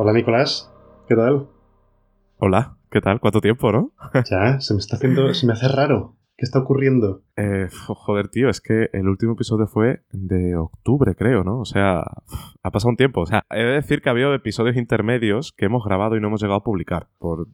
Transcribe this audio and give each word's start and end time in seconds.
Hola 0.00 0.12
Nicolás, 0.12 0.72
¿qué 1.08 1.16
tal? 1.16 1.48
Hola, 2.36 2.76
¿qué 2.88 3.00
tal? 3.00 3.18
¿Cuánto 3.18 3.40
tiempo, 3.40 3.72
no? 3.72 3.90
Ya, 4.30 4.60
se 4.60 4.72
me 4.72 4.78
está 4.78 4.94
haciendo, 4.94 5.34
se 5.34 5.44
me 5.44 5.54
hace 5.54 5.66
raro. 5.66 6.14
¿Qué 6.36 6.44
está 6.44 6.60
ocurriendo? 6.60 7.22
Eh, 7.36 7.66
joder, 7.84 8.28
tío, 8.28 8.48
es 8.48 8.60
que 8.60 8.90
el 8.92 9.08
último 9.08 9.32
episodio 9.32 9.66
fue 9.66 10.04
de 10.12 10.54
octubre, 10.54 11.16
creo, 11.16 11.42
¿no? 11.42 11.58
O 11.58 11.64
sea, 11.64 12.04
ha 12.62 12.70
pasado 12.70 12.90
un 12.90 12.96
tiempo. 12.96 13.22
O 13.22 13.26
sea, 13.26 13.44
he 13.50 13.64
de 13.64 13.72
decir 13.72 14.00
que 14.00 14.08
ha 14.08 14.12
habido 14.12 14.32
episodios 14.34 14.76
intermedios 14.76 15.50
que 15.50 15.64
hemos 15.64 15.84
grabado 15.84 16.16
y 16.16 16.20
no 16.20 16.28
hemos 16.28 16.42
llegado 16.42 16.60
a 16.60 16.62
publicar 16.62 17.08
por 17.18 17.48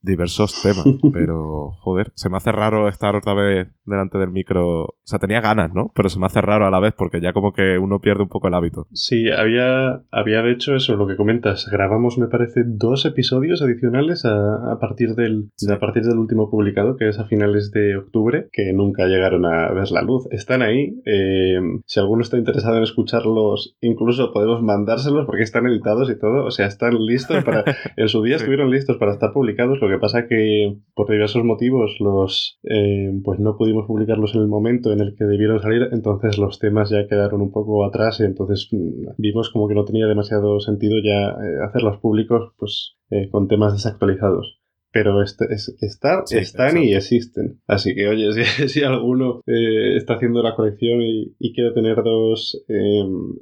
diversos 0.00 0.62
temas, 0.62 0.86
pero 1.12 1.72
joder, 1.80 2.12
se 2.14 2.30
me 2.30 2.38
hace 2.38 2.50
raro 2.50 2.88
estar 2.88 3.14
otra 3.14 3.34
vez 3.34 3.68
delante 3.86 4.18
del 4.18 4.30
micro. 4.30 4.84
O 4.84 4.94
sea, 5.04 5.18
tenía 5.18 5.40
ganas, 5.40 5.72
¿no? 5.74 5.90
Pero 5.94 6.08
se 6.08 6.18
me 6.18 6.26
hace 6.26 6.40
raro 6.40 6.66
a 6.66 6.70
la 6.70 6.80
vez 6.80 6.94
porque 6.96 7.20
ya 7.20 7.32
como 7.32 7.52
que 7.52 7.78
uno 7.78 8.00
pierde 8.00 8.22
un 8.22 8.28
poco 8.28 8.48
el 8.48 8.54
hábito. 8.54 8.86
Sí, 8.92 9.30
había, 9.30 10.02
había 10.10 10.42
de 10.42 10.52
hecho 10.52 10.74
eso, 10.74 10.96
lo 10.96 11.06
que 11.06 11.16
comentas. 11.16 11.68
Grabamos, 11.70 12.18
me 12.18 12.28
parece, 12.28 12.62
dos 12.66 13.04
episodios 13.06 13.62
adicionales 13.62 14.24
a, 14.24 14.78
partir, 14.80 15.14
del, 15.14 15.50
a 15.70 15.78
partir 15.78 16.04
del 16.04 16.18
último 16.18 16.50
publicado, 16.50 16.96
que 16.96 17.08
es 17.08 17.18
a 17.18 17.26
finales 17.26 17.70
de 17.70 17.96
octubre, 17.96 18.48
que 18.52 18.72
nunca 18.72 19.06
llegaron 19.06 19.44
a 19.44 19.72
ver 19.72 19.90
la 19.90 20.02
luz. 20.02 20.26
Están 20.30 20.62
ahí. 20.62 21.00
Eh, 21.04 21.58
si 21.86 22.00
alguno 22.00 22.22
está 22.22 22.38
interesado 22.38 22.76
en 22.76 22.82
escucharlos, 22.82 23.76
incluso 23.80 24.32
podemos 24.32 24.62
mandárselos 24.62 25.26
porque 25.26 25.42
están 25.42 25.66
editados 25.66 26.10
y 26.10 26.18
todo. 26.18 26.44
O 26.44 26.50
sea, 26.50 26.66
están 26.66 26.94
listos 26.98 27.44
para... 27.44 27.64
En 27.96 28.08
su 28.08 28.22
día 28.22 28.36
estuvieron 28.36 28.70
listos 28.70 28.96
para 28.96 29.12
estar 29.12 29.32
publicados. 29.32 29.78
Lo 29.80 29.88
que 29.88 29.98
pasa 29.98 30.26
que 30.26 30.76
por 30.94 31.10
diversos 31.10 31.44
motivos 31.44 31.96
los 32.00 32.58
eh, 32.64 33.12
pues 33.22 33.38
no 33.40 33.56
pudimos 33.56 33.73
publicarlos 33.86 34.34
en 34.34 34.42
el 34.42 34.48
momento 34.48 34.92
en 34.92 35.00
el 35.00 35.14
que 35.16 35.24
debieron 35.24 35.60
salir, 35.60 35.88
entonces 35.92 36.38
los 36.38 36.58
temas 36.58 36.90
ya 36.90 37.06
quedaron 37.08 37.40
un 37.40 37.50
poco 37.50 37.84
atrás 37.84 38.20
y 38.20 38.24
entonces 38.24 38.68
mm, 38.70 39.12
vimos 39.18 39.50
como 39.50 39.68
que 39.68 39.74
no 39.74 39.84
tenía 39.84 40.06
demasiado 40.06 40.60
sentido 40.60 40.96
ya 41.04 41.30
eh, 41.30 41.58
hacerlos 41.68 41.98
públicos 41.98 42.52
pues 42.56 42.96
eh, 43.10 43.28
con 43.30 43.48
temas 43.48 43.72
desactualizados 43.72 44.60
pero 44.92 45.20
este, 45.24 45.46
están 45.50 46.78
y 46.80 46.94
existen. 46.94 47.60
Así 47.66 47.96
que, 47.96 48.06
oye, 48.06 48.30
si, 48.68 48.84
alguno 48.84 49.40
está 49.44 50.14
haciendo 50.14 50.40
la 50.40 50.54
colección 50.54 51.02
y, 51.02 51.34
y 51.40 51.52
quiere 51.52 51.72
tener 51.72 51.96
dos 52.04 52.64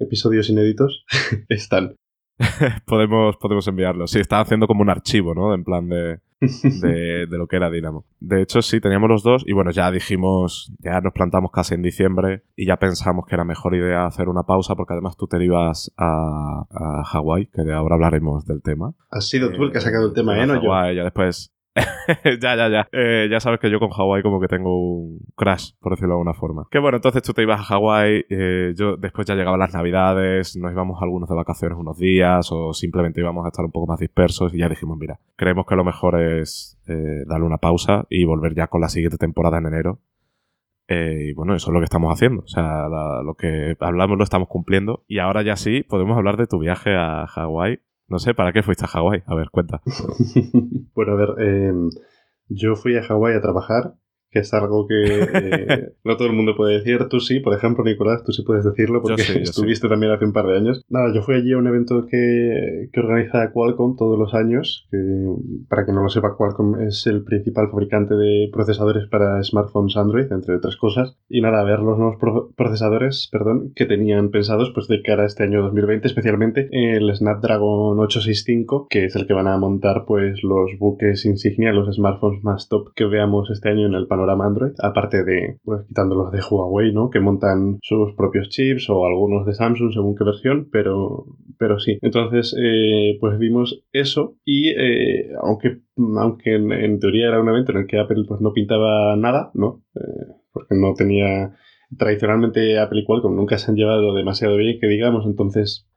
episodios 0.01 0.49
inéditos, 0.49 1.05
están. 1.51 1.97
podemos, 2.87 3.37
podemos 3.37 3.67
enviarlo. 3.69 4.07
Sí, 4.07 4.21
está 4.21 4.41
haciendo 4.41 4.67
como 4.67 4.83
un 4.83 4.91
archivo, 4.91 5.35
¿no? 5.35 5.55
En 5.55 5.65
plan 5.65 5.89
de, 5.89 6.21
de, 6.41 7.27
lo 7.39 7.47
que 7.47 7.57
era 7.57 7.71
Dynamo. 7.71 8.05
De 8.21 8.43
hecho, 8.43 8.63
sí, 8.63 8.81
teníamos 8.81 9.09
los 9.09 9.23
dos 9.23 9.45
y 9.47 9.53
bueno, 9.53 9.71
ya 9.71 9.91
dijimos, 9.91 10.73
ya 10.79 11.01
nos 11.01 11.13
plantamos 11.13 11.51
casi 11.53 11.75
en 11.75 11.83
diciembre 11.83 12.43
y 12.57 12.67
ya 12.67 12.77
pensamos 12.79 13.27
que 13.27 13.35
era 13.35 13.45
mejor 13.45 13.75
idea 13.75 14.07
hacer 14.07 14.29
una 14.29 14.43
pausa 14.43 14.75
porque 14.75 14.95
además 14.95 15.17
tú 15.17 15.27
te 15.27 15.43
ibas 15.43 15.93
a, 15.97 16.67
a 16.71 17.05
Hawái, 17.05 17.47
que 17.47 17.63
de 17.63 17.73
ahora 17.73 17.95
hablaremos 17.95 18.45
del 18.47 18.63
tema. 18.63 18.95
Has 19.11 19.29
sido 19.29 19.53
tú 19.53 19.65
el 19.65 19.73
que 19.73 19.79
ha 19.79 19.83
sacado 19.83 20.07
el 20.07 20.15
tema, 20.15 20.41
¿eh? 20.43 20.47
No 20.47 20.63
yo. 20.63 20.93
ya 20.93 21.05
después 21.05 21.53
ya, 22.41 22.57
ya, 22.57 22.69
ya. 22.69 22.89
Eh, 22.93 23.29
ya 23.31 23.41
sabes 23.41 23.59
que 23.59 23.71
yo 23.71 23.79
con 23.79 23.91
Hawái 23.91 24.23
como 24.23 24.41
que 24.41 24.49
tengo 24.49 24.79
un 24.79 25.21
crash, 25.37 25.73
por 25.81 25.93
decirlo 25.93 26.15
de 26.15 26.15
alguna 26.15 26.35
forma. 26.35 26.67
Que 26.71 26.79
bueno, 26.79 26.97
entonces 26.97 27.23
tú 27.23 27.33
te 27.33 27.43
ibas 27.43 27.61
a 27.61 27.65
Hawái, 27.65 28.27
eh, 28.29 28.75
yo 28.77 28.97
después 28.97 29.27
ya 29.27 29.35
llegaban 29.35 29.59
las 29.59 29.73
navidades, 29.73 30.57
nos 30.57 30.73
íbamos 30.73 31.01
algunos 31.03 31.29
de 31.29 31.35
vacaciones 31.35 31.79
unos 31.79 31.99
días 31.99 32.51
o 32.53 32.75
simplemente 32.75 33.21
íbamos 33.21 33.45
a 33.47 33.49
estar 33.49 33.65
un 33.65 33.73
poco 33.73 33.87
más 33.87 34.01
dispersos 34.01 34.53
y 34.55 34.59
ya 34.59 34.69
dijimos, 34.69 34.99
mira, 34.99 35.19
creemos 35.37 35.65
que 35.67 35.77
lo 35.77 35.85
mejor 35.85 36.21
es 36.21 36.79
eh, 36.89 37.25
darle 37.27 37.47
una 37.47 37.59
pausa 37.59 38.07
y 38.11 38.25
volver 38.25 38.55
ya 38.55 38.67
con 38.67 38.81
la 38.81 38.89
siguiente 38.89 39.17
temporada 39.17 39.59
en 39.59 39.67
enero. 39.67 40.01
y 40.89 41.33
bueno, 41.33 41.55
eso 41.55 41.71
es 41.71 41.73
lo 41.73 41.81
que 41.81 41.85
estamos 41.85 42.13
haciendo. 42.13 42.43
O 42.43 42.49
sea, 42.49 42.89
lo 43.25 43.35
que 43.35 43.77
hablamos 43.81 44.19
lo 44.19 44.25
estamos 44.25 44.49
cumpliendo. 44.49 45.05
Y 45.09 45.21
ahora 45.21 45.43
ya 45.43 45.57
sí, 45.57 45.83
podemos 45.83 46.19
hablar 46.19 46.37
de 46.37 46.47
tu 46.47 46.59
viaje 46.59 46.95
a 46.95 47.27
Hawái 47.27 47.81
no 48.13 48.19
sé, 48.19 48.35
¿para 48.35 48.53
qué 48.53 48.63
fuiste 48.63 48.85
a 48.85 48.89
Hawái? 48.89 49.23
A 49.27 49.35
ver, 49.35 49.49
cuenta. 49.51 49.81
bueno, 50.95 51.13
a 51.13 51.17
ver, 51.17 51.29
eh, 51.41 51.73
yo 52.49 52.77
fui 52.77 52.95
a 52.99 53.03
Hawái 53.03 53.35
a 53.35 53.41
trabajar 53.41 53.95
que 54.33 54.41
es 54.41 54.53
algo 54.55 54.87
que 54.89 55.05
eh, 55.05 55.93
no 56.05 56.17
todo 56.17 56.29
el 56.29 56.35
mundo 56.35 56.57
puede 56.57 56.79
decir. 56.79 57.07
Tú 57.09 57.21
sí, 57.21 57.41
por 57.41 57.55
ejemplo, 57.55 57.85
Nicolás, 57.85 58.25
tú 58.25 58.33
sí 58.33 58.43
puedes 58.43 58.65
decirlo 58.65 59.03
porque 59.03 59.23
estuviste 59.43 59.89
también 59.89 60.13
hace 60.13 60.25
un 60.25 60.33
par 60.33 60.47
de 60.47 60.57
años. 60.57 60.83
Nada, 60.89 61.13
yo 61.15 61.23
fui 61.23 61.37
allí 61.37 61.53
a 61.53 61.59
un 61.59 61.67
evento 61.67 62.07
que, 62.07 62.89
que 62.93 63.01
organiza 63.01 63.53
Qualcomm 63.53 63.97
todos 63.97 64.19
los 64.19 64.35
años, 64.35 64.89
que 64.91 64.99
para 65.69 65.85
que 65.85 65.93
no 65.93 66.03
lo 66.03 66.09
sepa, 66.09 66.35
Qualcomm 66.37 66.81
es 66.81 67.07
el 67.07 67.23
principal 67.25 67.69
fabricante 67.71 68.15
de 68.15 68.49
procesadores 68.51 69.07
para 69.09 69.43
smartphones 69.43 69.97
Android, 69.97 70.33
entre 70.33 70.57
otras 70.57 70.77
cosas. 70.77 71.17
Y 71.29 71.43
nada, 71.43 71.61
a 71.61 71.65
ver 71.65 71.81
los 71.81 71.99
nuevos 71.99 72.17
procesadores, 72.57 73.29
perdón, 73.31 73.73
que 73.77 73.85
tenían 73.85 74.31
pensados 74.31 74.73
pues 74.75 74.89
de 74.89 75.03
cara 75.03 75.25
a 75.25 75.27
este 75.27 75.43
año 75.43 75.63
2020, 75.63 76.07
especialmente 76.07 76.69
el 76.73 77.15
Snapdragon 77.15 77.99
865, 77.99 78.87
que 78.89 79.05
es 79.05 79.15
el 79.15 79.27
que 79.27 79.35
van 79.35 79.49
a 79.49 79.59
montar 79.59 80.05
pues 80.07 80.43
los 80.43 80.71
buques 80.79 81.27
insignia, 81.27 81.73
los 81.73 81.95
smartphones 81.95 82.43
más 82.43 82.69
top 82.69 82.95
que 82.95 83.05
veamos 83.05 83.51
este 83.51 83.69
año 83.69 83.87
en 83.87 83.95
el 83.95 84.07
panorama 84.07 84.22
Android, 84.31 84.73
aparte 84.83 85.25
de, 85.25 85.59
pues 85.65 85.87
quitando 85.87 86.15
los 86.15 86.33
de 86.33 86.41
Huawei, 86.41 86.93
¿no? 86.93 87.11
Que 87.11 87.21
montan 87.21 87.79
sus 87.83 88.15
propios 88.15 88.49
chips 88.49 88.89
o 88.91 89.05
algunos 89.07 89.47
de 89.47 89.55
Samsung 89.55 89.93
según 89.93 90.15
qué 90.17 90.25
versión, 90.25 90.69
pero, 90.71 91.27
pero 91.59 91.79
sí. 91.79 91.99
Entonces, 92.03 92.55
eh, 92.59 93.17
pues 93.21 93.39
vimos 93.39 93.85
eso 93.93 94.37
y 94.45 94.71
eh, 94.71 95.31
aunque, 95.43 95.81
aunque 96.19 96.55
en, 96.55 96.99
teoría 96.99 97.29
era 97.29 97.41
un 97.41 97.49
evento 97.49 97.73
en 97.73 97.79
el 97.79 97.87
que 97.87 97.99
Apple 97.99 98.25
pues 98.27 98.41
no 98.41 98.53
pintaba 98.53 99.17
nada, 99.17 99.51
¿no? 99.55 99.83
Eh, 99.95 100.35
porque 100.53 100.75
no 100.75 100.95
tenía... 100.95 101.55
Tradicionalmente 101.99 102.79
Apple 102.79 103.01
y 103.01 103.05
Qualcomm 103.05 103.37
nunca 103.37 103.59
se 103.59 103.71
han 103.71 103.77
llevado 103.77 104.15
demasiado 104.15 104.57
bien, 104.57 104.79
que 104.81 104.87
digamos, 104.87 105.27
entonces 105.27 105.92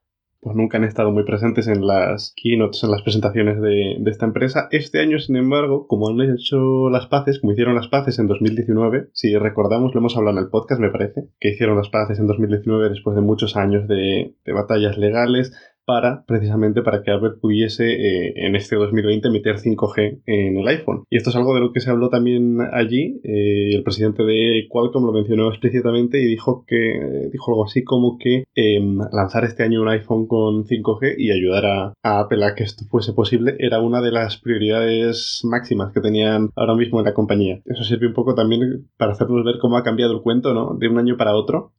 pues 0.46 0.56
nunca 0.56 0.78
han 0.78 0.84
estado 0.84 1.12
muy 1.12 1.24
presentes 1.24 1.68
en 1.68 1.88
las 1.88 2.32
keynotes, 2.38 2.84
en 2.84 2.92
las 2.92 3.02
presentaciones 3.02 3.60
de, 3.60 3.98
esta 4.06 4.28
empresa. 4.28 4.68
Este 4.70 5.02
año, 5.02 5.18
sin 5.18 5.38
embargo, 5.38 5.88
como 5.88 6.08
han 6.08 6.22
hecho 6.22 6.88
las 6.92 7.08
paces, 7.08 7.40
como 7.40 7.54
hicieron 7.54 7.74
las 7.74 7.88
paces 7.88 8.20
en 8.20 8.28
2019, 8.28 9.10
si 9.12 9.36
recordamos, 9.38 9.96
lo 9.96 10.02
hemos 10.02 10.16
hablado 10.16 10.38
en 10.38 10.44
el 10.44 10.52
podcast, 10.52 10.80
me 10.80 10.92
parece, 10.92 11.30
que 11.40 11.50
hicieron 11.50 11.78
las 11.78 11.90
paces 11.90 12.20
en 12.20 12.28
2019 12.28 12.90
después 12.90 13.16
de 13.16 13.24
muchos 13.24 13.58
años 13.58 13.88
de, 13.88 14.36
de 14.46 14.54
batallas 14.54 15.00
legales, 15.00 15.52
para 15.85 16.25
precisamente 16.25 16.81
para 16.81 17.03
que 17.03 17.12
Apple 17.12 17.34
pudiese 17.40 17.85
eh, 17.85 18.34
en 18.35 18.56
este 18.56 18.75
2020 18.75 19.29
meter 19.29 19.57
5G 19.57 20.22
en 20.25 20.57
el 20.57 20.68
iPhone. 20.68 21.03
Y 21.09 21.18
esto 21.18 21.29
es 21.29 21.35
algo 21.35 21.53
de 21.53 21.62
lo 21.62 21.72
que 21.72 21.79
se 21.79 21.91
habló 21.91 22.09
también 22.09 22.59
allí. 22.73 23.22
Eh, 23.23 23.75
el 23.75 23.84
presidente 23.84 24.23
de 24.23 24.68
Qualcomm 24.69 25.06
lo 25.06 25.13
mencionó 25.13 25.50
explícitamente 25.50 26.19
y 26.19 26.25
dijo 26.25 26.66
que 26.68 27.29
dijo 27.31 27.51
algo 27.51 27.66
así 27.66 27.84
como 27.84 28.18
que 28.18 28.46
em, 28.56 28.97
lanzar 29.12 29.44
este 29.46 29.63
año 29.63 29.81
un 29.81 29.90
iPhone 29.90 30.28
con 30.28 30.66
5G 30.66 31.16
y 31.18 31.31
ayudar 31.31 31.66
a, 31.66 31.94
Apple 32.03 32.46
a 32.46 32.56
que 32.56 32.63
esto 32.63 32.85
fuese 32.90 33.13
posible 33.13 33.56
era 33.59 33.81
una 33.81 34.02
de 34.02 34.12
las 34.12 34.38
prioridades 34.38 35.41
máximas 35.44 35.91
que 35.94 36.02
tenían 36.02 36.50
ahora 36.56 36.75
mismo 36.75 37.00
en 37.00 37.06
la 37.06 37.13
compañía. 37.13 37.62
Eso 37.66 37.84
sirve 37.84 38.07
un 38.07 38.13
poco 38.13 38.35
también 38.35 38.88
para 38.97 39.12
hacernos 39.12 39.44
ver 39.44 39.56
cómo 39.59 39.78
ha 39.78 39.84
cambiado 39.84 40.13
el 40.13 40.22
cuento, 40.22 40.53
¿no? 40.53 40.75
De 40.79 40.88
un 40.88 40.97
año 40.97 41.17
para 41.17 41.35
otro. 41.35 41.73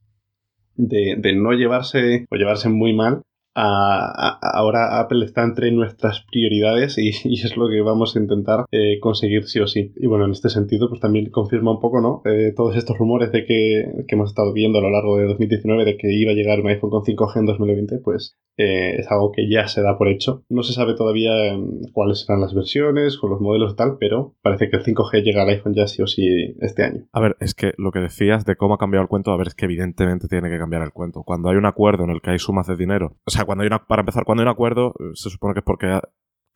De, 0.75 1.15
de, 1.17 1.33
no 1.33 1.53
llevarse 1.53 2.27
o 2.29 2.35
llevarse 2.35 2.69
muy 2.69 2.93
mal 2.93 3.23
ahora 3.57 4.99
Apple 4.99 5.25
está 5.25 5.43
entre 5.43 5.71
nuestras 5.71 6.23
prioridades 6.31 6.97
y, 6.97 7.09
es 7.09 7.57
lo 7.57 7.69
que 7.69 7.81
vamos 7.81 8.15
a 8.15 8.19
intentar 8.19 8.65
eh, 8.71 8.99
conseguir 8.99 9.45
sí 9.45 9.59
o 9.59 9.67
sí. 9.67 9.93
Y 9.95 10.07
bueno, 10.07 10.25
en 10.25 10.31
este 10.31 10.49
sentido, 10.49 10.89
pues 10.89 11.01
también 11.01 11.29
confirma 11.29 11.71
un 11.71 11.79
poco, 11.79 12.01
¿no? 12.01 12.21
Eh, 12.25 12.53
todos 12.55 12.75
estos 12.75 12.97
rumores 12.97 13.31
de 13.31 13.45
que, 13.45 14.05
que, 14.07 14.15
hemos 14.15 14.29
estado 14.29 14.53
viendo 14.53 14.79
a 14.79 14.81
lo 14.81 14.89
largo 14.89 15.17
de 15.17 15.25
2019 15.25 15.85
de 15.85 15.97
que 15.97 16.13
iba 16.13 16.31
a 16.31 16.35
llegar 16.35 16.59
un 16.59 16.67
iPhone 16.67 16.89
con 16.89 17.03
5G 17.03 17.39
en 17.39 17.45
2020, 17.45 17.99
pues 17.99 18.35
eh, 18.57 18.97
es 18.99 19.11
algo 19.11 19.31
que 19.31 19.49
ya 19.49 19.67
se 19.67 19.81
da 19.81 19.97
por 19.97 20.07
hecho. 20.07 20.43
No 20.49 20.63
se 20.63 20.73
sabe 20.73 20.95
todavía 20.95 21.47
em, 21.47 21.81
cuáles 21.93 22.21
serán 22.21 22.41
las 22.41 22.53
versiones, 22.53 23.17
con 23.17 23.29
los 23.29 23.39
modelos 23.39 23.73
y 23.73 23.75
tal, 23.75 23.97
pero 23.99 24.35
parece 24.41 24.69
que 24.69 24.77
el 24.77 24.83
5G 24.83 25.23
llega 25.23 25.43
al 25.43 25.49
iPhone 25.49 25.75
ya 25.75 25.87
sí 25.87 26.01
o 26.01 26.07
sí 26.07 26.55
este 26.59 26.83
año. 26.83 27.07
A 27.11 27.19
ver, 27.19 27.37
es 27.39 27.53
que 27.53 27.73
lo 27.77 27.91
que 27.91 27.99
decías 27.99 28.45
de 28.45 28.55
cómo 28.55 28.73
ha 28.73 28.77
cambiado 28.77 29.03
el 29.03 29.09
cuento, 29.09 29.31
a 29.31 29.37
ver, 29.37 29.47
es 29.47 29.55
que 29.55 29.65
evidentemente 29.65 30.27
tiene 30.27 30.49
que 30.49 30.57
cambiar 30.57 30.81
el 30.81 30.91
cuento. 30.91 31.23
Cuando 31.23 31.49
hay 31.49 31.57
un 31.57 31.65
acuerdo 31.65 32.03
en 32.03 32.09
el 32.09 32.21
que 32.21 32.31
hay 32.31 32.39
sumas 32.39 32.67
de 32.67 32.75
dinero, 32.75 33.17
o 33.25 33.31
sea, 33.31 33.45
cuando 33.45 33.61
hay 33.61 33.67
una, 33.67 33.85
para 33.85 34.01
empezar, 34.01 34.25
cuando 34.25 34.41
hay 34.41 34.45
un 34.45 34.51
acuerdo, 34.51 34.93
eh, 34.99 35.11
se 35.13 35.29
supone 35.29 35.53
que 35.53 35.59
es 35.59 35.65
porque 35.65 35.99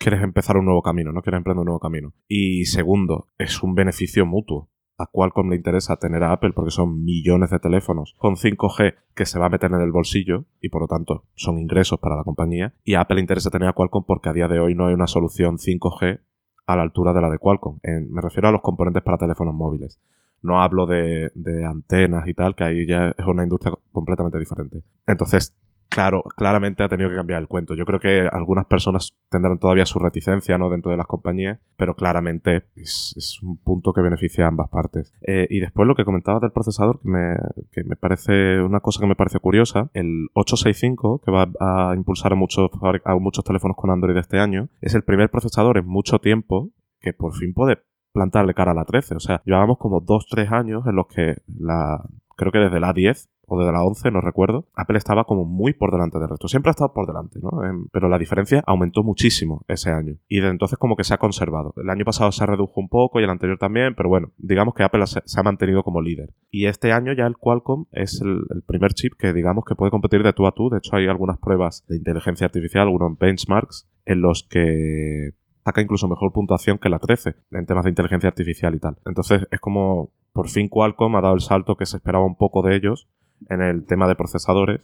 quieres 0.02 0.24
empezar 0.24 0.58
un 0.58 0.66
nuevo 0.66 0.82
camino, 0.82 1.12
no 1.12 1.22
quieres 1.22 1.38
emprender 1.38 1.60
un 1.60 1.66
nuevo 1.66 1.80
camino. 1.80 2.14
Y 2.28 2.66
segundo, 2.66 3.28
es 3.38 3.62
un 3.62 3.76
beneficio 3.76 4.26
mutuo 4.26 4.71
a 5.02 5.08
Qualcomm 5.12 5.50
le 5.50 5.56
interesa 5.56 5.98
tener 5.98 6.24
a 6.24 6.32
Apple 6.32 6.52
porque 6.54 6.72
son 6.72 7.04
millones 7.04 7.50
de 7.50 7.60
teléfonos 7.60 8.16
con 8.18 8.36
5G 8.36 8.96
que 9.16 9.26
se 9.26 9.40
va 9.40 9.48
a 9.48 9.50
meter 9.50 9.72
en 9.72 9.82
el 9.82 9.92
bolsillo 9.92 10.46
y 10.62 10.70
por 10.70 10.82
lo 10.82 10.88
tanto 10.88 11.26
son 11.36 11.58
ingresos 11.58 12.00
para 12.00 12.16
la 12.16 12.24
compañía. 12.24 12.74
Y 12.84 12.96
a 12.96 13.02
Apple 13.02 13.16
le 13.16 13.22
interesa 13.22 13.50
tener 13.50 13.68
a 13.68 13.74
Qualcomm 13.74 14.06
porque 14.06 14.30
a 14.30 14.34
día 14.34 14.48
de 14.48 14.60
hoy 14.60 14.76
no 14.76 14.88
hay 14.88 14.94
una 14.94 15.08
solución 15.08 15.58
5G 15.58 16.20
a 16.68 16.76
la 16.76 16.84
altura 16.84 17.14
de 17.14 17.22
la 17.22 17.30
de 17.30 17.38
Qualcomm. 17.38 17.80
me 18.10 18.22
refiero 18.22 18.48
a 18.48 18.52
los 18.52 18.62
componentes 18.62 19.04
para 19.04 19.18
teléfonos 19.18 19.54
móviles. 19.54 20.00
No 20.42 20.62
hablo 20.62 20.88
de, 20.88 21.32
de 21.36 21.66
antenas 21.66 22.28
y 22.28 22.34
tal, 22.34 22.56
que 22.56 22.64
ahí 22.64 22.88
ya 22.88 23.10
es 23.10 23.26
una 23.26 23.44
industria 23.44 23.74
completamente 23.92 24.40
diferente. 24.40 24.82
Entonces, 25.06 25.56
claro, 25.92 26.24
claramente 26.36 26.84
ha 26.84 26.90
tenido 26.90 27.10
que 27.10 27.16
cambiar 27.16 27.42
el 27.42 27.48
cuento. 27.48 27.76
Yo 27.76 27.86
creo 27.86 28.00
que 28.00 28.28
algunas 28.32 28.66
personas 28.66 29.14
tendrán 29.30 29.60
todavía 29.60 29.86
su 29.86 30.00
reticencia 30.00 30.58
¿no? 30.58 30.70
dentro 30.70 30.90
de 30.90 30.98
las 30.98 31.06
compañías, 31.06 31.60
pero 31.76 31.96
claramente 31.96 32.64
es, 32.76 33.40
un 33.44 33.58
punto 33.58 33.94
que 33.94 34.02
beneficia 34.02 34.46
a 34.46 34.48
ambas 34.48 34.70
partes. 34.70 35.14
Eh, 35.22 35.48
y 35.50 35.60
después 35.60 35.88
lo 35.88 35.96
que 35.96 36.06
comentabas 36.06 36.42
del 36.42 36.52
procesador, 36.52 37.02
que 37.02 37.10
me, 37.10 37.36
que 37.72 37.84
me 37.84 37.96
parece 37.96 38.62
una 38.62 38.80
cosa 38.80 39.02
que 39.02 39.08
me 39.08 39.16
parece 39.16 39.40
curiosa, 39.40 39.90
el 39.94 40.30
865, 40.34 41.22
que 41.24 41.32
va 41.32 41.52
a 41.60 41.94
impulsar 41.96 42.32
a 42.32 42.36
muchos, 42.36 42.72
a 43.04 43.16
muchos 43.16 43.44
teléfonos 43.44 43.76
con 43.76 43.92
Android 43.92 44.18
este 44.18 44.40
año, 44.40 44.70
es 44.80 44.96
el 44.96 45.04
primer 45.04 45.30
procesador 45.30 45.78
en 45.78 45.86
mucho 45.86 46.20
tiempo 46.20 46.72
que 47.02 47.14
por 47.14 47.36
fin 47.36 47.54
puede 47.54 47.80
plantarle 48.14 48.54
cara 48.54 48.72
a 48.72 48.76
la 48.76 48.86
13. 48.86 49.16
O 49.16 49.20
sea, 49.20 49.42
llevábamos 49.46 49.78
como 49.78 50.02
2-3 50.02 50.52
años 50.52 50.86
en 50.88 50.96
los 50.96 51.08
que 51.08 51.38
la, 51.48 52.04
creo 52.42 52.52
que 52.52 52.58
desde 52.58 52.80
la 52.80 52.92
10 52.92 53.30
o 53.46 53.60
desde 53.60 53.72
la 53.72 53.84
11, 53.84 54.10
no 54.10 54.20
recuerdo, 54.20 54.68
Apple 54.76 54.98
estaba 54.98 55.26
como 55.26 55.46
muy 55.46 55.74
por 55.74 55.92
delante 55.92 56.18
del 56.18 56.30
resto. 56.30 56.48
Siempre 56.48 56.70
ha 56.70 56.72
estado 56.72 56.92
por 56.92 57.06
delante, 57.06 57.40
¿no? 57.40 57.64
Em, 57.64 57.86
pero 57.92 58.10
la 58.10 58.18
diferencia 58.18 58.64
aumentó 58.66 59.04
muchísimo 59.04 59.64
ese 59.68 59.92
año. 59.92 60.16
Y 60.28 60.38
desde 60.38 60.50
entonces 60.50 60.80
como 60.80 60.96
que 60.96 61.04
se 61.04 61.14
ha 61.14 61.20
conservado. 61.20 61.74
El 61.78 61.90
año 61.92 62.04
pasado 62.04 62.32
se 62.32 62.44
redujo 62.48 62.80
un 62.82 62.90
poco 62.90 63.20
y 63.20 63.24
el 63.26 63.30
anterior 63.30 63.60
también, 63.60 63.94
pero 63.94 64.10
bueno, 64.10 64.32
digamos 64.38 64.74
que 64.74 64.82
Apple 64.82 65.06
se, 65.06 65.22
ha 65.40 65.44
mantenido 65.44 65.84
como 65.84 66.02
líder. 66.02 66.34
Y 66.50 66.66
este 66.66 66.92
año 66.94 67.14
ya 67.14 67.28
el 67.28 67.38
Qualcomm 67.38 67.86
es 67.92 68.22
el, 68.22 68.42
primer 68.66 68.94
chip 68.94 69.14
que 69.20 69.34
digamos 69.34 69.66
que 69.66 69.76
puede 69.76 69.92
competir 69.92 70.24
de 70.24 70.34
tú 70.34 70.48
a 70.48 70.54
tú. 70.54 70.70
De 70.70 70.80
hecho 70.80 70.96
hay 70.96 71.08
algunas 71.08 71.38
pruebas 71.38 71.86
de 71.88 71.98
inteligencia 71.98 72.46
artificial, 72.46 72.84
algunos 72.84 73.20
benchmarks, 73.20 73.88
en 74.06 74.22
los 74.22 74.48
que 74.50 75.34
saca 75.64 75.82
incluso 75.82 76.08
mejor 76.08 76.32
puntuación 76.32 76.80
que 76.80 76.90
la 76.90 76.98
13 76.98 77.36
en 77.52 77.66
temas 77.68 77.84
de 77.84 77.92
inteligencia 77.92 78.30
artificial 78.30 78.74
y 78.74 78.80
tal. 78.80 78.98
Entonces 79.06 79.46
es 79.52 79.60
como 79.60 80.12
por 80.34 80.50
fin 80.50 80.70
Qualcomm 80.70 81.16
ha 81.16 81.22
dado 81.22 81.36
el 81.36 81.42
salto 81.42 81.76
que 81.76 81.86
se 81.86 81.98
esperaba 81.98 82.26
un 82.26 82.36
poco 82.36 82.62
de 82.62 82.76
ellos 82.76 83.08
en 83.50 83.62
el 83.62 83.86
tema 83.86 84.08
de 84.08 84.16
procesadores 84.16 84.82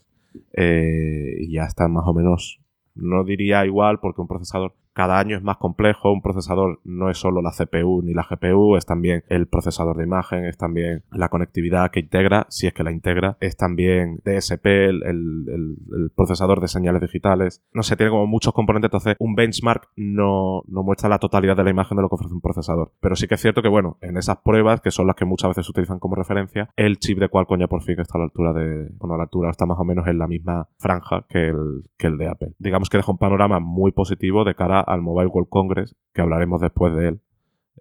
eh, 0.53 1.37
y 1.39 1.53
ya 1.53 1.63
están 1.63 1.93
más 1.93 2.05
o 2.07 2.13
menos, 2.13 2.59
no 2.95 3.23
diría 3.23 3.65
igual 3.65 3.99
porque 3.99 4.21
un 4.21 4.27
procesador 4.27 4.73
cada 4.97 5.19
año 5.19 5.37
es 5.37 5.43
más 5.43 5.57
complejo, 5.57 6.11
un 6.11 6.23
procesador 6.23 6.79
no 6.83 7.11
es 7.11 7.19
solo 7.19 7.43
la 7.43 7.51
CPU 7.51 8.01
ni 8.01 8.15
la 8.15 8.25
GPU, 8.27 8.77
es 8.77 8.85
también 8.87 9.23
el 9.29 9.45
procesador 9.45 9.95
de 9.95 10.05
imagen, 10.05 10.45
es 10.45 10.57
también 10.57 11.03
la 11.11 11.29
conectividad 11.29 11.91
que 11.91 11.99
integra, 11.99 12.47
si 12.49 12.65
es 12.65 12.73
que 12.73 12.83
la 12.83 12.91
integra, 12.91 13.37
es 13.39 13.55
también 13.55 14.19
DSP, 14.25 14.65
el, 14.65 15.77
procesador 16.15 16.61
de 16.61 16.67
señales 16.67 16.99
digitales, 16.99 17.61
no 17.73 17.83
sé, 17.83 17.95
tiene 17.95 18.09
como 18.09 18.25
muchos 18.25 18.53
componentes, 18.53 18.87
entonces 18.87 19.15
un 19.19 19.35
benchmark 19.35 19.87
no, 19.97 20.63
no 20.67 20.81
muestra 20.81 21.09
la 21.09 21.19
totalidad 21.19 21.55
de 21.55 21.65
la 21.65 21.69
imagen 21.69 21.95
de 21.95 22.01
lo 22.01 22.09
que 22.09 22.15
ofrece 22.15 22.33
un 22.33 22.41
procesador, 22.41 22.91
pero 22.99 23.15
sí 23.15 23.27
que 23.27 23.35
es 23.35 23.41
cierto 23.41 23.61
que 23.61 23.69
bueno, 23.69 23.99
en 24.01 24.17
esas 24.17 24.37
pruebas, 24.37 24.81
que 24.81 24.89
son 24.89 25.05
las 25.05 25.15
que 25.15 25.25
muchas 25.25 25.49
veces 25.49 25.67
se 25.67 25.71
utilizan 25.73 25.99
como 25.99 26.15
referencia, 26.15 26.71
el 26.75 26.97
chip 26.97 27.19
de 27.19 27.29
Qualcomm 27.29 27.59
ya 27.59 27.67
por 27.67 27.83
fin 27.83 27.99
está 27.99 28.17
a 28.17 28.21
la 28.21 28.25
altura 28.25 28.51
de, 28.51 28.89
bueno, 28.97 29.13
a 29.13 29.17
la 29.17 29.23
altura 29.25 29.51
está 29.51 29.67
más 29.67 29.77
o 29.77 29.83
menos 29.83 30.07
en 30.07 30.17
la 30.17 30.25
misma 30.25 30.67
franja 30.79 31.23
que 31.29 31.49
el, 31.49 31.83
que 31.99 32.07
el 32.07 32.17
de 32.17 32.29
Apple. 32.29 32.53
Digamos 32.57 32.89
que 32.89 32.97
deja 32.97 33.11
un 33.11 33.19
panorama 33.19 33.59
muy 33.59 33.91
positivo 33.91 34.43
de 34.43 34.55
cara 34.55 34.86
al 34.87 35.01
Mobile 35.01 35.27
World 35.27 35.49
Congress, 35.49 35.95
que 36.13 36.21
hablaremos 36.21 36.61
después 36.61 36.95
de 36.95 37.09
él, 37.09 37.21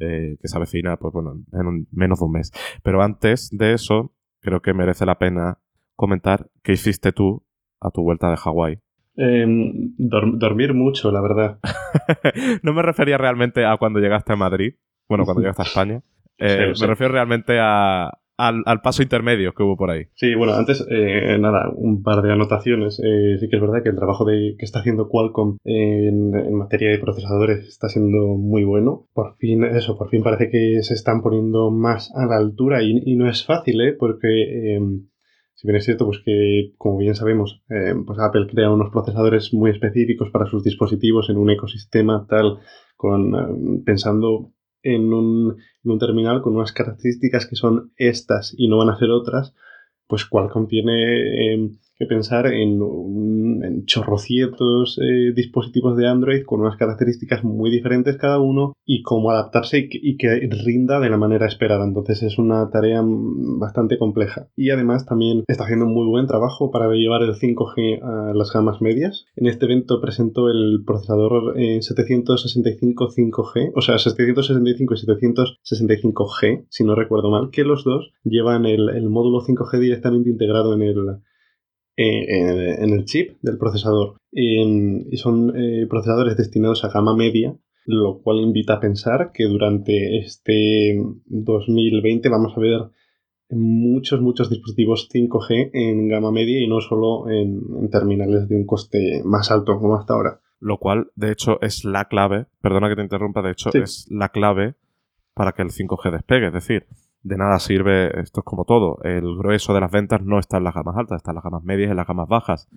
eh, 0.01 0.37
que 0.41 0.49
se 0.49 0.57
avecina, 0.57 0.97
pues 0.97 1.13
bueno, 1.13 1.35
en 1.53 1.87
menos 1.93 2.19
de 2.19 2.25
un 2.25 2.33
mes. 2.33 2.53
Pero 2.83 3.03
antes 3.03 3.49
de 3.51 3.73
eso, 3.73 4.15
creo 4.41 4.61
que 4.61 4.75
merece 4.75 5.07
la 5.07 5.19
pena 5.19 5.59
comentar 5.95 6.49
qué 6.63 6.73
hiciste 6.73 7.13
tú 7.13 7.47
a 7.81 7.91
tu 7.91 8.03
vuelta 8.03 8.31
de 8.31 8.37
Hawái. 8.37 8.79
Em, 9.17 9.95
dormir 9.97 10.75
mucho, 10.75 11.11
la 11.11 11.23
verdad. 11.23 11.59
no 12.63 12.75
me 12.75 12.83
refería 12.83 13.17
realmente 13.17 13.65
a 13.65 13.77
cuando 13.79 13.99
llegaste 14.01 14.35
a 14.35 14.37
Madrid, 14.37 14.75
bueno, 15.09 15.25
cuando 15.25 15.41
llegaste 15.43 15.63
a 15.63 15.65
España. 15.65 16.03
Eh, 16.39 16.73
me 16.79 16.87
refiero 16.87 17.13
realmente 17.15 17.59
a, 17.59 18.13
al, 18.37 18.81
paso 18.83 19.03
intermedio 19.03 19.53
que 19.55 19.63
hubo 19.63 19.77
por 19.77 19.91
ahí. 19.91 20.07
Sí, 20.15 20.35
bueno, 20.35 20.55
antes, 20.55 20.87
eh, 20.91 21.39
nada, 21.39 21.71
un 21.75 22.03
par 22.03 22.23
de 22.23 22.33
anotaciones. 22.33 23.01
Eh, 23.03 23.39
sí 23.39 23.49
que 23.49 23.57
es 23.57 23.63
verdad 23.63 23.83
que 23.83 23.89
el 23.89 23.97
trabajo 23.97 24.25
de, 24.25 24.57
que 24.59 24.65
está 24.65 24.81
haciendo 24.81 25.09
Qualcomm 25.09 25.57
en, 25.65 26.55
materia 26.55 26.91
de 26.91 26.99
procesadores 26.99 27.67
está 27.67 27.89
siendo 27.89 28.37
muy 28.37 28.65
bueno. 28.65 29.07
Por 29.15 29.37
fin, 29.37 29.65
eso, 29.65 29.97
por 29.97 30.11
fin 30.11 30.23
parece 30.23 30.51
que 30.51 30.83
se 30.83 30.95
están 30.95 31.23
poniendo 31.23 31.71
más 31.71 32.13
a 32.15 32.27
la 32.27 32.37
altura 32.37 32.83
y, 32.83 33.17
no 33.17 33.29
es 33.29 33.45
fácil, 33.45 33.81
¿eh? 33.81 33.93
Porque... 33.99 34.75
Em, 34.75 35.07
si 35.55 35.67
bien 35.67 35.77
es 35.77 35.87
cierto, 35.87 36.05
pues 36.05 36.21
que, 36.23 36.75
como 36.77 36.99
bien 36.99 37.15
sabemos, 37.15 37.63
em, 37.71 38.05
pues 38.05 38.19
Apple 38.19 38.47
crea 38.47 38.71
unos 38.71 38.91
procesadores 38.91 39.55
muy 39.55 39.71
específicos 39.71 40.29
para 40.31 40.45
sus 40.45 40.63
dispositivos 40.63 41.31
en 41.31 41.39
un 41.39 41.49
ecosistema 41.49 42.27
tal, 42.29 42.59
con 42.95 43.83
pensando 43.83 44.53
en 44.95 45.13
un, 45.13 45.57
en 45.85 45.91
un 45.91 45.99
terminal 45.99 46.43
con 46.43 46.57
unas 46.57 46.73
características 46.73 47.47
que 47.47 47.57
son 47.57 47.93
estas 47.97 48.55
y 48.57 48.69
no 48.69 48.79
van 48.79 48.91
a 48.91 48.99
ser 48.99 49.11
otras, 49.11 49.55
pues 50.07 50.25
Qualcomm 50.25 50.69
tiene 50.69 51.55
eh, 51.55 51.71
que 51.99 52.07
pensar 52.07 52.47
en, 52.47 52.81
en 53.63 53.85
chorrocientos 53.87 54.99
eh, 55.03 55.33
dispositivos 55.35 55.97
de 55.97 56.07
Android 56.07 56.45
con 56.45 56.61
unas 56.61 56.77
características 56.77 57.43
muy 57.43 57.71
diferentes 57.71 58.17
cada 58.17 58.39
uno 58.39 58.75
y 58.85 59.03
cómo 59.03 59.31
adaptarse 59.31 59.89
y 59.91 60.17
que, 60.17 60.49
rinda 60.65 61.01
de 61.01 61.11
la 61.11 61.17
manera 61.17 61.47
esperada. 61.47 61.85
Entonces 61.85 62.23
es 62.23 62.39
una 62.39 62.71
tarea 62.71 63.03
bastante 63.05 63.99
compleja. 63.99 64.49
Y 64.57 64.71
además 64.71 65.07
también 65.07 65.45
está 65.49 65.65
haciendo 65.65 65.87
un 65.87 65.95
muy 65.95 66.07
buen 66.07 66.27
trabajo 66.27 66.71
para 66.71 66.93
llevar 66.93 67.23
el 67.23 67.35
5G 67.35 68.03
a 68.03 68.35
las 68.35 68.53
gamas 68.53 68.81
medias. 68.81 69.27
En 69.37 69.47
este 69.47 69.65
evento 69.65 70.01
presentó 70.01 70.49
el 70.49 70.83
procesador 70.87 71.55
765 71.57 73.05
eh, 73.05 73.09
5G, 73.17 73.73
o 73.75 73.81
sea, 73.81 73.99
765 73.99 74.95
y 74.95 74.97
765G, 74.99 76.67
si 76.69 76.85
no 76.85 76.95
recuerdo 76.95 77.31
mal, 77.31 77.51
que 77.51 77.65
los 77.65 77.85
dos 77.85 78.13
llevan 78.25 78.67
el, 78.67 78.89
el 78.91 79.09
módulo 79.09 79.41
5G 79.41 79.79
directamente 79.79 80.31
integrado 80.31 80.75
en 80.75 80.83
el 80.83 80.97
eh, 81.97 82.77
en, 82.83 82.91
el 82.91 83.05
chip 83.05 83.39
del 83.43 83.59
procesador. 83.59 84.17
y 84.31 85.17
son 85.17 85.53
eh, 85.57 85.87
procesadores 85.89 86.37
destinados 86.37 86.85
a 86.85 86.91
gama 86.91 87.17
media, 87.17 87.57
lo 87.87 88.21
cual 88.21 88.41
invita 88.41 88.75
a 88.75 88.81
pensar 88.81 89.31
que 89.33 89.45
durante 89.45 90.19
este 90.19 91.01
2020 91.27 92.29
vamos 92.29 92.53
a 92.57 92.61
ver 92.61 92.81
muchos, 93.51 94.21
muchos 94.21 94.51
dispositivos 94.51 95.09
5G 95.13 95.71
en 95.73 96.09
gama 96.09 96.33
media 96.33 96.61
y 96.61 96.67
no 96.67 96.81
solo 96.81 97.31
en, 97.31 97.89
terminales 97.91 98.49
de 98.49 98.57
un 98.57 98.67
coste 98.67 99.23
más 99.25 99.51
alto 99.51 99.79
como 99.79 99.97
hasta 99.97 100.15
ahora. 100.15 100.41
Lo 100.59 100.79
cual, 100.79 101.11
de 101.15 101.33
hecho, 101.33 101.61
es 101.61 101.85
la 101.85 102.07
clave, 102.07 102.47
perdona 102.61 102.89
que 102.89 102.97
te 102.97 103.03
interrumpa, 103.03 103.43
de 103.43 103.53
hecho, 103.53 103.71
es 103.75 104.07
la 104.11 104.31
clave 104.31 104.75
para 105.35 105.53
que 105.53 105.63
el 105.63 105.69
5G 105.69 106.11
despegue. 106.11 106.47
Es 106.49 106.53
decir, 106.53 106.87
de 107.27 107.37
nada 107.37 107.59
sirve, 107.59 108.21
esto 108.21 108.41
es 108.41 108.45
como 108.45 108.65
todo, 108.65 109.01
el 109.03 109.37
grueso 109.37 109.75
de 109.75 109.81
las 109.81 109.91
ventas 109.91 110.23
no 110.23 110.39
está 110.39 110.59
en 110.59 110.65
las 110.65 110.75
gamas 110.75 110.97
altas, 110.97 111.17
está 111.17 111.33
en 111.33 111.37
las 111.37 111.45
gamas 111.45 111.65
medias 111.65 111.89
y 111.89 111.91
en 111.91 111.97
las 111.97 112.07
gamas 112.07 112.29
bajas. 112.29 112.69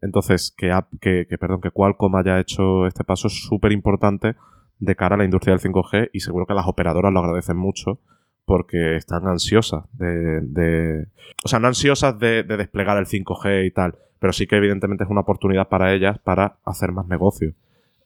Entonces, 0.00 0.54
que, 0.56 0.72
que, 1.00 1.36
perdón, 1.38 1.60
que 1.60 1.70
Qualcomm 1.70 2.16
haya 2.16 2.40
hecho 2.40 2.86
este 2.86 3.04
paso 3.04 3.26
es 3.26 3.34
súper 3.34 3.72
importante 3.72 4.36
de 4.78 4.96
cara 4.96 5.16
a 5.16 5.18
la 5.18 5.26
industria 5.26 5.54
del 5.54 5.60
5G 5.60 6.08
y 6.14 6.20
seguro 6.20 6.46
que 6.46 6.54
las 6.54 6.66
operadoras 6.66 7.12
lo 7.12 7.20
agradecen 7.20 7.58
mucho 7.58 7.98
porque 8.46 8.96
están 8.96 9.26
ansiosas 9.26 9.84
de... 9.92 10.40
de 10.40 11.06
o 11.44 11.48
sea, 11.48 11.58
no 11.58 11.68
ansiosas 11.68 12.18
de, 12.18 12.42
desplegar 12.42 12.96
el 12.96 13.04
5G 13.04 13.66
y 13.66 13.70
tal, 13.70 13.96
pero 14.18 14.32
sí 14.32 14.46
que 14.46 14.56
evidentemente 14.56 15.04
es 15.04 15.10
una 15.10 15.20
oportunidad 15.20 15.68
para 15.68 15.92
ellas 15.92 16.18
para 16.18 16.56
hacer 16.64 16.92
más 16.92 17.06
negocio. 17.06 17.52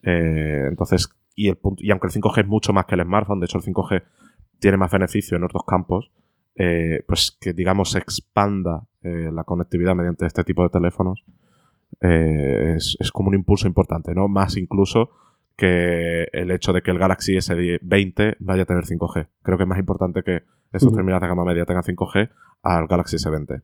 Eh, 0.03 0.67
entonces, 0.69 1.09
y, 1.37 1.51
el 1.51 1.57
punto, 1.57 1.85
y 1.85 1.93
aunque 1.93 2.09
el 2.09 2.13
5G 2.13 2.41
es 2.41 2.47
mucho 2.49 2.73
más 2.73 2.87
que 2.87 2.97
el 2.97 3.03
smartphone, 3.03 3.39
de 3.39 3.47
hecho 3.47 3.59
el 3.59 3.65
5G 3.65 4.03
tiene 4.59 4.77
más 4.77 4.91
beneficio 4.91 5.37
en 5.37 5.45
otros 5.45 5.63
campos, 5.67 6.11
eh, 6.57 7.03
pues 7.07 7.37
que 7.41 7.53
digamos 7.53 7.91
se 7.91 7.99
expanda 7.99 8.85
eh, 9.03 9.31
la 9.33 9.45
conectividad 9.45 9.95
mediante 9.95 10.25
este 10.25 10.45
tipo 10.45 10.63
de 10.63 10.69
teléfonos 10.69 11.25
eh, 12.01 12.77
es, 12.77 13.11
como 13.13 13.29
un 13.31 13.35
impulso 13.35 13.67
importante, 13.67 14.15
¿no? 14.15 14.29
Más 14.29 14.57
incluso 14.57 15.11
que 15.57 16.29
el 16.33 16.51
hecho 16.51 16.73
de 16.73 16.83
que 16.83 16.91
el 16.91 16.99
Galaxy 16.99 17.35
S20 17.35 18.37
vaya 18.41 18.63
a 18.63 18.67
tener 18.67 18.85
5G. 18.85 19.29
Creo 19.43 19.57
que 19.57 19.65
es 19.65 19.69
más 19.69 19.79
importante 19.79 20.23
que 20.23 20.43
estos 20.73 20.93
terminales 20.93 21.23
de 21.23 21.29
gama 21.29 21.45
media 21.45 21.65
tengan 21.65 21.85
5G 21.85 22.31
al 22.63 22.87
Galaxy 22.89 23.17
S20. 23.17 23.63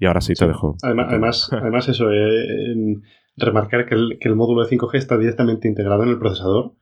Y 0.00 0.06
ahora 0.06 0.20
sí, 0.20 0.34
te 0.34 0.46
dejo. 0.46 0.76
Además, 0.82 1.48
además, 1.52 1.88
eso, 1.88 2.08
remarcar 3.36 3.86
que 3.86 3.94
el, 3.94 4.18
que 4.20 4.28
el 4.28 4.34
módulo 4.34 4.64
de 4.64 4.76
5G 4.76 4.96
está 4.96 5.16
directamente 5.16 5.68
integrado 5.68 6.02
en 6.02 6.10
el 6.10 6.18
procesador 6.18 6.72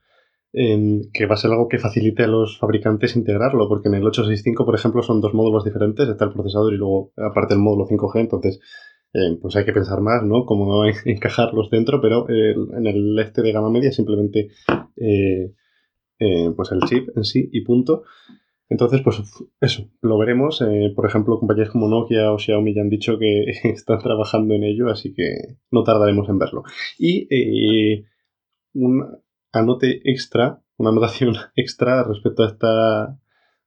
que 0.53 1.27
va 1.27 1.35
a 1.35 1.39
ser 1.39 1.51
algo 1.51 1.69
que 1.69 1.79
facilite 1.79 2.23
a 2.23 2.29
los 2.29 2.59
fabricantes 2.59 3.15
integrarlo, 3.15 3.69
porque 3.69 3.89
en 3.89 3.95
el 3.95 4.07
865, 4.07 4.65
por 4.65 4.75
ejemplo, 4.75 5.03
son 5.03 5.21
dos 5.21 5.35
módulos 5.35 5.65
diferentes, 5.65 6.09
está 6.09 6.25
el 6.25 6.33
procesador 6.33 6.73
y 6.73 6.79
luego 6.79 7.13
aparte 7.17 7.55
el 7.55 7.61
módulo 7.61 7.87
5G, 7.87 8.21
entonces 8.21 8.61
eh, 9.17 9.39
pues 9.41 9.57
hay 9.57 9.65
que 9.65 9.73
pensar 9.73 10.01
más, 10.03 10.23
¿no? 10.23 10.45
Cómo 10.45 10.85
encajarlos 11.05 11.71
dentro, 11.71 12.01
pero 12.01 12.29
en 12.29 12.87
el 12.87 13.19
este 13.19 13.43
de 13.43 13.53
gama 13.53 13.71
media 13.71 13.91
simplemente 13.91 14.51
eh, 14.97 15.53
eh, 16.19 16.51
pues 16.55 16.71
el 16.73 16.81
chip 16.83 17.09
en 17.17 17.25
sí 17.25 17.49
y 17.53 17.63
punto. 17.63 18.03
Entonces, 18.69 19.01
pues 19.03 19.23
eso, 19.61 19.89
lo 20.03 20.19
veremos. 20.19 20.63
por 20.97 21.07
ejemplo, 21.07 21.39
compañías 21.39 21.71
como 21.71 21.89
Nokia 21.89 22.33
o 22.33 22.39
Xiaomi 22.39 22.75
ya 22.75 22.83
han 22.83 22.91
dicho 22.91 23.17
que 23.19 23.45
están 23.71 24.01
trabajando 24.01 24.55
en 24.55 24.65
ello, 24.65 24.91
así 24.91 25.15
que 25.15 25.59
no 25.71 25.85
tardaremos 25.85 26.29
en 26.29 26.39
verlo. 26.39 26.65
Y 26.99 27.29
un, 28.75 29.07
anote 29.59 30.03
extra, 30.05 30.63
una 30.77 30.91
anotación 30.91 31.35
extra 31.57 32.05
respecto 32.05 32.43
a 32.43 32.47
esta 32.47 33.19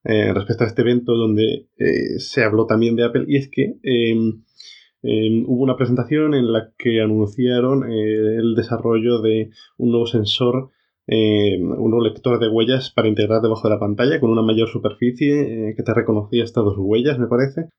eh, 0.03 0.33
respecto 0.33 0.63
a 0.63 0.67
este 0.67 0.81
evento 0.81 1.13
donde 1.13 1.67
eh, 1.77 2.19
se 2.19 2.43
habló 2.43 2.65
también 2.65 2.95
de 2.95 3.03
Apple 3.03 3.25
y 3.27 3.35
es 3.37 3.49
que 3.49 3.75
em, 3.83 4.43
em, 5.03 5.43
hubo 5.45 5.63
una 5.63 5.75
presentación 5.75 6.33
en 6.35 6.53
la 6.53 6.71
que 6.77 7.01
anunciaron 7.01 7.83
eh, 7.91 8.37
el 8.37 8.55
desarrollo 8.55 9.21
de 9.21 9.49
un 9.77 9.91
nuevo 9.91 10.07
sensor 10.07 10.71
eh, 11.11 11.59
un 11.59 12.03
lector 12.03 12.39
de 12.39 12.49
huellas 12.49 12.91
para 12.91 13.07
integrar 13.07 13.41
debajo 13.41 13.67
de 13.67 13.73
la 13.73 13.79
pantalla 13.79 14.19
con 14.19 14.29
una 14.29 14.43
mayor 14.43 14.69
superficie 14.69 15.73
que 15.75 15.81
te 15.81 15.93
reconocía 15.95 16.43
estas 16.43 16.63
dos 16.63 16.75
huellas, 16.77 17.17
me 17.17 17.25
parece. 17.25 17.69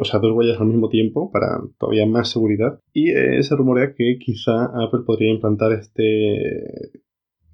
O 0.00 0.04
sea, 0.04 0.18
dos 0.18 0.32
huellas 0.32 0.60
al 0.60 0.66
mismo 0.66 0.88
tiempo 0.88 1.30
para 1.30 1.60
todavía 1.78 2.04
más 2.06 2.30
seguridad. 2.30 2.80
Y 2.92 3.12
se 3.12 3.54
rumorea 3.54 3.94
que 3.94 4.18
quizá 4.18 4.64
Apple 4.64 5.02
podría 5.06 5.30
implantar 5.30 5.70
este 5.70 6.90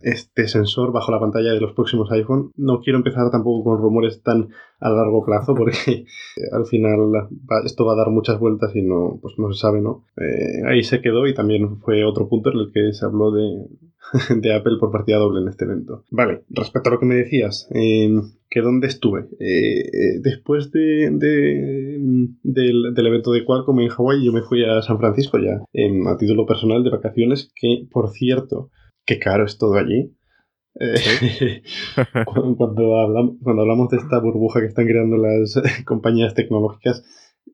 este 0.01 0.49
sensor 0.49 0.93
bajo 0.93 1.11
la 1.13 1.21
pantalla 1.21 1.53
de 1.53 1.61
los 1.61 1.73
próximos 1.73 2.11
iPhone. 2.13 2.51
No 2.57 2.81
quiero 2.81 2.99
empezar 2.99 3.31
tampoco 3.31 3.65
con 3.65 3.79
rumores 3.79 4.23
tan 4.23 4.49
a 4.81 4.91
largo 4.91 5.25
plazo 5.25 5.55
porque 5.57 6.05
al 6.53 6.67
final 6.67 6.99
esto 7.65 7.85
va 7.85 7.95
a 7.95 7.97
dar 7.97 8.11
muchas 8.11 8.39
vueltas 8.39 8.75
y 8.75 8.83
no, 8.83 9.19
pues 9.21 9.35
no 9.39 9.53
se 9.53 9.61
sabe, 9.61 9.81
¿no? 9.81 10.05
Eh, 10.17 10.63
ahí 10.67 10.83
se 10.83 11.01
quedó 11.01 11.27
y 11.27 11.35
también 11.35 11.79
fue 11.81 12.05
otro 12.05 12.29
punto 12.29 12.51
en 12.51 12.59
el 12.59 12.73
que 12.73 12.93
se 12.93 13.05
habló 13.05 13.31
de, 13.31 13.67
de 14.41 14.55
Apple 14.55 14.77
por 14.79 14.91
partida 14.91 15.19
doble 15.19 15.41
en 15.41 15.49
este 15.49 15.65
evento. 15.65 16.05
Vale, 16.11 16.43
respecto 16.51 16.91
a 16.91 16.93
lo 16.95 17.01
que 17.01 17.07
me 17.07 17.17
decías, 17.17 17.69
em, 17.71 18.23
que 18.49 18.61
dónde 18.61 18.87
estuve. 18.87 19.29
Eh, 19.41 19.81
eh, 19.81 20.21
después 20.21 20.71
de, 20.71 21.11
del, 21.11 23.07
evento 23.07 23.33
de 23.33 23.45
Qualcomm 23.45 23.81
en 23.81 23.89
Hawái, 23.89 24.25
yo 24.25 24.33
me 24.33 24.43
fui 24.43 24.65
a 24.65 24.83
San 24.83 24.99
Francisco 24.99 25.39
ya, 25.39 25.63
em, 25.73 26.07
a 26.07 26.17
título 26.17 26.47
personal 26.47 26.85
de 26.85 26.91
vacaciones, 26.91 27.51
que 27.55 27.87
por 27.91 28.11
cierto, 28.11 28.71
qué 29.07 29.19
caro 29.19 29.47
es 29.47 29.57
todo 29.57 29.75
allí. 29.77 30.13
Eh, 30.79 31.63
cuando, 32.27 32.97
hablamos, 32.99 33.37
cuando 33.43 33.63
hablamos 33.63 33.89
de 33.89 33.97
esta 33.97 34.19
burbuja 34.19 34.61
que 34.61 34.67
están 34.67 34.87
creando 34.87 35.17
las 35.17 35.61
compañías 35.87 36.35
tecnológicas, 36.35 37.05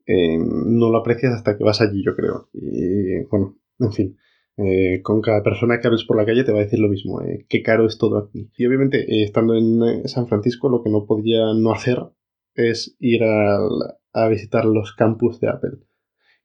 eh, 0.05 0.37
no 0.37 0.89
lo 0.89 0.97
aprecias 0.97 1.33
hasta 1.33 1.57
que 1.57 1.63
vas 1.63 1.79
allí, 1.79 2.03
yo 2.03 2.15
creo. 2.15 2.49
Y 2.53 3.23
bueno, 3.29 3.55
en 3.79 3.91
fin. 3.93 4.17
Eh, 4.55 5.01
con 5.01 5.21
cada 5.21 5.41
persona 5.41 5.79
que 5.79 5.87
hables 5.87 6.03
por 6.03 6.15
la 6.15 6.27
calle 6.27 6.43
te 6.43 6.51
va 6.51 6.59
a 6.59 6.63
decir 6.63 6.77
lo 6.77 6.87
mismo, 6.87 7.19
qué 7.49 7.63
caro 7.63 7.87
es 7.87 7.97
todo 7.97 8.19
aquí. 8.19 8.51
Y 8.55 8.67
obviamente, 8.67 9.23
estando 9.23 9.55
en 9.55 10.07
San 10.07 10.27
Francisco, 10.27 10.69
lo 10.69 10.83
que 10.83 10.91
no 10.91 11.07
podía 11.07 11.53
no 11.55 11.71
hacer 11.71 11.97
es 12.53 12.95
ir 12.99 13.23
a 13.23 14.27
visitar 14.29 14.65
los 14.65 14.93
campus 14.93 15.39
de 15.39 15.49
Apple. 15.49 15.79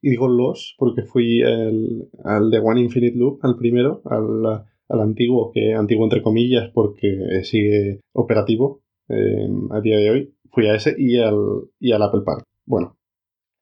Y 0.01 0.09
digo 0.09 0.27
los 0.27 0.75
porque 0.79 1.03
fui 1.03 1.43
al 1.43 2.49
de 2.49 2.59
One 2.59 2.81
Infinite 2.81 3.15
Loop, 3.15 3.45
al 3.45 3.57
primero, 3.57 4.01
al 4.05 4.65
al 4.89 5.01
antiguo, 5.01 5.51
que 5.53 5.75
antiguo 5.75 6.05
entre 6.05 6.21
comillas 6.21 6.69
porque 6.73 7.43
sigue 7.43 8.01
operativo 8.13 8.81
em, 9.07 9.71
a 9.71 9.79
día 9.81 9.97
de 9.97 10.09
hoy, 10.09 10.35
fui 10.51 10.67
a 10.67 10.75
ese 10.75 10.95
y 10.97 11.19
al, 11.19 11.35
y 11.79 11.91
al 11.91 12.01
Apple 12.01 12.21
Park. 12.25 12.43
Bueno, 12.65 12.97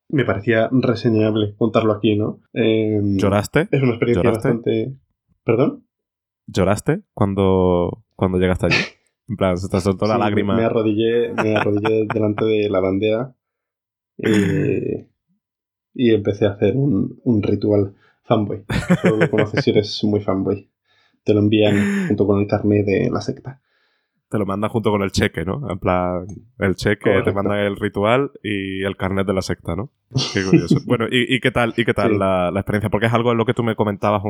me 0.09 0.23
parecía 0.23 0.69
reseñable 0.71 1.53
contarlo 1.57 1.93
aquí, 1.93 2.15
¿no? 2.15 2.39
Em, 2.53 3.17
¿Lloraste? 3.17 3.67
Es 3.71 3.81
una 3.81 3.91
experiencia 3.91 4.29
bastante... 4.31 4.95
¿Perdón? 5.43 5.85
¿Lloraste 6.47 7.03
cuando, 7.13 8.03
cuando 8.15 8.37
llegaste 8.37 8.67
allí? 8.67 8.83
En 9.29 9.35
plan, 9.35 9.57
se 9.57 9.67
te 9.67 9.81
soltó 9.81 10.05
la 10.07 10.17
lágrima. 10.17 10.55
Me, 10.55 10.63
arrodillé, 10.63 11.33
me 11.33 11.55
arrodillé 11.55 12.05
delante 12.13 12.45
de 12.45 12.69
la 12.69 12.79
bandera 12.79 13.35
y 15.93 16.13
empecé 16.13 16.45
a 16.45 16.51
hacer 16.51 16.75
un, 16.77 17.19
un 17.23 17.43
ritual 17.43 17.95
fanboy. 18.23 18.63
Solo 19.01 19.17
lo 19.17 19.29
conoces 19.29 19.63
si 19.63 19.71
eres 19.71 20.01
muy 20.05 20.21
fanboy 20.21 20.69
te 21.27 21.33
lo 21.33 21.41
envían 21.41 22.07
junto 22.07 22.25
con 22.25 22.39
el 22.39 22.47
carnet 22.47 22.85
de 22.85 23.09
la 23.11 23.19
secta. 23.19 23.59
Te 24.29 24.39
lo 24.39 24.45
mandan 24.45 24.69
junto 24.69 24.91
con 24.91 25.01
el 25.01 25.11
cheque, 25.11 25.43
¿no? 25.43 25.69
En 25.69 25.77
plan, 25.77 26.25
el 26.57 26.75
cheque, 26.75 27.21
te 27.23 27.33
mandan 27.33 27.59
el 27.59 27.75
ritual 27.75 28.31
y 28.41 28.83
el 28.83 28.95
carnet 28.95 29.27
de 29.27 29.33
la 29.33 29.41
secta, 29.41 29.75
¿no? 29.75 29.89
Qué 30.33 30.43
curioso. 30.43 30.77
bueno, 30.87 31.05
¿y, 31.11 31.39
qué 31.41 31.51
tal, 31.51 31.73
y 31.75 31.83
qué 31.83 31.93
tal 31.93 32.17
la, 32.17 32.49
experiencia? 32.55 32.89
Porque 32.89 33.07
es 33.07 33.13
algo 33.13 33.33
en 33.33 33.37
lo 33.37 33.45
que 33.45 33.53
tú 33.53 33.63
me 33.63 33.75
comentabas 33.75 34.23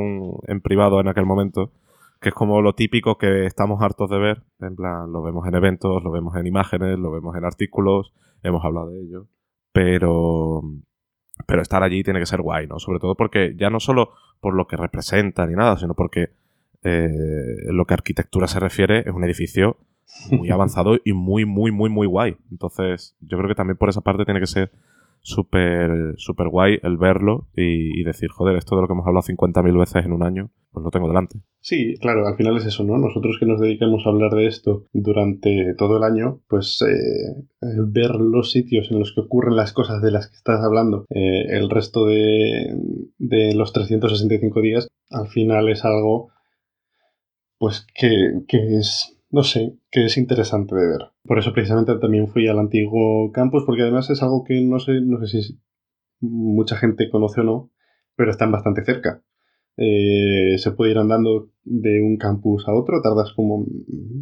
en 0.48 0.62
privado 0.62 1.00
en 1.00 1.08
aquel 1.08 1.28
momento, 1.28 1.72
que 2.20 2.30
es 2.30 2.36
como 2.36 2.64
lo 2.64 2.74
típico 2.74 3.20
que 3.20 3.46
estamos 3.46 3.80
hartos 3.84 4.10
de 4.10 4.18
ver. 4.18 4.44
En 4.60 4.76
plan, 4.76 5.12
lo 5.12 5.22
vemos 5.22 5.48
en 5.48 5.54
eventos, 5.54 6.04
lo 6.04 6.10
vemos 6.10 6.36
en 6.36 6.48
imágenes, 6.48 6.98
lo 6.98 7.12
vemos 7.12 7.36
en 7.36 7.46
artículos, 7.46 8.12
hemos 8.42 8.66
hablado 8.66 8.90
de 8.90 9.02
ello. 9.02 9.28
Pero, 9.72 10.62
pero 11.46 11.62
estar 11.62 11.84
allí 11.84 12.04
tiene 12.04 12.20
que 12.20 12.26
ser 12.26 12.42
guay, 12.42 12.66
¿no? 12.66 12.80
Sobre 12.80 13.00
todo 13.00 13.14
porque 13.14 13.54
ya 13.56 13.70
no 13.70 13.80
solo 13.80 14.14
por 14.40 14.56
lo 14.56 14.66
que 14.66 14.78
representa 14.78 15.46
ni 15.46 15.54
nada, 15.54 15.78
sino 15.78 15.94
porque 15.94 16.32
eh, 16.84 17.10
lo 17.68 17.86
que 17.86 17.94
a 17.94 17.98
arquitectura 17.98 18.48
se 18.48 18.60
refiere, 18.60 19.00
es 19.00 19.14
un 19.14 19.24
edificio 19.24 19.78
muy 20.32 20.50
avanzado 20.52 20.98
y 21.04 21.14
muy, 21.14 21.46
muy, 21.46 21.72
muy, 21.72 21.90
muy 21.90 22.08
guay. 22.08 22.38
Entonces, 22.52 23.16
yo 23.22 23.38
creo 23.38 23.50
que 23.50 23.56
también 23.56 23.78
por 23.78 23.90
esa 23.90 24.02
parte 24.02 24.26
tiene 24.26 24.40
que 24.40 24.48
ser 24.48 24.72
súper 25.22 26.14
súper 26.16 26.48
guay 26.48 26.80
el 26.84 26.98
verlo 26.98 27.48
y, 27.54 28.02
decir, 28.04 28.30
joder, 28.30 28.56
esto 28.56 28.76
de 28.76 28.82
lo 28.82 28.88
que 28.88 28.94
hemos 28.94 29.06
hablado 29.06 29.26
50.000 29.26 29.78
veces 29.78 30.06
en 30.06 30.14
un 30.14 30.24
año, 30.24 30.52
pues 30.72 30.84
lo 30.86 30.92
tengo 30.92 31.08
delante. 31.08 31.40
Sí, 31.60 31.96
claro, 32.00 32.26
al 32.26 32.38
final 32.38 32.56
es 32.56 32.66
eso, 32.66 32.86
¿no? 32.86 32.98
Nosotros 32.98 33.36
que 33.38 33.46
nos 33.46 33.60
dedicamos 33.60 34.06
a 34.06 34.10
hablar 34.10 34.32
de 34.32 34.48
esto 34.48 34.86
durante 34.94 35.74
todo 35.78 35.98
el 35.98 36.04
año, 36.04 36.40
pues 36.48 36.82
eh, 36.88 37.44
ver 37.88 38.12
los 38.16 38.52
sitios 38.52 38.90
en 38.90 39.00
los 39.00 39.14
que 39.14 39.22
ocurren 39.22 39.58
las 39.58 39.74
cosas 39.74 40.02
de 40.02 40.12
las 40.12 40.30
que 40.30 40.38
estás 40.38 40.64
hablando 40.64 41.06
eh, 41.10 41.48
el 41.50 41.70
resto 41.70 42.06
de, 42.06 42.74
de 43.18 43.54
los 43.54 43.74
365 43.74 44.62
días, 44.62 44.88
al 45.10 45.28
final 45.28 45.68
es 45.68 45.84
algo 45.84 46.30
pues 47.58 47.86
que, 47.94 48.44
es, 48.50 49.18
no 49.30 49.44
sé, 49.44 49.78
que 49.92 50.06
es 50.06 50.18
interesante 50.18 50.76
de 50.76 50.88
ver. 50.88 51.02
Por 51.24 51.40
eso 51.40 51.54
precisamente 51.54 51.96
también 51.98 52.28
fui 52.28 52.48
al 52.48 52.60
antiguo 52.60 53.32
campus, 53.32 53.64
porque 53.66 53.84
además 53.84 54.10
es 54.10 54.22
algo 54.22 54.44
que 54.44 54.62
no 54.62 54.80
sé, 54.80 55.02
no 55.02 55.20
sé 55.20 55.42
si 55.42 55.60
mucha 56.20 56.78
gente 56.78 57.10
conoce 57.10 57.42
o 57.42 57.44
no, 57.44 57.72
pero 58.16 58.32
están 58.32 58.52
bastante 58.52 58.84
cerca. 58.84 59.24
Eh, 59.78 60.58
se 60.58 60.72
puede 60.72 60.92
ir 60.92 60.98
andando 60.98 61.52
de 61.64 62.02
un 62.02 62.18
campus 62.18 62.68
a 62.68 62.74
otro, 62.74 63.02
tardas 63.02 63.32
como 63.34 63.66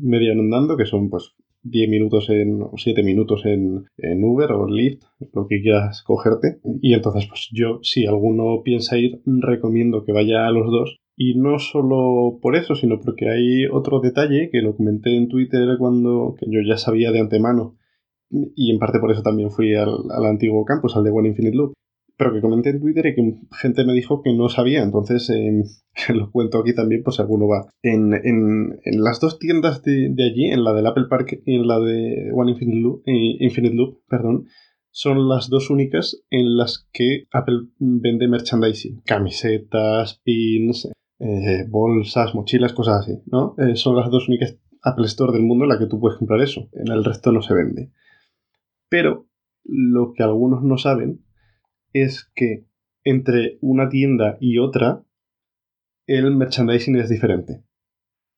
media 0.02 0.34
andando, 0.34 0.76
que 0.76 0.86
son 0.86 1.10
pues 1.10 1.34
10 1.64 1.90
minutos 1.90 2.30
en, 2.30 2.62
o 2.62 2.74
7 2.76 3.04
minutos 3.04 3.46
en, 3.46 3.86
en, 3.98 4.24
Uber 4.24 4.52
o 4.52 4.68
Lyft, 4.68 5.04
lo 5.34 5.48
que 5.48 5.62
quieras 5.62 6.04
cogerte. 6.04 6.60
Y 6.82 6.94
entonces, 6.94 7.26
pues 7.28 7.50
yo, 7.54 7.80
si 7.82 8.06
alguno 8.06 8.62
piensa 8.64 8.98
ir, 8.98 9.22
recomiendo 9.26 10.04
que 10.04 10.12
vaya 10.12 10.46
a 10.46 10.52
los 10.52 10.68
dos, 10.68 11.00
y 11.18 11.36
no 11.36 11.60
solo 11.60 12.40
por 12.42 12.56
eso, 12.56 12.76
sino 12.76 13.00
porque 13.00 13.30
hay 13.30 13.66
otro 13.68 14.02
detalle 14.02 14.50
que 14.52 14.62
lo 14.62 14.76
comenté 14.76 15.16
en 15.16 15.30
Twitter 15.30 15.78
cuando 15.80 16.36
que 16.38 16.46
yo 16.50 16.60
ya 16.68 16.78
sabía 16.78 17.12
de 17.12 17.22
antemano. 17.22 17.78
Y 18.30 18.72
en 18.72 18.80
parte 18.80 19.00
por 19.00 19.12
eso 19.12 19.22
también 19.22 19.50
fui 19.50 19.76
al, 19.76 20.26
antiguo 20.26 20.66
campus, 20.66 20.96
al 20.96 21.04
de 21.04 21.12
One 21.12 21.30
Infinite 21.30 21.56
Loop. 21.56 21.74
Pero 22.18 22.34
que 22.34 22.42
comenté 22.42 22.70
en 22.70 22.80
Twitter 22.80 23.06
y 23.08 23.16
que 23.16 23.34
gente 23.60 23.86
me 23.86 23.94
dijo 23.94 24.22
que 24.22 24.34
no 24.34 24.50
sabía. 24.50 24.84
Entonces 24.84 25.30
eh, 25.30 25.64
lo 26.14 26.32
cuento 26.32 26.60
aquí 26.60 26.74
también 26.74 27.02
por 27.02 27.14
si 27.14 27.22
alguno 27.22 27.48
va. 27.48 27.68
En, 27.82 28.14
en, 28.14 28.80
en 28.84 29.04
las 29.04 29.22
dos 29.22 29.40
tiendas 29.40 29.84
de, 29.84 30.10
de, 30.12 30.24
allí, 30.24 30.46
en 30.46 30.64
la 30.66 30.74
del 30.74 30.88
Apple 30.88 31.06
Park 31.10 31.42
y 31.46 31.56
en 31.56 31.68
la 31.68 31.80
de 31.80 32.32
One 32.34 32.52
Infinite 32.52 32.80
Loop, 32.80 33.04
eh, 33.06 33.38
Infinite 33.40 33.76
Loop 33.76 34.00
perdón, 34.08 34.48
son 34.92 35.28
las 35.28 35.50
dos 35.50 35.70
únicas 35.70 36.24
en 36.30 36.56
las 36.58 36.88
que 36.94 37.26
Apple 37.32 37.68
vende 37.80 38.30
merchandising. 38.30 39.02
Camisetas, 39.06 40.22
pins, 40.24 40.90
eh, 41.20 41.66
bolsas, 41.68 42.36
mochilas, 42.36 42.74
cosas 42.74 43.02
así, 43.02 43.22
¿no? 43.26 43.56
Eh, 43.58 43.76
son 43.76 43.96
las 43.96 44.10
dos 44.10 44.28
únicas 44.28 44.58
Apple 44.86 45.08
Store 45.08 45.34
del 45.34 45.44
mundo 45.44 45.66
en 45.66 45.70
la 45.70 45.80
que 45.80 45.88
tú 45.88 46.00
puedes 46.00 46.18
comprar 46.18 46.42
eso. 46.42 46.70
En 46.74 46.92
el 46.92 47.04
resto 47.04 47.32
no 47.32 47.42
se 47.42 47.54
vende. 47.54 47.92
Pero 48.88 49.28
lo 49.64 50.14
que 50.14 50.24
algunos 50.24 50.64
no 50.64 50.78
saben 50.78 51.26
es 51.92 52.30
que 52.36 52.66
entre 53.04 53.58
una 53.62 53.90
tienda 53.90 54.38
y 54.40 54.60
otra 54.60 55.04
el 56.06 56.36
merchandising 56.36 56.98
es 56.98 57.10
diferente. 57.10 57.64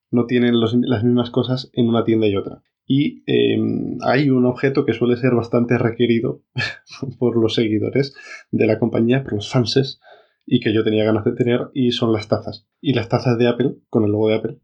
No 0.10 0.26
tienen 0.26 0.60
las 0.60 1.04
mismas 1.04 1.32
cosas 1.32 1.70
en 1.74 1.90
una 1.90 2.06
tienda 2.06 2.28
y 2.28 2.38
otra. 2.38 2.64
Y 2.86 3.24
em, 3.26 3.98
hay 4.02 4.30
un 4.30 4.46
objeto 4.46 4.86
que 4.86 4.94
suele 4.94 5.18
ser 5.18 5.36
bastante 5.36 5.78
requerido 5.78 6.44
por 7.20 7.36
los 7.36 7.56
seguidores 7.56 8.16
de 8.52 8.68
la 8.68 8.80
compañía, 8.80 9.24
por 9.24 9.34
los 9.34 9.52
fanses, 9.52 10.00
y 10.48 10.62
que 10.62 10.74
yo 10.74 10.84
tenía 10.84 11.04
ganas 11.04 11.26
de 11.26 11.34
tener 11.34 11.70
y 11.74 11.92
son 11.92 12.14
las 12.14 12.28
tazas. 12.28 12.66
Y 12.82 12.94
las 12.94 13.10
tazas 13.10 13.38
de 13.38 13.48
Apple, 13.48 13.76
con 13.90 14.06
el 14.06 14.12
logo 14.12 14.30
de 14.30 14.36
Apple. 14.36 14.58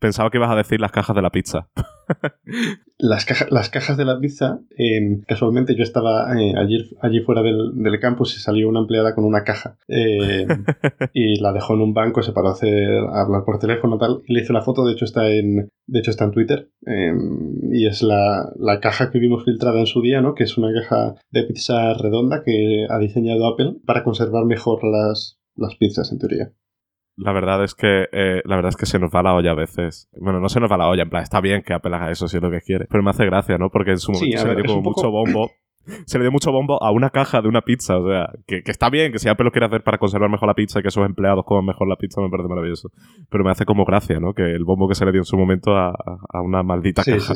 Pensaba 0.00 0.30
que 0.30 0.38
ibas 0.38 0.50
a 0.50 0.56
decir 0.56 0.80
las 0.80 0.92
cajas 0.92 1.14
de 1.14 1.20
la 1.20 1.28
pizza. 1.28 1.68
las, 2.98 3.26
las 3.50 3.68
cajas 3.68 3.98
de 3.98 4.06
la 4.06 4.18
pizza, 4.18 4.60
em, 4.78 5.20
casualmente 5.28 5.74
yo 5.76 5.82
estaba 5.82 6.32
eh, 6.40 6.54
allí, 6.56 6.90
allí 7.02 7.20
fuera 7.20 7.42
del, 7.42 8.00
campus 8.00 8.34
y 8.34 8.40
salió 8.40 8.70
una 8.70 8.80
empleada 8.80 9.14
con 9.14 9.24
una 9.24 9.44
caja. 9.44 9.76
Em, 9.88 10.48
y 11.12 11.38
la 11.40 11.52
dejó 11.52 11.74
en 11.74 11.82
un 11.82 11.92
banco, 11.92 12.22
se 12.22 12.32
paró 12.32 12.48
a, 12.48 12.52
hacer, 12.52 12.98
hablar 13.12 13.44
por 13.44 13.58
teléfono 13.58 13.98
tal. 13.98 14.22
Y 14.26 14.32
le 14.32 14.40
hice 14.40 14.52
una 14.52 14.62
foto, 14.62 14.86
de 14.86 14.94
hecho 14.94 15.04
está 15.04 15.28
en, 15.28 15.68
de 15.86 15.98
hecho 15.98 16.10
está 16.10 16.24
en 16.24 16.30
Twitter. 16.30 16.70
Em, 16.86 17.70
y 17.70 17.86
es 17.86 18.02
la, 18.02 18.50
la, 18.58 18.80
caja 18.80 19.10
que 19.10 19.18
vimos 19.18 19.44
filtrada 19.44 19.80
en 19.80 19.86
su 19.86 20.00
día, 20.00 20.22
¿no? 20.22 20.34
Que 20.34 20.44
es 20.44 20.56
una 20.56 20.72
caja 20.72 21.14
de 21.30 21.42
pizza 21.42 21.92
redonda 21.92 22.42
que 22.42 22.86
ha 22.88 22.98
diseñado 22.98 23.46
Apple 23.46 23.76
para 23.84 24.02
conservar 24.02 24.46
mejor 24.46 24.82
las, 24.82 25.38
las 25.56 25.76
pizzas, 25.76 26.10
en 26.10 26.18
teoría 26.18 26.52
la 27.16 27.32
verdad 27.32 27.62
es 27.64 27.74
que 27.74 28.08
eh, 28.12 28.42
la 28.44 28.56
verdad 28.56 28.70
es 28.70 28.76
que 28.76 28.86
se 28.86 28.98
nos 28.98 29.10
va 29.10 29.22
la 29.22 29.34
olla 29.34 29.52
a 29.52 29.54
veces. 29.54 30.08
Bueno, 30.18 30.40
no 30.40 30.48
se 30.48 30.60
nos 30.60 30.70
va 30.70 30.76
la 30.78 30.88
olla, 30.88 31.02
en 31.02 31.10
plan, 31.10 31.22
está 31.22 31.40
bien 31.40 31.62
que 31.62 31.74
Apple 31.74 31.94
haga 31.94 32.10
eso 32.10 32.28
si 32.28 32.36
es 32.36 32.42
lo 32.42 32.50
que 32.50 32.60
quiere. 32.60 32.86
Pero 32.88 33.02
me 33.02 33.10
hace 33.10 33.24
gracia, 33.26 33.58
¿no? 33.58 33.70
Porque 33.70 33.92
en 33.92 33.98
su 33.98 34.12
momento 34.12 34.38
se 34.38 34.54
dio 34.54 34.64
como 34.64 34.82
mucho 34.82 35.10
bombo 35.10 35.50
se 36.06 36.18
le 36.18 36.24
dio 36.24 36.32
mucho 36.32 36.52
bombo 36.52 36.82
a 36.82 36.90
una 36.90 37.10
caja 37.10 37.40
de 37.42 37.48
una 37.48 37.62
pizza. 37.62 37.98
O 37.98 38.08
sea, 38.08 38.30
que, 38.46 38.62
está 38.66 38.90
bien, 38.90 39.12
que 39.12 39.18
si 39.18 39.28
Apple 39.28 39.44
lo 39.44 39.52
quiere 39.52 39.66
hacer 39.66 39.82
para 39.82 39.98
conservar 39.98 40.30
mejor 40.30 40.48
la 40.48 40.54
pizza 40.54 40.80
y 40.80 40.82
que 40.82 40.90
sus 40.90 41.04
empleados 41.04 41.44
coman 41.44 41.64
mejor 41.64 41.88
la 41.88 41.96
pizza, 41.96 42.20
me 42.20 42.30
parece 42.30 42.48
maravilloso. 42.48 42.90
Pero 43.28 43.44
me 43.44 43.50
hace 43.50 43.64
como 43.64 43.84
gracia, 43.84 44.20
¿no? 44.20 44.32
Que 44.34 44.42
el 44.42 44.64
bombo 44.64 44.88
que 44.88 44.94
se 44.94 45.04
le 45.04 45.12
dio 45.12 45.20
en 45.20 45.26
su 45.26 45.36
momento 45.36 45.76
a, 45.76 45.94
una 46.42 46.62
maldita 46.62 47.02
caja. 47.04 47.34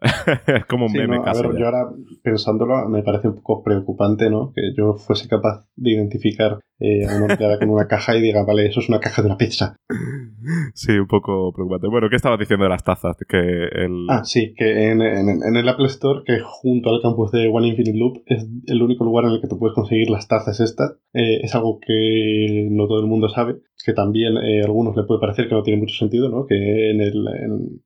Es 0.00 0.64
como 0.68 0.86
un 0.86 0.92
meme 0.92 1.20
casi. 1.24 1.42
yo 1.42 1.66
ahora 1.66 1.90
pensándolo 2.22 2.88
me 2.88 3.02
parece 3.02 3.28
un 3.28 3.36
poco 3.36 3.62
preocupante, 3.62 4.30
¿no? 4.30 4.52
Que 4.54 4.72
yo 4.76 4.94
fuese 4.94 5.28
capaz 5.28 5.66
de 5.74 5.92
identificar 5.92 6.60
eh, 6.80 7.06
a 7.06 7.16
una 7.16 7.32
empleada 7.32 7.58
con 7.58 7.70
una 7.70 7.88
caja 7.88 8.16
y 8.16 8.22
diga, 8.22 8.44
vale, 8.44 8.66
eso 8.66 8.78
es 8.78 8.88
una 8.88 9.00
caja 9.00 9.22
de 9.22 9.26
una 9.26 9.36
pizza. 9.36 9.76
Sí, 10.72 10.92
un 10.92 11.08
poco 11.08 11.52
preocupante. 11.52 11.88
Bueno, 11.88 12.08
¿qué 12.08 12.16
estabas 12.16 12.38
diciendo 12.38 12.64
de 12.64 12.70
las 12.70 12.84
tazas? 12.84 13.16
Que 13.28 13.36
el... 13.36 14.06
Ah, 14.08 14.24
sí, 14.24 14.54
que 14.56 14.90
en, 14.90 15.02
el 15.02 15.68
Apple 15.68 15.88
Store, 15.88 16.22
que 16.24 16.38
junto 16.42 16.88
al 16.88 17.02
campus 17.02 17.32
de 17.32 17.48
One 17.48 17.68
Infinite 17.68 17.98
Loop, 17.98 18.22
es 18.24 18.46
el 18.66 18.80
único 18.80 19.04
lugar 19.04 19.26
en 19.26 19.32
el 19.32 19.40
que 19.42 19.48
tú 19.48 19.58
puedes 19.58 19.74
conseguir 19.74 20.08
las 20.08 20.26
tazas 20.26 20.60
estas. 20.60 20.92
Eh, 21.12 21.40
es 21.42 21.54
algo 21.54 21.80
que 21.84 22.68
no 22.70 22.86
todo 22.86 23.00
el 23.00 23.08
mundo 23.08 23.28
sabe, 23.28 23.56
que 23.84 23.92
también 23.92 24.36
eh, 24.38 24.62
a 24.62 24.66
algunos 24.66 24.96
le 24.96 25.04
puede 25.04 25.20
parecer 25.20 25.48
que 25.48 25.54
no 25.54 25.62
tiene 25.62 25.80
mucho 25.80 25.94
sentido, 25.94 26.28
¿no? 26.28 26.46
Que 26.46 26.90
en 26.90 27.00
el, 27.00 27.26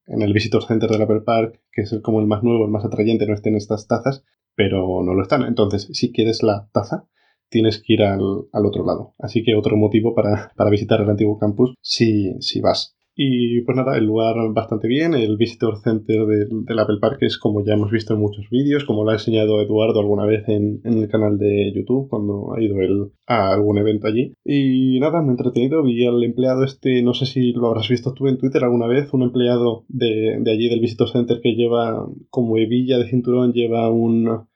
en, 0.07 0.23
el 0.23 0.33
Visitor 0.33 0.65
Center 0.65 0.91
del 0.91 1.03
Apple 1.03 1.21
Park, 1.21 1.61
que 1.71 1.83
es 1.83 2.01
como 2.03 2.21
el 2.21 2.27
más 2.27 2.43
nuevo, 2.43 2.65
el 2.65 2.71
más 2.71 2.85
atrayente, 2.85 3.27
no 3.27 3.35
estén 3.35 3.57
estas 3.57 3.87
tazas, 3.87 4.25
pero 4.55 5.03
no 5.03 5.15
lo 5.15 5.23
están. 5.23 5.43
Entonces, 5.43 5.89
si 5.93 6.13
quieres 6.13 6.43
la 6.43 6.69
taza, 6.73 7.07
tienes 7.49 7.83
que 7.83 7.93
ir 7.93 8.03
al, 8.03 8.23
otro 8.53 8.85
lado. 8.85 9.15
Así 9.19 9.45
que 9.45 9.55
otro 9.55 9.77
motivo 9.77 10.15
para, 10.15 10.53
visitar 10.71 11.01
el 11.01 11.11
antiguo 11.11 11.39
campus 11.39 11.75
si, 11.83 12.33
si 12.41 12.61
vas. 12.61 12.97
Y 13.14 13.61
pues 13.62 13.76
nada, 13.76 13.99
el 13.99 14.07
lugar 14.07 14.37
bastante 14.54 14.88
bien, 14.88 15.12
el 15.12 15.37
Visitor 15.37 15.78
Center 15.83 16.25
del, 16.25 16.78
Apple 16.78 16.97
Park 16.99 17.19
es 17.21 17.37
como 17.37 17.62
ya 17.62 17.75
hemos 17.75 17.90
visto 17.90 18.14
en 18.14 18.21
muchos 18.21 18.49
vídeos, 18.50 18.85
como 18.85 19.04
lo 19.04 19.11
ha 19.11 19.14
enseñado 19.14 19.61
Eduardo 19.61 20.00
alguna 20.00 20.25
vez 20.25 20.49
en, 20.49 20.81
el 20.85 21.09
canal 21.09 21.37
de 21.37 21.73
YouTube 21.75 22.09
cuando 22.09 22.54
ha 22.54 22.62
ido 22.62 22.81
él 22.81 23.12
a 23.26 23.52
algún 23.52 23.76
evento 23.76 24.07
allí. 24.07 24.33
Y 24.45 24.99
nada, 24.99 25.21
me 25.21 25.28
he 25.28 25.31
entretenido, 25.33 25.83
vi 25.83 26.07
al 26.07 26.25
empleado 26.25 26.64
este, 26.64 27.02
no 27.02 27.12
sé 27.12 27.26
si 27.26 27.52
lo 27.52 27.69
habrás 27.69 27.88
visto 27.88 28.14
tú 28.14 28.28
en 28.28 28.38
Twitter 28.38 28.64
alguna 28.64 28.87
vez, 28.87 29.12
un 29.12 29.23
empleado 29.23 29.85
de, 29.88 30.42
allí 30.50 30.71
del 30.71 30.81
Visitor 30.81 31.11
Center 31.11 31.40
que 31.42 31.54
lleva 31.54 32.07
como 32.31 32.57
hebilla 32.57 32.99
de 32.99 33.09
cinturón, 33.11 33.52
lleva 33.52 33.90
un, 33.90 34.47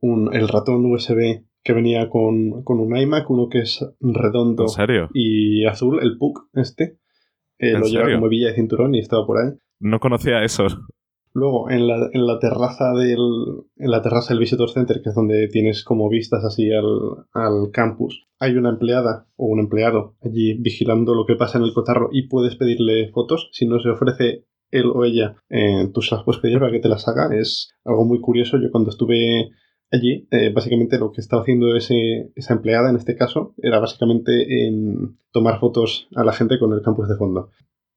un 0.00 0.34
el 0.34 0.48
ratón 0.48 0.86
USB 0.86 1.44
que 1.62 1.72
venía 1.74 2.08
con, 2.08 2.64
un 2.64 2.96
iMac, 2.96 3.28
uno 3.28 3.48
que 3.48 3.58
es 3.58 3.84
redondo 4.00 4.64
y 5.12 5.66
azul, 5.66 5.98
el 6.00 6.16
PUC 6.16 6.48
este. 6.54 6.96
Eh, 7.58 7.72
lo 7.72 7.86
lleva 7.86 8.12
como 8.12 8.28
villa 8.28 8.48
de 8.48 8.54
cinturón 8.54 8.94
y 8.94 8.98
estaba 8.98 9.26
por 9.26 9.38
ahí. 9.38 9.52
No 9.80 10.00
conocía 10.00 10.42
eso. 10.44 10.66
Luego, 11.36 11.68
en 11.70 11.86
la, 11.86 12.08
en 12.14 12.26
la 12.26 12.38
terraza 12.38 12.94
del. 12.94 13.18
En 13.76 13.90
la 13.90 14.00
terraza 14.00 14.32
del 14.32 14.40
Visitor 14.40 14.70
Center, 14.70 15.02
que 15.02 15.10
es 15.10 15.14
donde 15.14 15.48
tienes 15.48 15.84
como 15.84 16.08
vistas 16.08 16.42
así 16.44 16.70
al, 16.72 17.70
campus, 17.72 18.26
hay 18.38 18.56
una 18.56 18.70
empleada 18.70 19.26
o 19.36 19.44
un 19.46 19.60
empleado 19.60 20.14
allí 20.22 20.54
vigilando 20.54 21.14
lo 21.14 21.26
que 21.26 21.36
pasa 21.36 21.58
en 21.58 21.64
el 21.64 21.74
cotarro 21.74 22.08
y 22.10 22.28
puedes 22.28 22.56
pedirle 22.56 23.10
fotos. 23.10 23.50
Si 23.52 23.66
no 23.66 23.78
se 23.80 23.90
ofrece 23.90 24.46
él 24.70 24.86
o 24.86 25.04
ella, 25.04 25.36
eh, 25.50 25.90
tú 25.92 26.00
se 26.00 26.14
las 26.14 26.24
puedes 26.24 26.40
pedir 26.40 26.58
para 26.58 26.72
que 26.72 26.80
te 26.80 26.88
las 26.88 27.06
haga. 27.06 27.28
Es 27.36 27.70
algo 27.84 28.06
muy 28.06 28.20
curioso. 28.20 28.56
Yo 28.56 28.70
cuando 28.70 28.88
estuve 28.88 29.50
allí, 29.90 30.26
eh, 30.30 30.50
básicamente 30.52 30.98
lo 30.98 31.12
que 31.12 31.20
estaba 31.20 31.42
haciendo 31.42 31.76
ese, 31.76 32.32
esa 32.34 32.54
empleada 32.54 32.90
en 32.90 32.96
este 32.96 33.16
caso 33.16 33.54
era 33.58 33.78
básicamente 33.78 34.66
em, 34.66 35.16
tomar 35.32 35.60
fotos 35.60 36.08
a 36.14 36.24
la 36.24 36.32
gente 36.32 36.58
con 36.58 36.72
el 36.72 36.82
campus 36.82 37.08
de 37.08 37.16
fondo. 37.16 37.50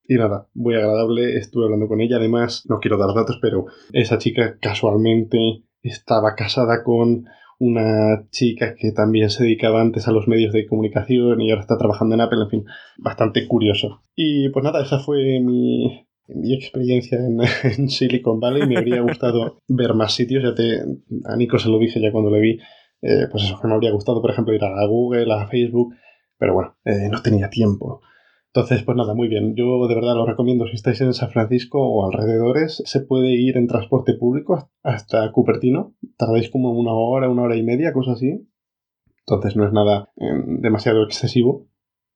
Y 0.07 0.15
nada, 0.15 0.47
muy 0.55 0.75
agradable, 0.75 1.37
estuve 1.37 1.65
hablando 1.65 1.87
con 1.87 2.01
ella, 2.01 2.17
además, 2.17 2.65
no 2.67 2.79
quiero 2.79 2.97
dar 2.97 3.13
datos, 3.13 3.37
pero 3.41 3.65
esa 3.93 4.17
chica 4.17 4.57
casualmente 4.59 5.63
estaba 5.83 6.33
casada 6.35 6.83
con 6.83 7.25
una 7.59 8.27
chica 8.31 8.73
que 8.75 8.91
también 8.91 9.29
se 9.29 9.43
dedicaba 9.43 9.81
antes 9.81 10.07
a 10.07 10.11
los 10.11 10.27
medios 10.27 10.53
de 10.53 10.65
comunicación 10.65 11.41
y 11.41 11.51
ahora 11.51 11.61
está 11.61 11.77
trabajando 11.77 12.15
en 12.15 12.21
Apple, 12.21 12.41
en 12.41 12.49
fin, 12.49 12.65
bastante 12.97 13.47
curioso. 13.47 14.01
Y 14.15 14.49
pues 14.49 14.63
nada, 14.63 14.81
esa 14.81 14.99
fue 14.99 15.39
mi, 15.41 16.07
mi 16.35 16.53
experiencia 16.53 17.19
en, 17.63 17.89
Silicon 17.89 18.39
Valley. 18.39 18.67
Me 18.67 18.77
habría 18.77 19.01
gustado 19.01 19.61
ver 19.67 19.93
más 19.93 20.13
sitios. 20.13 20.43
Ya 20.43 20.55
te, 20.55 20.81
a 21.25 21.35
Nico 21.35 21.57
se 21.59 21.69
lo 21.69 21.79
dije 21.79 22.01
ya 22.01 22.11
cuando 22.11 22.31
le 22.31 22.39
vi. 22.39 22.59
Eh, 23.01 23.27
pues 23.31 23.43
eso, 23.43 23.59
que 23.61 23.67
me 23.67 23.73
habría 23.73 23.91
gustado, 23.91 24.21
por 24.21 24.31
ejemplo, 24.31 24.53
ir 24.53 24.63
a 24.63 24.85
Google, 24.85 25.33
a 25.33 25.47
Facebook. 25.47 25.93
Pero 26.37 26.53
bueno, 26.53 26.77
eh, 26.85 27.09
no 27.09 27.21
tenía 27.21 27.49
tiempo. 27.49 28.01
Entonces, 28.53 28.83
pues 28.83 28.97
nada, 28.97 29.13
muy 29.13 29.27
bien. 29.27 29.55
Yo 29.55 29.87
de 29.87 29.95
verdad 29.95 30.15
lo 30.15 30.25
recomiendo 30.25 30.65
si 30.65 30.73
estáis 30.73 30.99
en 31.01 31.13
San 31.13 31.29
Francisco 31.29 31.79
o 31.79 32.05
alrededores. 32.05 32.81
Se 32.85 33.01
puede 33.01 33.29
ir 33.29 33.57
en 33.57 33.67
transporte 33.67 34.15
público 34.15 34.71
hasta 34.81 35.31
Cupertino. 35.31 35.95
Tardáis 36.17 36.49
como 36.49 36.71
una 36.71 36.93
hora, 36.93 37.29
una 37.29 37.43
hora 37.43 37.55
y 37.55 37.63
media, 37.63 37.93
cosas 37.93 38.15
así. 38.15 38.47
Entonces 39.19 39.55
no 39.55 39.67
es 39.67 39.71
nada 39.71 40.09
em, 40.17 40.61
demasiado 40.61 41.03
excesivo. 41.03 41.67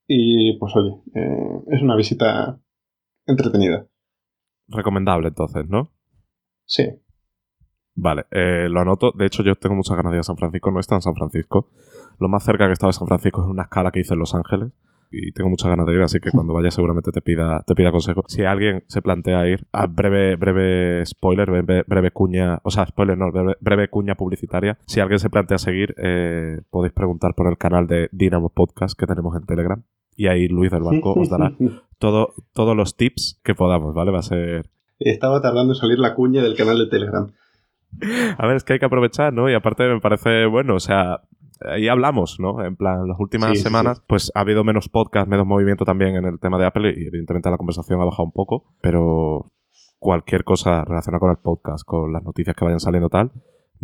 Y 0.07 0.57
pues 0.57 0.75
oye, 0.75 0.95
eh, 1.13 1.59
es 1.71 1.81
una 1.81 1.95
visita 1.95 2.59
entretenida. 3.27 3.87
Recomendable 4.67 5.29
entonces, 5.29 5.67
¿no? 5.67 5.91
Sí. 6.65 6.83
Vale, 7.95 8.25
eh, 8.31 8.67
lo 8.69 8.81
anoto. 8.81 9.11
De 9.11 9.25
hecho, 9.25 9.43
yo 9.43 9.55
tengo 9.55 9.75
muchas 9.75 9.95
ganas 9.95 10.11
de 10.11 10.17
ir 10.17 10.21
a 10.21 10.23
San 10.23 10.37
Francisco. 10.37 10.71
No 10.71 10.79
está 10.79 10.95
en 10.95 11.01
San 11.01 11.15
Francisco. 11.15 11.69
Lo 12.19 12.27
más 12.27 12.43
cerca 12.43 12.65
que 12.65 12.71
he 12.71 12.73
estado 12.73 12.89
de 12.89 12.97
San 12.97 13.07
Francisco 13.07 13.41
es 13.43 13.47
una 13.47 13.63
escala 13.63 13.91
que 13.91 13.99
hice 13.99 14.13
en 14.13 14.19
Los 14.19 14.33
Ángeles. 14.33 14.71
Y 15.11 15.31
tengo 15.31 15.47
muchas 15.51 15.69
ganas 15.69 15.85
de 15.85 15.93
ir, 15.93 16.01
así 16.01 16.19
que 16.19 16.31
cuando 16.33 16.53
vaya 16.53 16.71
seguramente 16.71 17.11
te 17.11 17.21
pida, 17.21 17.63
te 17.67 17.75
pida 17.75 17.91
consejo. 17.91 18.23
Si 18.27 18.43
alguien 18.43 18.83
se 18.87 19.03
plantea 19.03 19.47
ir, 19.47 19.67
a 19.71 19.85
breve, 19.85 20.35
breve 20.37 21.05
spoiler, 21.05 21.51
breve, 21.85 22.11
cuña, 22.11 22.59
o 22.63 22.71
sea, 22.71 22.87
spoiler 22.87 23.15
no, 23.15 23.31
breve, 23.59 23.89
cuña 23.89 24.15
publicitaria. 24.15 24.79
Si 24.87 24.99
alguien 24.99 25.19
se 25.19 25.29
plantea 25.29 25.59
seguir, 25.59 25.93
eh, 25.97 26.61
podéis 26.71 26.93
preguntar 26.93 27.35
por 27.35 27.47
el 27.47 27.59
canal 27.59 27.85
de 27.85 28.09
Dynamo 28.11 28.49
Podcast 28.49 28.97
que 28.97 29.05
tenemos 29.05 29.35
en 29.35 29.45
Telegram 29.45 29.83
y 30.15 30.27
ahí 30.27 30.47
Luis 30.47 30.71
del 30.71 30.83
Banco 30.83 31.13
os 31.13 31.29
dará 31.29 31.53
todo, 31.99 32.33
todos 32.53 32.75
los 32.75 32.95
tips 32.95 33.39
que 33.43 33.55
podamos, 33.55 33.93
¿vale? 33.93 34.11
Va 34.11 34.19
a 34.19 34.23
ser... 34.23 34.69
Estaba 34.99 35.41
tardando 35.41 35.73
en 35.73 35.79
salir 35.79 35.99
la 35.99 36.15
cuña 36.15 36.41
del 36.41 36.55
canal 36.55 36.77
de 36.77 36.87
Telegram. 36.87 37.31
A 38.37 38.47
ver, 38.47 38.55
es 38.55 38.63
que 38.63 38.73
hay 38.73 38.79
que 38.79 38.85
aprovechar, 38.85 39.33
¿no? 39.33 39.49
Y 39.49 39.53
aparte 39.53 39.87
me 39.87 39.99
parece 39.99 40.45
bueno, 40.45 40.75
o 40.75 40.79
sea, 40.79 41.21
ahí 41.61 41.87
hablamos, 41.87 42.39
¿no? 42.39 42.63
En 42.63 42.75
plan, 42.75 43.07
las 43.07 43.19
últimas 43.19 43.59
semanas, 43.59 44.01
pues 44.07 44.31
ha 44.35 44.41
habido 44.41 44.63
menos 44.63 44.89
podcast, 44.89 45.27
menos 45.27 45.45
movimiento 45.45 45.85
también 45.85 46.15
en 46.15 46.25
el 46.25 46.39
tema 46.39 46.57
de 46.57 46.65
Apple 46.65 46.93
y 46.95 47.07
evidentemente 47.07 47.49
la 47.49 47.57
conversación 47.57 48.01
ha 48.01 48.05
bajado 48.05 48.23
un 48.23 48.31
poco, 48.31 48.65
pero 48.81 49.51
cualquier 49.99 50.43
cosa 50.43 50.83
relacionada 50.83 51.19
con 51.19 51.31
el 51.31 51.37
podcast, 51.37 51.85
con 51.85 52.11
las 52.11 52.23
noticias 52.23 52.55
que 52.55 52.65
vayan 52.65 52.79
saliendo 52.79 53.09
tal, 53.09 53.31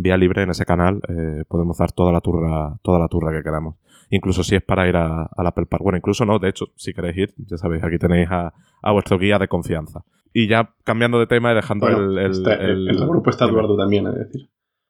vía 0.01 0.17
libre 0.17 0.43
en 0.43 0.49
ese 0.49 0.65
canal 0.65 1.01
eh, 1.07 1.43
podemos 1.47 1.77
dar 1.77 1.91
toda 1.91 2.11
la 2.11 2.21
turra, 2.21 2.77
toda 2.81 2.99
la 2.99 3.07
turra 3.07 3.31
que 3.31 3.43
queramos 3.43 3.75
incluso 4.09 4.43
si 4.43 4.55
es 4.55 4.63
para 4.63 4.87
ir 4.87 4.95
a, 4.95 5.23
al 5.23 5.47
Apple 5.47 5.65
Park. 5.67 5.83
Bueno, 5.83 5.97
incluso 5.97 6.25
no, 6.25 6.39
de 6.39 6.49
hecho, 6.49 6.67
si 6.75 6.93
queréis 6.93 7.17
ir, 7.17 7.33
ya 7.37 7.57
sabéis, 7.57 7.83
aquí 7.83 7.97
tenéis 7.97 8.29
a, 8.31 8.53
vuestro 8.91 9.17
guía 9.17 9.37
de 9.39 9.47
confianza. 9.47 10.03
Y 10.33 10.47
ya 10.47 10.73
cambiando 10.83 11.19
de 11.19 11.27
tema 11.27 11.51
y 11.51 11.55
dejando 11.55 11.87
el, 11.87 12.17
el, 12.17 12.47
el, 12.47 13.07
grupo 13.07 13.29
está 13.29 13.45
Eduardo 13.45 13.75
también, 13.75 14.07
es 14.07 14.15
decir. 14.15 14.49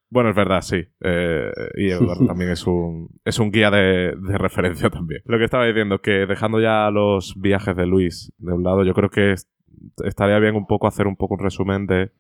Bueno, 0.10 0.32
es 0.32 0.36
verdad, 0.36 0.62
sí. 0.62 0.84
Eh, 1.02 1.52
y 1.78 1.90
Eduardo 1.92 2.26
también 2.26 2.52
es 2.52 2.66
un, 2.68 3.10
es 3.24 3.40
un 3.40 3.52
guía 3.52 3.72
de, 3.72 4.16
de, 4.16 4.38
referencia 4.38 4.90
también. 4.90 5.22
Lo 5.26 5.38
que 5.38 5.46
estaba 5.46 5.66
diciendo, 5.66 6.00
que 6.00 6.26
dejando 6.26 6.60
ya 6.60 6.90
los 6.92 7.36
viajes 7.38 7.76
de 7.76 7.86
Luis 7.86 8.34
de 8.38 8.54
un 8.54 8.64
lado, 8.64 8.84
yo 8.84 8.94
creo 8.94 9.10
que 9.10 9.36
estaría 10.04 10.40
bien 10.40 10.56
un 10.56 10.66
poco 10.66 10.88
hacer 10.88 11.08
un 11.08 11.16
poco 11.16 11.36
un 11.36 11.42
resumen 11.42 11.86
de 11.88 12.12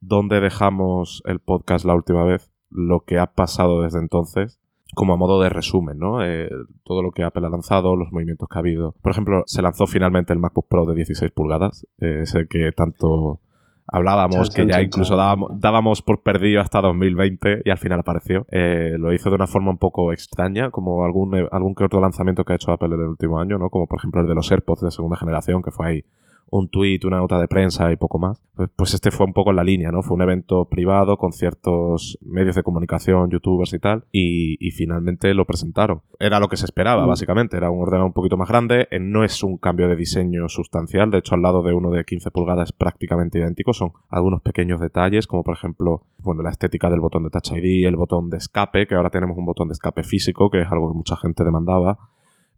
dónde 0.00 0.40
dejamos 0.40 1.22
el 1.26 1.40
podcast 1.40 1.84
la 1.84 1.94
última 1.94 2.24
vez, 2.24 2.50
lo 2.70 3.00
que 3.00 3.18
ha 3.18 3.26
pasado 3.26 3.82
desde 3.82 3.98
entonces 3.98 4.60
como 4.94 5.14
a 5.14 5.16
modo 5.16 5.42
de 5.42 5.48
resumen, 5.48 5.98
¿no? 5.98 6.24
Eh, 6.24 6.48
todo 6.84 7.02
lo 7.02 7.10
que 7.10 7.24
Apple 7.24 7.46
ha 7.46 7.50
lanzado, 7.50 7.96
los 7.96 8.12
movimientos 8.12 8.48
que 8.48 8.58
ha 8.58 8.60
habido. 8.60 8.94
Por 9.02 9.12
ejemplo, 9.12 9.42
se 9.46 9.60
lanzó 9.62 9.86
finalmente 9.86 10.32
el 10.32 10.38
MacBook 10.38 10.68
Pro 10.68 10.86
de 10.86 10.94
16 10.94 11.32
pulgadas, 11.32 11.86
eh, 12.00 12.20
ese 12.22 12.46
que 12.48 12.72
tanto 12.72 13.40
hablábamos, 13.86 14.50
que 14.50 14.66
ya 14.66 14.80
incluso 14.80 15.16
dábamos, 15.16 16.02
por 16.02 16.22
perdido 16.22 16.60
hasta 16.60 16.80
2020 16.80 17.62
y 17.64 17.70
al 17.70 17.78
final 17.78 18.00
apareció. 18.00 18.46
Eh, 18.50 18.96
lo 18.98 19.12
hizo 19.12 19.28
de 19.28 19.36
una 19.36 19.46
forma 19.46 19.70
un 19.70 19.78
poco 19.78 20.12
extraña, 20.12 20.70
como 20.70 21.04
algún, 21.04 21.46
algún 21.50 21.74
que 21.74 21.84
otro 21.84 22.00
lanzamiento 22.00 22.44
que 22.44 22.54
ha 22.54 22.56
hecho 22.56 22.72
Apple 22.72 22.94
en 22.94 23.00
el 23.00 23.08
último 23.08 23.38
año, 23.38 23.58
¿no? 23.58 23.70
Como 23.70 23.86
por 23.86 23.98
ejemplo 23.98 24.20
el 24.20 24.28
de 24.28 24.34
los 24.34 24.50
AirPods 24.50 24.82
de 24.82 24.90
segunda 24.90 25.16
generación, 25.16 25.62
que 25.62 25.72
fue 25.72 25.86
ahí 25.88 26.04
un 26.48 26.68
tweet, 26.68 27.00
una 27.04 27.18
nota 27.18 27.40
de 27.40 27.48
prensa 27.48 27.90
y 27.90 27.96
poco 27.96 28.18
más. 28.18 28.40
Pues, 28.54 28.70
pues, 28.74 28.94
este 28.94 29.10
fue 29.10 29.26
un 29.26 29.32
poco 29.32 29.50
en 29.50 29.56
la 29.56 29.64
línea, 29.64 29.90
¿no? 29.90 30.02
Fue 30.02 30.14
un 30.14 30.22
evento 30.22 30.66
privado 30.66 31.16
con 31.16 31.32
ciertos 31.32 32.18
medios 32.22 32.54
de 32.56 32.62
comunicación, 32.62 33.30
youtubers 33.30 33.72
y 33.72 33.78
tal, 33.78 34.04
y, 34.12 34.56
finalmente 34.70 35.32
lo 35.34 35.46
presentaron. 35.46 36.02
Era 36.18 36.38
lo 36.38 36.48
que 36.48 36.56
se 36.56 36.66
esperaba, 36.66 37.04
mm. 37.04 37.08
básicamente. 37.08 37.56
Era 37.56 37.70
un 37.70 37.80
ordenador 37.80 38.06
un 38.06 38.12
poquito 38.12 38.36
más 38.36 38.48
grande, 38.48 38.88
eh, 38.90 38.98
no 39.00 39.24
es 39.24 39.42
un 39.42 39.58
cambio 39.58 39.88
de 39.88 39.96
diseño 39.96 40.48
sustancial, 40.48 41.10
de 41.10 41.18
hecho 41.18 41.34
al 41.34 41.42
lado 41.42 41.62
de 41.62 41.72
uno 41.72 41.90
de 41.90 42.04
15 42.04 42.30
pulgadas 42.30 42.68
es 42.68 42.72
prácticamente 42.72 43.38
idéntico, 43.38 43.72
son 43.72 43.92
algunos 44.08 44.42
pequeños 44.42 44.80
detalles, 44.80 45.26
como 45.26 45.42
por 45.42 45.54
ejemplo, 45.54 46.02
bueno, 46.18 46.42
la 46.42 46.50
estética 46.50 46.90
del 46.90 47.00
botón 47.00 47.24
de 47.24 47.30
Touch 47.30 47.52
ID, 47.52 47.86
el 47.86 47.96
botón 47.96 48.30
de 48.30 48.36
escape, 48.36 48.86
que 48.86 48.94
ahora 48.94 49.10
tenemos 49.10 49.36
un 49.36 49.46
botón 49.46 49.68
de 49.68 49.72
escape 49.72 50.02
físico, 50.02 50.50
que 50.50 50.60
es 50.60 50.70
algo 50.70 50.90
que 50.90 50.96
mucha 50.96 51.16
gente 51.16 51.44
demandaba. 51.44 51.98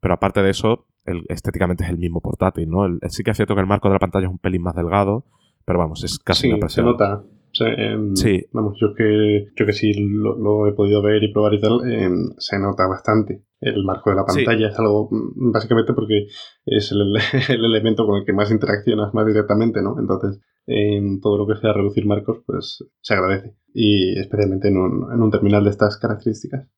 Pero 0.00 0.14
aparte 0.14 0.42
de 0.42 0.50
eso, 0.50 0.86
estéticamente 1.28 1.84
es 1.84 1.90
el 1.90 1.98
mismo 1.98 2.20
portátil, 2.20 2.68
¿no? 2.68 2.86
sí 3.08 3.22
que 3.22 3.30
es 3.30 3.36
cierto 3.36 3.54
que 3.54 3.60
el 3.60 3.66
marco 3.66 3.88
de 3.88 3.94
la 3.94 3.98
pantalla 3.98 4.26
es 4.26 4.32
un 4.32 4.38
pelín 4.38 4.62
más 4.62 4.74
delgado, 4.74 5.24
pero 5.64 5.78
vamos, 5.78 6.04
es 6.04 6.18
casi 6.18 6.50
sí, 6.50 6.58
Se 6.68 6.82
nota, 6.82 7.22
Em, 7.60 8.14
sí. 8.14 8.44
Vamos, 8.52 8.78
yo 8.80 8.94
que, 8.94 9.46
yo 9.56 9.66
que 9.66 9.72
sí 9.72 9.92
lo, 9.94 10.66
he 10.66 10.72
podido 10.72 11.02
ver 11.02 11.22
y 11.22 11.32
probar 11.32 11.54
y 11.54 11.60
tal, 11.60 11.90
em, 11.90 12.30
se 12.38 12.58
nota 12.58 12.86
bastante. 12.86 13.44
El 13.60 13.84
marco 13.84 14.10
de 14.10 14.16
la 14.16 14.24
pantalla 14.24 14.68
es 14.68 14.78
algo, 14.78 15.08
mm, 15.10 15.50
básicamente 15.52 15.92
porque 15.92 16.26
es 16.64 16.92
el, 16.92 17.14
el, 17.58 17.64
elemento 17.64 18.06
con 18.06 18.18
el 18.18 18.24
que 18.24 18.32
más 18.32 18.50
interaccionas 18.50 19.12
más 19.14 19.26
directamente, 19.26 19.82
¿no? 19.82 19.96
Entonces, 19.98 20.40
en 20.66 21.20
todo 21.20 21.38
lo 21.38 21.46
que 21.46 21.60
sea 21.60 21.72
reducir 21.72 22.06
marcos, 22.06 22.42
pues 22.46 22.84
se 23.00 23.14
agradece. 23.14 23.54
Y 23.72 24.18
especialmente 24.18 24.68
en 24.68 24.76
un, 24.76 25.12
en 25.12 25.22
un 25.22 25.30
terminal 25.30 25.64
de 25.64 25.70
estas 25.70 25.96
características. 25.96 26.68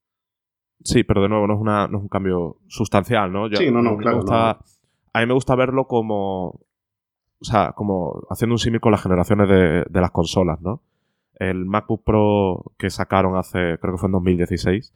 Sí, 0.82 1.04
pero 1.04 1.22
de 1.22 1.28
nuevo 1.28 1.46
no 1.46 1.54
es, 1.54 1.60
una, 1.60 1.88
no 1.88 1.98
es 1.98 2.02
un 2.02 2.08
cambio 2.08 2.56
sustancial, 2.68 3.32
¿no? 3.32 3.48
sí, 3.48 3.70
no, 3.70 3.82
no, 3.82 3.96
claro. 3.96 4.20
A 5.12 5.20
mí 5.20 5.26
me 5.26 5.34
gusta 5.34 5.56
verlo 5.56 5.86
como 5.86 6.60
o 7.40 7.44
sea, 7.44 7.72
como 7.72 8.22
haciendo 8.28 8.54
un 8.54 8.58
símil 8.58 8.80
con 8.80 8.92
las 8.92 9.02
generaciones 9.02 9.48
de, 9.48 10.00
las 10.00 10.10
consolas, 10.10 10.60
¿no? 10.60 10.82
El 11.36 11.64
MacBook 11.64 12.04
Pro 12.04 12.72
que 12.76 12.90
sacaron 12.90 13.36
hace, 13.36 13.78
creo 13.80 13.94
que 13.94 13.98
fue 13.98 14.08
en 14.08 14.12
2016, 14.12 14.92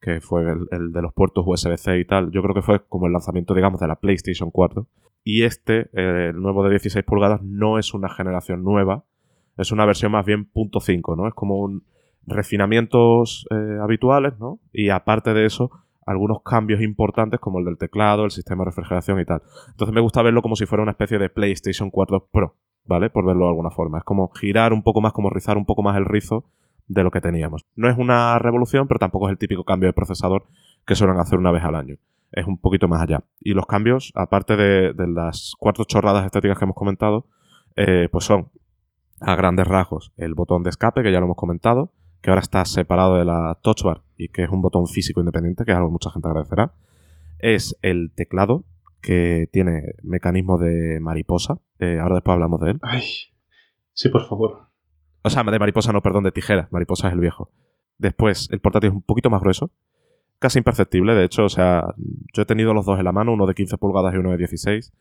que 0.00 0.20
fue 0.20 0.44
el, 0.70 0.92
de 0.92 1.02
los 1.02 1.14
puertos 1.14 1.44
USB-C 1.46 1.98
y 1.98 2.04
tal, 2.04 2.30
yo 2.30 2.42
creo 2.42 2.54
que 2.54 2.62
fue 2.62 2.84
como 2.86 3.06
el 3.06 3.12
lanzamiento, 3.12 3.54
digamos, 3.54 3.80
de 3.80 3.88
la 3.88 3.96
PlayStation 3.96 4.50
4. 4.50 4.86
Y 5.24 5.44
este, 5.44 5.88
el 5.92 6.40
nuevo 6.40 6.62
de 6.62 6.70
16 6.70 7.04
pulgadas, 7.04 7.42
no 7.42 7.78
es 7.78 7.94
una 7.94 8.10
generación 8.10 8.62
nueva, 8.62 9.04
es 9.56 9.72
una 9.72 9.86
versión 9.86 10.12
más 10.12 10.26
bien 10.26 10.50
.5, 10.52 11.16
¿no? 11.16 11.26
Es 11.26 11.34
como 11.34 11.58
un 11.58 11.84
refinamientos 12.28 13.46
eh, 13.50 13.78
habituales, 13.82 14.38
¿no? 14.38 14.58
Y 14.72 14.90
aparte 14.90 15.34
de 15.34 15.46
eso, 15.46 15.70
algunos 16.06 16.42
cambios 16.42 16.80
importantes 16.80 17.38
como 17.38 17.58
el 17.58 17.64
del 17.64 17.76
teclado, 17.76 18.24
el 18.24 18.30
sistema 18.30 18.64
de 18.64 18.70
refrigeración 18.70 19.20
y 19.20 19.24
tal. 19.24 19.42
Entonces 19.68 19.94
me 19.94 20.00
gusta 20.00 20.22
verlo 20.22 20.40
como 20.40 20.56
si 20.56 20.64
fuera 20.64 20.82
una 20.82 20.92
especie 20.92 21.18
de 21.18 21.28
PlayStation 21.28 21.90
4 21.90 22.28
Pro, 22.32 22.54
¿vale? 22.86 23.10
Por 23.10 23.26
verlo 23.26 23.44
de 23.44 23.50
alguna 23.50 23.70
forma. 23.70 23.98
Es 23.98 24.04
como 24.04 24.30
girar 24.30 24.72
un 24.72 24.82
poco 24.82 25.00
más, 25.00 25.12
como 25.12 25.28
rizar 25.28 25.58
un 25.58 25.66
poco 25.66 25.82
más 25.82 25.96
el 25.96 26.06
rizo 26.06 26.46
de 26.86 27.04
lo 27.04 27.10
que 27.10 27.20
teníamos. 27.20 27.66
No 27.76 27.90
es 27.90 27.98
una 27.98 28.38
revolución, 28.38 28.88
pero 28.88 28.98
tampoco 28.98 29.28
es 29.28 29.32
el 29.32 29.38
típico 29.38 29.64
cambio 29.64 29.88
de 29.88 29.92
procesador 29.92 30.46
que 30.86 30.94
suelen 30.94 31.18
hacer 31.18 31.38
una 31.38 31.50
vez 31.50 31.62
al 31.62 31.74
año. 31.74 31.96
Es 32.32 32.46
un 32.46 32.58
poquito 32.58 32.88
más 32.88 33.02
allá. 33.02 33.24
Y 33.40 33.52
los 33.52 33.66
cambios, 33.66 34.12
aparte 34.14 34.56
de, 34.56 34.94
las 35.08 35.54
cuatro 35.58 35.84
chorradas 35.84 36.24
estéticas 36.24 36.58
que 36.58 36.64
hemos 36.64 36.76
comentado, 36.76 37.26
eh, 37.76 38.08
pues 38.10 38.24
son 38.24 38.50
a 39.20 39.34
grandes 39.34 39.66
rasgos 39.66 40.12
el 40.16 40.34
botón 40.34 40.62
de 40.62 40.70
escape, 40.70 41.02
que 41.02 41.12
ya 41.12 41.18
lo 41.18 41.26
hemos 41.26 41.36
comentado, 41.36 41.92
que 42.28 42.30
ahora 42.30 42.42
está 42.42 42.62
separado 42.66 43.16
de 43.16 43.24
la 43.24 43.58
touch 43.62 43.82
bar 43.84 44.02
y 44.18 44.28
que 44.28 44.42
es 44.42 44.50
un 44.50 44.60
botón 44.60 44.86
físico 44.86 45.20
independiente, 45.20 45.64
que 45.64 45.70
es 45.70 45.76
algo 45.78 45.88
que 45.88 45.92
mucha 45.92 46.10
gente 46.10 46.28
agradecerá, 46.28 46.74
es 47.38 47.78
el 47.80 48.12
teclado, 48.14 48.66
que 49.00 49.48
tiene 49.50 49.94
mecanismo 50.02 50.58
de 50.58 51.00
mariposa. 51.00 51.58
Eh, 51.78 51.98
ahora 51.98 52.16
después 52.16 52.34
hablamos 52.34 52.60
de 52.60 52.72
él. 52.72 52.80
Ay, 52.82 53.02
sí, 53.94 54.10
por 54.10 54.28
favor. 54.28 54.68
O 55.22 55.30
sea, 55.30 55.42
de 55.42 55.58
mariposa 55.58 55.90
no, 55.90 56.02
perdón, 56.02 56.24
de 56.24 56.32
tijera. 56.32 56.68
Mariposa 56.70 57.08
es 57.08 57.14
el 57.14 57.20
viejo. 57.20 57.50
Después, 57.96 58.50
el 58.50 58.60
portátil 58.60 58.90
es 58.90 58.94
un 58.96 59.02
poquito 59.02 59.30
más 59.30 59.40
grueso. 59.40 59.70
Casi 60.38 60.58
imperceptible, 60.58 61.14
de 61.14 61.24
hecho, 61.24 61.46
o 61.46 61.48
sea, 61.48 61.94
yo 62.34 62.42
he 62.42 62.44
tenido 62.44 62.74
los 62.74 62.84
dos 62.84 62.98
en 62.98 63.06
la 63.06 63.12
mano, 63.12 63.32
uno 63.32 63.46
de 63.46 63.54
15 63.54 63.78
pulgadas 63.78 64.12
y 64.12 64.18
uno 64.18 64.32
de 64.32 64.36
16, 64.36 64.92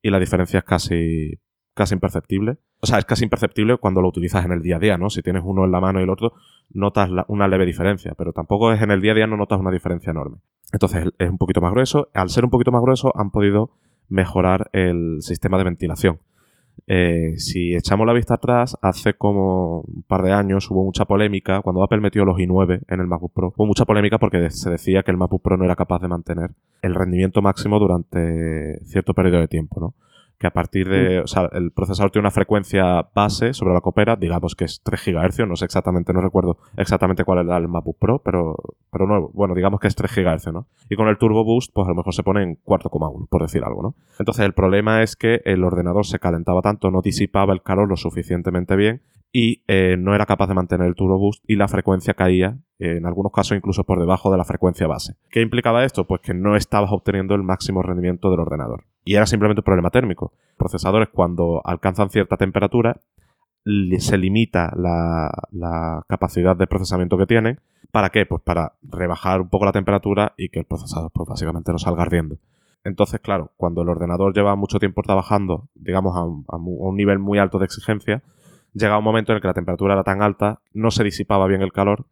y 0.00 0.08
la 0.08 0.18
diferencia 0.18 0.60
es 0.60 0.64
casi 0.64 1.38
casi 1.74 1.94
imperceptible. 1.94 2.58
O 2.80 2.86
sea, 2.86 2.98
es 2.98 3.04
casi 3.04 3.24
imperceptible 3.24 3.76
cuando 3.76 4.00
lo 4.00 4.08
utilizas 4.08 4.44
en 4.44 4.52
el 4.52 4.62
día 4.62 4.76
a 4.76 4.78
día, 4.78 4.98
¿no? 4.98 5.10
Si 5.10 5.22
tienes 5.22 5.42
uno 5.44 5.64
en 5.64 5.72
la 5.72 5.80
mano 5.80 6.00
y 6.00 6.04
el 6.04 6.10
otro, 6.10 6.32
notas 6.70 7.10
una 7.28 7.48
leve 7.48 7.66
diferencia, 7.66 8.14
pero 8.16 8.32
tampoco 8.32 8.72
es 8.72 8.80
en 8.80 8.90
el 8.90 9.00
día 9.00 9.12
a 9.12 9.14
día, 9.14 9.26
no 9.26 9.36
notas 9.36 9.60
una 9.60 9.70
diferencia 9.70 10.10
enorme. 10.10 10.38
Entonces 10.72 11.08
es 11.18 11.30
un 11.30 11.38
poquito 11.38 11.60
más 11.60 11.72
grueso. 11.72 12.08
Al 12.14 12.30
ser 12.30 12.44
un 12.44 12.50
poquito 12.50 12.72
más 12.72 12.82
grueso, 12.82 13.12
han 13.16 13.30
podido 13.30 13.72
mejorar 14.08 14.70
el 14.72 15.18
sistema 15.20 15.58
de 15.58 15.64
ventilación. 15.64 16.20
Eh, 16.86 17.34
si 17.36 17.74
echamos 17.74 18.06
la 18.06 18.12
vista 18.12 18.34
atrás, 18.34 18.76
hace 18.80 19.14
como 19.14 19.82
un 19.82 20.02
par 20.02 20.22
de 20.22 20.32
años 20.32 20.70
hubo 20.70 20.84
mucha 20.84 21.04
polémica. 21.04 21.60
Cuando 21.62 21.82
Apple 21.82 22.00
metió 22.00 22.24
los 22.24 22.36
i9 22.36 22.82
en 22.88 23.00
el 23.00 23.06
MacBook 23.06 23.32
Pro, 23.32 23.52
hubo 23.56 23.66
mucha 23.66 23.84
polémica 23.84 24.18
porque 24.18 24.50
se 24.50 24.70
decía 24.70 25.02
que 25.02 25.10
el 25.10 25.16
MacBook 25.16 25.42
Pro 25.42 25.56
no 25.56 25.64
era 25.64 25.76
capaz 25.76 26.00
de 26.00 26.08
mantener 26.08 26.50
el 26.82 26.94
rendimiento 26.94 27.42
máximo 27.42 27.78
durante 27.78 28.80
cierto 28.86 29.14
periodo 29.14 29.40
de 29.40 29.48
tiempo, 29.48 29.80
¿no? 29.80 29.94
Que 30.40 30.46
a 30.46 30.52
partir 30.52 30.88
de, 30.88 31.20
mm. 31.20 31.24
o 31.24 31.26
sea, 31.26 31.50
el 31.52 31.70
procesador 31.70 32.10
tiene 32.10 32.22
una 32.22 32.30
frecuencia 32.30 33.06
base 33.14 33.52
sobre 33.52 33.74
la 33.74 33.82
copera, 33.82 34.16
digamos 34.16 34.54
que 34.54 34.64
es 34.64 34.80
3 34.82 35.04
GHz, 35.04 35.46
no 35.46 35.54
sé 35.54 35.66
exactamente, 35.66 36.14
no 36.14 36.22
recuerdo 36.22 36.56
exactamente 36.78 37.24
cuál 37.24 37.46
era 37.46 37.58
el 37.58 37.68
MacBook 37.68 37.98
Pro, 37.98 38.22
pero, 38.24 38.56
pero 38.90 39.06
no, 39.06 39.28
bueno, 39.34 39.54
digamos 39.54 39.80
que 39.80 39.88
es 39.88 39.94
3 39.94 40.10
GHz, 40.16 40.46
¿no? 40.50 40.66
Y 40.88 40.96
con 40.96 41.08
el 41.08 41.18
Turbo 41.18 41.44
Boost, 41.44 41.72
pues 41.74 41.86
a 41.86 41.90
lo 41.90 41.96
mejor 41.96 42.14
se 42.14 42.22
pone 42.22 42.42
en 42.42 42.58
4,1, 42.64 43.28
por 43.28 43.42
decir 43.42 43.62
algo, 43.64 43.82
¿no? 43.82 43.94
Entonces 44.18 44.46
el 44.46 44.54
problema 44.54 45.02
es 45.02 45.14
que 45.14 45.42
el 45.44 45.62
ordenador 45.62 46.06
se 46.06 46.18
calentaba 46.18 46.62
tanto, 46.62 46.90
no 46.90 47.02
disipaba 47.02 47.52
el 47.52 47.60
calor 47.60 47.86
lo 47.86 47.98
suficientemente 47.98 48.76
bien 48.76 49.02
y 49.32 49.62
eh, 49.68 49.96
no 49.98 50.14
era 50.14 50.26
capaz 50.26 50.48
de 50.48 50.54
mantener 50.54 50.88
el 50.88 50.94
turbo 50.94 51.18
boost 51.18 51.42
y 51.46 51.56
la 51.56 51.68
frecuencia 51.68 52.14
caía, 52.14 52.58
en 52.78 53.06
algunos 53.06 53.30
casos 53.32 53.56
incluso 53.56 53.84
por 53.84 54.00
debajo 54.00 54.30
de 54.30 54.38
la 54.38 54.44
frecuencia 54.44 54.86
base. 54.86 55.14
¿Qué 55.30 55.40
implicaba 55.42 55.84
esto? 55.84 56.06
Pues 56.06 56.20
que 56.22 56.34
no 56.34 56.56
estabas 56.56 56.90
obteniendo 56.92 57.34
el 57.34 57.42
máximo 57.42 57.82
rendimiento 57.82 58.30
del 58.30 58.40
ordenador. 58.40 58.84
Y 59.04 59.14
era 59.14 59.26
simplemente 59.26 59.60
un 59.60 59.64
problema 59.64 59.90
térmico. 59.90 60.32
Procesadores 60.56 61.08
cuando 61.08 61.60
alcanzan 61.64 62.10
cierta 62.10 62.36
temperatura 62.36 63.00
se 63.98 64.16
limita 64.16 64.72
la, 64.76 66.02
capacidad 66.08 66.56
de 66.56 66.66
procesamiento 66.66 67.18
que 67.18 67.26
tienen. 67.26 67.60
¿Para 67.92 68.10
qué? 68.10 68.24
Pues 68.24 68.42
para 68.42 68.74
rebajar 68.82 69.42
un 69.42 69.48
poco 69.48 69.64
la 69.64 69.72
temperatura 69.72 70.32
y 70.36 70.48
que 70.48 70.60
el 70.60 70.64
procesador 70.64 71.10
pues 71.12 71.28
básicamente 71.28 71.72
no 71.72 71.78
salga 71.78 72.02
ardiendo. 72.02 72.38
Entonces, 72.82 73.20
claro, 73.20 73.52
cuando 73.56 73.82
el 73.82 73.90
ordenador 73.90 74.34
lleva 74.34 74.56
mucho 74.56 74.78
tiempo 74.78 75.02
trabajando, 75.02 75.68
digamos, 75.74 76.16
a 76.16 76.24
un 76.24 76.96
nivel 76.96 77.18
muy 77.18 77.38
alto 77.38 77.58
de 77.58 77.66
exigencia, 77.66 78.22
llegaba 78.72 78.98
un 78.98 79.04
momento 79.04 79.32
en 79.32 79.36
el 79.36 79.42
que 79.42 79.48
la 79.48 79.54
temperatura 79.54 79.94
era 79.94 80.04
tan 80.04 80.22
alta, 80.22 80.60
no 80.72 80.90
se 80.90 81.04
disipaba 81.04 81.46
bien 81.46 81.62
el 81.62 81.72
calor 81.72 82.06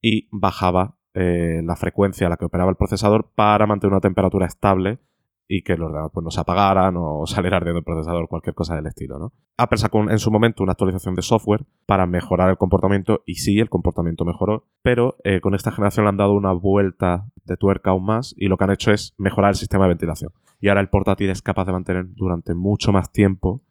y 0.00 0.28
bajaba 0.30 0.96
eh, 1.14 1.62
la 1.64 1.76
frecuencia 1.76 2.26
a 2.26 2.30
la 2.30 2.36
que 2.36 2.44
operaba 2.44 2.70
el 2.70 2.76
procesador 2.76 3.30
para 3.34 3.66
mantener 3.66 3.92
una 3.92 4.00
temperatura 4.00 4.46
estable 4.46 4.98
y 5.46 5.62
que 5.62 5.74
el 5.74 5.82
ordenador 5.82 6.10
pues, 6.12 6.24
no 6.24 6.30
se 6.30 6.40
apagara, 6.40 6.90
no 6.90 7.22
saliera 7.26 7.58
ardiendo 7.58 7.78
el 7.78 7.84
procesador, 7.84 8.28
cualquier 8.28 8.54
cosa 8.54 8.74
del 8.74 8.86
estilo. 8.86 9.18
¿no? 9.18 9.32
Apple 9.56 9.78
sacó 9.78 10.08
en 10.10 10.18
su 10.18 10.30
momento 10.30 10.62
una 10.62 10.72
actualización 10.72 11.14
de 11.14 11.22
software 11.22 11.64
para 11.86 12.06
mejorar 12.06 12.50
el 12.50 12.56
comportamiento 12.56 13.22
y 13.26 13.36
sí, 13.36 13.60
el 13.60 13.68
comportamiento 13.68 14.24
mejoró, 14.24 14.66
pero 14.82 15.16
eh, 15.24 15.40
con 15.40 15.54
esta 15.54 15.70
generación 15.70 16.04
le 16.04 16.10
han 16.10 16.16
dado 16.16 16.32
una 16.32 16.52
vuelta 16.52 17.26
de 17.44 17.56
tuerca 17.56 17.90
aún 17.90 18.06
más 18.06 18.34
y 18.36 18.48
lo 18.48 18.56
que 18.56 18.64
han 18.64 18.70
hecho 18.70 18.90
es 18.90 19.14
mejorar 19.18 19.50
el 19.50 19.56
sistema 19.56 19.84
de 19.84 19.90
ventilación. 19.90 20.32
Y 20.60 20.68
ahora 20.68 20.80
el 20.80 20.88
portátil 20.88 21.30
es 21.30 21.42
capaz 21.42 21.66
de 21.66 21.72
mantener 21.72 22.06
durante 22.14 22.54
mucho 22.54 22.90
más 22.90 23.12
tiempo 23.12 23.62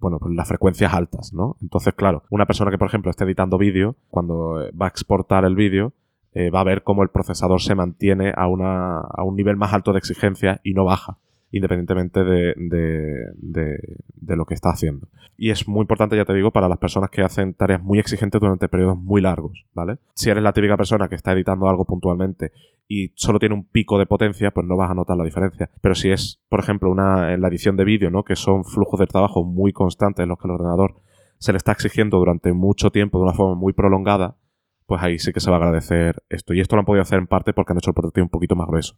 bueno, 0.00 0.18
pues 0.18 0.34
las 0.34 0.48
frecuencias 0.48 0.94
altas, 0.94 1.32
¿no? 1.32 1.56
Entonces, 1.60 1.94
claro, 1.94 2.22
una 2.30 2.46
persona 2.46 2.70
que, 2.70 2.78
por 2.78 2.88
ejemplo, 2.88 3.10
esté 3.10 3.24
editando 3.24 3.58
vídeo, 3.58 3.96
cuando 4.08 4.62
eh, 4.62 4.70
va 4.70 4.86
a 4.86 4.88
exportar 4.88 5.44
el 5.44 5.54
vídeo, 5.54 5.92
eh, 6.32 6.50
va 6.50 6.60
a 6.60 6.64
ver 6.64 6.82
cómo 6.82 7.02
el 7.02 7.08
procesador 7.10 7.60
se 7.60 7.74
mantiene 7.74 8.32
a, 8.36 8.46
una, 8.48 9.00
a 9.00 9.22
un 9.24 9.36
nivel 9.36 9.56
más 9.56 9.72
alto 9.72 9.92
de 9.92 9.98
exigencia 9.98 10.60
y 10.62 10.74
no 10.74 10.84
baja 10.84 11.18
independientemente 11.52 12.24
de, 12.24 12.54
de, 12.56 14.36
lo 14.36 14.44
que 14.44 14.54
está 14.54 14.70
haciendo. 14.70 15.08
Y 15.38 15.50
es 15.50 15.68
muy 15.68 15.82
importante, 15.82 16.16
ya 16.16 16.24
te 16.24 16.34
digo, 16.34 16.50
para 16.50 16.68
las 16.68 16.78
personas 16.78 17.10
que 17.10 17.22
hacen 17.22 17.54
tareas 17.54 17.82
muy 17.82 17.98
exigentes 17.98 18.40
durante 18.40 18.68
periodos 18.68 18.98
muy 18.98 19.20
largos, 19.20 19.64
¿vale? 19.72 19.98
Si 20.14 20.28
eres 20.28 20.42
la 20.42 20.52
típica 20.52 20.76
persona 20.76 21.08
que 21.08 21.14
está 21.14 21.32
editando 21.32 21.68
algo 21.68 21.84
puntualmente 21.84 22.52
y 22.88 23.12
solo 23.16 23.38
tiene 23.38 23.54
un 23.54 23.68
pico 23.68 23.98
de 23.98 24.06
potencia, 24.06 24.52
pues 24.52 24.66
no 24.66 24.76
vas 24.76 24.90
a 24.90 24.94
notar 24.94 25.16
la 25.16 25.24
diferencia. 25.24 25.70
Pero 25.80 25.94
si 25.94 26.10
es, 26.10 26.40
por 26.48 26.60
ejemplo, 26.60 26.90
una, 26.90 27.34
en 27.34 27.40
la 27.40 27.48
edición 27.48 27.76
de 27.76 27.84
vídeo, 27.84 28.10
¿no? 28.10 28.22
Que 28.22 28.36
son 28.36 28.64
flujos 28.64 29.00
de 29.00 29.06
trabajo 29.06 29.44
muy 29.44 29.72
constantes 29.72 30.22
en 30.22 30.28
los 30.28 30.38
que 30.38 30.46
el 30.46 30.52
ordenador 30.52 31.02
se 31.38 31.52
le 31.52 31.58
está 31.58 31.72
exigiendo 31.72 32.18
durante 32.18 32.52
mucho 32.52 32.90
tiempo 32.90 33.18
de 33.18 33.24
una 33.24 33.34
forma 33.34 33.54
muy 33.54 33.72
prolongada, 33.72 34.36
pues 34.86 35.02
ahí 35.02 35.18
sí 35.18 35.32
que 35.32 35.40
se 35.40 35.50
va 35.50 35.56
a 35.56 35.58
agradecer 35.58 36.22
esto. 36.28 36.54
Y 36.54 36.60
esto 36.60 36.76
lo 36.76 36.80
han 36.80 36.86
podido 36.86 37.02
hacer 37.02 37.18
en 37.18 37.26
parte 37.26 37.52
porque 37.52 37.72
han 37.72 37.78
hecho 37.78 37.90
el 37.90 37.94
portátil 37.94 38.22
un 38.22 38.28
poquito 38.28 38.54
más 38.54 38.68
grueso. 38.68 38.96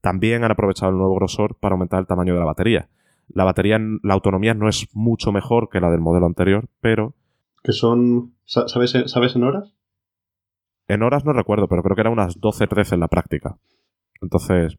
También 0.00 0.44
han 0.44 0.50
aprovechado 0.50 0.92
el 0.92 0.98
nuevo 0.98 1.14
grosor 1.14 1.56
para 1.58 1.74
aumentar 1.74 2.00
el 2.00 2.06
tamaño 2.06 2.34
de 2.34 2.40
la 2.40 2.46
batería. 2.46 2.88
La 3.28 3.44
batería, 3.44 3.78
la 4.02 4.14
autonomía 4.14 4.54
no 4.54 4.68
es 4.68 4.88
mucho 4.92 5.32
mejor 5.32 5.68
que 5.70 5.80
la 5.80 5.90
del 5.90 6.00
modelo 6.00 6.26
anterior, 6.26 6.68
pero... 6.80 7.14
Que 7.62 7.72
son... 7.72 8.34
¿Sabes, 8.44 8.94
¿sabes 9.06 9.36
en 9.36 9.44
horas? 9.44 9.74
En 10.90 11.02
horas 11.02 11.24
no 11.24 11.32
recuerdo, 11.32 11.68
pero 11.68 11.82
creo 11.82 11.94
que 11.94 12.00
eran 12.00 12.12
unas 12.12 12.40
12-13 12.40 12.94
en 12.94 13.00
la 13.00 13.08
práctica. 13.08 13.56
Entonces, 14.20 14.76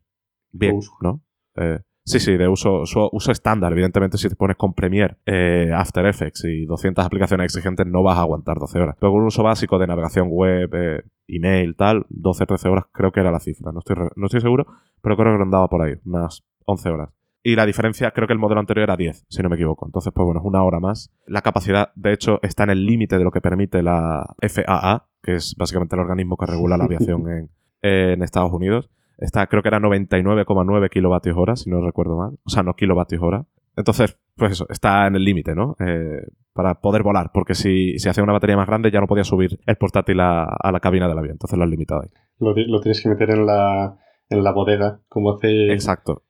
bien, 0.52 0.78
¿no? 1.02 1.22
Eh, 1.56 1.80
sí, 2.04 2.20
sí, 2.20 2.36
de 2.36 2.50
uso, 2.50 2.82
uso, 2.82 3.32
estándar. 3.32 3.72
Evidentemente, 3.72 4.18
si 4.18 4.28
te 4.28 4.36
pones 4.36 4.58
con 4.58 4.74
Premiere, 4.74 5.16
eh, 5.26 5.72
After 5.74 6.06
Effects 6.06 6.44
y 6.46 6.66
200 6.66 7.06
aplicaciones 7.06 7.46
exigentes, 7.46 7.88
no 7.88 8.04
vas 8.04 8.18
a 8.18 8.22
aguantar 8.22 8.58
12 8.60 8.80
horas. 8.80 8.98
Pero 9.00 9.14
con 9.14 9.22
un 9.22 9.28
uso 9.28 9.42
básico 9.42 9.80
de 9.80 9.88
navegación 9.88 10.28
web, 10.30 10.70
eh, 10.74 11.04
email, 11.28 11.78
tal, 11.78 12.06
12-13 12.10 12.70
horas 12.70 12.86
creo 12.92 13.14
que 13.14 13.22
era 13.22 13.32
la 13.32 13.40
cifra. 13.40 13.72
No 13.72 13.80
estoy, 13.80 13.96
no 14.16 14.26
estoy 14.26 14.42
seguro, 14.42 14.68
pero 15.02 15.16
creo 15.16 15.38
que 15.38 15.44
andaba 15.44 15.70
por 15.70 15.82
ahí, 15.82 15.94
unas 16.04 16.44
11 16.66 16.90
horas. 16.90 17.10
Y 17.44 17.56
la 17.56 17.66
diferencia, 17.66 18.12
creo 18.12 18.28
que 18.28 18.34
el 18.34 18.40
modelo 18.40 18.60
anterior 18.60 18.84
era 18.84 18.98
10, 18.98 19.26
si 19.28 19.42
no 19.42 19.50
me 19.50 19.56
equivoco. 19.56 19.88
Entonces, 19.88 20.14
pues 20.14 20.26
bueno, 20.26 20.42
es 20.42 20.46
una 20.46 20.62
hora 20.64 20.80
más. 20.80 21.10
La 21.26 21.42
capacidad, 21.42 21.92
de 21.96 22.14
hecho, 22.14 22.40
está 22.44 22.66
en 22.66 22.72
el 22.72 22.86
límite 22.86 23.18
de 23.18 23.24
lo 23.24 23.32
que 23.32 23.42
permite 23.42 23.82
la 23.82 24.36
FAA, 24.42 25.08
que 25.22 25.36
es 25.36 25.56
básicamente 25.58 25.96
el 25.96 26.02
organismo 26.02 26.38
que 26.38 26.46
regula 26.46 26.78
la 26.78 26.86
aviación 26.86 27.30
en, 27.30 27.50
en 27.82 28.22
Estados 28.24 28.52
Unidos. 28.52 28.90
Está, 29.18 29.48
creo 29.48 29.62
que 29.62 29.70
era 29.70 29.80
99,9 29.80 30.90
kilovatios 30.90 31.38
hora, 31.38 31.56
si 31.56 31.70
no 31.70 31.80
recuerdo 31.86 32.18
mal. 32.18 32.40
O 32.44 32.50
sea, 32.50 32.64
no 32.64 32.74
kilovatios 32.74 33.22
hora. 33.22 33.46
Entonces, 33.76 34.18
pues 34.36 34.54
eso, 34.54 34.66
está 34.70 35.08
en 35.08 35.16
el 35.16 35.24
límite, 35.24 35.56
¿no? 35.56 35.76
Eh, 35.80 36.22
para 36.54 36.82
poder 36.82 37.04
volar, 37.04 37.32
porque 37.34 37.56
si, 37.56 37.98
si 38.00 38.10
hacía 38.10 38.24
una 38.24 38.34
batería 38.34 38.58
más 38.58 38.68
grande 38.68 38.92
ya 38.92 39.00
no 39.00 39.08
podía 39.08 39.24
subir 39.24 39.60
el 39.66 39.76
portátil 39.78 40.20
a, 40.20 40.70
la 40.72 40.80
cabina 40.82 41.08
del 41.08 41.18
avión, 41.18 41.34
entonces 41.34 41.58
lo 41.58 41.64
has 41.64 41.70
limitado 41.70 42.02
ahí. 42.02 42.10
Lo, 42.40 42.82
tienes 42.82 43.02
que 43.02 43.10
meter 43.10 43.30
en 43.30 43.46
la, 43.46 43.98
en 44.30 44.44
la 44.44 44.52
bodega, 44.52 45.00
como 45.08 45.32
hace... 45.32 45.72
Exacto. 45.72 46.24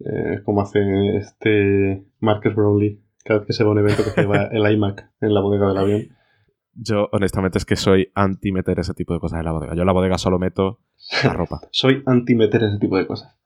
Eh, 0.00 0.42
como 0.44 0.60
hace 0.60 0.80
este 1.16 2.04
Marcus 2.20 2.54
Brownlee, 2.54 3.00
cada 3.24 3.40
vez 3.40 3.46
que 3.46 3.52
se 3.52 3.64
va 3.64 3.70
a 3.70 3.72
un 3.72 3.78
evento 3.78 4.04
que 4.04 4.10
se 4.10 4.20
lleva 4.20 4.44
el 4.52 4.72
iMac 4.72 5.10
en 5.20 5.34
la 5.34 5.40
bodega 5.40 5.68
del 5.68 5.78
avión. 5.78 6.02
Yo, 6.76 7.08
honestamente, 7.12 7.58
es 7.58 7.64
que 7.64 7.76
soy 7.76 8.10
anti 8.14 8.52
meter 8.52 8.78
ese 8.80 8.94
tipo 8.94 9.14
de 9.14 9.20
cosas 9.20 9.38
en 9.38 9.44
la 9.44 9.52
bodega. 9.52 9.74
Yo 9.74 9.82
en 9.82 9.86
la 9.86 9.92
bodega 9.92 10.18
solo 10.18 10.38
meto 10.38 10.80
la 11.22 11.32
ropa. 11.34 11.60
soy 11.70 12.02
anti 12.06 12.34
meter 12.34 12.62
ese 12.64 12.78
tipo 12.78 12.96
de 12.96 13.06
cosas. 13.06 13.36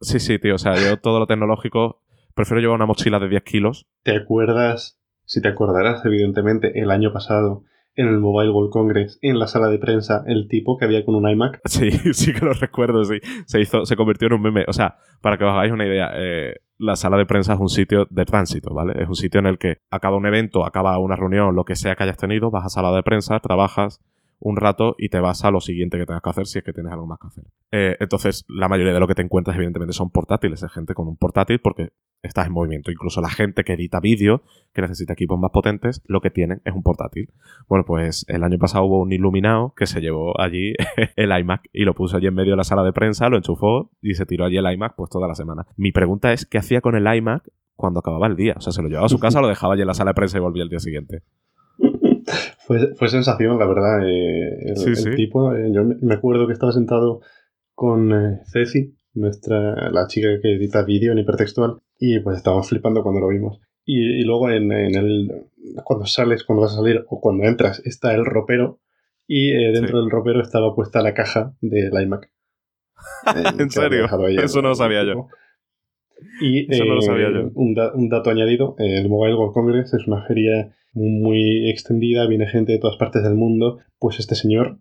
Sí, 0.00 0.20
sí, 0.20 0.38
tío. 0.38 0.54
O 0.54 0.58
sea, 0.58 0.74
yo 0.76 0.98
todo 0.98 1.18
lo 1.18 1.26
tecnológico 1.26 2.02
prefiero 2.34 2.60
llevar 2.60 2.76
una 2.76 2.86
mochila 2.86 3.18
de 3.18 3.28
10 3.28 3.42
kilos. 3.42 3.86
¿Te 4.02 4.16
acuerdas, 4.16 5.00
si 5.24 5.42
te 5.42 5.48
acordarás, 5.48 6.04
evidentemente, 6.04 6.80
el 6.80 6.90
año 6.90 7.12
pasado 7.12 7.64
en 7.96 8.06
el 8.06 8.18
Mobile 8.18 8.50
World 8.52 8.70
Congress, 8.70 9.18
en 9.22 9.40
la 9.40 9.48
sala 9.48 9.66
de 9.68 9.78
prensa, 9.78 10.22
el 10.28 10.46
tipo 10.48 10.78
que 10.78 10.84
había 10.84 11.04
con 11.04 11.16
un 11.16 11.28
iMac? 11.28 11.60
Sí, 11.64 11.90
sí 12.14 12.32
que 12.32 12.44
lo 12.44 12.52
recuerdo, 12.52 13.02
sí. 13.04 13.18
Se 13.46 13.60
hizo, 13.60 13.84
se 13.86 13.96
convirtió 13.96 14.28
en 14.28 14.34
un 14.34 14.42
meme. 14.42 14.64
O 14.68 14.72
sea, 14.72 14.98
para 15.20 15.36
que 15.36 15.44
os 15.44 15.50
hagáis 15.52 15.72
una 15.72 15.86
idea, 15.86 16.10
eh, 16.14 16.54
la 16.78 16.96
sala 16.96 17.16
de 17.16 17.26
prensa 17.26 17.54
es 17.54 17.60
un 17.60 17.68
sitio 17.68 18.06
de 18.10 18.24
tránsito, 18.24 18.72
¿vale? 18.72 19.02
Es 19.02 19.08
un 19.08 19.16
sitio 19.16 19.40
en 19.40 19.46
el 19.46 19.58
que 19.58 19.78
acaba 19.90 20.16
un 20.16 20.26
evento, 20.26 20.64
acaba 20.64 20.98
una 20.98 21.16
reunión, 21.16 21.54
lo 21.54 21.64
que 21.64 21.76
sea 21.76 21.96
que 21.96 22.04
hayas 22.04 22.16
tenido, 22.16 22.50
vas 22.50 22.64
a 22.64 22.68
sala 22.68 22.92
de 22.92 23.02
prensa, 23.02 23.40
trabajas, 23.40 24.00
un 24.40 24.56
rato 24.56 24.94
y 24.98 25.08
te 25.08 25.20
vas 25.20 25.44
a 25.44 25.50
lo 25.50 25.60
siguiente 25.60 25.98
que 25.98 26.06
tengas 26.06 26.22
que 26.22 26.30
hacer 26.30 26.46
si 26.46 26.58
es 26.58 26.64
que 26.64 26.72
tienes 26.72 26.92
algo 26.92 27.06
más 27.06 27.18
que 27.18 27.26
hacer. 27.26 27.44
Eh, 27.72 27.96
entonces, 28.00 28.44
la 28.48 28.68
mayoría 28.68 28.92
de 28.92 29.00
lo 29.00 29.08
que 29.08 29.14
te 29.14 29.22
encuentras, 29.22 29.56
evidentemente, 29.56 29.92
son 29.92 30.10
portátiles. 30.10 30.62
Es 30.62 30.72
gente 30.72 30.94
con 30.94 31.08
un 31.08 31.16
portátil 31.16 31.60
porque 31.60 31.92
estás 32.22 32.46
en 32.46 32.52
movimiento. 32.52 32.90
Incluso 32.90 33.20
la 33.20 33.30
gente 33.30 33.64
que 33.64 33.74
edita 33.74 34.00
vídeo, 34.00 34.42
que 34.72 34.82
necesita 34.82 35.12
equipos 35.12 35.38
más 35.38 35.50
potentes, 35.50 36.02
lo 36.06 36.20
que 36.20 36.30
tienen 36.30 36.60
es 36.64 36.74
un 36.74 36.82
portátil. 36.82 37.30
Bueno, 37.68 37.84
pues 37.84 38.24
el 38.28 38.44
año 38.44 38.58
pasado 38.58 38.84
hubo 38.84 39.02
un 39.02 39.12
iluminado 39.12 39.74
que 39.76 39.86
se 39.86 40.00
llevó 40.00 40.40
allí 40.40 40.74
el 41.16 41.38
iMac 41.38 41.68
y 41.72 41.84
lo 41.84 41.94
puso 41.94 42.16
allí 42.16 42.26
en 42.26 42.34
medio 42.34 42.52
de 42.52 42.56
la 42.56 42.64
sala 42.64 42.82
de 42.82 42.92
prensa, 42.92 43.28
lo 43.28 43.36
enchufó 43.36 43.90
y 44.02 44.14
se 44.14 44.26
tiró 44.26 44.44
allí 44.44 44.56
el 44.56 44.72
iMac 44.72 44.94
pues 44.96 45.10
toda 45.10 45.28
la 45.28 45.34
semana. 45.34 45.66
Mi 45.76 45.92
pregunta 45.92 46.32
es, 46.32 46.46
¿qué 46.46 46.58
hacía 46.58 46.80
con 46.80 46.94
el 46.96 47.12
iMac 47.12 47.48
cuando 47.76 48.00
acababa 48.00 48.26
el 48.26 48.36
día? 48.36 48.54
O 48.56 48.60
sea, 48.60 48.72
¿se 48.72 48.82
lo 48.82 48.88
llevaba 48.88 49.06
a 49.06 49.10
su 49.10 49.18
casa 49.20 49.40
lo 49.40 49.48
dejaba 49.48 49.74
allí 49.74 49.82
en 49.82 49.88
la 49.88 49.94
sala 49.94 50.10
de 50.10 50.14
prensa 50.14 50.38
y 50.38 50.40
volvía 50.40 50.62
el 50.62 50.68
día 50.68 50.80
siguiente? 50.80 51.22
Fue, 52.66 52.94
fue 52.94 53.08
sensación, 53.08 53.58
la 53.58 53.66
verdad. 53.66 54.06
Eh, 54.06 54.72
el, 54.74 55.16
tipo, 55.16 55.54
eh, 55.54 55.70
yo 55.72 55.84
me 55.84 56.14
acuerdo 56.14 56.46
que 56.46 56.52
estaba 56.52 56.72
sentado 56.72 57.20
con 57.74 58.12
eh, 58.12 58.40
Ceci, 58.46 58.94
nuestra, 59.14 59.90
la 59.90 60.06
chica 60.06 60.28
que 60.42 60.56
edita 60.56 60.82
vídeo 60.82 61.12
en 61.12 61.18
hipertextual, 61.18 61.78
y 61.98 62.20
pues 62.20 62.36
estábamos 62.36 62.68
flipando 62.68 63.02
cuando 63.02 63.20
lo 63.20 63.28
vimos. 63.28 63.60
Y, 63.84 64.22
luego 64.24 64.50
en, 64.50 64.70
el, 64.70 65.46
cuando 65.82 66.04
sales, 66.04 66.44
cuando 66.44 66.62
vas 66.62 66.74
a 66.74 66.76
salir 66.76 67.04
o 67.08 67.20
cuando 67.22 67.44
entras, 67.44 67.80
está 67.86 68.14
el 68.14 68.26
ropero 68.26 68.80
y 69.26 69.50
dentro 69.72 70.00
del 70.00 70.10
ropero 70.10 70.42
estaba 70.42 70.74
puesta 70.74 71.00
la 71.00 71.14
caja 71.14 71.54
del 71.62 71.98
iMac. 71.98 72.30
¿En 73.58 73.70
serio? 73.70 74.06
Eso 74.42 74.60
no 74.60 74.68
lo 74.68 74.74
sabía 74.74 75.04
yo. 75.04 75.28
Y 76.40 76.72
Eso 76.72 76.84
no 76.84 76.94
lo 76.94 77.02
sabía 77.02 77.30
yo. 77.30 77.50
Un, 77.54 77.76
un, 77.94 78.08
dato 78.08 78.30
añadido, 78.30 78.74
el 78.78 79.08
Mobile 79.08 79.34
World 79.34 79.54
Congress 79.54 79.94
es 79.94 80.06
una 80.06 80.22
feria 80.26 80.74
muy 80.92 81.70
extendida, 81.70 82.26
viene 82.26 82.46
gente 82.46 82.72
de 82.72 82.78
todas 82.78 82.96
partes 82.96 83.22
del 83.22 83.34
mundo, 83.34 83.78
pues 83.98 84.18
este 84.18 84.34
señor 84.34 84.78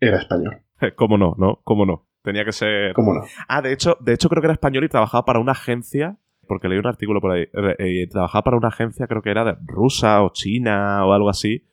era 0.00 0.18
español. 0.18 0.62
¿Cómo 0.96 1.18
no? 1.18 1.34
¿No? 1.38 1.60
¿Cómo 1.64 1.86
no? 1.86 2.06
Tenía 2.22 2.44
que 2.44 2.52
ser. 2.52 2.92
¿Cómo 2.94 3.14
no? 3.14 3.22
Ah, 3.48 3.62
de 3.62 3.72
hecho, 3.72 3.96
de 4.00 4.14
hecho 4.14 4.28
creo 4.28 4.40
que 4.40 4.46
era 4.46 4.54
español 4.54 4.84
y 4.84 4.88
trabajaba 4.88 5.24
para 5.24 5.40
una 5.40 5.52
agencia. 5.52 6.18
Porque 6.46 6.68
leí 6.68 6.78
un 6.78 6.86
artículo 6.86 7.22
por 7.22 7.32
ahí. 7.32 7.46
Eh, 7.78 8.06
trabajaba 8.08 8.42
para 8.42 8.56
una 8.58 8.68
agencia, 8.68 9.06
creo 9.06 9.22
que 9.22 9.30
era 9.30 9.44
de 9.44 9.56
rusa 9.64 10.22
o 10.22 10.30
china 10.30 11.06
o 11.06 11.12
algo 11.12 11.30
así. 11.30 11.64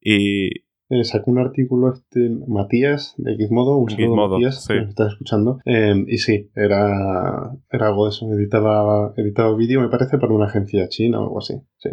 Y. 0.00 0.50
Eh, 0.90 1.04
sacó 1.04 1.30
un 1.30 1.38
artículo 1.38 1.92
este 1.92 2.28
Matías 2.48 3.14
de 3.16 3.36
Gizmodo, 3.36 3.76
un 3.76 3.90
saludo 3.90 4.28
Matías, 4.28 4.66
que 4.66 4.74
me 4.74 4.88
estás 4.88 5.12
escuchando. 5.12 5.60
Eh, 5.64 6.04
y 6.08 6.18
sí, 6.18 6.50
era, 6.56 7.52
era 7.70 7.86
algo 7.86 8.06
de 8.06 8.10
eso. 8.10 8.26
Editaba, 8.32 9.14
editaba 9.16 9.54
vídeo, 9.54 9.80
me 9.80 9.88
parece, 9.88 10.18
para 10.18 10.34
una 10.34 10.46
agencia 10.46 10.88
china 10.88 11.20
o 11.20 11.22
algo 11.22 11.38
así. 11.38 11.54
Sí. 11.76 11.90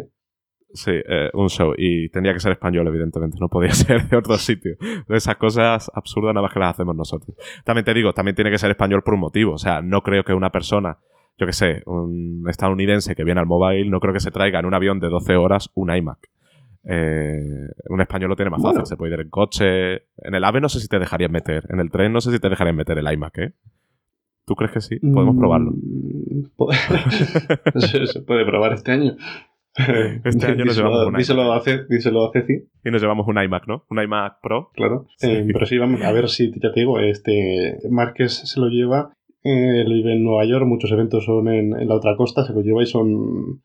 Sí, 0.70 0.90
eh, 0.90 1.30
un 1.32 1.48
show. 1.48 1.74
Y 1.78 2.08
tendría 2.10 2.34
que 2.34 2.40
ser 2.40 2.50
español, 2.50 2.88
evidentemente. 2.88 3.38
No 3.40 3.48
podía 3.48 3.70
ser 3.72 4.08
de 4.08 4.16
otro 4.16 4.36
sitio. 4.36 4.76
Esas 5.08 5.36
cosas 5.36 5.88
absurdas 5.94 6.34
nada 6.34 6.42
más 6.42 6.52
que 6.52 6.58
las 6.58 6.74
hacemos 6.74 6.96
nosotros. 6.96 7.36
También 7.64 7.84
te 7.84 7.94
digo, 7.94 8.12
también 8.12 8.34
tiene 8.34 8.50
que 8.50 8.58
ser 8.58 8.70
español 8.70 9.02
por 9.04 9.14
un 9.14 9.20
motivo. 9.20 9.52
O 9.52 9.58
sea, 9.58 9.80
no 9.80 10.02
creo 10.02 10.24
que 10.24 10.34
una 10.34 10.50
persona, 10.50 10.98
yo 11.38 11.46
que 11.46 11.52
sé, 11.52 11.84
un 11.86 12.44
estadounidense 12.48 13.14
que 13.14 13.22
viene 13.22 13.40
al 13.40 13.46
mobile, 13.46 13.88
no 13.88 14.00
creo 14.00 14.12
que 14.12 14.20
se 14.20 14.32
traiga 14.32 14.58
en 14.58 14.66
un 14.66 14.74
avión 14.74 14.98
de 14.98 15.08
12 15.08 15.36
horas 15.36 15.70
un 15.74 15.94
iMac. 15.94 16.18
Eh, 16.90 17.68
un 17.90 18.00
español 18.00 18.30
lo 18.30 18.36
tiene 18.36 18.50
más 18.50 18.62
fácil. 18.62 18.86
Se 18.86 18.96
puede 18.96 19.14
ir 19.14 19.20
en 19.20 19.28
coche. 19.28 19.92
En 20.16 20.34
el 20.34 20.42
AVE 20.42 20.60
no 20.60 20.70
sé 20.70 20.80
si 20.80 20.88
te 20.88 20.98
dejarían 20.98 21.30
meter. 21.30 21.64
En 21.68 21.80
el 21.80 21.90
tren 21.90 22.12
no 22.12 22.22
sé 22.22 22.32
si 22.32 22.38
te 22.38 22.48
dejarían 22.48 22.76
meter 22.76 22.96
el 22.98 23.12
iMac, 23.12 23.38
¿eh? 23.38 23.52
¿Tú 24.46 24.54
crees 24.54 24.72
que 24.72 24.80
sí? 24.80 24.98
Podemos 24.98 25.36
probarlo. 25.36 25.72
Mm, 25.72 26.44
se 28.06 28.22
puede 28.22 28.46
probar 28.46 28.72
este 28.72 28.92
año. 28.92 29.16
Este 30.24 30.46
año 30.46 30.64
nos 30.64 30.76
llevamos 30.76 31.06
un 31.06 31.14
díselo 31.14 31.52
A 31.52 31.62
díselo 31.88 32.24
a 32.24 32.32
Ceci. 32.32 32.64
Y 32.84 32.90
nos 32.90 33.00
llevamos 33.00 33.28
un 33.28 33.40
iMac, 33.40 33.68
¿no? 33.68 33.84
Un 33.90 34.02
iMac 34.02 34.40
Pro. 34.42 34.70
Claro. 34.74 35.06
Eh, 35.20 35.46
pero 35.52 35.66
sí, 35.66 35.78
vamos 35.78 36.02
a 36.02 36.10
ver 36.12 36.28
si, 36.28 36.50
ya 36.60 36.72
te 36.72 36.80
digo, 36.80 36.98
este 36.98 37.78
Márquez 37.90 38.32
se 38.32 38.58
lo 38.58 38.68
lleva. 38.68 39.12
Eh, 39.44 39.82
él 39.82 39.92
vive 39.92 40.14
en 40.14 40.24
Nueva 40.24 40.44
York, 40.46 40.66
muchos 40.66 40.90
eventos 40.90 41.24
son 41.24 41.48
en, 41.48 41.86
la 41.86 41.94
otra 41.94 42.16
costa, 42.16 42.44
se 42.44 42.52
lo 42.52 42.62
lleva 42.62 42.82
y 42.82 42.86
son 42.86 43.62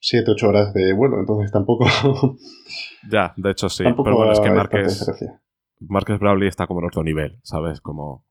7, 0.00 0.30
8 0.30 0.48
horas 0.48 0.74
de 0.74 0.92
vuelo, 0.92 1.18
entonces 1.20 1.50
tampoco. 1.50 1.86
ya, 3.10 3.34
de 3.36 3.50
hecho 3.50 3.68
sí. 3.68 3.84
pero 3.84 4.16
bueno, 4.16 4.32
es 4.32 4.40
que 4.40 4.50
Márquez. 4.50 5.06
Márquez 5.80 6.18
Brawley 6.18 6.48
está 6.48 6.66
como 6.66 6.80
en 6.80 6.86
otro 6.86 7.02
nivel, 7.02 7.38
¿sabes? 7.42 7.80
Como. 7.80 8.24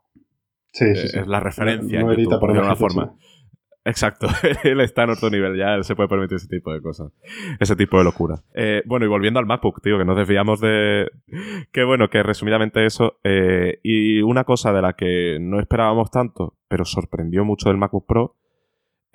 Sí, 0.71 0.95
sí, 0.95 1.07
eh, 1.17 1.21
Es 1.21 1.27
la 1.27 1.39
referencia. 1.39 2.01
No, 2.01 2.11
edita 2.11 2.39
por 2.39 2.51
una 2.51 2.75
forma. 2.75 3.15
Exacto, 3.87 4.27
él 4.65 4.81
está 4.81 5.03
en 5.03 5.11
otro 5.11 5.29
nivel, 5.29 5.57
ya 5.57 5.73
él 5.73 5.85
se 5.85 5.95
puede 5.95 6.09
permitir 6.09 6.35
ese 6.35 6.49
tipo 6.49 6.73
de 6.73 6.81
cosas, 6.81 7.13
ese 7.57 7.73
tipo 7.77 7.97
de 7.97 8.03
locura. 8.03 8.43
Eh, 8.53 8.83
bueno, 8.85 9.05
y 9.05 9.07
volviendo 9.07 9.39
al 9.39 9.45
MacBook, 9.45 9.81
tío, 9.81 9.97
que 9.97 10.03
nos 10.03 10.17
desviamos 10.17 10.59
de... 10.59 11.09
Que 11.71 11.85
bueno, 11.85 12.09
que 12.09 12.21
resumidamente 12.21 12.85
eso, 12.85 13.17
eh, 13.23 13.79
y 13.83 14.21
una 14.23 14.43
cosa 14.43 14.73
de 14.73 14.81
la 14.81 14.91
que 14.93 15.37
no 15.39 15.61
esperábamos 15.61 16.11
tanto, 16.11 16.57
pero 16.67 16.83
sorprendió 16.83 17.45
mucho 17.45 17.69
del 17.69 17.77
MacBook 17.77 18.05
Pro, 18.05 18.35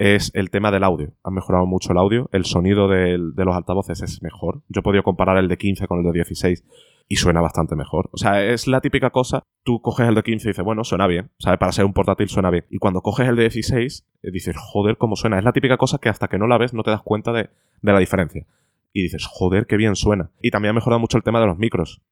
es 0.02 0.32
el 0.34 0.50
tema 0.50 0.72
del 0.72 0.82
audio. 0.82 1.12
Han 1.22 1.34
mejorado 1.34 1.64
mucho 1.64 1.92
el 1.92 1.98
audio, 1.98 2.28
el 2.32 2.44
sonido 2.44 2.88
de 2.88 3.18
los 3.18 3.54
altavoces 3.54 4.02
es 4.02 4.20
mejor. 4.20 4.62
Yo 4.68 4.80
he 4.80 4.82
podido 4.82 5.04
comparar 5.04 5.38
el 5.38 5.46
de 5.46 5.56
15 5.56 5.86
con 5.86 6.00
el 6.00 6.04
de 6.04 6.12
16 6.12 6.64
y 7.06 7.16
suena 7.16 7.40
bastante 7.40 7.76
mejor. 7.76 8.10
O 8.12 8.16
sea, 8.16 8.44
es 8.44 8.66
la 8.66 8.80
típica 8.80 9.10
cosa, 9.10 9.44
tú 9.62 9.80
coges 9.80 10.08
el 10.08 10.16
de 10.16 10.24
15 10.24 10.48
y 10.48 10.50
dices, 10.50 10.64
bueno, 10.64 10.82
suena 10.82 11.06
bien, 11.06 11.30
¿sabes? 11.38 11.60
Para 11.60 11.70
ser 11.70 11.84
un 11.84 11.92
portátil 11.92 12.28
suena 12.28 12.50
bien. 12.50 12.64
Y 12.68 12.78
cuando 12.78 13.00
coges 13.00 13.28
el 13.28 13.36
de 13.36 13.42
16, 13.42 14.08
eh, 14.22 14.30
dices, 14.32 14.56
joder, 14.58 14.96
cómo 14.96 15.14
suena. 15.14 15.38
Es 15.38 15.44
la 15.44 15.52
típica 15.52 15.76
cosa 15.76 15.98
que 15.98 16.08
hasta 16.08 16.26
que 16.26 16.38
no 16.38 16.48
la 16.48 16.58
ves 16.58 16.74
no 16.74 16.82
te 16.82 16.90
das 16.90 17.02
cuenta 17.02 17.32
de, 17.32 17.50
la 17.82 17.98
diferencia. 18.00 18.44
Y 18.92 19.02
dices, 19.02 19.24
joder, 19.24 19.66
qué 19.66 19.76
bien 19.76 19.94
suena. 19.94 20.32
Y 20.40 20.50
también 20.50 20.70
ha 20.70 20.74
mejorado 20.74 20.98
mucho 20.98 21.16
el 21.16 21.22
tema 21.22 21.40
de 21.40 21.46
los 21.46 21.58
micros. 21.58 22.02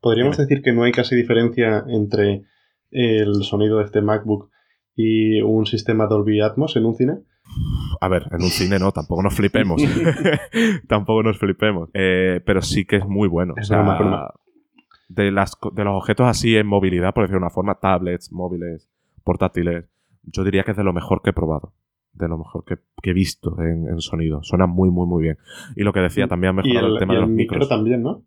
¿Podríamos 0.00 0.36
decir 0.36 0.60
que 0.60 0.72
no 0.72 0.82
hay 0.82 0.90
casi 0.90 1.14
diferencia 1.14 1.84
entre 1.86 2.42
el 2.90 3.44
sonido 3.44 3.78
de 3.78 3.84
este 3.84 4.02
MacBook 4.02 4.50
y 5.00 5.40
un 5.42 5.64
sistema 5.64 6.08
Dolby 6.08 6.40
Atmos 6.40 6.74
en 6.74 6.84
un 6.84 6.96
cine? 6.96 7.18
A 8.00 8.08
ver, 8.08 8.24
en 8.32 8.42
un 8.42 8.50
cine 8.50 8.80
no, 8.80 8.90
tampoco 8.90 9.22
nos 9.22 9.32
flipemos. 9.32 9.80
tampoco 10.88 11.22
nos 11.22 11.38
flipemos. 11.38 11.88
Eh, 11.94 12.40
pero 12.44 12.60
sí 12.62 12.84
que 12.84 12.96
es 12.96 13.06
muy 13.06 13.28
bueno. 13.28 13.54
o 13.58 13.62
sea, 13.62 14.32
de, 15.08 15.30
las, 15.30 15.56
de 15.72 15.84
los 15.84 15.94
objetos 15.94 16.26
así 16.26 16.56
en 16.56 16.66
movilidad, 16.66 17.14
por 17.14 17.22
decirlo 17.22 17.38
de 17.38 17.44
una 17.44 17.54
forma, 17.54 17.76
tablets, 17.76 18.32
móviles, 18.32 18.90
portátiles, 19.22 19.84
yo 20.24 20.42
diría 20.42 20.64
que 20.64 20.72
es 20.72 20.76
de 20.76 20.82
lo 20.82 20.92
mejor 20.92 21.22
que 21.22 21.30
he 21.30 21.32
probado. 21.32 21.72
De 22.12 22.26
lo 22.26 22.36
mejor 22.36 22.64
que, 22.64 22.78
he 23.08 23.12
visto 23.12 23.56
en, 23.62 24.00
sonido. 24.00 24.42
Suena 24.42 24.66
muy, 24.66 24.90
muy, 24.90 25.06
muy 25.06 25.22
bien. 25.22 25.38
Y 25.76 25.84
lo 25.84 25.92
que 25.92 26.00
decía, 26.00 26.26
también 26.26 26.50
ha 26.50 26.62
mejorado 26.62 26.94
el, 26.94 26.98
tema 26.98 27.14
de 27.14 27.20
los 27.20 27.30
micros. 27.30 27.60
Micro 27.60 27.68
también, 27.68 28.02
¿no? 28.02 28.24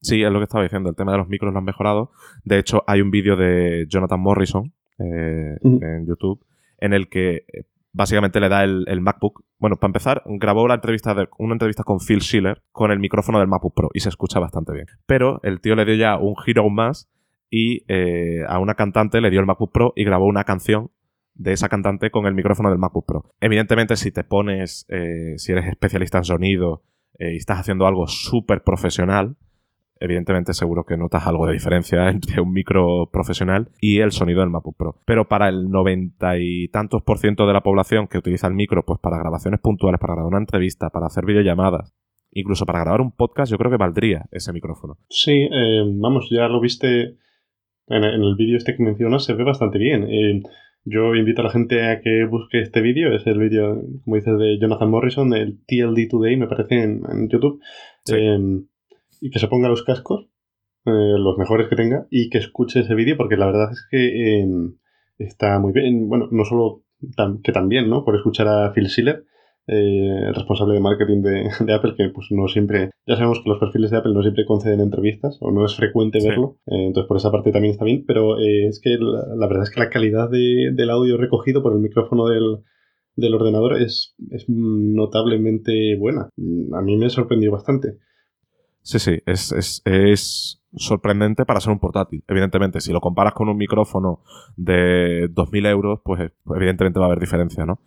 Sí, 0.00 0.22
es 0.22 0.32
lo 0.32 0.38
que 0.38 0.44
estaba 0.44 0.64
diciendo. 0.64 0.88
El 0.88 0.96
tema 0.96 1.12
de 1.12 1.18
los 1.18 1.28
micros 1.28 1.52
lo 1.52 1.58
han 1.58 1.64
mejorado. 1.66 2.12
De 2.44 2.58
hecho, 2.58 2.82
hay 2.86 3.02
un 3.02 3.10
vídeo 3.10 3.36
de 3.36 3.84
Jonathan 3.90 4.20
Morrison 4.20 4.72
eh, 4.98 5.56
en 5.62 6.06
YouTube 6.06 6.44
en 6.78 6.92
el 6.92 7.08
que 7.08 7.44
eh, 7.52 7.64
básicamente 7.92 8.40
le 8.40 8.48
da 8.48 8.64
el, 8.64 9.00
MacBook. 9.00 9.44
Bueno, 9.58 9.76
para 9.76 9.88
empezar, 9.88 10.22
grabó 10.26 10.68
la 10.68 10.74
entrevista 10.74 11.14
de, 11.14 11.28
una 11.38 11.54
entrevista 11.54 11.82
con 11.82 11.98
Phil 11.98 12.20
Schiller 12.20 12.62
con 12.72 12.90
el 12.90 13.00
micrófono 13.00 13.38
del 13.40 13.48
MacBook 13.48 13.74
Pro 13.74 13.90
y 13.92 14.00
se 14.00 14.08
escucha 14.08 14.38
bastante 14.38 14.72
bien. 14.72 14.86
Pero 15.06 15.40
el 15.42 15.60
tío 15.60 15.74
le 15.74 15.84
dio 15.84 15.94
ya 15.94 16.16
un 16.16 16.36
giro 16.36 16.68
más 16.70 17.10
y 17.50 17.84
eh, 17.88 18.44
a 18.46 18.58
una 18.58 18.74
cantante 18.74 19.20
le 19.20 19.30
dio 19.30 19.40
el 19.40 19.46
MacBook 19.46 19.72
Pro 19.72 19.92
y 19.96 20.04
grabó 20.04 20.26
una 20.26 20.44
canción 20.44 20.90
de 21.34 21.52
esa 21.52 21.68
cantante 21.68 22.10
con 22.10 22.26
el 22.26 22.34
micrófono 22.34 22.70
del 22.70 22.78
MacBook 22.78 23.06
Pro. 23.06 23.34
Evidentemente, 23.40 23.96
si 23.96 24.12
te 24.12 24.24
pones, 24.24 24.86
eh, 24.88 25.34
si 25.36 25.52
eres 25.52 25.66
especialista 25.66 26.18
en 26.18 26.24
sonido 26.24 26.82
y 27.20 27.36
estás 27.36 27.58
haciendo 27.58 27.88
algo 27.88 28.06
súper 28.06 28.62
profesional, 28.62 29.34
evidentemente 30.00 30.54
seguro 30.54 30.84
que 30.84 30.96
notas 30.96 31.26
algo 31.26 31.46
de 31.46 31.52
diferencia 31.52 32.08
entre 32.10 32.40
un 32.40 32.52
micro 32.52 33.08
profesional 33.12 33.68
y 33.80 34.00
el 34.00 34.12
sonido 34.12 34.40
del 34.40 34.50
MacBook 34.50 34.76
Pro. 34.76 35.00
Pero 35.04 35.28
para 35.28 35.48
el 35.48 35.70
noventa 35.70 36.38
y 36.38 36.68
tantos 36.68 37.02
por 37.02 37.18
ciento 37.18 37.46
de 37.46 37.52
la 37.52 37.62
población 37.62 38.08
que 38.08 38.18
utiliza 38.18 38.46
el 38.46 38.54
micro, 38.54 38.84
pues 38.84 39.00
para 39.00 39.18
grabaciones 39.18 39.60
puntuales, 39.60 40.00
para 40.00 40.14
grabar 40.14 40.30
una 40.30 40.40
entrevista, 40.40 40.90
para 40.90 41.06
hacer 41.06 41.24
videollamadas, 41.24 41.94
incluso 42.32 42.66
para 42.66 42.80
grabar 42.80 43.00
un 43.00 43.12
podcast, 43.12 43.50
yo 43.50 43.58
creo 43.58 43.70
que 43.70 43.76
valdría 43.76 44.26
ese 44.30 44.52
micrófono. 44.52 44.96
Sí, 45.08 45.48
eh, 45.50 45.82
vamos, 45.86 46.28
ya 46.30 46.48
lo 46.48 46.60
viste 46.60 47.16
en, 47.88 48.04
el 48.04 48.34
vídeo 48.36 48.56
este 48.56 48.76
que 48.76 48.82
mencionas, 48.82 49.24
se 49.24 49.34
ve 49.34 49.44
bastante 49.44 49.78
bien. 49.78 50.04
Eh, 50.04 50.42
yo 50.84 51.14
invito 51.14 51.42
a 51.42 51.44
la 51.44 51.50
gente 51.50 51.84
a 51.86 52.00
que 52.00 52.24
busque 52.24 52.60
este 52.60 52.80
vídeo, 52.80 53.14
es 53.14 53.26
el 53.26 53.38
vídeo, 53.38 53.82
como 54.04 54.16
dices, 54.16 54.38
de 54.38 54.58
Jonathan 54.58 54.90
Morrison, 54.90 55.34
el 55.34 55.58
TLD 55.66 56.08
Today, 56.08 56.36
me 56.36 56.46
parece, 56.46 56.82
en, 56.82 57.28
YouTube, 57.28 57.60
em, 58.10 58.66
y 59.20 59.30
que 59.30 59.38
se 59.38 59.48
ponga 59.48 59.68
los 59.68 59.84
cascos, 59.84 60.28
eh, 60.84 60.90
los 61.18 61.38
mejores 61.38 61.68
que 61.68 61.76
tenga, 61.76 62.06
y 62.10 62.30
que 62.30 62.38
escuche 62.38 62.80
ese 62.80 62.94
vídeo, 62.94 63.16
porque 63.16 63.36
la 63.36 63.46
verdad 63.46 63.72
es 63.72 63.86
que 63.90 64.40
em, 64.40 64.76
está 65.18 65.58
muy 65.58 65.72
bien, 65.72 66.08
bueno, 66.08 66.28
no 66.30 66.44
solo 66.44 66.82
que 67.42 67.52
también, 67.52 67.88
¿no? 67.88 68.04
Por 68.04 68.16
escuchar 68.16 68.48
a 68.48 68.72
Phil 68.72 68.88
Schiller, 68.88 69.24
eh, 69.70 70.32
responsable 70.32 70.74
de 70.74 70.80
marketing 70.80 71.20
de, 71.20 71.74
Apple, 71.74 71.92
que 71.94 72.08
pues 72.08 72.28
no 72.30 72.48
siempre, 72.48 72.90
ya 73.06 73.16
sabemos 73.16 73.40
que 73.42 73.50
los 73.50 73.58
perfiles 73.58 73.90
de 73.90 73.98
Apple 73.98 74.14
no 74.14 74.22
siempre 74.22 74.46
conceden 74.46 74.80
entrevistas 74.80 75.36
o 75.42 75.50
no 75.50 75.66
es 75.66 75.76
frecuente 75.76 76.20
verlo, 76.26 76.56
eh, 76.66 76.86
entonces 76.86 77.06
por 77.06 77.18
esa 77.18 77.30
parte 77.30 77.52
también 77.52 77.72
está 77.72 77.84
bien, 77.84 78.04
pero 78.06 78.38
eh, 78.38 78.66
es 78.66 78.80
que 78.80 78.96
la, 78.98 79.46
verdad 79.46 79.64
es 79.64 79.70
que 79.70 79.80
la 79.80 79.90
calidad 79.90 80.30
del 80.30 80.90
audio 80.90 81.18
recogido 81.18 81.62
por 81.62 81.74
el 81.74 81.80
micrófono 81.80 82.28
del, 82.28 83.34
ordenador 83.34 83.76
es, 83.76 84.14
notablemente 84.46 85.96
buena. 85.96 86.30
A 86.72 86.80
mí 86.80 86.96
me 86.96 87.10
sorprendió 87.10 87.52
bastante. 87.52 87.98
Sí, 88.88 88.98
sí, 89.00 89.18
es, 89.26 89.82
es, 89.84 90.62
sorprendente 90.74 91.44
para 91.44 91.60
ser 91.60 91.72
un 91.72 91.78
portátil. 91.78 92.24
Evidentemente, 92.26 92.80
si 92.80 92.90
lo 92.90 93.02
comparas 93.02 93.34
con 93.34 93.50
un 93.50 93.58
micrófono 93.58 94.22
de 94.56 95.28
2.000 95.30 95.66
euros, 95.66 96.00
pues 96.02 96.32
evidentemente 96.56 96.98
va 96.98 97.04
a 97.04 97.08
haber 97.08 97.20
diferencia, 97.20 97.66
¿no? 97.66 97.80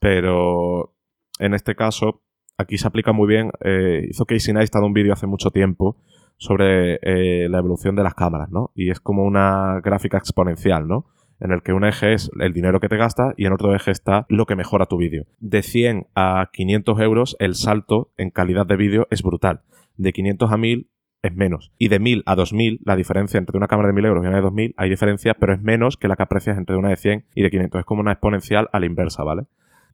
Pero 0.00 0.96
en 1.38 1.54
este 1.54 1.76
caso, 1.76 2.22
aquí 2.56 2.76
se 2.76 2.88
aplica 2.88 3.12
muy 3.12 3.28
bien. 3.28 3.52
Eh, 3.60 4.08
hizo 4.10 4.26
Casey 4.26 4.52
Neistat 4.52 4.82
un 4.82 4.94
vídeo 4.94 5.12
hace 5.12 5.28
mucho 5.28 5.52
tiempo 5.52 6.02
sobre 6.38 6.98
eh, 7.02 7.48
la 7.48 7.58
evolución 7.58 7.94
de 7.94 8.02
las 8.02 8.14
cámaras, 8.14 8.50
¿no? 8.50 8.72
Y 8.74 8.90
es 8.90 8.98
como 8.98 9.22
una 9.22 9.80
gráfica 9.80 10.18
exponencial, 10.18 10.88
¿no? 10.88 11.06
En 11.38 11.52
el 11.52 11.62
que 11.62 11.72
un 11.72 11.84
eje 11.84 12.14
es 12.14 12.32
el 12.40 12.52
dinero 12.52 12.80
que 12.80 12.88
te 12.88 12.96
gastas 12.96 13.32
y 13.36 13.46
en 13.46 13.52
otro 13.52 13.76
eje 13.76 13.92
está 13.92 14.26
lo 14.28 14.44
que 14.44 14.56
mejora 14.56 14.86
tu 14.86 14.96
vídeo. 14.96 15.24
De 15.38 15.62
100 15.62 16.08
a 16.16 16.50
500 16.52 17.00
euros, 17.00 17.36
el 17.38 17.54
salto 17.54 18.10
en 18.16 18.30
calidad 18.30 18.66
de 18.66 18.76
vídeo 18.76 19.06
es 19.10 19.22
brutal. 19.22 19.62
De 19.98 20.12
500 20.12 20.50
a 20.50 20.56
1000 20.56 20.90
es 21.22 21.34
menos. 21.34 21.72
Y 21.76 21.88
de 21.88 21.98
1000 21.98 22.22
a 22.24 22.34
2000, 22.34 22.80
la 22.84 22.96
diferencia 22.96 23.38
entre 23.38 23.56
una 23.56 23.68
cámara 23.68 23.88
de 23.88 23.94
1000 23.94 24.04
euros 24.06 24.24
y 24.24 24.28
una 24.28 24.36
de 24.36 24.42
2000, 24.42 24.74
hay 24.76 24.88
diferencia, 24.88 25.34
pero 25.34 25.52
es 25.52 25.60
menos 25.60 25.96
que 25.96 26.08
la 26.08 26.16
que 26.16 26.22
aprecias 26.22 26.56
entre 26.56 26.76
una 26.76 26.88
de 26.88 26.96
100 26.96 27.26
y 27.34 27.42
de 27.42 27.50
500. 27.50 27.80
Es 27.80 27.84
como 27.84 28.00
una 28.00 28.12
exponencial 28.12 28.68
a 28.72 28.80
la 28.80 28.86
inversa, 28.86 29.24
¿vale? 29.24 29.42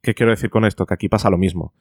¿Qué 0.01 0.13
quiero 0.13 0.31
decir 0.31 0.49
con 0.49 0.65
esto? 0.65 0.85
Que 0.85 0.93
aquí 0.93 1.09
pasa 1.09 1.29
lo 1.29 1.37
mismo. 1.37 1.73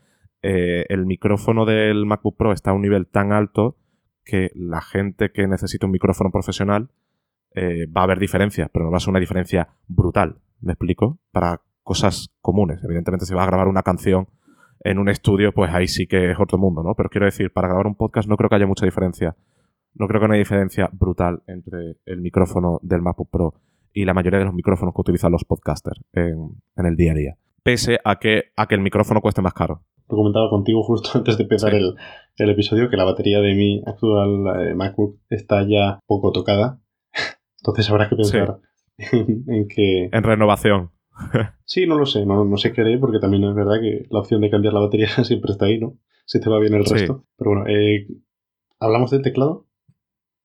Eh, 0.42 0.86
el 0.88 1.06
micrófono 1.06 1.64
del 1.64 2.06
MacBook 2.06 2.36
Pro 2.36 2.52
está 2.52 2.70
a 2.70 2.74
un 2.74 2.82
nivel 2.82 3.06
tan 3.06 3.32
alto 3.32 3.76
que 4.24 4.50
la 4.54 4.80
gente 4.80 5.30
que 5.30 5.46
necesita 5.46 5.86
un 5.86 5.92
micrófono 5.92 6.30
profesional 6.30 6.90
eh, 7.54 7.86
va 7.86 8.00
a 8.00 8.04
haber 8.04 8.18
diferencia, 8.18 8.70
pero 8.72 8.86
no 8.86 8.90
va 8.90 8.96
a 8.96 9.00
ser 9.00 9.10
una 9.10 9.20
diferencia 9.20 9.68
brutal, 9.86 10.38
¿me 10.60 10.72
explico? 10.72 11.18
Para 11.30 11.60
cosas 11.82 12.30
comunes. 12.40 12.82
Evidentemente, 12.82 13.26
si 13.26 13.34
vas 13.34 13.44
a 13.44 13.46
grabar 13.46 13.68
una 13.68 13.82
canción 13.82 14.28
en 14.84 14.98
un 14.98 15.08
estudio, 15.08 15.52
pues 15.52 15.72
ahí 15.72 15.88
sí 15.88 16.06
que 16.06 16.30
es 16.30 16.38
otro 16.38 16.58
mundo, 16.58 16.82
¿no? 16.82 16.94
Pero 16.94 17.08
quiero 17.08 17.26
decir, 17.26 17.52
para 17.52 17.68
grabar 17.68 17.86
un 17.86 17.96
podcast 17.96 18.28
no 18.28 18.36
creo 18.36 18.48
que 18.48 18.56
haya 18.56 18.66
mucha 18.66 18.84
diferencia. 18.84 19.36
No 19.94 20.06
creo 20.06 20.20
que 20.20 20.26
haya 20.26 20.34
diferencia 20.36 20.88
brutal 20.92 21.42
entre 21.46 21.96
el 22.06 22.20
micrófono 22.20 22.78
del 22.82 23.02
MacBook 23.02 23.30
Pro 23.30 23.54
y 23.92 24.04
la 24.04 24.14
mayoría 24.14 24.38
de 24.38 24.44
los 24.44 24.54
micrófonos 24.54 24.94
que 24.94 25.00
utilizan 25.00 25.32
los 25.32 25.44
podcasters 25.44 26.00
en 26.12 26.56
el 26.76 26.96
día 26.96 27.12
a 27.12 27.14
día 27.14 27.38
pese 27.64 27.98
a 28.04 28.16
que, 28.20 28.52
a 28.56 28.66
que 28.66 28.76
el 28.76 28.80
micrófono 28.82 29.20
cueste 29.20 29.42
más 29.42 29.54
caro. 29.54 29.82
Lo 30.08 30.18
comentaba 30.18 30.48
contigo 30.50 30.84
justo 30.84 31.10
antes 31.18 31.36
de 31.36 31.42
empezar 31.42 31.74
el, 31.74 31.96
episodio 32.36 32.88
que 32.88 32.96
la 32.96 33.04
batería 33.04 33.40
de 33.40 33.54
mi 33.54 33.82
actual 33.84 34.68
eh, 34.68 34.74
MacBook 34.74 35.18
está 35.30 35.66
ya 35.66 35.98
poco 36.06 36.30
tocada. 36.30 36.78
Entonces 37.60 37.90
habrá 37.90 38.08
que 38.08 38.16
pensar 38.16 38.60
en, 38.98 39.66
que... 39.68 40.10
En 40.12 40.22
renovación. 40.22 40.90
sí, 41.64 41.86
no 41.86 41.96
lo 41.96 42.06
sé, 42.06 42.26
no, 42.26 42.44
no 42.44 42.56
sé 42.56 42.72
qué 42.72 42.80
haré 42.80 42.98
porque 42.98 43.18
también 43.18 43.44
es 43.44 43.54
verdad 43.54 43.80
que 43.80 44.06
la 44.10 44.20
opción 44.20 44.40
de 44.40 44.50
cambiar 44.50 44.74
la 44.74 44.80
batería 44.80 45.08
siempre 45.24 45.52
está 45.52 45.66
ahí, 45.66 45.78
¿no? 45.78 45.98
Si 46.26 46.40
te 46.40 46.48
va 46.48 46.58
bien 46.58 46.74
el 46.74 46.84
resto. 46.84 47.24
Pero 47.36 47.50
bueno, 47.50 47.66
eh, 47.66 48.06
¿hablamos 48.80 49.10
del 49.10 49.22
teclado? 49.22 49.66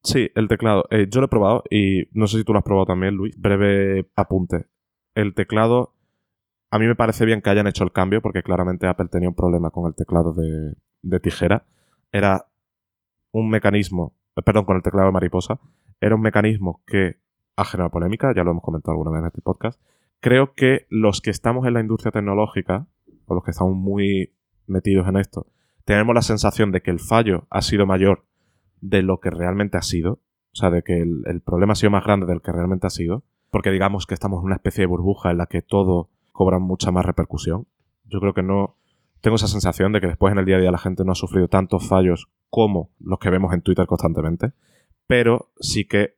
Sí, 0.04 0.30
el 0.36 0.48
teclado. 0.48 0.86
Eh, 0.92 1.08
yo 1.10 1.22
lo 1.22 1.26
he 1.26 1.30
probado 1.30 1.64
y 1.70 2.04
no 2.12 2.28
sé 2.28 2.38
si 2.38 2.44
tú 2.44 2.54
lo 2.54 2.60
has 2.60 2.66
probado 2.66 2.86
también, 2.86 3.16
Luis. 3.16 3.36
Breve 3.38 4.10
apunte. 4.16 4.66
El 5.16 5.34
teclado 5.34 5.94
a 6.72 6.80
mí 6.80 6.86
me 6.86 6.96
parece 6.96 7.26
bien 7.26 7.42
que 7.42 7.50
hayan 7.50 7.68
hecho 7.68 7.84
el 7.84 7.92
cambio 7.92 8.22
porque 8.22 8.44
claramente 8.44 8.88
Apple 8.88 9.08
tenía 9.08 9.30
un 9.30 9.36
problema 9.36 9.72
con 9.72 9.88
el 9.88 9.96
teclado 9.96 10.34
de, 10.34 11.20
tijera. 11.20 11.66
Era 12.12 12.46
un 13.32 13.50
mecanismo, 13.50 14.14
eh, 14.36 14.42
perdón, 14.44 14.66
con 14.66 14.76
el 14.76 14.84
teclado 14.84 15.08
de 15.08 15.14
mariposa. 15.14 15.60
Era 16.00 16.16
un 16.16 16.22
mecanismo 16.22 16.82
que 16.86 17.18
ha 17.56 17.66
generado 17.66 17.92
polémica, 17.92 18.34
ya 18.36 18.44
lo 18.44 18.52
hemos 18.52 18.64
comentado 18.64 18.94
alguna 18.94 19.12
vez 19.12 19.22
en 19.22 19.28
este 19.28 19.42
podcast. 19.42 19.82
Creo 20.22 20.54
que 20.54 20.86
los 20.90 21.22
que 21.22 21.30
estamos 21.30 21.66
en 21.66 21.74
la 21.74 21.80
industria 21.80 22.12
tecnológica, 22.12 22.88
o 23.26 23.36
los 23.36 23.44
que 23.44 23.52
estamos 23.52 23.76
muy 23.76 24.34
metidos 24.68 25.08
en 25.08 25.18
esto, 25.18 25.48
tenemos 25.86 26.14
la 26.14 26.22
sensación 26.22 26.72
de 26.72 26.82
que 26.82 26.92
el 26.92 27.00
fallo 27.00 27.48
ha 27.50 27.62
sido 27.62 27.86
mayor 27.86 28.26
de 28.82 29.02
lo 29.02 29.20
que 29.20 29.30
realmente 29.30 29.78
ha 29.78 29.82
sido. 29.82 30.20
O 30.52 30.56
sea, 30.56 30.70
de 30.70 30.84
que 30.84 31.02
el, 31.02 31.42
problema 31.42 31.74
ha 31.74 31.76
sido 31.76 31.92
más 31.92 32.04
grande 32.04 32.26
del 32.26 32.42
que 32.42 32.52
realmente 32.52 32.88
ha 32.88 32.90
sido. 32.92 33.24
Porque 33.50 33.72
digamos 33.72 34.06
que 34.06 34.14
estamos 34.14 34.40
en 34.40 34.46
una 34.46 34.56
especie 34.56 34.84
de 34.84 34.88
burbuja 34.88 35.32
en 35.32 35.38
la 35.38 35.48
que 35.48 35.62
todo 35.62 36.10
cobran 36.32 36.62
mucha 36.62 36.92
más 36.92 37.06
repercusión. 37.06 37.68
Yo 38.06 38.20
creo 38.20 38.34
que 38.34 38.44
no. 38.44 38.76
Tengo 39.22 39.36
esa 39.36 39.48
sensación 39.48 39.92
de 39.92 40.02
que 40.02 40.08
después 40.08 40.32
en 40.32 40.40
el 40.40 40.46
día 40.46 40.58
a 40.58 40.60
día 40.60 40.72
la 40.72 40.78
gente 40.78 41.04
no 41.04 41.14
ha 41.14 41.16
sufrido 41.16 41.48
tantos 41.48 41.88
fallos 41.88 42.30
como 42.50 42.92
los 43.00 43.20
que 43.20 43.30
vemos 43.30 43.54
en 43.54 43.62
Twitter 43.62 43.86
constantemente. 43.88 44.54
Pero 45.08 45.52
sí 45.60 45.86
que 45.86 46.18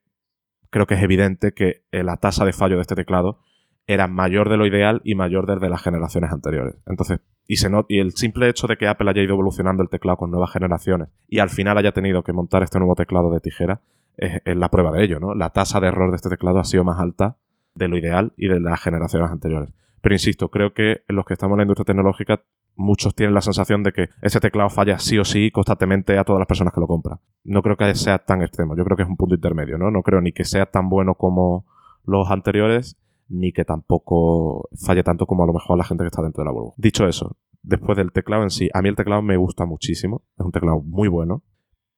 creo 0.69 0.85
que 0.85 0.95
es 0.95 1.03
evidente 1.03 1.53
que 1.53 1.85
eh, 1.91 2.03
la 2.03 2.17
tasa 2.17 2.45
de 2.45 2.53
fallo 2.53 2.75
de 2.75 2.81
este 2.81 2.95
teclado 2.95 3.39
era 3.87 4.07
mayor 4.07 4.49
de 4.49 4.57
lo 4.57 4.65
ideal 4.65 5.01
y 5.03 5.15
mayor 5.15 5.47
desde 5.47 5.69
las 5.69 5.81
generaciones 5.81 6.31
anteriores. 6.31 6.75
Entonces, 6.85 7.19
y, 7.47 7.57
se 7.57 7.69
y 7.89 7.99
el 7.99 8.11
simple 8.13 8.47
hecho 8.47 8.67
de 8.67 8.77
que 8.77 8.87
Apple 8.87 9.09
haya 9.09 9.21
ido 9.21 9.33
evolucionando 9.33 9.83
el 9.83 9.89
teclado 9.89 10.17
con 10.17 10.31
nuevas 10.31 10.51
generaciones 10.51 11.09
y 11.27 11.39
al 11.39 11.49
final 11.49 11.77
haya 11.77 11.91
tenido 11.91 12.23
que 12.23 12.33
montar 12.33 12.63
este 12.63 12.79
nuevo 12.79 12.95
teclado 12.95 13.31
de 13.31 13.39
tijera 13.39 13.81
es, 14.17 14.41
es 14.45 14.55
la 14.55 14.69
prueba 14.69 14.91
de 14.91 15.03
ello, 15.03 15.19
¿no? 15.19 15.35
La 15.35 15.49
tasa 15.49 15.79
de 15.79 15.87
error 15.87 16.11
de 16.11 16.15
este 16.15 16.29
teclado 16.29 16.59
ha 16.59 16.63
sido 16.63 16.83
más 16.83 16.99
alta 16.99 17.37
de 17.75 17.87
lo 17.87 17.97
ideal 17.97 18.33
y 18.37 18.47
de 18.47 18.59
las 18.59 18.81
generaciones 18.81 19.31
anteriores. 19.31 19.73
Pero 20.01 20.15
insisto, 20.15 20.49
creo 20.49 20.73
que 20.73 21.03
los 21.07 21.25
que 21.25 21.33
estamos 21.33 21.55
en 21.55 21.57
la 21.59 21.63
industria 21.63 21.85
tecnológica, 21.85 22.41
muchos 22.75 23.13
tienen 23.15 23.33
la 23.33 23.41
sensación 23.41 23.83
de 23.83 23.91
que 23.91 24.09
ese 24.21 24.39
teclado 24.39 24.69
falla 24.69 24.97
sí 24.99 25.17
o 25.19 25.25
sí 25.25 25.51
constantemente 25.51 26.17
a 26.17 26.23
todas 26.23 26.39
las 26.39 26.47
personas 26.47 26.73
que 26.73 26.79
lo 26.79 26.87
compran. 26.87 27.19
No 27.43 27.61
creo 27.61 27.77
que 27.77 27.93
sea 27.95 28.19
tan 28.19 28.41
extremo, 28.41 28.75
yo 28.75 28.83
creo 28.83 28.97
que 28.97 29.03
es 29.03 29.09
un 29.09 29.17
punto 29.17 29.35
intermedio, 29.35 29.77
¿no? 29.77 29.91
No 29.91 30.01
creo 30.01 30.21
ni 30.21 30.31
que 30.31 30.45
sea 30.45 30.65
tan 30.65 30.89
bueno 30.89 31.15
como 31.15 31.65
los 32.05 32.31
anteriores, 32.31 32.97
ni 33.31 33.51
que 33.51 33.65
tampoco 33.65 34.69
falle 34.75 35.03
tanto 35.03 35.25
como 35.25 35.43
a 35.43 35.47
lo 35.47 35.53
mejor 35.53 35.77
la 35.77 35.83
gente 35.83 36.03
que 36.03 36.07
está 36.07 36.21
dentro 36.21 36.43
de 36.43 36.45
la 36.45 36.51
burbuja. 36.51 36.75
Dicho 36.77 37.07
eso, 37.07 37.37
después 37.63 37.97
del 37.97 38.11
teclado 38.11 38.43
en 38.43 38.49
sí, 38.49 38.69
a 38.73 38.81
mí 38.81 38.89
el 38.89 38.95
teclado 38.95 39.21
me 39.21 39.37
gusta 39.37 39.65
muchísimo, 39.65 40.23
es 40.37 40.45
un 40.45 40.51
teclado 40.51 40.81
muy 40.81 41.07
bueno, 41.07 41.43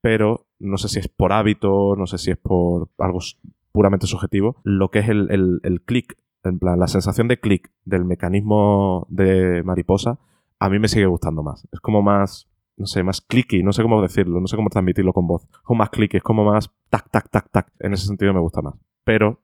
pero 0.02 0.48
no 0.60 0.78
sé 0.78 0.89
si 0.89 1.00
es 1.00 1.08
por 1.08 1.34
hábito, 1.34 1.96
no 1.98 2.06
sé 2.08 2.17
si 2.17 2.32
es 2.32 2.38
por 2.38 2.89
algo 2.98 3.19
puramente 3.72 4.08
subjetivo, 4.08 4.58
lo 4.63 4.89
que 4.89 5.00
es 5.00 5.10
el, 5.10 5.32
el, 5.32 5.60
el 5.63 5.82
clic 5.82 6.17
en 6.43 6.60
plan, 6.60 6.80
la 6.80 6.88
sensación 6.88 7.28
de 7.28 7.39
clic 7.39 7.72
del 7.86 8.04
mecanismo 8.04 9.08
de 9.10 9.63
mariposa 9.63 10.19
a 10.63 10.69
mí 10.69 10.80
me 10.80 10.88
sigue 10.88 11.06
gustando 11.08 11.43
más. 11.43 11.67
Es 11.74 11.82
como 11.82 12.02
más, 12.02 12.50
no 12.78 12.86
sé, 12.86 13.04
más 13.04 13.19
clicky, 13.19 13.63
no 13.63 13.74
sé 13.74 13.82
cómo 13.82 14.02
decirlo, 14.02 14.39
no 14.39 14.48
sé 14.48 14.56
cómo 14.56 14.69
transmitirlo 14.69 15.12
con 15.12 15.28
voz. 15.28 15.43
Es 15.43 15.58
como 15.63 15.80
más 15.80 15.89
clicky, 15.89 16.17
es 16.17 16.24
como 16.24 16.46
más 16.46 16.72
tac, 16.89 17.10
tac, 17.12 17.30
tac, 17.30 17.50
tac. 17.52 17.74
En 17.80 17.91
ese 17.91 18.08
sentido 18.08 18.34
me 18.34 18.39
gusta 18.39 18.62
más. 18.62 18.76
Pero, 19.04 19.41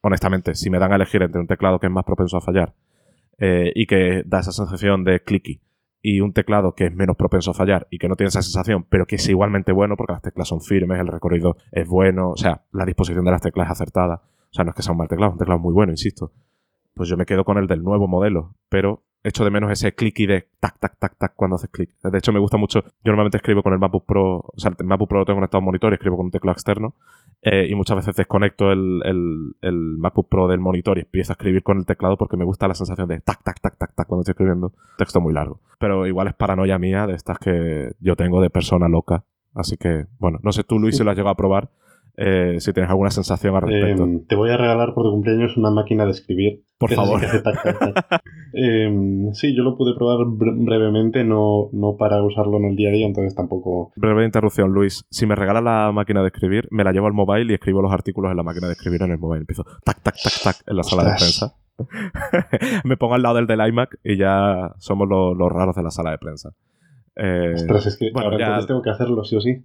honestamente, 0.00 0.54
si 0.54 0.70
me 0.70 0.78
dan 0.78 0.92
a 0.92 0.96
elegir 0.96 1.22
entre 1.22 1.40
un 1.40 1.46
teclado 1.46 1.78
que 1.78 1.86
es 1.86 1.92
más 1.92 2.04
propenso 2.04 2.36
a 2.36 2.40
fallar 2.40 2.74
eh, 3.38 3.72
y 3.74 3.86
que 3.86 4.22
da 4.26 4.40
esa 4.40 4.52
sensación 4.52 5.04
de 5.04 5.20
clicky 5.22 5.60
y 6.02 6.20
un 6.20 6.32
teclado 6.32 6.74
que 6.74 6.86
es 6.86 6.94
menos 6.94 7.16
propenso 7.16 7.50
a 7.50 7.54
fallar 7.54 7.86
y 7.90 7.98
que 7.98 8.08
no 8.08 8.16
tiene 8.16 8.28
esa 8.28 8.42
sensación, 8.42 8.86
pero 8.88 9.06
que 9.06 9.16
es 9.16 9.28
igualmente 9.28 9.72
bueno 9.72 9.96
porque 9.96 10.12
las 10.14 10.22
teclas 10.22 10.48
son 10.48 10.60
firmes, 10.60 10.98
el 10.98 11.08
recorrido 11.08 11.56
es 11.72 11.86
bueno, 11.86 12.30
o 12.30 12.36
sea, 12.36 12.62
la 12.72 12.86
disposición 12.86 13.24
de 13.24 13.30
las 13.30 13.42
teclas 13.42 13.66
es 13.66 13.72
acertada 13.72 14.22
o 14.50 14.52
sea, 14.52 14.64
no 14.64 14.70
es 14.70 14.76
que 14.76 14.82
sea 14.82 14.92
un 14.92 14.98
mal 14.98 15.08
teclado, 15.08 15.30
es 15.30 15.34
un 15.34 15.38
teclado 15.38 15.60
muy 15.60 15.72
bueno, 15.72 15.92
insisto. 15.92 16.32
Pues 16.94 17.08
yo 17.08 17.16
me 17.16 17.24
quedo 17.24 17.44
con 17.44 17.56
el 17.56 17.68
del 17.68 17.84
nuevo 17.84 18.08
modelo, 18.08 18.56
pero 18.68 19.04
echo 19.22 19.44
de 19.44 19.50
menos 19.50 19.70
ese 19.70 19.94
clicky 19.94 20.26
de 20.26 20.48
tac, 20.58 20.78
tac, 20.80 20.98
tac, 20.98 21.16
tac 21.16 21.34
cuando 21.36 21.54
haces 21.54 21.70
clic. 21.70 21.90
De 22.02 22.18
hecho, 22.18 22.32
me 22.32 22.40
gusta 22.40 22.56
mucho. 22.56 22.82
Yo 22.82 23.12
normalmente 23.12 23.36
escribo 23.36 23.62
con 23.62 23.72
el 23.72 23.78
MacBook 23.78 24.06
Pro, 24.06 24.38
o 24.38 24.54
sea, 24.56 24.72
el 24.76 24.86
MacBook 24.86 25.08
Pro 25.08 25.20
lo 25.20 25.24
tengo 25.24 25.36
conectado 25.36 25.58
a 25.58 25.60
un 25.60 25.66
monitor 25.66 25.92
y 25.92 25.94
escribo 25.94 26.16
con 26.16 26.26
un 26.26 26.32
teclado 26.32 26.54
externo. 26.54 26.96
Eh, 27.42 27.68
y 27.70 27.74
muchas 27.74 27.96
veces 27.96 28.14
desconecto 28.16 28.70
el, 28.70 29.00
el, 29.04 29.56
el, 29.62 29.96
MacBook 29.96 30.28
Pro 30.28 30.46
del 30.46 30.60
monitor 30.60 30.98
y 30.98 31.02
empiezo 31.02 31.32
a 31.32 31.34
escribir 31.34 31.62
con 31.62 31.78
el 31.78 31.86
teclado 31.86 32.18
porque 32.18 32.36
me 32.36 32.44
gusta 32.44 32.68
la 32.68 32.74
sensación 32.74 33.08
de 33.08 33.20
tac, 33.20 33.42
tac, 33.42 33.60
tac, 33.60 33.78
tac, 33.78 33.94
tac 33.94 34.06
cuando 34.06 34.20
estoy 34.20 34.32
escribiendo. 34.32 34.74
Texto 34.98 35.22
muy 35.22 35.32
largo. 35.32 35.58
Pero 35.78 36.06
igual 36.06 36.28
es 36.28 36.34
paranoia 36.34 36.78
mía 36.78 37.06
de 37.06 37.14
estas 37.14 37.38
que 37.38 37.92
yo 37.98 38.14
tengo 38.14 38.42
de 38.42 38.50
persona 38.50 38.88
loca. 38.88 39.24
Así 39.54 39.78
que, 39.78 40.06
bueno, 40.18 40.38
no 40.42 40.52
sé 40.52 40.64
tú, 40.64 40.78
Luis, 40.78 40.98
si 40.98 41.02
lo 41.02 41.10
has 41.10 41.16
llegado 41.16 41.32
a 41.32 41.36
probar, 41.36 41.70
eh, 42.22 42.60
si 42.60 42.74
tienes 42.74 42.90
alguna 42.90 43.10
sensación 43.10 43.56
al 43.56 43.62
respecto. 43.62 44.04
Em, 44.04 44.26
te 44.26 44.36
voy 44.36 44.50
a 44.50 44.58
regalar 44.58 44.92
por 44.92 45.04
tu 45.04 45.10
cumpleaños 45.10 45.56
una 45.56 45.70
máquina 45.70 46.04
de 46.04 46.10
escribir. 46.10 46.62
Por 46.78 46.92
favor. 46.92 47.20
Em, 48.52 49.32
sí, 49.32 49.54
yo 49.56 49.62
lo 49.62 49.76
pude 49.76 49.94
probar 49.94 50.26
brevemente, 50.26 51.22
no, 51.22 51.68
no 51.72 51.96
para 51.96 52.22
usarlo 52.22 52.56
en 52.58 52.64
el 52.64 52.76
día 52.76 52.88
a 52.88 52.92
día, 52.92 53.06
entonces 53.06 53.34
tampoco... 53.34 53.92
Breve 53.94 54.24
interrupción, 54.24 54.72
Luis. 54.72 55.04
Si 55.08 55.24
me 55.24 55.36
regala 55.36 55.60
la 55.60 55.92
máquina 55.92 56.20
de 56.20 56.28
escribir, 56.28 56.66
me 56.72 56.82
la 56.82 56.92
llevo 56.92 57.06
al 57.06 57.12
mobile 57.12 57.50
y 57.52 57.54
escribo 57.54 57.80
los 57.80 57.92
artículos 57.92 58.32
en 58.32 58.36
la 58.36 58.42
máquina 58.42 58.66
de 58.66 58.72
escribir 58.72 59.02
en 59.02 59.12
el 59.12 59.18
mobile. 59.18 59.40
Empiezo 59.40 59.64
tac, 59.84 60.02
tac, 60.02 60.16
tac, 60.20 60.42
tac 60.42 60.56
en 60.66 60.76
la 60.76 60.82
sala 60.82 61.04
de 61.04 61.10
prensa. 61.10 61.54
me 62.84 62.96
pongo 62.96 63.14
al 63.14 63.22
lado 63.22 63.36
del 63.36 63.46
del 63.46 63.66
iMac 63.68 63.98
y 64.02 64.16
ya 64.16 64.74
somos 64.78 65.08
los 65.08 65.52
raros 65.52 65.76
de 65.76 65.82
la 65.82 65.90
sala 65.90 66.10
de 66.10 66.18
prensa. 66.18 66.50
Eh, 67.16 67.54
es 67.54 67.96
que 67.98 68.10
bueno, 68.12 68.30
ahora 68.30 68.44
entonces 68.44 68.66
tengo 68.66 68.82
que 68.82 68.90
hacerlo 68.90 69.24
sí 69.24 69.36
o 69.36 69.40
sí. 69.40 69.64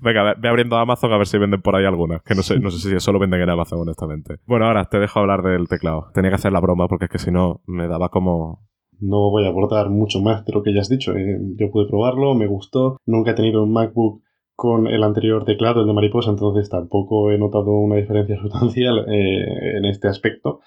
Venga, 0.00 0.34
ve 0.34 0.48
abriendo 0.48 0.76
Amazon 0.76 1.12
a 1.12 1.18
ver 1.18 1.26
si 1.26 1.38
venden 1.38 1.62
por 1.62 1.76
ahí 1.76 1.84
algunas. 1.84 2.22
Que 2.22 2.34
no 2.34 2.42
sé, 2.42 2.58
no 2.58 2.70
sé 2.70 2.78
si 2.78 3.00
solo 3.00 3.18
venden 3.18 3.40
en 3.40 3.50
Amazon, 3.50 3.80
honestamente. 3.80 4.36
Bueno, 4.46 4.66
ahora 4.66 4.84
te 4.86 4.98
dejo 4.98 5.20
hablar 5.20 5.42
del 5.42 5.68
teclado. 5.68 6.10
Tenía 6.14 6.30
que 6.30 6.36
hacer 6.36 6.52
la 6.52 6.60
broma 6.60 6.88
porque 6.88 7.06
es 7.06 7.10
que 7.10 7.18
si 7.18 7.30
no 7.30 7.62
me 7.66 7.88
daba 7.88 8.08
como. 8.08 8.66
No 9.00 9.30
voy 9.30 9.44
a 9.44 9.50
aportar 9.50 9.90
mucho 9.90 10.20
más 10.20 10.44
de 10.44 10.52
lo 10.52 10.62
que 10.62 10.72
ya 10.72 10.80
has 10.80 10.88
dicho. 10.88 11.14
Eh. 11.16 11.38
Yo 11.56 11.70
pude 11.70 11.88
probarlo, 11.88 12.34
me 12.34 12.46
gustó. 12.46 12.98
Nunca 13.06 13.32
he 13.32 13.34
tenido 13.34 13.62
un 13.62 13.72
MacBook 13.72 14.22
con 14.54 14.86
el 14.86 15.02
anterior 15.02 15.44
teclado, 15.44 15.80
el 15.80 15.86
de 15.86 15.92
mariposa, 15.92 16.30
entonces 16.30 16.70
tampoco 16.70 17.32
he 17.32 17.38
notado 17.38 17.72
una 17.72 17.96
diferencia 17.96 18.36
sustancial 18.40 19.04
eh, 19.08 19.78
en 19.78 19.84
este 19.84 20.08
aspecto. 20.08 20.60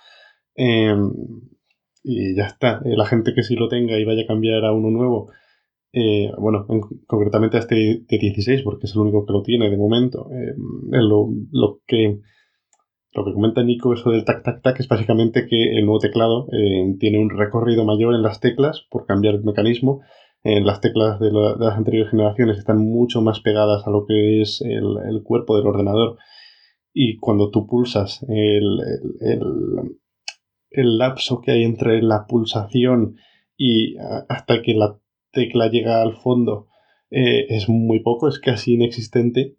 Em, 0.56 1.12
y 2.04 2.36
ya 2.36 2.46
está. 2.46 2.82
Eh, 2.86 2.96
la 2.96 3.06
gente 3.06 3.34
que 3.34 3.44
sí 3.44 3.56
lo 3.56 3.68
tenga 3.68 3.98
y 3.98 4.06
vaya 4.06 4.24
a 4.24 4.28
cambiar 4.28 4.66
a 4.66 4.74
uno 4.74 4.90
nuevo, 4.90 5.30
eh, 5.94 6.32
bueno, 6.38 6.66
concretamente 7.08 7.58
a 7.58 7.62
este 7.62 7.76
de 7.76 8.18
16, 8.18 8.62
porque 8.64 8.86
es 8.86 8.94
el 8.94 9.02
único 9.02 9.26
que 9.26 9.34
lo 9.34 9.42
tiene 9.42 9.70
de 9.70 9.78
momento. 9.78 10.30
Eh, 10.32 10.54
lo, 10.92 11.80
que, 11.86 12.20
lo 13.14 13.26
que 13.26 13.34
comenta 13.34 13.64
Nico, 13.64 13.94
eso 13.94 14.12
del 14.12 14.26
tac 14.26 14.44
tac 14.44 14.62
tac, 14.62 14.80
es 14.80 14.88
básicamente 14.88 15.48
que 15.48 15.78
el 15.78 15.86
nuevo 15.86 16.00
teclado 16.00 16.48
tiene 17.00 17.20
un 17.20 17.30
recorrido 17.30 17.86
mayor 17.86 18.14
en 18.16 18.22
las 18.22 18.40
teclas 18.40 18.86
por 18.90 19.06
cambiar 19.06 19.36
el 19.36 19.44
mecanismo. 19.44 20.02
las 20.44 20.82
teclas 20.82 21.20
de, 21.20 21.32
las 21.32 21.78
anteriores 21.78 22.12
generaciones 22.12 22.58
están 22.58 22.78
mucho 22.78 23.22
más 23.22 23.40
pegadas 23.40 23.86
a 23.88 23.92
lo 23.92 24.06
que 24.06 24.42
es 24.42 24.62
el, 24.62 25.22
cuerpo 25.24 25.58
del 25.58 25.68
ordenador. 25.68 26.18
Y 26.94 27.18
cuando 27.18 27.50
tú 27.52 27.68
pulsas 27.68 28.24
el, 28.28 28.80
el 29.22 29.42
el 30.70 30.98
lapso 30.98 31.42
que 31.42 31.52
hay 31.52 31.64
entre 31.64 32.02
la 32.02 32.26
pulsación 32.28 33.16
y 33.58 33.96
hasta 34.30 34.62
que 34.62 34.74
la 34.74 35.00
tecla 35.32 35.70
llega 35.70 36.02
al 36.02 36.14
fondo 36.16 36.68
eh, 37.10 37.46
es 37.50 37.70
muy 37.70 38.02
poco, 38.02 38.28
es 38.28 38.40
casi 38.40 38.74
inexistente. 38.74 39.58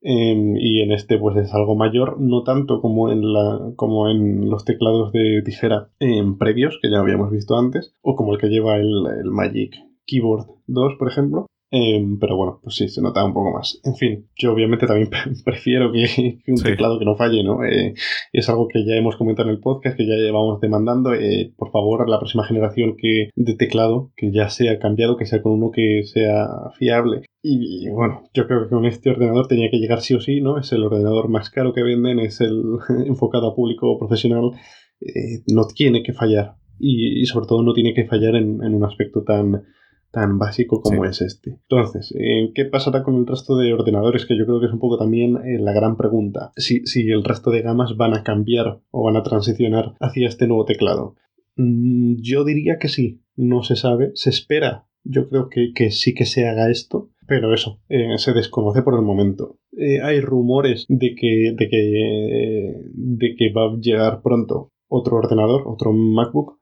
Em, 0.00 0.56
y 0.56 0.80
en 0.80 0.92
este 0.92 1.18
pues 1.18 1.36
es 1.36 1.52
algo 1.54 1.74
mayor, 1.74 2.20
no 2.20 2.44
tanto 2.44 2.80
como 2.80 3.10
en, 3.10 3.32
la, 3.32 3.72
como 3.74 4.08
en 4.08 4.48
los 4.48 4.64
teclados 4.64 5.10
de 5.12 5.42
tijera 5.44 5.90
em, 5.98 6.38
previos 6.38 6.78
que 6.80 6.88
ya 6.88 7.00
habíamos 7.00 7.32
visto 7.32 7.58
antes, 7.58 7.94
o 8.00 8.14
como 8.14 8.32
el 8.32 8.40
que 8.40 8.46
lleva 8.46 8.76
el, 8.76 8.88
el 9.20 9.30
Magic 9.32 9.74
Keyboard 10.06 10.46
2, 10.68 10.94
por 11.00 11.08
ejemplo, 11.08 11.46
Em, 11.70 12.18
pero 12.18 12.34
bueno, 12.34 12.60
pues 12.62 12.76
sí, 12.76 12.88
se 12.88 13.02
nota 13.02 13.22
un 13.22 13.34
poco 13.34 13.52
más. 13.52 13.78
En 13.84 13.94
fin, 13.94 14.26
yo 14.36 14.52
obviamente 14.52 14.86
también 14.86 15.10
prefiero 15.44 15.92
que, 15.92 16.38
un 16.46 16.62
teclado 16.62 16.98
que 16.98 17.04
no 17.04 17.14
falle, 17.14 17.44
¿no? 17.44 17.62
Eh, 17.64 17.94
es 18.32 18.48
algo 18.48 18.68
que 18.68 18.86
ya 18.86 18.94
hemos 18.94 19.16
comentado 19.16 19.48
en 19.48 19.56
el 19.56 19.60
podcast, 19.60 19.96
que 19.96 20.06
ya 20.06 20.14
llevamos 20.14 20.60
demandando. 20.60 21.12
Eh, 21.12 21.52
por 21.56 21.70
favor, 21.70 22.08
la 22.08 22.18
próxima 22.18 22.44
generación 22.44 22.96
que 22.96 23.28
de 23.34 23.54
teclado, 23.54 24.12
que 24.16 24.32
ya 24.32 24.48
sea 24.48 24.78
cambiado, 24.78 25.18
que 25.18 25.26
sea 25.26 25.42
con 25.42 25.52
uno 25.52 25.70
que 25.70 26.04
sea 26.04 26.48
fiable. 26.78 27.22
Y, 27.42 27.88
bueno, 27.90 28.24
yo 28.32 28.46
creo 28.46 28.62
que 28.62 28.70
con 28.70 28.86
este 28.86 29.10
ordenador 29.10 29.46
tenía 29.46 29.70
que 29.70 29.78
llegar 29.78 30.00
sí 30.00 30.14
o 30.14 30.20
sí, 30.20 30.40
¿no? 30.40 30.58
Es 30.58 30.72
el 30.72 30.82
ordenador 30.82 31.28
más 31.28 31.50
caro 31.50 31.74
que 31.74 31.82
venden, 31.82 32.18
es 32.18 32.40
el 32.40 32.62
enfocado 33.06 33.48
a 33.48 33.54
público 33.54 33.98
profesional. 33.98 34.52
Eh, 35.00 35.42
no 35.52 35.66
tiene 35.66 36.02
que 36.02 36.14
fallar. 36.14 36.54
Y, 36.80 37.26
sobre 37.26 37.46
todo 37.46 37.62
no 37.62 37.74
tiene 37.74 37.92
que 37.92 38.06
fallar 38.06 38.36
en 38.36 38.60
un 38.62 38.84
aspecto 38.84 39.22
tan 39.24 39.64
tan 40.10 40.38
básico 40.38 40.80
como 40.80 41.04
es 41.04 41.20
este. 41.20 41.58
Entonces, 41.68 42.14
eh, 42.18 42.50
¿qué 42.54 42.64
pasará 42.64 43.02
con 43.02 43.16
el 43.16 43.26
resto 43.26 43.56
de 43.56 43.72
ordenadores? 43.72 44.26
Que 44.26 44.36
yo 44.36 44.46
creo 44.46 44.60
que 44.60 44.66
es 44.66 44.72
un 44.72 44.78
poco 44.78 44.98
también 44.98 45.36
eh, 45.36 45.58
la 45.58 45.72
gran 45.72 45.96
pregunta. 45.96 46.52
Si, 46.56 46.86
si, 46.86 47.08
el 47.10 47.24
resto 47.24 47.50
de 47.50 47.62
gamas 47.62 47.96
van 47.96 48.14
a 48.14 48.22
cambiar 48.22 48.80
o 48.90 49.04
van 49.04 49.16
a 49.16 49.22
transicionar 49.22 49.94
hacia 50.00 50.28
este 50.28 50.46
nuevo 50.46 50.64
teclado. 50.64 51.16
Mm, 51.56 52.16
yo 52.20 52.44
diría 52.44 52.78
que 52.78 52.88
sí, 52.88 53.20
no 53.36 53.62
se 53.62 53.76
sabe, 53.76 54.12
se 54.14 54.30
espera. 54.30 54.86
Yo 55.04 55.28
creo 55.28 55.48
que, 55.48 55.90
sí 55.90 56.14
que 56.14 56.26
se 56.26 56.46
haga 56.46 56.70
esto, 56.70 57.10
pero 57.26 57.54
eso, 57.54 57.80
eh, 57.88 58.18
se 58.18 58.32
desconoce 58.32 58.82
por 58.82 58.94
el 58.94 59.02
momento. 59.02 59.58
hay 60.02 60.20
rumores 60.20 60.86
de 60.88 61.14
que, 61.14 61.54
de, 61.56 61.68
que, 61.68 62.74
de 62.92 63.34
que 63.36 63.52
va 63.52 63.72
a 63.72 63.76
llegar 63.80 64.22
pronto 64.22 64.72
otro 64.88 65.16
ordenador, 65.16 65.62
otro 65.66 65.92
MacBook. 65.92 66.58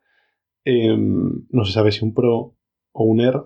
Em, 0.65 1.47
no 1.51 1.65
se 1.65 1.73
sabe 1.73 1.93
si 1.93 2.05
un 2.05 2.13
Pro 2.13 2.56
o 2.97 3.15
Air 3.21 3.43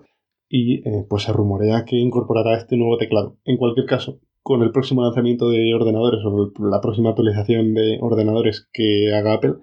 y 0.49 0.87
eh, 0.87 1.05
pues 1.09 1.23
se 1.23 1.33
rumorea 1.33 1.85
que 1.85 1.95
incorporará 1.95 2.57
este 2.57 2.75
nuevo 2.77 2.97
teclado. 2.97 3.37
En 3.45 3.57
cualquier 3.57 3.85
caso, 3.85 4.19
con 4.41 4.61
el 4.63 4.71
próximo 4.71 5.03
lanzamiento 5.03 5.49
de 5.49 5.73
ordenadores 5.73 6.19
o 6.25 6.51
la 6.59 6.81
próxima 6.81 7.09
actualización 7.09 7.73
de 7.73 7.99
ordenadores 8.01 8.67
que 8.73 9.13
haga 9.13 9.33
Apple, 9.33 9.55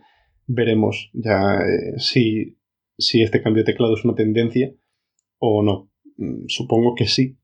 veremos 0.47 1.11
ya 1.13 1.57
eh, 1.57 1.99
si, 1.99 2.59
si 2.97 3.23
este 3.23 3.43
cambio 3.43 3.65
de 3.65 3.73
teclado 3.73 3.95
es 3.95 4.05
una 4.05 4.15
tendencia 4.15 4.73
o 5.39 5.63
no. 5.63 5.91
Mm, 6.17 6.47
supongo 6.47 6.95
que 6.95 7.07
sí, 7.07 7.39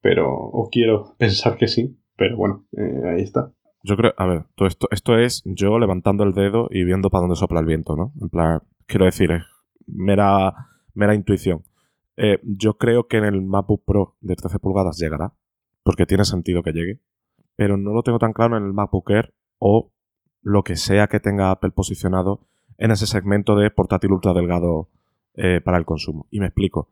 pero 0.00 0.30
o 0.32 0.68
quiero 0.70 1.14
pensar 1.18 1.56
que 1.56 1.68
sí, 1.68 1.98
pero 2.16 2.36
bueno, 2.36 2.66
eh, 2.76 3.08
ahí 3.08 3.22
está. 3.22 3.52
Yo 3.82 3.96
creo, 3.96 4.14
a 4.16 4.26
ver, 4.26 4.44
todo 4.54 4.68
esto, 4.68 4.88
esto 4.90 5.18
es 5.18 5.42
yo 5.44 5.78
levantando 5.78 6.24
el 6.24 6.32
dedo 6.32 6.68
y 6.70 6.84
viendo 6.84 7.10
para 7.10 7.22
dónde 7.22 7.36
sopla 7.36 7.60
el 7.60 7.66
viento, 7.66 7.96
¿no? 7.96 8.12
En 8.20 8.30
plan, 8.30 8.60
quiero 8.86 9.04
decir, 9.04 9.30
es 9.30 9.42
mera, 9.86 10.54
mera 10.94 11.14
intuición. 11.14 11.62
Eh, 12.16 12.38
yo 12.42 12.76
creo 12.76 13.06
que 13.08 13.16
en 13.16 13.24
el 13.24 13.42
MacBook 13.42 13.84
Pro 13.84 14.16
de 14.20 14.36
13 14.36 14.58
pulgadas 14.58 14.98
llegará, 14.98 15.34
porque 15.82 16.06
tiene 16.06 16.24
sentido 16.24 16.62
que 16.62 16.72
llegue, 16.72 17.00
pero 17.56 17.76
no 17.76 17.92
lo 17.92 18.02
tengo 18.02 18.18
tan 18.18 18.32
claro 18.32 18.56
en 18.56 18.64
el 18.64 18.72
MacBook 18.72 19.10
Air 19.10 19.34
o 19.58 19.92
lo 20.42 20.62
que 20.62 20.76
sea 20.76 21.06
que 21.06 21.20
tenga 21.20 21.50
Apple 21.50 21.70
posicionado 21.70 22.46
en 22.78 22.90
ese 22.90 23.06
segmento 23.06 23.56
de 23.56 23.70
portátil 23.70 24.12
ultra 24.12 24.32
delgado 24.32 24.88
eh, 25.34 25.60
para 25.60 25.78
el 25.78 25.84
consumo. 25.84 26.26
Y 26.30 26.40
me 26.40 26.46
explico. 26.46 26.90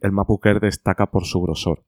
El 0.00 0.12
MacBook 0.12 0.46
Air 0.46 0.60
destaca 0.60 1.10
por 1.10 1.24
su 1.24 1.40
grosor. 1.40 1.84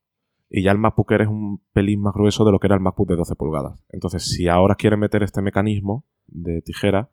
Y 0.50 0.62
ya 0.62 0.72
el 0.72 0.78
MacBook 0.78 1.12
Air 1.12 1.22
es 1.22 1.28
un 1.28 1.62
pelín 1.72 2.00
más 2.00 2.14
grueso 2.14 2.44
de 2.44 2.52
lo 2.52 2.58
que 2.58 2.66
era 2.66 2.76
el 2.76 2.80
MacBook 2.80 3.08
de 3.08 3.16
12 3.16 3.36
pulgadas. 3.36 3.84
Entonces, 3.90 4.24
si 4.24 4.48
ahora 4.48 4.76
quieren 4.76 5.00
meter 5.00 5.22
este 5.22 5.42
mecanismo 5.42 6.04
de 6.26 6.62
tijera, 6.62 7.10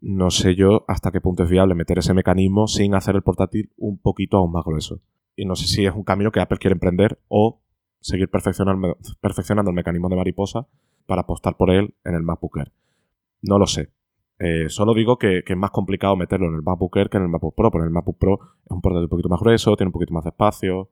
no 0.00 0.30
sé 0.30 0.54
yo 0.54 0.84
hasta 0.88 1.10
qué 1.10 1.20
punto 1.20 1.44
es 1.44 1.50
viable 1.50 1.74
meter 1.74 1.98
ese 1.98 2.14
mecanismo 2.14 2.66
sin 2.66 2.94
hacer 2.94 3.16
el 3.16 3.22
portátil 3.22 3.70
un 3.76 3.98
poquito 3.98 4.36
aún 4.36 4.52
más 4.52 4.64
grueso. 4.64 5.00
Y 5.34 5.44
no 5.44 5.56
sé 5.56 5.66
si 5.66 5.84
es 5.84 5.94
un 5.94 6.04
camino 6.04 6.32
que 6.32 6.40
Apple 6.40 6.58
quiere 6.58 6.74
emprender 6.74 7.18
o 7.28 7.60
seguir 8.00 8.30
perfeccionando, 8.30 9.70
el 9.70 9.74
mecanismo 9.74 10.08
de 10.08 10.16
mariposa 10.16 10.66
para 11.06 11.22
apostar 11.22 11.56
por 11.56 11.70
él 11.70 11.94
en 12.04 12.14
el 12.14 12.22
MacBook 12.22 12.58
Air. 12.58 12.72
No 13.42 13.58
lo 13.58 13.66
sé. 13.66 13.90
Eh, 14.38 14.68
solo 14.68 14.94
digo 14.94 15.18
que, 15.18 15.42
es 15.46 15.56
más 15.56 15.70
complicado 15.70 16.14
meterlo 16.14 16.48
en 16.48 16.54
el 16.54 16.62
MacBook 16.62 16.96
Air 16.96 17.08
que 17.08 17.16
en 17.16 17.24
el 17.24 17.28
MacBook 17.28 17.54
Pro, 17.54 17.70
porque 17.70 17.82
en 17.82 17.88
el 17.88 17.94
MacBook 17.94 18.18
Pro 18.18 18.38
es 18.64 18.70
un 18.70 18.80
portátil 18.80 19.04
un 19.04 19.08
poquito 19.08 19.28
más 19.28 19.40
grueso, 19.40 19.76
tiene 19.76 19.88
un 19.88 19.92
poquito 19.92 20.14
más 20.14 20.24
de 20.24 20.30
espacio. 20.30 20.90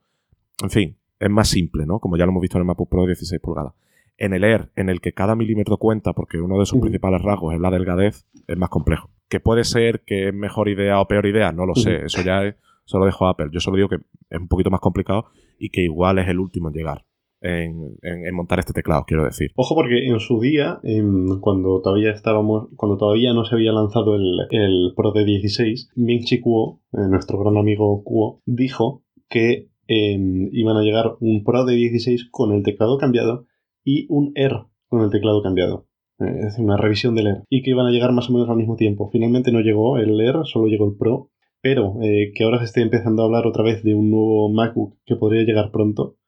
En 0.62 0.70
fin, 0.70 0.96
es 1.18 1.30
más 1.30 1.48
simple, 1.48 1.86
¿no? 1.86 2.00
Como 2.00 2.16
ya 2.16 2.24
lo 2.24 2.30
hemos 2.30 2.40
visto 2.40 2.58
en 2.58 2.62
el 2.62 2.66
MacBook 2.66 2.88
Pro 2.88 3.02
de 3.02 3.08
16 3.08 3.40
pulgadas. 3.40 3.74
En 4.16 4.32
el 4.32 4.44
Air, 4.44 4.70
en 4.76 4.88
el 4.88 5.00
que 5.00 5.12
cada 5.12 5.34
milímetro 5.34 5.76
cuenta 5.78 6.12
porque 6.12 6.40
uno 6.40 6.58
de 6.58 6.66
sus 6.66 6.80
principales 6.80 7.22
rasgos 7.22 7.54
es 7.54 7.60
la 7.60 7.70
delgadez, 7.70 8.26
es 8.46 8.56
más 8.56 8.68
complejo. 8.68 9.10
Que 9.28 9.40
puede 9.40 9.64
ser 9.64 10.02
que 10.04 10.28
es 10.28 10.34
mejor 10.34 10.68
idea 10.68 11.00
o 11.00 11.08
peor 11.08 11.26
idea, 11.26 11.50
no 11.52 11.66
lo 11.66 11.74
sé. 11.74 12.04
Eso 12.04 12.22
ya 12.22 12.44
es, 12.44 12.54
solo 12.84 13.06
dejo 13.06 13.26
a 13.26 13.30
Apple. 13.30 13.48
Yo 13.52 13.60
solo 13.60 13.76
digo 13.76 13.88
que 13.88 13.96
es 14.30 14.38
un 14.38 14.48
poquito 14.48 14.70
más 14.70 14.80
complicado 14.80 15.26
y 15.58 15.70
que 15.70 15.82
igual 15.82 16.18
es 16.18 16.28
el 16.28 16.38
último 16.38 16.68
en 16.68 16.74
llegar. 16.74 17.04
En, 17.46 18.34
montar 18.34 18.58
este 18.58 18.72
teclado, 18.72 19.04
quiero 19.06 19.24
decir. 19.24 19.50
Ojo, 19.56 19.74
porque 19.74 20.06
en 20.06 20.18
su 20.18 20.40
día, 20.40 20.80
cuando 21.40 21.82
todavía 21.82 22.10
estábamos, 22.10 22.68
cuando 22.76 22.96
todavía 22.96 23.34
no 23.34 23.44
se 23.44 23.54
había 23.54 23.70
lanzado 23.72 24.14
el, 24.14 24.92
Pro 24.96 25.12
de 25.12 25.26
16, 25.26 25.90
Ming-Chi 25.94 26.40
Kuo, 26.40 26.80
eh, 26.92 27.06
nuestro 27.10 27.38
gran 27.38 27.58
amigo 27.58 28.02
Kuo, 28.02 28.40
dijo 28.46 29.02
que 29.28 29.68
em, 29.88 30.48
iban 30.52 30.78
a 30.78 30.82
llegar 30.82 31.16
un 31.20 31.44
Pro 31.44 31.66
de 31.66 31.74
16 31.74 32.28
con 32.30 32.52
el 32.54 32.62
teclado 32.62 32.96
cambiado 32.96 33.46
y 33.84 34.06
un 34.08 34.32
Air 34.34 34.64
con 34.88 35.02
el 35.02 35.10
teclado 35.10 35.42
cambiado. 35.42 35.86
Eh, 36.18 36.24
es 36.38 36.44
decir, 36.46 36.64
una 36.64 36.76
revisión 36.76 37.14
del 37.14 37.26
Air. 37.26 37.42
Y 37.48 37.62
que 37.62 37.70
iban 37.70 37.86
a 37.86 37.90
llegar 37.90 38.12
más 38.12 38.30
o 38.30 38.32
menos 38.32 38.48
al 38.48 38.56
mismo 38.56 38.76
tiempo. 38.76 39.10
Finalmente 39.10 39.52
no 39.52 39.60
llegó 39.60 39.98
el 39.98 40.20
Air, 40.20 40.36
solo 40.44 40.66
llegó 40.66 40.86
el 40.86 40.96
Pro. 40.96 41.30
Pero 41.60 41.96
eh, 42.02 42.32
que 42.34 42.44
ahora 42.44 42.58
se 42.58 42.64
esté 42.64 42.82
empezando 42.82 43.22
a 43.22 43.24
hablar 43.26 43.46
otra 43.46 43.64
vez 43.64 43.82
de 43.82 43.94
un 43.94 44.10
nuevo 44.10 44.52
MacBook 44.52 44.98
que 45.06 45.16
podría 45.16 45.44
llegar 45.44 45.70
pronto, 45.70 46.18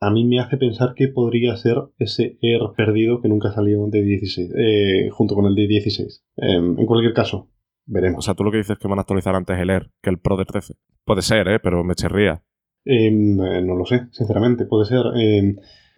a 0.00 0.10
mí 0.10 0.24
me 0.24 0.38
hace 0.38 0.56
pensar 0.56 0.94
que 0.94 1.08
podría 1.08 1.56
ser 1.56 1.76
ese 1.98 2.38
Air 2.42 2.60
perdido 2.76 3.20
que 3.20 3.28
nunca 3.28 3.50
salió 3.50 3.86
de 3.88 4.02
16, 4.02 4.52
eh, 4.56 5.08
junto 5.10 5.34
con 5.34 5.46
el 5.46 5.54
de 5.54 5.66
16. 5.66 6.22
Em, 6.36 6.78
en 6.78 6.86
cualquier 6.86 7.14
caso, 7.14 7.48
veremos. 7.86 8.18
O 8.18 8.22
sea, 8.22 8.34
tú 8.34 8.44
lo 8.44 8.50
que 8.50 8.58
dices 8.58 8.72
es 8.72 8.78
que 8.78 8.88
van 8.88 8.98
a 8.98 9.02
actualizar 9.02 9.34
antes 9.34 9.58
el 9.58 9.70
Air 9.70 9.90
que 10.02 10.10
el 10.10 10.18
Pro 10.18 10.36
de 10.36 10.44
13. 10.44 10.74
Puede 11.04 11.22
ser, 11.22 11.48
¿eh? 11.48 11.58
Pero 11.60 11.82
me 11.82 11.94
cherría. 11.94 12.42
Em, 12.84 13.40
eh, 13.40 13.62
no 13.62 13.74
lo 13.74 13.86
sé, 13.86 14.06
sinceramente, 14.12 14.66
puede 14.66 14.84
ser. 14.84 15.02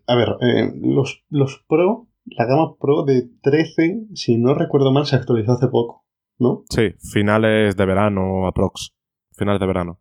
A 0.07 0.16
ver, 0.16 0.36
em, 0.40 0.80
los, 0.82 1.24
los 1.30 1.64
Pro, 1.68 2.09
la 2.26 2.46
gama 2.46 2.76
Pro 2.78 3.05
de 3.05 3.28
13, 3.42 4.09
si 4.14 4.36
no 4.36 4.55
recuerdo 4.55 4.92
mal, 4.92 5.07
se 5.07 5.16
actualizó 5.16 5.53
hace 5.53 5.68
poco, 5.68 6.05
¿no? 6.38 6.64
Sí, 6.68 6.94
finales 7.12 7.76
de 7.76 7.86
verano, 7.86 8.46
aprox. 8.46 8.94
Finales 9.32 9.61
de 9.61 9.66
verano. 9.66 10.01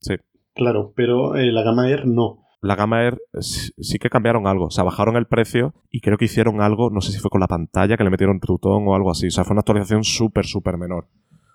Sí. 0.00 0.14
Claro, 0.54 0.92
pero 0.96 1.36
eh, 1.36 1.52
la 1.52 1.62
gama 1.62 1.88
Air 1.88 2.06
no. 2.06 2.46
La 2.62 2.76
gama 2.76 3.02
Air 3.02 3.18
sí 3.40 3.98
que 3.98 4.10
cambiaron 4.10 4.46
algo. 4.46 4.66
O 4.66 4.70
sea, 4.70 4.84
bajaron 4.84 5.16
el 5.16 5.26
precio 5.26 5.74
y 5.90 6.00
creo 6.00 6.18
que 6.18 6.26
hicieron 6.26 6.60
algo, 6.60 6.90
no 6.90 7.00
sé 7.00 7.12
si 7.12 7.18
fue 7.18 7.30
con 7.30 7.40
la 7.40 7.48
pantalla, 7.48 7.96
que 7.96 8.04
le 8.04 8.10
metieron 8.10 8.40
Trutón 8.40 8.86
o 8.86 8.94
algo 8.94 9.10
así. 9.10 9.28
O 9.28 9.30
sea, 9.30 9.44
fue 9.44 9.54
una 9.54 9.60
actualización 9.60 10.04
súper, 10.04 10.44
súper 10.44 10.76
menor. 10.76 11.08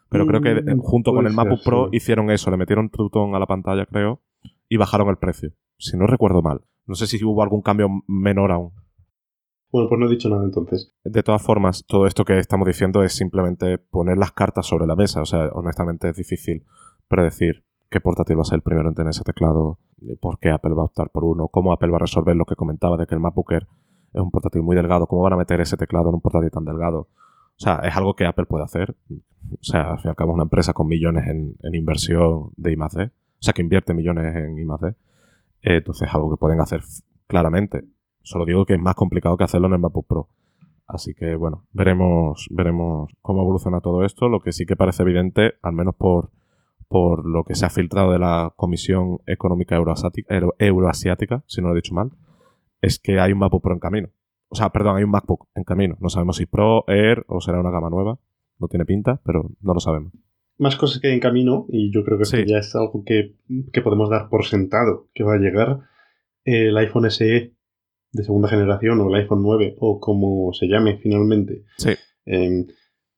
Pero 0.10 0.26
creo 0.26 0.42
que 0.42 0.52
eh, 0.52 0.76
mm, 0.76 0.80
junto 0.80 1.14
con 1.14 1.28
el 1.28 1.34
MacBook 1.34 1.64
Pro 1.64 1.90
hicieron 1.92 2.32
eso, 2.32 2.50
le 2.50 2.58
metieron 2.58 2.90
Trutón 2.90 3.36
a 3.36 3.40
la 3.40 3.46
pantalla, 3.46 3.86
creo, 3.86 4.22
y 4.70 4.78
bajaron 4.78 5.10
el 5.10 5.18
precio. 5.18 5.52
Si 5.78 5.98
no 5.98 6.08
recuerdo 6.08 6.42
mal. 6.42 6.62
No 6.86 6.96
sé 6.96 7.08
si 7.08 7.24
hubo 7.24 7.42
algún 7.42 7.62
cambio 7.62 7.90
menor 8.08 8.52
aún. 8.52 8.72
Bueno, 9.72 9.90
pues 9.90 10.00
no 10.00 10.08
he 10.08 10.10
dicho 10.10 10.30
nada 10.30 10.44
entonces. 10.44 10.94
De 11.04 11.24
todas 11.24 11.42
formas, 11.42 11.84
todo 11.86 12.08
esto 12.08 12.24
que 12.24 12.40
estamos 12.40 12.68
diciendo 12.68 13.04
es 13.04 13.14
simplemente 13.14 13.78
poner 13.78 14.18
las 14.18 14.32
cartas 14.32 14.66
sobre 14.68 14.86
la 14.86 14.96
mesa. 14.96 15.22
O 15.22 15.26
sea, 15.26 15.50
honestamente 15.54 16.10
es 16.10 16.16
difícil 16.16 16.64
predecir 17.08 17.66
qué 17.90 18.00
portátil 18.00 18.38
va 18.38 18.42
a 18.42 18.46
ser 18.46 18.58
el 18.58 18.62
primero 18.62 18.90
en 18.90 18.96
tener 18.96 19.10
ese 19.10 19.24
teclado, 19.24 19.80
por 20.22 20.40
qué 20.40 20.50
Apple 20.50 20.74
va 20.74 20.84
a 20.84 20.86
optar 20.86 21.10
por 21.10 21.24
uno, 21.24 21.48
cómo 21.48 21.74
Apple 21.74 21.90
va 21.90 21.98
a 21.98 22.00
resolver 22.00 22.36
lo 22.36 22.46
que 22.46 22.56
comentaba 22.56 22.98
de 22.98 23.08
que 23.08 23.16
el 23.16 23.22
MacBook 23.22 23.52
Air 23.52 23.68
es 24.14 24.22
un 24.22 24.32
portátil 24.32 24.62
muy 24.62 24.76
delgado, 24.76 25.08
cómo 25.08 25.22
van 25.22 25.34
a 25.34 25.38
meter 25.38 25.60
ese 25.60 25.78
teclado 25.78 26.10
en 26.10 26.16
un 26.16 26.22
portátil 26.22 26.52
tan 26.52 26.64
delgado. 26.64 27.10
O 27.58 27.60
sea, 27.60 27.80
es 27.84 27.96
algo 27.96 28.16
que 28.16 28.26
Apple 28.26 28.46
puede 28.46 28.64
hacer. 28.64 28.96
O 29.12 29.64
sea, 29.64 29.92
al 29.92 29.98
fin 29.98 30.08
y 30.08 30.10
al 30.10 30.16
cabo 30.16 30.32
es 30.32 30.36
una 30.36 30.44
empresa 30.44 30.74
con 30.74 30.88
millones 30.88 31.28
en, 31.28 31.56
inversión 31.74 32.52
de 32.56 32.74
I+.D. 32.74 33.04
O 33.06 33.10
sea, 33.40 33.54
que 33.54 33.62
invierte 33.62 33.94
millones 33.94 34.36
en 34.36 34.58
I+.D. 34.58 34.96
Entonces 35.66 36.08
es 36.08 36.14
algo 36.14 36.30
que 36.30 36.38
pueden 36.38 36.62
hacer 36.62 36.82
claramente. 37.28 37.84
Solo 38.22 38.46
digo 38.46 38.66
que 38.66 38.76
es 38.76 38.80
más 38.80 38.96
complicado 38.96 39.36
que 39.36 39.44
hacerlo 39.44 39.68
en 39.68 39.74
el 39.74 39.80
MacBook 39.80 40.08
Pro. 40.08 40.30
Así 40.88 41.16
que 41.16 41.36
bueno, 41.36 41.66
veremos, 41.74 42.48
veremos 42.52 43.12
cómo 43.22 43.42
evoluciona 43.42 43.82
todo 43.82 44.06
esto. 44.06 44.30
Lo 44.30 44.42
que 44.42 44.52
sí 44.52 44.66
que 44.68 44.76
parece 44.76 45.02
evidente, 45.02 45.54
al 45.64 45.74
menos 45.74 45.96
por, 45.96 46.30
por 46.88 47.26
lo 47.26 47.44
que 47.44 47.56
se 47.56 47.66
ha 47.66 47.72
filtrado 47.72 48.12
de 48.12 48.20
la 48.20 48.54
Comisión 48.56 49.18
Económica 49.26 49.76
Euroasiática, 49.76 50.40
Euroasiática, 50.60 51.44
si 51.48 51.62
no 51.62 51.70
lo 51.70 51.74
he 51.74 51.78
dicho 51.78 51.96
mal, 51.96 52.12
es 52.82 53.00
que 53.00 53.20
hay 53.20 53.32
un 53.34 53.40
MacBook 53.40 53.64
Pro 53.64 53.74
en 53.74 53.80
camino. 53.80 54.10
O 54.50 54.56
sea, 54.56 54.70
perdón, 54.70 54.98
hay 54.98 55.04
un 55.04 55.10
MacBook 55.10 55.48
en 55.56 55.64
camino. 55.64 55.98
No 56.00 56.10
sabemos 56.10 56.38
si 56.38 56.46
Pro, 56.46 56.88
Air 56.88 57.26
o 57.28 57.42
será 57.42 57.60
una 57.60 57.72
gama 57.72 57.90
nueva. 57.90 58.20
No 58.60 58.68
tiene 58.68 58.86
pinta, 58.86 59.20
pero 59.26 59.50
no 59.62 59.74
lo 59.74 59.80
sabemos. 59.80 60.14
Más 60.58 60.76
cosas 60.76 61.02
que 61.02 61.08
hay 61.08 61.14
en 61.14 61.20
camino, 61.20 61.66
y 61.70 61.92
yo 61.92 62.04
creo 62.04 62.18
que 62.18 62.46
ya 62.46 62.60
es 62.60 62.76
algo 62.76 63.04
que, 63.06 63.36
podemos 63.82 64.10
dar 64.10 64.30
por 64.30 64.46
sentado 64.46 65.10
que 65.14 65.24
va 65.24 65.36
a 65.36 65.40
llegar. 65.40 65.80
El 66.44 66.78
iPhone 66.78 67.10
SE 67.10 67.54
de 68.12 68.24
segunda 68.24 68.48
generación, 68.48 69.00
o 69.02 69.10
el 69.10 69.22
iPhone 69.22 69.42
9, 69.42 69.76
o 69.80 70.00
como 70.00 70.54
se 70.54 70.68
llame 70.68 70.98
finalmente. 70.98 71.64
Sí. 71.78 71.92
Em, 72.26 72.68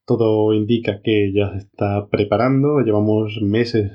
todo 0.08 0.54
indica 0.54 1.02
que 1.02 1.32
ya 1.34 1.52
se 1.52 1.58
está 1.58 2.08
preparando. 2.08 2.80
Llevamos 2.80 3.38
meses 3.42 3.92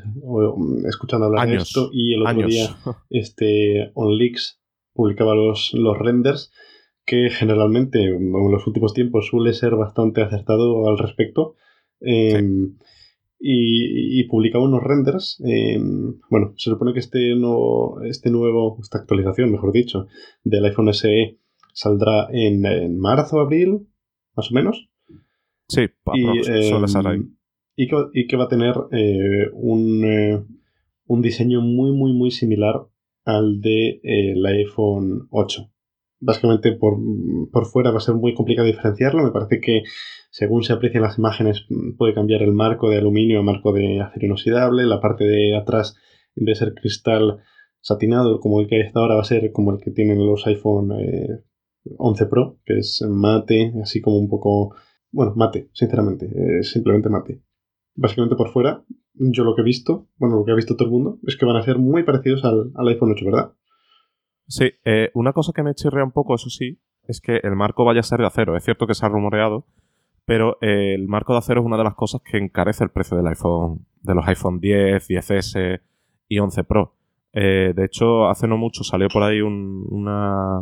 escuchando 0.88 1.26
hablar 1.26 1.50
de 1.50 1.56
esto 1.56 1.90
y 1.92 2.14
el 2.14 2.22
otro 2.22 2.48
día 2.48 2.70
este 3.10 3.92
OnLeaks 3.96 4.62
publicaba 4.94 5.34
los, 5.34 5.72
los 5.74 5.98
renders 5.98 6.52
que 7.06 7.30
generalmente 7.32 8.04
en 8.04 8.32
los 8.32 8.66
últimos 8.68 8.94
tiempos 8.94 9.28
suele 9.28 9.54
ser 9.54 9.76
bastante 9.76 10.22
acertado 10.22 10.88
al 10.88 10.98
respecto. 10.98 11.56
Em, 12.00 12.78
y, 13.46 14.24
publicaba 14.30 14.64
unos 14.64 14.82
renders. 14.82 15.42
Em, 15.46 16.20
bueno, 16.30 16.54
se 16.56 16.70
supone 16.70 16.94
que 16.94 17.00
este, 17.00 17.36
no, 17.36 18.02
este 18.04 18.32
nuevo, 18.32 18.78
esta 18.82 19.00
actualización, 19.00 19.52
mejor 19.52 19.74
dicho, 19.74 20.08
del 20.44 20.64
iPhone 20.66 20.94
SE 20.94 21.38
saldrá 21.74 22.30
en, 22.32 22.98
marzo, 22.98 23.40
abril, 23.40 23.88
más 24.36 24.50
o 24.50 24.54
menos. 24.54 24.90
Sí, 25.68 25.82
y, 26.14 26.26
em, 26.26 27.36
Y 27.76 27.88
que, 27.88 27.96
y 28.14 28.28
que, 28.28 28.38
va 28.38 28.46
a 28.46 28.50
tener 28.50 28.76
eh, 28.92 29.50
un, 29.52 30.06
eh, 30.06 30.42
un 31.08 31.22
diseño 31.22 31.60
muy, 31.60 31.92
muy, 31.92 32.14
muy 32.14 32.32
similar 32.32 32.76
al 33.26 33.60
del 33.60 34.02
de, 34.02 34.50
iPhone 34.50 35.28
8 35.32 35.70
básicamente 36.26 36.72
por, 36.72 36.98
por, 37.52 37.66
fuera 37.66 37.92
va 37.92 37.98
a 37.98 38.00
ser 38.00 38.16
muy 38.16 38.34
complicado 38.34 38.66
diferenciarlo. 38.66 39.24
Me 39.24 39.32
parece 39.32 39.60
que 39.60 39.84
según 40.34 40.64
se 40.64 40.74
aprecian 40.74 41.04
las 41.04 41.20
imágenes 41.20 41.68
puede 41.96 42.16
cambiar 42.16 42.42
el 42.42 42.54
marco 42.54 42.90
de 42.90 42.98
aluminio 42.98 43.40
a 43.40 43.44
marco 43.44 43.72
de 43.72 44.02
acero 44.02 44.26
inoxidable. 44.26 44.88
La 44.88 45.00
parte 45.00 45.26
de 45.26 45.56
atrás, 45.56 45.96
en 46.36 46.46
vez 46.46 46.58
de 46.58 46.66
ser 46.66 46.74
cristal 46.74 47.44
satinado 47.82 48.40
como 48.40 48.60
el 48.60 48.68
que 48.68 48.78
hay 48.78 48.82
hasta 48.82 49.00
ahora, 49.00 49.14
va 49.14 49.22
a 49.22 49.26
ser 49.26 49.52
como 49.52 49.72
el 49.72 49.80
que 49.80 49.92
tienen 49.92 50.26
los 50.26 50.48
iPhone 50.48 50.92
11 50.92 52.24
eh, 52.24 52.28
Pro, 52.28 52.58
que 52.66 52.80
es 52.80 53.06
mate, 53.08 53.74
así 53.84 54.02
como 54.02 54.18
un 54.18 54.28
poco... 54.28 54.76
Bueno, 55.12 55.34
mate, 55.36 55.70
sinceramente, 55.72 56.64
simplemente 56.64 57.10
mate. 57.10 57.44
Básicamente 57.94 58.36
por 58.36 58.50
fuera, 58.50 58.84
yo 59.14 59.44
lo 59.44 59.54
que 59.54 59.62
he 59.62 59.66
visto, 59.66 60.08
bueno, 60.18 60.38
lo 60.38 60.46
que 60.46 60.52
ha 60.52 60.56
visto 60.56 60.76
todo 60.76 60.88
el 60.88 60.94
mundo, 60.94 61.20
es 61.28 61.38
que 61.38 61.46
van 61.46 61.58
a 61.58 61.64
ser 61.64 61.78
muy 61.78 62.02
parecidos 62.02 62.44
al, 62.44 62.72
al 62.74 62.88
iPhone 62.88 63.12
8, 63.12 63.24
¿verdad? 63.24 63.54
Sí, 64.48 64.72
eh, 64.84 65.12
una 65.14 65.32
cosa 65.32 65.52
que 65.56 65.62
me 65.62 65.76
chirrea 65.76 66.04
un 66.04 66.12
poco, 66.12 66.34
eso 66.34 66.50
sí, 66.50 66.82
es 67.04 67.22
que 67.22 67.40
el 67.44 67.56
marco 67.56 67.86
vaya 67.86 68.00
a 68.00 68.04
ser 68.04 68.18
de 68.18 68.26
acero. 68.26 68.58
Es 68.58 68.64
cierto 68.64 68.88
que 68.88 68.96
se 68.96 69.06
ha 69.06 69.10
rumoreado, 69.10 69.68
pero 70.26 70.58
eh, 70.62 70.96
el 70.96 71.08
marco 71.08 71.34
de 71.34 71.40
acero 71.40 71.62
es 71.62 71.66
una 71.66 71.78
de 71.78 71.84
las 71.84 71.96
cosas 71.96 72.22
que 72.22 72.38
encarece 72.38 72.84
el 72.84 72.90
precio 72.90 73.18
del 73.18 73.28
iPhone, 73.28 73.86
de 74.02 74.16
los 74.16 74.28
iPhone 74.28 74.60
10, 74.60 75.10
10S 75.10 75.82
y 76.28 76.40
11 76.40 76.64
Pro. 76.64 76.96
Eh, 77.34 77.74
de 77.76 77.86
hecho, 77.86 78.28
hace 78.30 78.48
no 78.48 78.58
mucho 78.58 78.84
salió 78.84 79.08
por 79.10 79.24
ahí 79.24 79.42
una, 79.42 80.62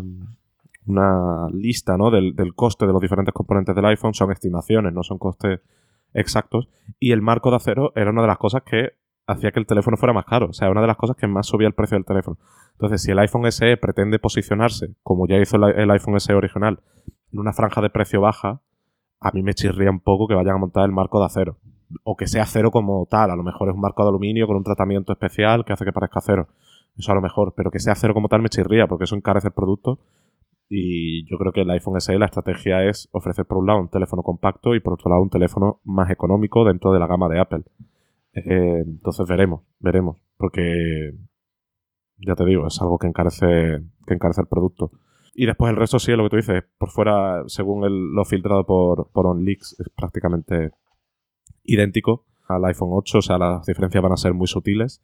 una 0.85 1.47
lista 1.51 1.97
¿no? 1.97 2.09
del, 2.09 2.35
coste 2.55 2.87
de 2.87 2.93
los 2.93 3.01
diferentes 3.01 3.33
componentes 3.33 3.75
del 3.75 3.85
iPhone. 3.85 4.13
Son 4.13 4.31
estimaciones, 4.31 4.93
no 4.93 5.03
son 5.03 5.17
costes 5.17 5.59
exactos. 6.13 6.67
Y 6.99 7.11
el 7.11 7.21
marco 7.21 7.49
de 7.49 7.57
acero 7.57 7.91
era 7.95 8.09
una 8.09 8.21
de 8.21 8.27
las 8.27 8.37
cosas 8.37 8.63
que 8.63 8.93
hacía 9.27 9.51
que 9.51 9.59
el 9.59 9.67
teléfono 9.67 9.97
fuera 9.97 10.13
más 10.13 10.25
caro. 10.25 10.47
O 10.47 10.53
sea, 10.53 10.71
una 10.71 10.81
de 10.81 10.87
las 10.87 10.97
cosas 10.97 11.15
que 11.15 11.27
más 11.27 11.45
subía 11.45 11.67
el 11.67 11.73
precio 11.73 11.97
del 11.97 12.05
teléfono. 12.05 12.37
Entonces, 12.73 13.03
si 13.03 13.11
el 13.11 13.19
iPhone 13.19 13.49
SE 13.51 13.77
pretende 13.77 14.17
posicionarse, 14.17 14.95
como 15.03 15.27
ya 15.27 15.37
hizo 15.37 15.57
el, 15.57 15.91
iPhone 15.91 16.19
SE 16.19 16.33
original, 16.33 16.79
en 17.31 17.39
una 17.39 17.53
franja 17.53 17.81
de 17.81 17.89
precio 17.89 18.21
baja, 18.21 18.61
a 19.21 19.31
mí 19.31 19.43
me 19.43 19.53
chirría 19.53 19.91
un 19.91 19.99
poco 19.99 20.27
que 20.27 20.33
vayan 20.33 20.55
a 20.55 20.57
montar 20.57 20.85
el 20.85 20.91
marco 20.91 21.19
de 21.19 21.27
acero. 21.27 21.57
O 22.03 22.17
que 22.17 22.27
sea 22.27 22.43
acero 22.43 22.71
como 22.71 23.05
tal. 23.09 23.29
A 23.29 23.35
lo 23.35 23.43
mejor 23.43 23.69
es 23.69 23.75
un 23.75 23.81
marco 23.81 24.03
de 24.03 24.09
aluminio 24.09 24.47
con 24.47 24.57
un 24.57 24.63
tratamiento 24.63 25.13
especial 25.13 25.63
que 25.63 25.73
hace 25.73 25.85
que 25.85 25.93
parezca 25.93 26.19
acero. 26.19 26.47
Eso 26.97 27.11
a 27.11 27.15
lo 27.15 27.21
mejor. 27.21 27.53
Pero 27.55 27.69
que 27.69 27.79
sea 27.79 27.93
acero 27.93 28.15
como 28.15 28.27
tal 28.29 28.41
me 28.41 28.49
chirría, 28.49 28.87
porque 28.87 29.03
eso 29.03 29.15
encarece 29.15 29.47
el 29.49 29.53
producto. 29.53 29.99
Y 30.67 31.29
yo 31.29 31.37
creo 31.37 31.51
que 31.51 31.61
el 31.61 31.69
iPhone 31.69 31.99
SE 32.01 32.17
la 32.17 32.25
estrategia 32.25 32.83
es 32.85 33.09
ofrecer 33.11 33.45
por 33.45 33.57
un 33.57 33.67
lado 33.67 33.79
un 33.79 33.89
teléfono 33.89 34.23
compacto 34.23 34.73
y 34.73 34.79
por 34.79 34.93
otro 34.93 35.09
lado 35.09 35.21
un 35.21 35.29
teléfono 35.29 35.81
más 35.83 36.09
económico 36.09 36.65
dentro 36.65 36.91
de 36.93 36.99
la 36.99 37.07
gama 37.07 37.27
de 37.29 37.39
Apple. 37.39 37.63
Eh, 38.33 38.83
entonces 38.85 39.27
veremos, 39.27 39.63
veremos, 39.79 40.17
porque 40.37 41.13
ya 42.25 42.35
te 42.35 42.45
digo, 42.45 42.67
es 42.67 42.81
algo 42.81 42.97
que 42.97 43.07
encarece, 43.07 43.83
que 44.07 44.13
encarece 44.13 44.41
el 44.41 44.47
producto. 44.47 44.91
Y 45.33 45.45
después 45.45 45.69
el 45.71 45.77
resto 45.77 45.99
sí, 45.99 46.11
lo 46.11 46.23
que 46.23 46.29
tú 46.29 46.35
dices, 46.35 46.63
por 46.77 46.89
fuera, 46.89 47.43
según 47.47 47.85
el, 47.85 48.13
lo 48.13 48.25
filtrado 48.25 48.65
por, 48.65 49.09
por 49.11 49.27
OnLeaks, 49.27 49.79
es 49.79 49.89
prácticamente 49.95 50.71
idéntico 51.63 52.25
al 52.47 52.65
iPhone 52.65 52.89
8, 52.91 53.17
o 53.17 53.21
sea, 53.21 53.37
las 53.37 53.65
diferencias 53.65 54.03
van 54.03 54.11
a 54.11 54.17
ser 54.17 54.33
muy 54.33 54.47
sutiles. 54.47 55.01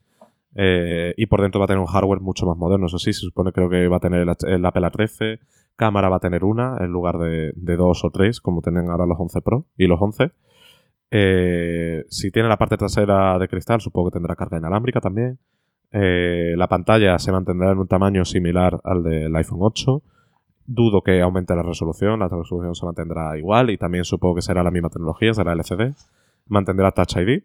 Eh, 0.55 1.13
y 1.17 1.27
por 1.27 1.41
dentro 1.41 1.59
va 1.59 1.65
a 1.65 1.67
tener 1.67 1.79
un 1.79 1.85
hardware 1.85 2.19
mucho 2.19 2.45
más 2.45 2.57
moderno, 2.57 2.87
eso 2.87 2.97
sí, 2.97 3.13
se 3.13 3.21
supone 3.21 3.51
creo 3.51 3.69
que 3.69 3.87
va 3.87 3.97
a 3.97 3.99
tener 3.99 4.21
el, 4.21 4.65
Apple 4.65 4.87
A13, 4.87 5.39
cámara 5.75 6.09
va 6.09 6.17
a 6.17 6.19
tener 6.19 6.43
una 6.43 6.77
en 6.79 6.91
lugar 6.91 7.19
de, 7.19 7.51
de 7.55 7.75
dos 7.77 8.03
o 8.03 8.09
tres, 8.09 8.41
como 8.41 8.61
tienen 8.61 8.89
ahora 8.89 9.05
los 9.05 9.19
11 9.19 9.41
Pro 9.41 9.65
y 9.77 9.85
los 9.85 10.01
11. 10.01 10.31
Eh, 11.09 12.05
si 12.09 12.31
tiene 12.31 12.49
la 12.49 12.57
parte 12.57 12.77
trasera 12.77 13.39
de 13.39 13.47
cristal, 13.47 13.81
supongo 13.81 14.09
que 14.09 14.15
tendrá 14.15 14.35
carga 14.35 14.57
inalámbrica 14.57 14.99
también. 14.99 15.39
Eh, 15.91 16.53
la 16.57 16.67
pantalla 16.67 17.17
se 17.17 17.31
mantendrá 17.31 17.71
en 17.71 17.79
un 17.79 17.87
tamaño 17.87 18.25
similar 18.25 18.79
al 18.83 19.03
del 19.03 19.35
iPhone 19.35 19.59
8. 19.61 20.01
Dudo 20.67 21.01
que 21.01 21.21
aumente 21.21 21.55
la 21.55 21.63
resolución, 21.63 22.19
la 22.19 22.27
resolución 22.27 22.75
se 22.75 22.85
mantendrá 22.85 23.37
igual 23.37 23.69
y 23.69 23.77
también 23.77 24.03
supongo 24.03 24.35
que 24.35 24.41
será 24.41 24.63
la 24.63 24.71
misma 24.71 24.89
tecnología, 24.89 25.33
será 25.33 25.53
LCD. 25.53 25.95
Mantendrá 26.45 26.91
Touch 26.91 27.15
ID 27.17 27.43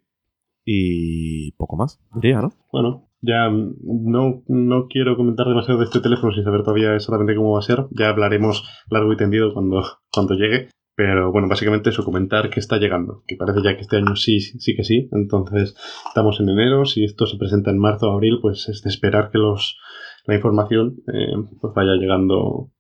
y 0.65 1.53
poco 1.53 1.77
más, 1.77 2.01
diría, 2.15 2.41
¿no? 2.41 2.51
Bueno, 2.73 3.09
ya 3.21 3.49
no, 3.49 4.43
no 4.49 4.87
quiero 4.89 5.17
comentar 5.17 5.47
demasiado 5.47 5.79
de 5.79 5.87
este 5.87 6.01
teléfono 6.01 6.33
sin 6.33 6.43
saber 6.43 6.63
todavía 6.63 6.95
exactamente 6.95 7.37
cómo 7.37 7.53
va 7.53 7.61
a 7.61 7.63
ser. 7.63 7.87
Ya 7.93 8.09
hablaremos 8.09 8.69
largo 8.91 9.13
y 9.13 9.17
tendido 9.17 9.55
cuando, 9.55 9.83
cuando 10.13 10.35
llegue. 10.35 10.69
Pero 10.95 11.33
bueno, 11.33 11.49
básicamente 11.49 11.91
eso, 11.91 12.05
comentar 12.05 12.51
que 12.51 12.61
está 12.61 12.77
llegando, 12.77 13.23
que 13.27 13.37
parece 13.37 13.63
ya 13.63 13.77
que 13.77 13.81
este 13.81 13.97
año 13.97 14.15
sí, 14.15 14.41
sí 14.41 14.77
que 14.77 14.85
sí. 14.85 15.09
Entonces, 15.13 15.75
estamos 16.07 16.39
en 16.41 16.51
enero, 16.51 16.85
si 16.85 17.05
esto 17.05 17.27
se 17.27 17.39
presenta 17.39 17.71
en 17.71 17.79
marzo 17.79 18.11
o 18.11 18.13
abril, 18.13 18.41
pues 18.43 18.69
es 18.69 18.83
de 18.83 18.91
esperar 18.91 19.31
que 19.31 19.39
los, 19.39 19.79
la 20.27 20.35
información 20.35 20.97
eh, 21.13 21.33
pues 21.61 21.73
vaya 21.75 21.93
llegando 21.93 22.73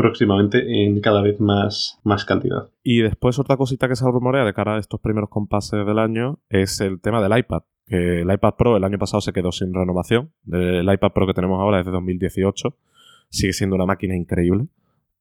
próximamente 0.00 0.84
en 0.84 1.00
cada 1.00 1.20
vez 1.20 1.38
más, 1.40 2.00
más 2.04 2.24
cantidad. 2.24 2.70
Y 2.82 3.02
después 3.02 3.38
otra 3.38 3.58
cosita 3.58 3.86
que 3.86 3.96
se 3.96 4.04
rumorea 4.06 4.44
de 4.44 4.54
cara 4.54 4.76
a 4.76 4.78
estos 4.78 4.98
primeros 5.00 5.28
compases 5.28 5.84
del 5.84 5.98
año 5.98 6.38
es 6.48 6.80
el 6.80 7.00
tema 7.00 7.20
del 7.20 7.38
iPad, 7.38 7.62
que 7.84 8.22
el 8.22 8.32
iPad 8.32 8.54
Pro 8.56 8.76
el 8.78 8.84
año 8.84 8.98
pasado 8.98 9.20
se 9.20 9.34
quedó 9.34 9.52
sin 9.52 9.74
renovación. 9.74 10.32
El 10.50 10.90
iPad 10.90 11.12
Pro 11.12 11.26
que 11.26 11.34
tenemos 11.34 11.60
ahora 11.60 11.80
es 11.80 11.86
de 11.86 11.92
2018. 11.92 12.74
Sigue 13.28 13.52
siendo 13.52 13.76
una 13.76 13.84
máquina 13.84 14.16
increíble 14.16 14.68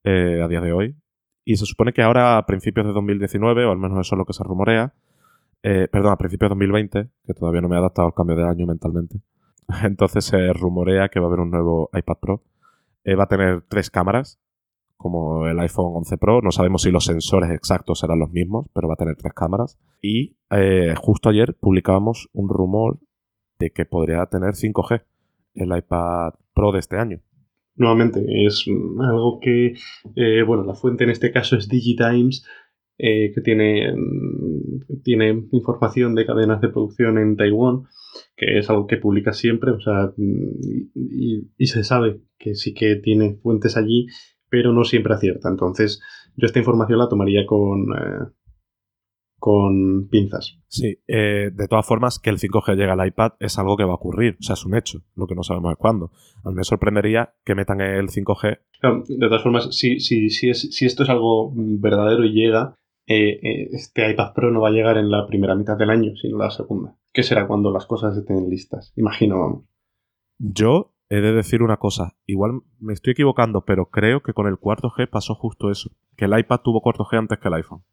eh, 0.05 0.41
a 0.41 0.47
día 0.47 0.61
de 0.61 0.71
hoy. 0.71 0.95
Y 1.43 1.57
se 1.57 1.65
supone 1.65 1.91
que 1.91 2.01
ahora, 2.01 2.37
a 2.37 2.45
principios 2.45 2.85
de 2.85 2.93
2019, 2.93 3.65
o 3.65 3.71
al 3.71 3.77
menos 3.77 3.99
eso 3.99 4.15
es 4.15 4.17
lo 4.17 4.25
que 4.25 4.33
se 4.33 4.43
rumorea, 4.43 4.93
eh, 5.61 5.89
perdón, 5.91 6.13
a 6.13 6.17
principios 6.17 6.47
de 6.47 6.53
2020, 6.55 7.09
que 7.25 7.33
todavía 7.33 7.59
no 7.59 7.67
me 7.67 7.75
he 7.75 7.79
adaptado 7.79 8.07
al 8.07 8.13
cambio 8.13 8.37
de 8.37 8.47
año 8.47 8.65
mentalmente, 8.65 9.19
entonces 9.83 10.23
se 10.25 10.53
rumorea 10.53 11.09
que 11.09 11.19
va 11.19 11.25
a 11.25 11.27
haber 11.27 11.41
un 11.41 11.51
nuevo 11.51 11.89
iPad 11.93 12.17
Pro. 12.21 12.43
Eh, 13.03 13.15
va 13.15 13.23
a 13.23 13.27
tener 13.27 13.63
tres 13.67 13.89
cámaras, 13.89 14.39
como 14.99 15.47
el 15.47 15.57
iPhone 15.61 15.93
11 15.95 16.17
Pro. 16.17 16.41
No 16.41 16.51
sabemos 16.51 16.81
si 16.81 16.91
los 16.91 17.05
sensores 17.05 17.49
exactos 17.51 17.99
serán 17.99 18.19
los 18.19 18.31
mismos, 18.31 18.67
pero 18.73 18.89
va 18.89 18.95
a 18.95 18.97
tener 18.97 19.15
tres 19.15 19.33
cámaras. 19.33 19.79
Y 20.01 20.35
eh, 20.51 20.93
justo 20.97 21.29
ayer 21.29 21.55
publicábamos 21.57 22.29
un 22.33 22.49
rumor 22.49 22.99
de 23.59 23.71
que 23.71 23.85
podría 23.85 24.25
tener 24.25 24.55
5G 24.55 25.03
el 25.55 25.77
iPad 25.77 26.33
Pro 26.53 26.73
de 26.73 26.79
este 26.79 26.97
año. 26.97 27.21
Nuevamente, 27.75 28.25
es 28.45 28.65
algo 28.99 29.39
que, 29.41 29.75
eh, 30.17 30.43
bueno, 30.45 30.65
la 30.65 30.75
fuente 30.75 31.05
en 31.05 31.11
este 31.11 31.31
caso 31.31 31.55
es 31.55 31.69
DigiTimes, 31.69 32.45
eh, 32.97 33.31
que 33.33 33.39
tiene, 33.39 33.93
mm, 33.93 35.01
tiene 35.01 35.29
información 35.53 36.13
de 36.13 36.25
cadenas 36.25 36.59
de 36.59 36.67
producción 36.67 37.17
en 37.17 37.37
Taiwán, 37.37 37.83
que 38.35 38.59
es 38.59 38.69
algo 38.69 38.85
que 38.85 38.97
publica 38.97 39.31
siempre, 39.31 39.71
o 39.71 39.79
sea, 39.79 40.11
mm, 40.17 41.53
y 41.57 41.65
se 41.67 41.85
sabe 41.85 42.19
que 42.37 42.55
sí 42.55 42.73
que 42.73 42.97
tiene 42.97 43.35
fuentes 43.35 43.77
allí 43.77 44.07
pero 44.49 44.73
no 44.73 44.83
siempre 44.83 45.13
acierta. 45.13 45.49
Entonces, 45.49 46.01
yo 46.35 46.45
esta 46.45 46.59
información 46.59 46.99
la 46.99 47.09
tomaría 47.09 47.45
con, 47.45 47.93
eh, 47.93 48.27
con 49.39 50.07
pinzas. 50.09 50.59
Sí, 50.67 50.99
eh, 51.07 51.49
de 51.53 51.67
todas 51.67 51.85
formas, 51.85 52.19
que 52.19 52.29
el 52.29 52.37
5G 52.37 52.75
llegue 52.75 52.91
al 52.91 53.07
iPad 53.07 53.33
es 53.39 53.57
algo 53.57 53.77
que 53.77 53.85
va 53.85 53.91
a 53.91 53.95
ocurrir, 53.95 54.37
o 54.39 54.43
sea, 54.43 54.53
es 54.53 54.65
un 54.65 54.75
hecho, 54.75 54.99
lo 55.15 55.27
que 55.27 55.35
no 55.35 55.43
sabemos 55.43 55.71
es 55.71 55.77
cuándo. 55.77 56.11
A 56.43 56.49
mí 56.49 56.55
me 56.55 56.63
sorprendería 56.63 57.33
que 57.45 57.55
metan 57.55 57.81
el 57.81 58.09
5G. 58.09 58.59
de 59.07 59.27
todas 59.27 59.43
formas, 59.43 59.75
si, 59.75 59.99
si, 59.99 60.29
si, 60.29 60.49
es, 60.49 60.61
si 60.75 60.85
esto 60.85 61.03
es 61.03 61.09
algo 61.09 61.51
verdadero 61.55 62.25
y 62.25 62.33
llega, 62.33 62.75
eh, 63.07 63.69
este 63.71 64.11
iPad 64.11 64.33
Pro 64.33 64.51
no 64.51 64.61
va 64.61 64.67
a 64.67 64.71
llegar 64.71 64.97
en 64.97 65.09
la 65.09 65.25
primera 65.25 65.55
mitad 65.55 65.77
del 65.77 65.89
año, 65.89 66.15
sino 66.15 66.37
la 66.37 66.51
segunda. 66.51 66.95
¿Qué 67.11 67.23
será 67.23 67.47
cuando 67.47 67.71
las 67.71 67.87
cosas 67.87 68.15
estén 68.15 68.49
listas? 68.49 68.93
Imagino, 68.95 69.39
vamos. 69.39 69.63
Yo 70.37 70.93
he 71.09 71.21
de 71.21 71.33
decir 71.33 71.63
una 71.63 71.77
cosa. 71.77 72.15
Igual 72.25 72.61
me 72.79 72.93
estoy 72.93 73.11
equivocando, 73.11 73.65
pero 73.65 73.87
creo 73.87 74.21
que 74.21 74.33
con 74.33 74.47
el 74.47 74.57
cuarto 74.57 74.89
G 74.91 75.09
pasó 75.09 75.35
justo 75.35 75.71
eso. 75.71 75.91
Que 76.15 76.25
el 76.25 76.37
iPad 76.37 76.59
tuvo 76.63 76.81
cuarto 76.81 77.03
G 77.03 77.17
antes 77.17 77.39
que 77.39 77.47
el 77.47 77.55
iPhone. 77.55 77.83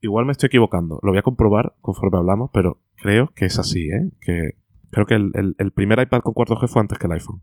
Igual 0.00 0.26
me 0.26 0.32
estoy 0.32 0.46
equivocando. 0.46 1.00
Lo 1.02 1.10
voy 1.10 1.18
a 1.18 1.22
comprobar 1.22 1.74
conforme 1.80 2.18
hablamos, 2.18 2.50
pero 2.52 2.80
creo 2.94 3.32
que 3.34 3.46
es 3.46 3.58
así, 3.58 3.88
¿eh? 3.88 4.12
Que 4.20 4.52
creo 4.90 5.06
que 5.06 5.14
el, 5.14 5.72
primer 5.72 6.00
iPad 6.00 6.20
con 6.20 6.34
cuarto 6.34 6.54
G 6.54 6.68
fue 6.68 6.80
antes 6.80 6.98
que 6.98 7.06
el 7.06 7.12
iPhone. 7.14 7.42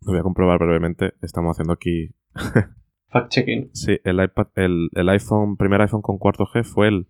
Lo 0.00 0.12
voy 0.12 0.20
a 0.20 0.24
comprobar 0.24 0.58
brevemente. 0.58 1.14
Estamos 1.22 1.52
haciendo 1.52 1.72
aquí. 1.72 2.10
Fact-checking. 3.12 3.70
Sí, 3.72 3.98
el 4.04 4.22
iPad, 4.22 4.48
el, 4.56 4.88
el 4.94 5.08
iPhone, 5.08 5.56
primer 5.56 5.80
iPhone 5.80 6.02
con 6.02 6.18
cuarto 6.18 6.44
G 6.46 6.64
fue 6.64 6.88
el 6.88 7.06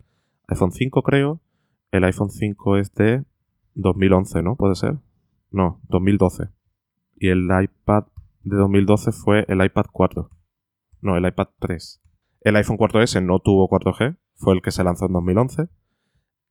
iPhone 0.49 0.73
5, 0.73 1.03
creo. 1.03 1.41
El 1.91 2.05
iPhone 2.05 2.31
5 2.31 2.77
es 2.77 2.95
de 2.95 3.25
2011, 3.75 4.43
¿no? 4.43 4.57
¿Puede 4.57 4.75
ser? 4.75 4.99
No, 5.51 5.81
2012. 5.89 6.49
Y 7.17 7.29
el 7.29 7.45
iPad 7.45 8.05
de 8.43 8.57
2012 8.57 9.13
fue 9.13 9.45
el 9.49 9.65
iPad 9.65 9.87
4. 9.93 10.31
No, 11.03 11.17
el 11.17 11.27
iPad 11.27 11.49
3. 11.59 12.03
El 12.43 12.57
iPhone 12.57 12.79
4S 12.79 13.25
no 13.25 13.39
tuvo 13.39 13.69
4G, 13.69 14.17
fue 14.37 14.55
el 14.55 14.63
que 14.63 14.71
se 14.71 14.85
lanzó 14.85 15.07
en 15.07 15.13
2011. 15.13 15.69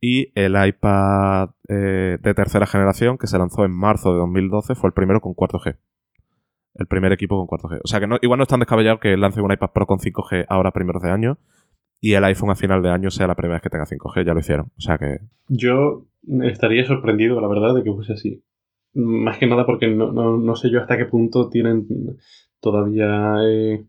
Y 0.02 0.32
el 0.36 0.56
iPad 0.56 1.50
eh, 1.68 2.18
de 2.22 2.34
tercera 2.34 2.66
generación, 2.66 3.18
que 3.18 3.28
se 3.28 3.38
lanzó 3.38 3.66
en 3.66 3.72
marzo 3.72 4.12
de 4.14 4.20
2012, 4.20 4.76
fue 4.76 4.90
el 4.90 4.94
primero 4.94 5.20
con 5.20 5.34
4G. 5.34 5.78
El 6.76 6.88
primer 6.88 7.12
equipo 7.12 7.46
con 7.46 7.60
4G. 7.60 7.82
O 7.84 7.88
sea 7.88 8.00
que 8.00 8.08
no, 8.08 8.18
igual 8.22 8.38
no 8.38 8.44
es 8.44 8.50
tan 8.50 8.60
descabellado 8.60 9.00
que 9.00 9.18
lance 9.18 9.42
un 9.42 9.52
iPad 9.52 9.72
Pro 9.72 9.88
con 9.88 10.00
5G 10.00 10.46
ahora 10.48 10.72
primeros 10.72 11.02
de 11.02 11.12
año 11.12 11.38
y 12.00 12.14
el 12.14 12.24
iPhone 12.24 12.52
a 12.52 12.56
final 12.56 12.82
de 12.82 12.90
año 12.90 13.10
sea 13.12 13.28
la 13.28 13.36
primera 13.36 13.56
vez 13.56 13.64
que 13.64 13.70
tenga 13.70 13.86
5G. 13.86 14.26
Ya 14.26 14.34
lo 14.34 14.40
hicieron. 14.40 14.68
O 14.78 14.82
sea 14.82 14.98
que. 14.98 15.20
Yo 15.48 16.06
estaría 16.44 16.86
sorprendido, 16.86 17.42
la 17.42 17.48
verdad, 17.48 17.76
de 17.76 17.84
que 17.84 17.92
fuese 17.92 18.14
así. 18.14 18.44
Más 18.94 19.38
que 19.38 19.48
nada 19.48 19.66
porque 19.66 19.88
no, 19.88 20.56
sé 20.56 20.72
yo 20.72 20.82
hasta 20.82 20.98
qué 20.98 21.06
punto 21.06 21.50
tienen 21.50 21.88
todavía 22.60 23.36
eh, 23.48 23.86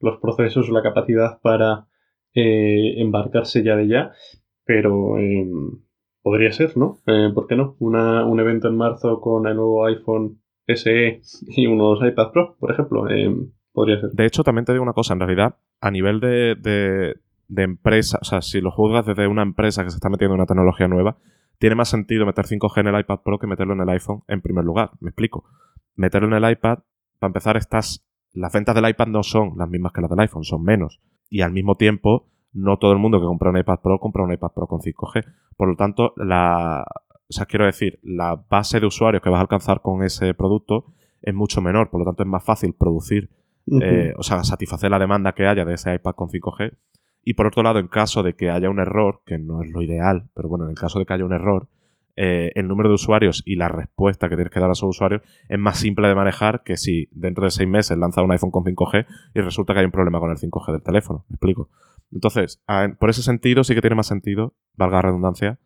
los 0.00 0.18
procesos 0.20 0.68
o 0.68 0.72
la 0.72 0.82
capacidad 0.82 1.40
para 1.40 1.86
eh, 2.34 3.00
embarcarse 3.00 3.62
ya 3.62 3.76
de 3.76 3.88
ya, 3.88 4.12
pero 4.64 5.18
em, 5.18 5.80
podría 6.22 6.52
ser, 6.52 6.76
¿no? 6.76 6.98
Eh, 7.06 7.30
¿Por 7.34 7.46
qué 7.46 7.56
no? 7.56 7.76
un 7.78 8.40
evento 8.40 8.68
en 8.68 8.76
marzo 8.76 9.20
con 9.20 9.46
el 9.46 9.56
nuevo 9.56 9.86
iPhone 9.86 10.40
SE 10.66 11.20
y 11.48 11.66
unos 11.66 12.00
iPad 12.04 12.32
Pro, 12.32 12.56
por 12.58 12.70
ejemplo, 12.72 13.08
em, 13.08 13.50
podría 13.72 14.00
ser. 14.00 14.10
De 14.10 14.26
hecho, 14.26 14.42
también 14.42 14.64
te 14.64 14.72
digo 14.72 14.82
una 14.82 14.92
cosa, 14.92 15.14
en 15.14 15.20
realidad, 15.20 15.56
a 15.80 15.90
nivel 15.90 16.20
de, 16.20 16.54
de, 16.54 17.14
de 17.48 17.62
empresa, 17.62 18.18
o 18.20 18.24
sea, 18.24 18.42
si 18.42 18.60
lo 18.60 18.70
juzgas 18.70 19.06
desde 19.06 19.26
una 19.26 19.42
empresa 19.42 19.84
que 19.84 19.90
se 19.90 19.96
está 19.96 20.08
metiendo 20.08 20.34
en 20.34 20.40
una 20.40 20.46
tecnología 20.46 20.88
nueva, 20.88 21.18
tiene 21.58 21.76
más 21.76 21.88
sentido 21.88 22.26
meter 22.26 22.46
5G 22.46 22.80
en 22.80 22.86
el 22.88 23.00
iPad 23.00 23.20
Pro 23.24 23.38
que 23.38 23.46
meterlo 23.46 23.74
en 23.74 23.80
el 23.80 23.88
iPhone 23.88 24.22
en 24.28 24.40
primer 24.40 24.64
lugar. 24.64 24.90
Me 25.00 25.10
explico. 25.10 25.44
Meterlo 25.96 26.28
en 26.28 26.44
el 26.44 26.50
iPad, 26.50 26.80
para 27.18 27.28
empezar, 27.28 27.56
estas, 27.56 28.04
las 28.32 28.52
ventas 28.52 28.74
del 28.74 28.88
iPad 28.88 29.06
no 29.06 29.22
son 29.22 29.54
las 29.56 29.68
mismas 29.68 29.92
que 29.92 30.00
las 30.00 30.10
del 30.10 30.20
iPhone, 30.20 30.44
son 30.44 30.62
menos. 30.62 31.00
Y 31.30 31.42
al 31.42 31.52
mismo 31.52 31.76
tiempo, 31.76 32.28
no 32.52 32.78
todo 32.78 32.92
el 32.92 32.98
mundo 32.98 33.20
que 33.20 33.26
compra 33.26 33.50
un 33.50 33.58
iPad 33.58 33.80
Pro 33.80 33.98
compra 33.98 34.24
un 34.24 34.32
iPad 34.32 34.52
Pro 34.54 34.66
con 34.66 34.80
5G. 34.80 35.24
Por 35.56 35.68
lo 35.68 35.76
tanto, 35.76 36.12
la, 36.16 36.84
o 37.28 37.32
sea, 37.32 37.46
quiero 37.46 37.66
decir, 37.66 38.00
la 38.02 38.44
base 38.48 38.80
de 38.80 38.86
usuarios 38.86 39.22
que 39.22 39.30
vas 39.30 39.38
a 39.38 39.42
alcanzar 39.42 39.80
con 39.80 40.02
ese 40.02 40.34
producto 40.34 40.86
es 41.22 41.34
mucho 41.34 41.60
menor. 41.60 41.90
Por 41.90 42.00
lo 42.00 42.06
tanto, 42.06 42.22
es 42.22 42.28
más 42.28 42.44
fácil 42.44 42.74
producir, 42.74 43.30
eh, 43.80 44.12
o 44.16 44.22
sea, 44.22 44.44
satisfacer 44.44 44.90
la 44.90 44.98
demanda 44.98 45.32
que 45.32 45.46
haya 45.46 45.64
de 45.64 45.74
ese 45.74 45.94
iPad 45.94 46.14
con 46.14 46.28
5G 46.28 46.76
y 47.24 47.34
por 47.34 47.46
otro 47.46 47.62
lado, 47.62 47.78
en 47.78 47.88
caso 47.88 48.22
de 48.22 48.34
que 48.34 48.50
haya 48.50 48.70
un 48.70 48.78
error, 48.78 49.22
que 49.24 49.38
no 49.38 49.62
es 49.62 49.70
lo 49.70 49.82
ideal, 49.82 50.28
pero 50.34 50.48
bueno, 50.48 50.64
en 50.64 50.70
el 50.70 50.76
caso 50.76 50.98
de 50.98 51.06
que 51.06 51.12
haya 51.12 51.24
un 51.24 51.32
error, 51.32 51.68
eh, 52.16 52.52
el 52.54 52.68
número 52.68 52.88
de 52.88 52.94
usuarios 52.94 53.42
y 53.44 53.56
la 53.56 53.68
respuesta 53.68 54.28
que 54.28 54.36
tienes 54.36 54.52
que 54.52 54.60
dar 54.60 54.68
a 54.68 54.72
esos 54.72 54.88
usuarios 54.88 55.22
es 55.48 55.58
más 55.58 55.78
simple 55.78 56.06
de 56.06 56.14
manejar 56.14 56.62
que 56.62 56.76
si 56.76 57.08
dentro 57.10 57.44
de 57.44 57.50
seis 57.50 57.68
meses 57.68 57.98
lanza 57.98 58.22
un 58.22 58.30
iPhone 58.30 58.52
con 58.52 58.62
5G 58.62 59.06
y 59.34 59.40
resulta 59.40 59.72
que 59.72 59.80
hay 59.80 59.86
un 59.86 59.90
problema 59.90 60.20
con 60.20 60.30
el 60.30 60.36
5G 60.36 60.72
del 60.72 60.82
teléfono. 60.82 61.24
¿Me 61.28 61.34
explico? 61.34 61.70
Entonces, 62.12 62.62
por 63.00 63.10
ese 63.10 63.22
sentido 63.22 63.64
sí 63.64 63.74
que 63.74 63.80
tiene 63.80 63.96
más 63.96 64.06
sentido, 64.06 64.54
valga 64.76 64.98
la 64.98 65.02
redundancia, 65.02 65.58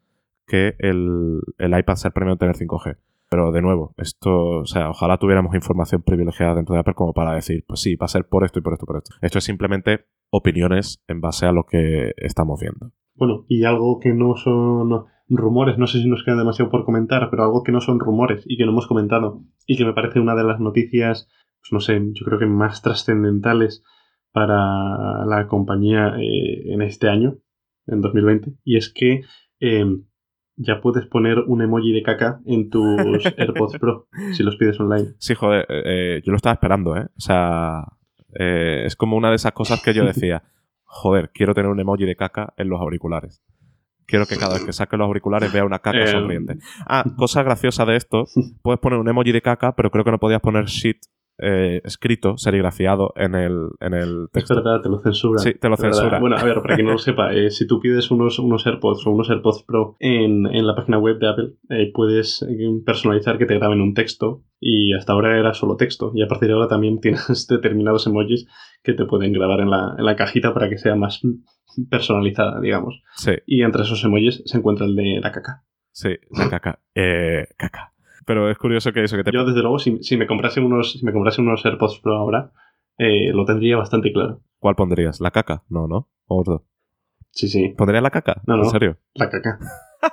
que 0.46 0.74
el, 0.78 1.40
el 1.58 1.78
iPad 1.78 1.96
sea 1.96 2.08
el 2.08 2.14
premio 2.14 2.34
de 2.34 2.38
tener 2.38 2.56
5G. 2.56 2.96
Pero 3.28 3.52
de 3.52 3.60
nuevo, 3.60 3.94
esto, 3.98 4.60
o 4.60 4.66
sea, 4.66 4.88
ojalá 4.88 5.18
tuviéramos 5.18 5.54
información 5.54 6.00
privilegiada 6.00 6.54
dentro 6.54 6.74
de 6.74 6.80
Apple 6.80 6.94
como 6.94 7.12
para 7.12 7.34
decir, 7.34 7.62
pues 7.68 7.80
sí, 7.80 7.96
va 7.96 8.06
a 8.06 8.08
ser 8.08 8.26
por 8.26 8.44
esto 8.44 8.58
y 8.58 8.62
por 8.62 8.72
esto 8.72 8.86
y 8.86 8.88
por 8.88 8.96
esto. 8.96 9.14
Esto 9.20 9.38
es 9.38 9.44
simplemente 9.44 10.06
opiniones 10.30 11.02
en 11.08 11.20
base 11.20 11.46
a 11.46 11.52
lo 11.52 11.64
que 11.64 12.12
estamos 12.16 12.60
viendo. 12.60 12.92
Bueno, 13.14 13.44
y 13.48 13.64
algo 13.64 13.98
que 13.98 14.12
no 14.12 14.36
son 14.36 15.06
rumores, 15.28 15.78
no 15.78 15.86
sé 15.86 16.00
si 16.00 16.08
nos 16.08 16.24
queda 16.24 16.36
demasiado 16.36 16.70
por 16.70 16.84
comentar, 16.84 17.28
pero 17.30 17.44
algo 17.44 17.62
que 17.62 17.72
no 17.72 17.80
son 17.80 18.00
rumores 18.00 18.44
y 18.46 18.56
que 18.56 18.64
no 18.64 18.72
hemos 18.72 18.86
comentado 18.86 19.42
y 19.66 19.76
que 19.76 19.84
me 19.84 19.92
parece 19.92 20.20
una 20.20 20.34
de 20.34 20.44
las 20.44 20.60
noticias, 20.60 21.28
pues 21.60 21.72
no 21.72 21.80
sé, 21.80 22.00
yo 22.12 22.24
creo 22.24 22.38
que 22.38 22.46
más 22.46 22.82
trascendentales 22.82 23.82
para 24.32 25.26
la 25.26 25.46
compañía 25.48 26.14
eh, 26.18 26.72
en 26.72 26.82
este 26.82 27.08
año, 27.08 27.38
en 27.86 28.00
2020, 28.00 28.52
y 28.64 28.76
es 28.76 28.92
que 28.92 29.22
eh, 29.60 29.84
ya 30.58 30.80
puedes 30.80 31.06
poner 31.06 31.38
un 31.46 31.62
emoji 31.62 31.92
de 31.92 32.02
caca 32.02 32.40
en 32.44 32.68
tus 32.68 33.24
AirPods 33.38 33.78
Pro 33.78 34.08
si 34.32 34.42
los 34.42 34.56
pides 34.56 34.78
online. 34.80 35.14
Sí, 35.18 35.34
joder, 35.34 35.66
eh, 35.68 35.82
eh, 35.84 36.22
yo 36.24 36.32
lo 36.32 36.36
estaba 36.36 36.54
esperando, 36.54 36.96
¿eh? 36.96 37.06
O 37.16 37.20
sea, 37.20 37.84
eh, 38.34 38.84
es 38.86 38.96
como 38.96 39.16
una 39.16 39.30
de 39.30 39.36
esas 39.36 39.52
cosas 39.52 39.82
que 39.82 39.94
yo 39.94 40.04
decía, 40.04 40.42
joder, 40.84 41.30
quiero 41.32 41.54
tener 41.54 41.70
un 41.70 41.80
emoji 41.80 42.04
de 42.04 42.16
caca 42.16 42.54
en 42.56 42.68
los 42.68 42.80
auriculares. 42.80 43.42
Quiero 44.06 44.24
que 44.24 44.38
cada 44.38 44.54
vez 44.54 44.64
que 44.64 44.72
saque 44.72 44.96
los 44.96 45.06
auriculares 45.06 45.52
vea 45.52 45.64
una 45.64 45.80
caca 45.80 46.06
sonriente. 46.06 46.56
Ah, 46.86 47.04
cosa 47.16 47.42
graciosa 47.42 47.84
de 47.84 47.96
esto, 47.96 48.24
puedes 48.62 48.80
poner 48.80 48.98
un 48.98 49.08
emoji 49.08 49.32
de 49.32 49.42
caca, 49.42 49.76
pero 49.76 49.90
creo 49.90 50.04
que 50.04 50.10
no 50.10 50.18
podías 50.18 50.40
poner 50.40 50.64
shit 50.64 50.98
eh, 51.38 51.80
escrito, 51.84 52.36
serigrafiado 52.36 53.12
en 53.16 53.34
el, 53.34 53.68
en 53.80 53.94
el 53.94 54.28
texto. 54.32 54.54
Es 54.54 54.64
verdad, 54.64 54.82
te 54.82 54.88
lo 54.88 54.98
censura. 54.98 55.38
Sí, 55.38 55.54
te 55.54 55.68
lo 55.68 55.76
censura. 55.76 56.18
Bueno, 56.18 56.36
a 56.36 56.42
ver, 56.42 56.60
para 56.62 56.74
quien 56.74 56.86
no 56.86 56.92
lo 56.92 56.98
sepa, 56.98 57.32
eh, 57.32 57.50
si 57.50 57.66
tú 57.66 57.80
pides 57.80 58.10
unos, 58.10 58.38
unos 58.38 58.66
AirPods 58.66 59.06
o 59.06 59.10
unos 59.10 59.30
AirPods 59.30 59.62
Pro 59.62 59.96
en, 60.00 60.46
en 60.46 60.66
la 60.66 60.74
página 60.74 60.98
web 60.98 61.18
de 61.18 61.28
Apple, 61.28 61.54
eh, 61.70 61.90
puedes 61.94 62.44
personalizar 62.84 63.38
que 63.38 63.46
te 63.46 63.56
graben 63.56 63.80
un 63.80 63.94
texto 63.94 64.42
y 64.60 64.92
hasta 64.94 65.12
ahora 65.12 65.38
era 65.38 65.54
solo 65.54 65.76
texto 65.76 66.10
y 66.14 66.22
a 66.22 66.26
partir 66.26 66.48
de 66.48 66.54
ahora 66.54 66.68
también 66.68 67.00
tienes 67.00 67.46
determinados 67.48 68.06
emojis 68.06 68.46
que 68.82 68.94
te 68.94 69.04
pueden 69.04 69.32
grabar 69.32 69.60
en 69.60 69.70
la, 69.70 69.94
en 69.96 70.04
la 70.04 70.16
cajita 70.16 70.52
para 70.54 70.68
que 70.68 70.78
sea 70.78 70.96
más 70.96 71.20
personalizada, 71.90 72.60
digamos. 72.60 73.02
Sí. 73.16 73.32
Y 73.46 73.62
entre 73.62 73.82
esos 73.82 74.02
emojis 74.04 74.42
se 74.44 74.58
encuentra 74.58 74.86
el 74.86 74.96
de 74.96 75.20
la 75.20 75.32
caca. 75.32 75.64
Sí, 75.92 76.16
la 76.30 76.48
caca. 76.48 76.80
Eh, 76.94 77.46
caca 77.56 77.92
pero 78.28 78.50
es 78.50 78.58
curioso 78.58 78.92
que 78.92 79.02
eso 79.02 79.16
que 79.16 79.24
te... 79.24 79.32
Yo, 79.32 79.46
desde 79.46 79.62
luego, 79.62 79.78
si, 79.78 80.16
me 80.18 80.26
comprase 80.26 80.60
unos, 80.60 80.92
si 80.92 81.04
me 81.04 81.14
comprase 81.14 81.40
unos 81.40 81.64
AirPods 81.64 82.00
Pro 82.00 82.14
ahora, 82.14 82.52
eh, 82.98 83.32
lo 83.32 83.46
tendría 83.46 83.78
bastante 83.78 84.12
claro. 84.12 84.42
¿Cuál 84.58 84.74
pondrías? 84.74 85.18
¿La 85.22 85.30
caca? 85.30 85.64
No, 85.70 85.88
¿no? 85.88 86.10
¿O 86.26 86.40
otro? 86.40 86.66
Sí, 87.30 87.48
sí. 87.48 87.70
¿Pondrías 87.70 88.02
la 88.02 88.10
caca? 88.10 88.42
No, 88.46 88.58
no. 88.58 88.64
¿En 88.64 88.70
serio? 88.70 88.98
La 89.14 89.30
caca. 89.30 89.58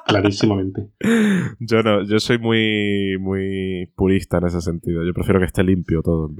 Clarísimamente. 0.07 0.91
Yo 1.59 1.83
no, 1.83 2.03
yo 2.03 2.17
soy 2.19 2.39
muy, 2.39 3.17
muy 3.19 3.91
purista 3.95 4.37
en 4.37 4.45
ese 4.45 4.61
sentido. 4.61 5.03
Yo 5.03 5.13
prefiero 5.13 5.39
que 5.39 5.45
esté 5.45 5.63
limpio 5.63 6.01
todo. 6.01 6.31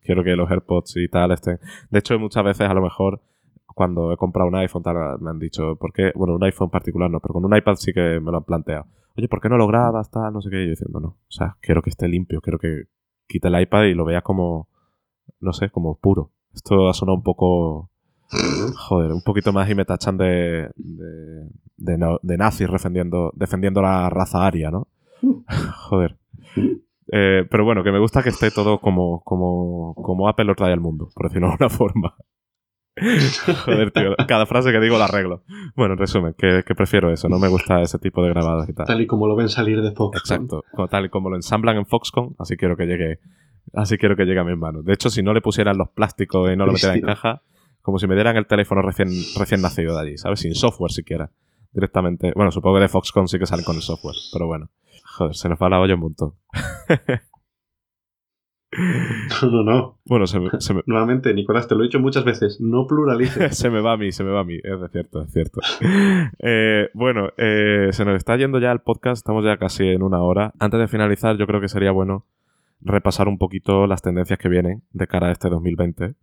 quiero 0.00 0.24
que 0.24 0.36
los 0.36 0.50
AirPods 0.50 0.96
y 0.96 1.08
tal 1.08 1.32
estén. 1.32 1.58
De 1.90 1.98
hecho, 1.98 2.18
muchas 2.18 2.44
veces 2.44 2.68
a 2.68 2.72
lo 2.72 2.80
mejor 2.80 3.20
cuando 3.66 4.12
he 4.12 4.16
comprado 4.16 4.48
un 4.48 4.54
iPhone 4.54 4.82
tal, 4.82 5.20
me 5.20 5.30
han 5.30 5.38
dicho, 5.38 5.76
¿por 5.76 5.92
qué? 5.92 6.12
Bueno, 6.14 6.36
un 6.36 6.44
iPhone 6.44 6.66
en 6.66 6.70
particular 6.70 7.10
no, 7.10 7.20
pero 7.20 7.34
con 7.34 7.44
un 7.44 7.54
iPad 7.54 7.74
sí 7.74 7.92
que 7.92 8.20
me 8.20 8.30
lo 8.30 8.38
han 8.38 8.44
planteado. 8.44 8.86
Oye, 9.18 9.28
¿por 9.28 9.40
qué 9.40 9.48
no 9.48 9.58
lo 9.58 9.66
grabas? 9.66 10.10
Tal, 10.10 10.32
no 10.32 10.40
sé 10.40 10.48
qué. 10.48 10.62
Y 10.62 10.64
yo 10.66 10.70
diciendo, 10.70 11.00
no. 11.00 11.08
O 11.08 11.30
sea, 11.30 11.56
quiero 11.60 11.82
que 11.82 11.90
esté 11.90 12.08
limpio, 12.08 12.40
quiero 12.40 12.58
que 12.58 12.84
quite 13.26 13.48
el 13.48 13.60
iPad 13.60 13.84
y 13.84 13.94
lo 13.94 14.04
vea 14.04 14.22
como, 14.22 14.68
no 15.40 15.52
sé, 15.52 15.70
como 15.70 15.98
puro. 15.98 16.30
Esto 16.54 16.88
ha 16.88 16.94
sonado 16.94 17.16
un 17.16 17.22
poco 17.22 17.90
Joder, 18.88 19.12
un 19.12 19.22
poquito 19.22 19.52
más 19.52 19.68
y 19.70 19.74
me 19.74 19.84
tachan 19.84 20.16
de, 20.18 20.70
de, 20.76 22.36
nazis 22.36 22.70
defendiendo, 22.70 23.32
defendiendo 23.34 23.80
la 23.80 24.10
raza 24.10 24.46
aria, 24.46 24.70
¿no? 24.70 24.88
Joder. 25.88 26.18
Eh, 27.10 27.46
pero 27.50 27.64
bueno, 27.64 27.82
que 27.82 27.90
me 27.90 27.98
gusta 27.98 28.22
que 28.22 28.28
esté 28.28 28.50
todo 28.50 28.80
como, 28.80 29.22
como, 29.24 29.94
como 29.94 30.28
Apple 30.28 30.44
lo 30.44 30.54
trae 30.54 30.72
al 30.72 30.80
mundo, 30.80 31.08
por 31.14 31.28
decirlo 31.28 31.48
de 31.48 31.52
alguna 31.54 31.70
forma. 31.70 32.16
Joder, 33.64 33.90
tío, 33.90 34.14
cada 34.26 34.46
frase 34.46 34.72
que 34.72 34.80
digo 34.80 34.98
la 34.98 35.06
arreglo. 35.06 35.42
Bueno, 35.74 35.94
en 35.94 35.98
resumen, 35.98 36.34
que, 36.36 36.62
prefiero 36.74 37.12
eso, 37.12 37.28
no 37.28 37.38
me 37.38 37.48
gusta 37.48 37.80
ese 37.82 37.98
tipo 37.98 38.22
de 38.22 38.30
grabados 38.30 38.68
y 38.68 38.72
tal. 38.72 38.86
Tal 38.86 39.00
y 39.00 39.06
como 39.06 39.26
lo 39.26 39.36
ven 39.36 39.48
salir 39.48 39.80
de 39.82 39.92
Foxconn. 39.92 40.44
Exacto, 40.44 40.64
tal 40.88 41.06
y 41.06 41.08
como 41.08 41.30
lo 41.30 41.36
ensamblan 41.36 41.76
en 41.76 41.86
Foxconn, 41.86 42.34
así 42.38 42.56
quiero 42.56 42.76
que 42.76 42.86
llegue, 42.86 43.20
así 43.74 43.98
quiero 43.98 44.16
que 44.16 44.24
llegue 44.24 44.40
a 44.40 44.44
mis 44.44 44.56
manos. 44.56 44.84
De 44.84 44.92
hecho, 44.92 45.10
si 45.10 45.22
no 45.22 45.32
le 45.32 45.40
pusieran 45.40 45.78
los 45.78 45.88
plásticos 45.90 46.50
y 46.52 46.56
no 46.56 46.66
lo 46.66 46.72
metieran 46.72 46.98
en 46.98 47.04
caja, 47.04 47.42
como 47.82 47.98
si 47.98 48.06
me 48.06 48.14
dieran 48.14 48.36
el 48.36 48.46
teléfono 48.46 48.82
recién, 48.82 49.08
recién 49.36 49.62
nacido 49.62 49.94
de 49.94 50.00
allí, 50.00 50.18
¿sabes? 50.18 50.40
Sin 50.40 50.54
software 50.54 50.92
siquiera. 50.92 51.30
Directamente. 51.72 52.32
Bueno, 52.34 52.50
supongo 52.50 52.76
que 52.76 52.82
de 52.82 52.88
Foxconn 52.88 53.28
sí 53.28 53.38
que 53.38 53.46
salen 53.46 53.64
con 53.64 53.76
el 53.76 53.82
software, 53.82 54.16
pero 54.32 54.46
bueno. 54.46 54.70
Joder, 55.16 55.34
se 55.34 55.48
nos 55.48 55.58
va 55.58 55.68
la 55.68 55.80
olla 55.80 55.94
un 55.94 56.00
montón. 56.00 56.34
No, 58.70 59.50
no, 59.50 59.62
no. 59.62 59.98
Bueno, 60.04 60.26
se 60.26 60.40
me, 60.40 60.50
Nuevamente, 60.86 61.32
Nicolás, 61.32 61.68
te 61.68 61.74
lo 61.74 61.82
he 61.82 61.86
dicho 61.86 62.00
muchas 62.00 62.24
veces, 62.24 62.60
no 62.60 62.86
pluralices. 62.86 63.56
se 63.56 63.70
me 63.70 63.80
va 63.80 63.92
a 63.92 63.96
mí, 63.96 64.12
se 64.12 64.24
me 64.24 64.30
va 64.30 64.40
a 64.40 64.44
mí, 64.44 64.56
es 64.56 64.90
cierto, 64.92 65.22
es 65.22 65.32
cierto. 65.32 65.60
Eh, 66.40 66.88
bueno, 66.94 67.30
eh, 67.36 67.88
se 67.92 68.04
nos 68.04 68.16
está 68.16 68.36
yendo 68.36 68.58
ya 68.58 68.70
el 68.72 68.80
podcast, 68.80 69.18
estamos 69.18 69.44
ya 69.44 69.56
casi 69.56 69.86
en 69.88 70.02
una 70.02 70.22
hora. 70.22 70.52
Antes 70.58 70.80
de 70.80 70.88
finalizar, 70.88 71.36
yo 71.36 71.46
creo 71.46 71.60
que 71.60 71.68
sería 71.68 71.92
bueno 71.92 72.26
repasar 72.80 73.28
un 73.28 73.38
poquito 73.38 73.86
las 73.86 74.02
tendencias 74.02 74.38
que 74.38 74.48
vienen 74.48 74.82
de 74.92 75.06
cara 75.06 75.28
a 75.28 75.32
este 75.32 75.48
2020. 75.48 76.14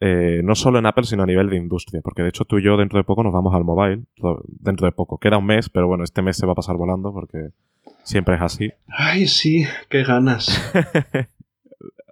Eh, 0.00 0.42
no 0.44 0.54
solo 0.54 0.78
en 0.78 0.86
Apple, 0.86 1.04
sino 1.04 1.24
a 1.24 1.26
nivel 1.26 1.48
de 1.50 1.56
industria, 1.56 2.00
porque 2.02 2.22
de 2.22 2.28
hecho 2.28 2.44
tú 2.44 2.58
y 2.58 2.62
yo 2.62 2.76
dentro 2.76 2.98
de 2.98 3.04
poco 3.04 3.22
nos 3.24 3.32
vamos 3.32 3.54
al 3.54 3.64
mobile, 3.64 4.04
dentro 4.46 4.86
de 4.86 4.92
poco, 4.92 5.18
queda 5.18 5.38
un 5.38 5.46
mes, 5.46 5.68
pero 5.70 5.88
bueno, 5.88 6.04
este 6.04 6.22
mes 6.22 6.36
se 6.36 6.46
va 6.46 6.52
a 6.52 6.56
pasar 6.56 6.76
volando 6.76 7.12
porque 7.12 7.50
siempre 8.04 8.36
es 8.36 8.42
así. 8.42 8.70
Ay, 8.86 9.26
sí, 9.26 9.64
qué 9.88 10.04
ganas. 10.04 10.48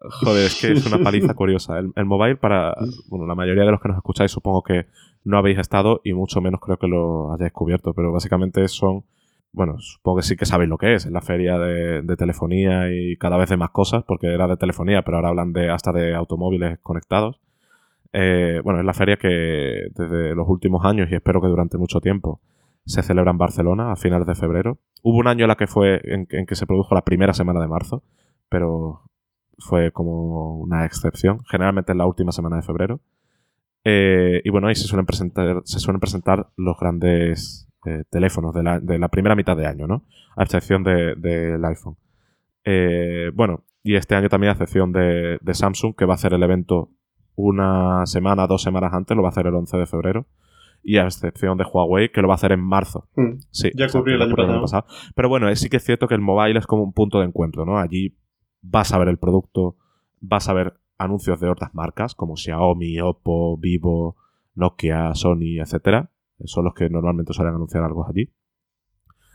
Joder, 0.01 0.47
es 0.47 0.61
que 0.61 0.73
es 0.73 0.87
una 0.87 1.03
paliza 1.03 1.35
curiosa. 1.35 1.79
El, 1.79 2.05
mobile, 2.05 2.37
para 2.37 2.75
bueno, 3.09 3.27
la 3.27 3.35
mayoría 3.35 3.65
de 3.65 3.71
los 3.71 3.81
que 3.81 3.89
nos 3.89 3.97
escucháis, 3.97 4.31
supongo 4.31 4.63
que 4.63 4.87
no 5.25 5.39
habéis 5.39 5.59
estado 5.59 6.01
y 6.05 6.13
mucho 6.13 6.41
menos 6.41 6.61
creo 6.61 6.77
que 6.77 6.87
lo 6.87 7.33
hayáis 7.33 7.47
descubierto, 7.47 7.95
pero 7.95 8.13
básicamente 8.13 8.67
son, 8.69 9.05
bueno, 9.53 9.79
supongo 9.79 10.19
que 10.19 10.23
sí 10.23 10.37
que 10.37 10.47
sabéis 10.47 10.71
lo 10.71 10.79
que 10.79 10.95
es, 10.95 11.07
es 11.07 11.13
la 11.13 11.23
feria 11.23 11.59
de, 11.59 12.03
de, 12.03 12.17
telefonía 12.17 12.93
y 12.93 13.17
cada 13.17 13.37
vez 13.37 13.49
de 13.49 13.57
más 13.57 13.71
cosas, 13.71 14.05
porque 14.05 14.33
era 14.33 14.47
de 14.47 14.57
telefonía, 14.57 15.03
pero 15.03 15.17
ahora 15.17 15.31
hablan 15.31 15.53
de 15.53 15.71
hasta 15.71 15.93
de 15.93 16.15
automóviles 16.15 16.79
conectados. 16.83 17.41
Eh, 18.19 18.61
bueno, 18.65 18.81
es 18.81 18.87
la 18.87 18.95
feria 18.95 19.19
que 19.19 19.89
desde 19.95 20.35
los 20.35 20.49
últimos 20.49 20.87
años 20.87 21.09
y 21.11 21.15
espero 21.15 21.43
que 21.43 21.49
durante 21.49 21.77
mucho 21.77 22.01
tiempo 22.01 22.41
se 22.87 23.03
celebra 23.03 23.31
en 23.31 23.37
Barcelona 23.37 23.93
a 23.93 23.97
finales 23.97 24.27
de 24.27 24.35
febrero. 24.35 24.79
Hubo 25.03 25.19
un 25.19 25.29
año 25.29 25.45
en 25.45 25.49
la 25.49 25.57
que 25.57 25.67
fue 25.67 26.01
en, 26.05 26.27
que 26.27 26.55
se 26.55 26.67
produjo 26.67 26.95
la 26.95 27.05
primera 27.05 27.35
semana 27.35 27.61
de 27.61 27.69
marzo, 27.69 28.03
pero 28.49 29.03
fue 29.59 29.93
como 29.93 30.59
una 30.59 30.85
excepción. 30.85 31.41
Generalmente 31.51 31.93
es 31.93 31.99
la 31.99 32.07
última 32.07 32.33
semana 32.33 32.57
de 32.57 32.63
febrero. 32.63 33.01
Eh, 33.85 34.41
y 34.45 34.51
bueno, 34.51 34.69
ahí 34.69 34.75
se 34.75 34.89
suelen 34.89 35.07
presentar, 35.07 35.63
se 35.65 35.79
suelen 35.79 36.01
presentar 36.01 36.49
los 36.57 36.77
grandes 36.79 37.69
eh, 37.87 38.05
teléfonos 38.11 38.53
de 38.55 38.99
la, 38.99 39.09
primera 39.09 39.37
mitad 39.37 39.57
de 39.57 39.67
año, 39.67 39.87
¿no? 39.87 40.05
A 40.37 40.43
excepción 40.43 40.83
del 40.83 41.65
iPhone. 41.65 41.97
bueno, 43.35 43.65
y 43.83 43.95
este 43.95 44.17
año 44.17 44.29
también 44.29 44.49
a 44.49 44.53
excepción 44.55 44.93
de, 44.93 45.39
de 45.41 45.55
Samsung, 45.55 45.95
que 45.95 46.05
va 46.05 46.15
a 46.15 46.17
hacer 46.17 46.33
el 46.33 46.43
evento 46.43 46.91
una 47.37 48.05
semana, 48.07 48.47
dos 48.47 48.63
semanas 48.63 48.93
antes, 48.93 49.17
lo 49.17 49.23
va 49.23 49.29
a 49.29 49.31
hacer 49.31 49.47
el 49.47 49.55
11 49.55 49.77
de 49.77 49.87
febrero. 49.87 50.27
Y 50.83 50.99
a 50.99 51.05
excepción 51.05 51.59
de 51.59 51.65
Huawei, 51.65 52.11
que 52.11 52.23
lo 52.23 52.29
va 52.29 52.35
a 52.35 52.37
hacer 52.37 52.53
en 52.53 52.61
marzo. 52.61 53.09
Mm. 53.17 53.39
Sí, 53.51 53.71
ya 53.75 53.87
ocurrió 53.87 54.17
el 54.17 54.23
año 54.23 54.61
pasado. 54.61 54.87
Pero 55.15 55.29
bueno, 55.29 55.55
sí 55.55 55.69
que 55.69 55.77
es 55.77 55.85
cierto 55.85 56.09
que 56.09 56.15
el 56.15 56.21
mobile 56.21 56.59
es 56.59 56.67
como 56.67 56.83
un 56.83 56.93
punto 56.93 57.21
de 57.21 57.27
encuentro, 57.27 57.65
¿no? 57.65 57.79
Allí 57.79 58.17
vas 58.71 58.93
a 58.93 58.99
ver 58.99 59.09
el 59.09 59.19
producto, 59.19 59.77
vas 60.21 60.49
a 60.49 60.53
ver 60.53 60.75
anuncios 60.99 61.41
de 61.41 61.49
otras 61.49 61.75
marcas 61.75 62.15
como 62.15 62.37
Xiaomi, 62.37 63.01
Oppo, 63.01 63.57
Vivo, 63.59 64.17
Nokia, 64.55 65.15
Sony, 65.15 65.61
etcétera. 65.61 66.11
Son 66.45 66.65
los 66.65 66.75
que 66.75 66.91
normalmente 66.91 67.33
suelen 67.33 67.55
anunciar 67.55 67.85
algo 67.85 68.07
allí. 68.07 68.31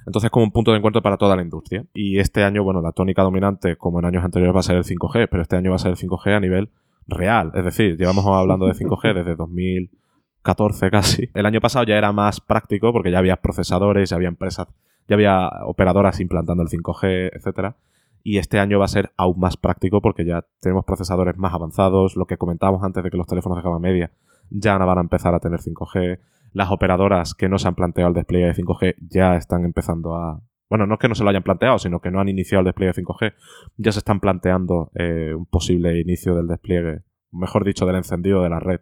Entonces, 0.05 0.31
como 0.31 0.45
un 0.45 0.51
punto 0.51 0.71
de 0.71 0.77
encuentro 0.77 1.01
para 1.01 1.17
toda 1.17 1.35
la 1.35 1.41
industria. 1.41 1.85
Y 1.93 2.19
este 2.19 2.43
año, 2.43 2.63
bueno, 2.63 2.81
la 2.81 2.91
tónica 2.91 3.21
dominante, 3.21 3.75
como 3.75 3.99
en 3.99 4.05
años 4.05 4.23
anteriores, 4.23 4.55
va 4.55 4.59
a 4.59 4.63
ser 4.63 4.77
el 4.77 4.83
5G, 4.83 5.27
pero 5.29 5.43
este 5.43 5.55
año 5.55 5.69
va 5.69 5.75
a 5.75 5.79
ser 5.79 5.91
el 5.91 5.97
5G 5.97 6.35
a 6.35 6.39
nivel 6.39 6.69
real. 7.07 7.51
Es 7.55 7.63
decir, 7.63 7.97
llevamos 7.97 8.25
hablando 8.25 8.65
de 8.65 8.73
5G 8.73 9.13
desde 9.15 9.35
2014 9.35 10.91
casi. 10.91 11.29
El 11.33 11.45
año 11.45 11.61
pasado 11.61 11.85
ya 11.85 11.97
era 11.97 12.11
más 12.11 12.41
práctico 12.41 12.91
porque 12.91 13.11
ya 13.11 13.19
había 13.19 13.37
procesadores, 13.37 14.09
ya 14.09 14.15
había 14.15 14.29
empresas, 14.29 14.67
ya 15.07 15.15
había 15.15 15.49
operadoras 15.65 16.19
implantando 16.19 16.63
el 16.63 16.69
5G, 16.69 17.31
etcétera. 17.33 17.77
Y 18.23 18.37
este 18.37 18.59
año 18.59 18.79
va 18.79 18.85
a 18.85 18.89
ser 18.89 19.11
aún 19.17 19.39
más 19.39 19.57
práctico 19.57 20.01
porque 20.01 20.25
ya 20.25 20.45
tenemos 20.59 20.85
procesadores 20.85 21.37
más 21.37 21.53
avanzados, 21.53 22.15
lo 22.15 22.25
que 22.25 22.37
comentábamos 22.37 22.83
antes 22.83 23.03
de 23.03 23.09
que 23.09 23.17
los 23.17 23.27
teléfonos 23.27 23.57
de 23.57 23.63
gama 23.63 23.79
media 23.79 24.11
ya 24.49 24.77
van 24.77 24.97
a 24.97 25.01
empezar 25.01 25.33
a 25.33 25.39
tener 25.39 25.59
5G. 25.59 26.19
Las 26.53 26.71
operadoras 26.71 27.33
que 27.33 27.49
no 27.49 27.57
se 27.57 27.67
han 27.67 27.75
planteado 27.75 28.09
el 28.09 28.13
despliegue 28.13 28.47
de 28.47 28.55
5G 28.55 28.95
ya 29.09 29.35
están 29.35 29.63
empezando 29.63 30.15
a, 30.15 30.41
bueno, 30.69 30.85
no 30.85 30.95
es 30.95 30.99
que 30.99 31.07
no 31.07 31.15
se 31.15 31.23
lo 31.23 31.29
hayan 31.29 31.43
planteado, 31.43 31.79
sino 31.79 31.99
que 31.99 32.11
no 32.11 32.19
han 32.19 32.29
iniciado 32.29 32.59
el 32.59 32.65
despliegue 32.65 32.93
5G, 32.93 33.33
ya 33.77 33.91
se 33.91 33.99
están 33.99 34.19
planteando 34.19 34.91
eh, 34.95 35.33
un 35.35 35.45
posible 35.45 35.99
inicio 35.99 36.35
del 36.35 36.47
despliegue, 36.47 37.01
mejor 37.31 37.63
dicho, 37.63 37.85
del 37.85 37.95
encendido 37.95 38.43
de 38.43 38.49
la 38.49 38.59
red 38.59 38.81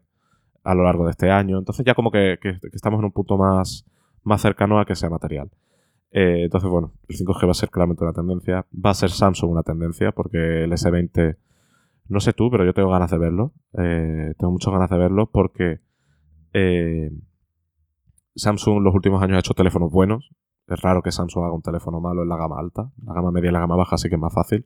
a 0.63 0.73
lo 0.73 0.83
largo 0.83 1.05
de 1.05 1.11
este 1.11 1.31
año. 1.31 1.57
Entonces 1.57 1.85
ya 1.85 1.93
como 1.93 2.11
que, 2.11 2.37
estamos 2.73 2.99
en 2.99 3.05
un 3.05 3.11
punto 3.11 3.37
más, 3.37 3.85
más 4.23 4.41
cercano 4.41 4.79
a 4.79 4.85
que 4.85 4.95
sea 4.95 5.09
material. 5.09 5.49
Eh, 6.11 6.43
entonces, 6.45 6.69
bueno, 6.69 6.93
el 7.07 7.15
5G 7.15 7.45
va 7.45 7.51
a 7.51 7.55
ser 7.55 7.69
claramente 7.69 8.03
una 8.03 8.13
tendencia. 8.13 8.65
Va 8.73 8.91
a 8.91 8.93
ser 8.93 9.11
Samsung 9.11 9.51
una 9.51 9.63
tendencia, 9.63 10.11
porque 10.11 10.63
el 10.63 10.71
S20, 10.71 11.37
no 12.07 12.19
sé 12.19 12.33
tú, 12.33 12.49
pero 12.49 12.65
yo 12.65 12.73
tengo 12.73 12.89
ganas 12.89 13.11
de 13.11 13.17
verlo. 13.17 13.53
Eh, 13.77 14.33
tengo 14.37 14.51
muchas 14.51 14.73
ganas 14.73 14.89
de 14.89 14.97
verlo 14.97 15.29
porque 15.31 15.79
Samsung 18.35 18.81
los 18.81 18.95
últimos 18.95 19.21
años 19.21 19.37
ha 19.37 19.39
hecho 19.39 19.53
teléfonos 19.53 19.91
buenos. 19.91 20.31
Es 20.67 20.81
raro 20.81 21.01
que 21.01 21.11
Samsung 21.11 21.45
haga 21.45 21.53
un 21.53 21.61
teléfono 21.61 21.99
malo 21.99 22.23
en 22.23 22.29
la 22.29 22.37
gama 22.37 22.59
alta. 22.59 22.91
La 23.05 23.13
gama 23.13 23.31
media 23.31 23.49
y 23.49 23.53
la 23.53 23.59
gama 23.59 23.75
baja 23.75 23.97
sí 23.97 24.09
que 24.09 24.15
es 24.15 24.21
más 24.21 24.33
fácil. 24.33 24.65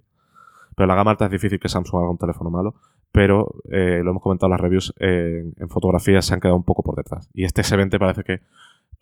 Pero 0.75 0.87
la 0.87 0.95
gama 0.95 1.11
alta 1.11 1.25
es 1.25 1.31
difícil 1.31 1.59
que 1.59 1.69
Samsung 1.69 2.01
haga 2.01 2.09
un 2.09 2.17
teléfono 2.17 2.49
malo. 2.49 2.75
Pero 3.11 3.53
eh, 3.69 4.01
lo 4.03 4.11
hemos 4.11 4.23
comentado 4.23 4.47
en 4.47 4.51
las 4.51 4.61
reviews, 4.61 4.93
en 4.97 5.69
fotografía 5.69 6.21
se 6.21 6.33
han 6.33 6.39
quedado 6.39 6.57
un 6.57 6.63
poco 6.63 6.81
por 6.81 6.95
detrás. 6.95 7.29
Y 7.33 7.43
este 7.43 7.61
S20 7.61 7.99
parece 7.99 8.23
que 8.23 8.41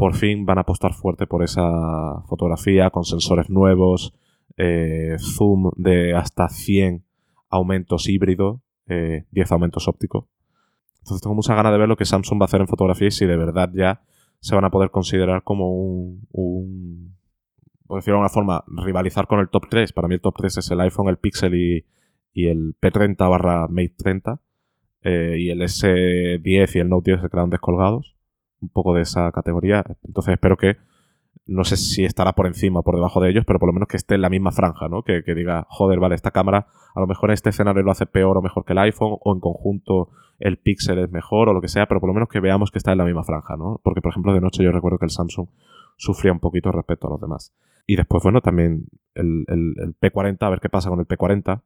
por 0.02 0.16
fin 0.16 0.48
van 0.48 0.58
a 0.58 0.62
apostar 0.62 0.96
fuerte 0.96 1.28
por 1.28 1.44
esa 1.44 2.24
fotografía 2.26 2.90
con 2.90 3.04
sensores 3.04 3.52
nuevos, 3.52 4.16
eh, 4.58 5.16
zoom 5.20 5.70
de 5.76 6.16
hasta 6.16 6.50
100 6.50 7.06
aumentos 7.52 8.10
híbridos, 8.10 8.62
10 8.88 8.98
eh, 8.98 9.54
aumentos 9.54 9.88
ópticos. 9.88 10.26
Entonces 11.02 11.22
tengo 11.22 11.36
mucha 11.36 11.54
ganas 11.54 11.72
de 11.72 11.78
ver 11.78 11.88
lo 11.88 11.98
que 11.98 12.06
Samsung 12.06 12.42
va 12.42 12.46
a 12.46 12.48
hacer 12.48 12.62
en 12.62 12.68
fotografía 12.68 13.10
y 13.10 13.12
si 13.12 13.28
de 13.28 13.38
verdad 13.38 13.70
ya 13.76 14.02
se 14.40 14.56
van 14.56 14.66
a 14.66 14.72
poder 14.72 14.90
considerar 14.90 15.44
como 15.44 15.70
un, 15.72 17.16
por 17.86 18.00
decirlo 18.00 18.18
de 18.18 18.24
alguna 18.24 18.30
forma, 18.30 18.64
rivalizar 18.84 19.28
con 19.28 19.40
el 19.40 19.50
top 19.50 19.70
3. 19.70 19.94
Para 19.94 20.08
mí 20.08 20.16
el 20.16 20.22
top 20.22 20.34
3 20.36 20.58
es 20.58 20.72
el 20.72 20.82
iPhone, 20.82 21.10
el 21.10 21.18
Pixel 21.18 21.54
y, 21.54 21.86
el 22.34 22.76
P30 22.82 23.30
barra 23.30 23.68
Mate 23.68 23.94
30. 24.00 24.42
Eh, 25.04 25.36
y 25.38 25.50
el 25.52 25.62
S10 25.62 26.76
y 26.76 26.80
el 26.80 26.90
Note 26.90 27.12
10 27.12 27.22
se 27.22 27.30
quedan 27.30 27.52
descolgados. 27.52 28.16
Un 28.62 28.70
poco 28.70 28.94
de 28.94 29.02
esa 29.02 29.32
categoría. 29.32 29.84
Entonces 30.04 30.34
espero 30.34 30.58
que, 30.58 30.78
no 31.46 31.64
sé 31.64 31.78
si 31.78 32.06
estará 32.06 32.34
por 32.34 32.48
encima 32.48 32.80
o 32.80 32.84
por 32.84 32.96
debajo 32.96 33.22
de 33.22 33.30
ellos, 33.30 33.44
pero 33.46 33.60
por 33.60 33.68
lo 33.68 33.74
menos 33.74 33.88
que 33.88 33.98
esté 33.98 34.16
en 34.16 34.22
la 34.22 34.30
misma 34.30 34.52
franja, 34.52 34.88
¿no? 34.88 35.04
Que, 35.04 35.22
diga, 35.36 35.66
joder, 35.70 36.00
vale, 36.00 36.16
esta 36.16 36.32
cámara 36.32 36.68
a 36.96 37.00
lo 37.00 37.08
mejor 37.08 37.30
en 37.30 37.34
este 37.34 37.50
escenario 37.50 37.84
lo 37.84 37.92
hace 37.92 38.06
peor 38.06 38.38
o 38.38 38.42
mejor 38.42 38.66
que 38.66 38.74
el 38.74 38.80
iPhone, 38.80 39.18
o 39.20 39.34
en 39.34 39.40
conjunto 39.40 40.10
el 40.40 40.58
Pixel 40.58 41.00
es 41.00 41.12
mejor 41.12 41.50
o 41.50 41.54
lo 41.54 41.62
que 41.62 41.68
sea, 41.68 41.88
pero 41.88 42.00
por 42.00 42.10
lo 42.10 42.14
menos 42.14 42.30
que 42.30 42.40
veamos 42.40 42.72
que 42.72 42.78
está 42.78 42.92
en 42.92 42.98
la 42.98 43.06
misma 43.06 43.24
franja, 43.24 43.58
¿no? 43.58 43.80
Porque, 43.84 44.02
por 44.02 44.12
ejemplo, 44.12 44.34
de 44.34 44.42
noche 44.42 44.64
yo 44.64 44.72
recuerdo 44.72 44.98
que 44.98 45.06
el 45.06 45.12
Samsung 45.12 45.48
sufría 45.98 46.32
un 46.32 46.40
poquito 46.40 46.72
respecto 46.72 47.08
a 47.08 47.12
los 47.12 47.22
demás. 47.22 47.54
Y 47.86 47.96
después, 47.96 48.24
bueno, 48.24 48.42
también 48.42 48.86
el, 49.14 49.46
P40, 50.00 50.38
a 50.42 50.50
ver 50.50 50.60
qué 50.60 50.70
pasa 50.70 50.90
con 50.90 51.00
el 51.00 51.08
P40, 51.08 51.62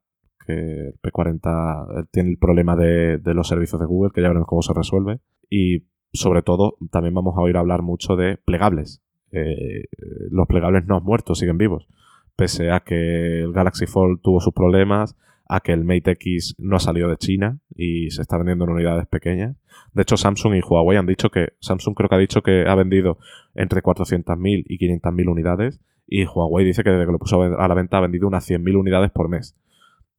que 0.45 0.53
el 0.53 1.01
P40 1.01 2.01
eh, 2.01 2.05
tiene 2.11 2.29
el 2.31 2.37
problema 2.37 2.75
de, 2.75 3.19
los 3.23 3.47
servicios 3.47 3.79
de 3.79 3.87
Google, 3.87 4.11
que 4.13 4.21
ya 4.21 4.27
veremos 4.27 4.47
cómo 4.47 4.61
se 4.61 4.73
resuelve. 4.73 5.19
Y 5.49 5.83
sobre 6.16 6.41
todo, 6.41 6.78
también 6.91 7.13
vamos 7.13 7.36
a 7.38 7.41
oír 7.41 7.57
hablar 7.57 7.82
mucho 7.82 8.16
de 8.16 8.38
plegables. 8.38 9.01
eh, 9.32 9.86
los 10.32 10.47
plegables 10.47 10.86
no 10.86 10.97
han 10.97 11.03
muerto, 11.03 11.36
siguen 11.36 11.57
vivos. 11.57 11.88
Pese 12.36 12.72
a 12.72 12.82
que 12.82 13.41
el 13.41 13.53
Galaxy 13.53 13.86
Fold 13.86 14.22
tuvo 14.22 14.39
sus 14.39 14.53
problemas, 14.53 15.16
a 15.47 15.59
que 15.59 15.72
el 15.72 15.84
Mate 15.84 16.11
X 16.11 16.55
no 16.57 16.76
ha 16.76 16.80
salido 16.80 17.09
de 17.09 17.18
China 17.18 17.59
y 17.76 18.09
se 18.11 18.22
está 18.22 18.38
vendiendo 18.38 18.66
en 18.66 18.72
unidades 18.72 19.07
pequeñas. 19.07 19.57
De 19.93 20.01
hecho, 20.01 20.18
Samsung 20.18 20.55
y 20.55 20.61
Huawei 20.61 20.97
han 20.97 21.05
dicho 21.05 21.30
que, 21.30 21.49
Samsung 21.59 21.95
creo 21.95 22.09
que 22.09 22.16
ha 22.16 22.20
dicho 22.20 22.41
que 22.41 22.66
ha 22.68 22.76
vendido 22.76 23.20
entre 23.53 23.82
400.000 23.82 24.63
y 24.68 24.78
500.000 24.78 25.30
unidades 25.30 25.80
y 26.07 26.26
Huawei 26.26 26.66
dice 26.66 26.84
que 26.84 26.91
desde 26.91 27.05
que 27.05 27.11
lo 27.11 27.20
puso 27.20 27.41
a 27.41 27.68
la 27.68 27.74
venta 27.74 27.97
ha 27.97 28.01
vendido 28.01 28.28
unas 28.28 28.49
100.000 28.49 28.78
unidades 28.78 29.11
por 29.11 29.30
mes. 29.30 29.55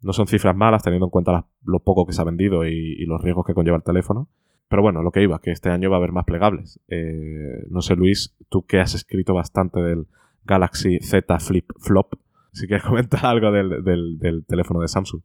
No 0.02 0.12
son 0.12 0.26
cifras 0.26 0.54
malas 0.54 0.82
teniendo 0.82 1.06
en 1.06 1.10
cuenta 1.10 1.46
lo 1.64 1.80
poco 1.80 2.06
que 2.06 2.12
se 2.12 2.20
ha 2.20 2.24
vendido 2.24 2.66
y, 2.66 3.04
los 3.06 3.20
riesgos 3.20 3.46
que 3.46 3.54
conlleva 3.54 3.76
el 3.76 3.82
teléfono. 3.82 4.28
Pero 4.68 4.82
bueno, 4.82 5.02
lo 5.02 5.12
que 5.12 5.22
iba, 5.22 5.40
que 5.40 5.52
este 5.52 5.70
año 5.70 5.90
va 5.90 5.96
a 5.96 5.98
haber 5.98 6.12
más 6.12 6.24
plegables. 6.24 6.80
Eh, 6.88 7.66
no 7.70 7.82
sé, 7.82 7.94
Luis, 7.94 8.36
tú 8.48 8.66
que 8.66 8.80
has 8.80 8.94
escrito 8.94 9.34
bastante 9.34 9.80
del 9.80 10.06
Galaxy 10.44 10.98
Z 11.00 11.38
Flip 11.38 11.70
Flop, 11.78 12.14
si 12.52 12.66
quieres 12.66 12.84
comentar 12.86 13.24
algo 13.26 13.52
del, 13.52 14.44
teléfono 14.46 14.80
de 14.80 14.88
Samsung. 14.88 15.22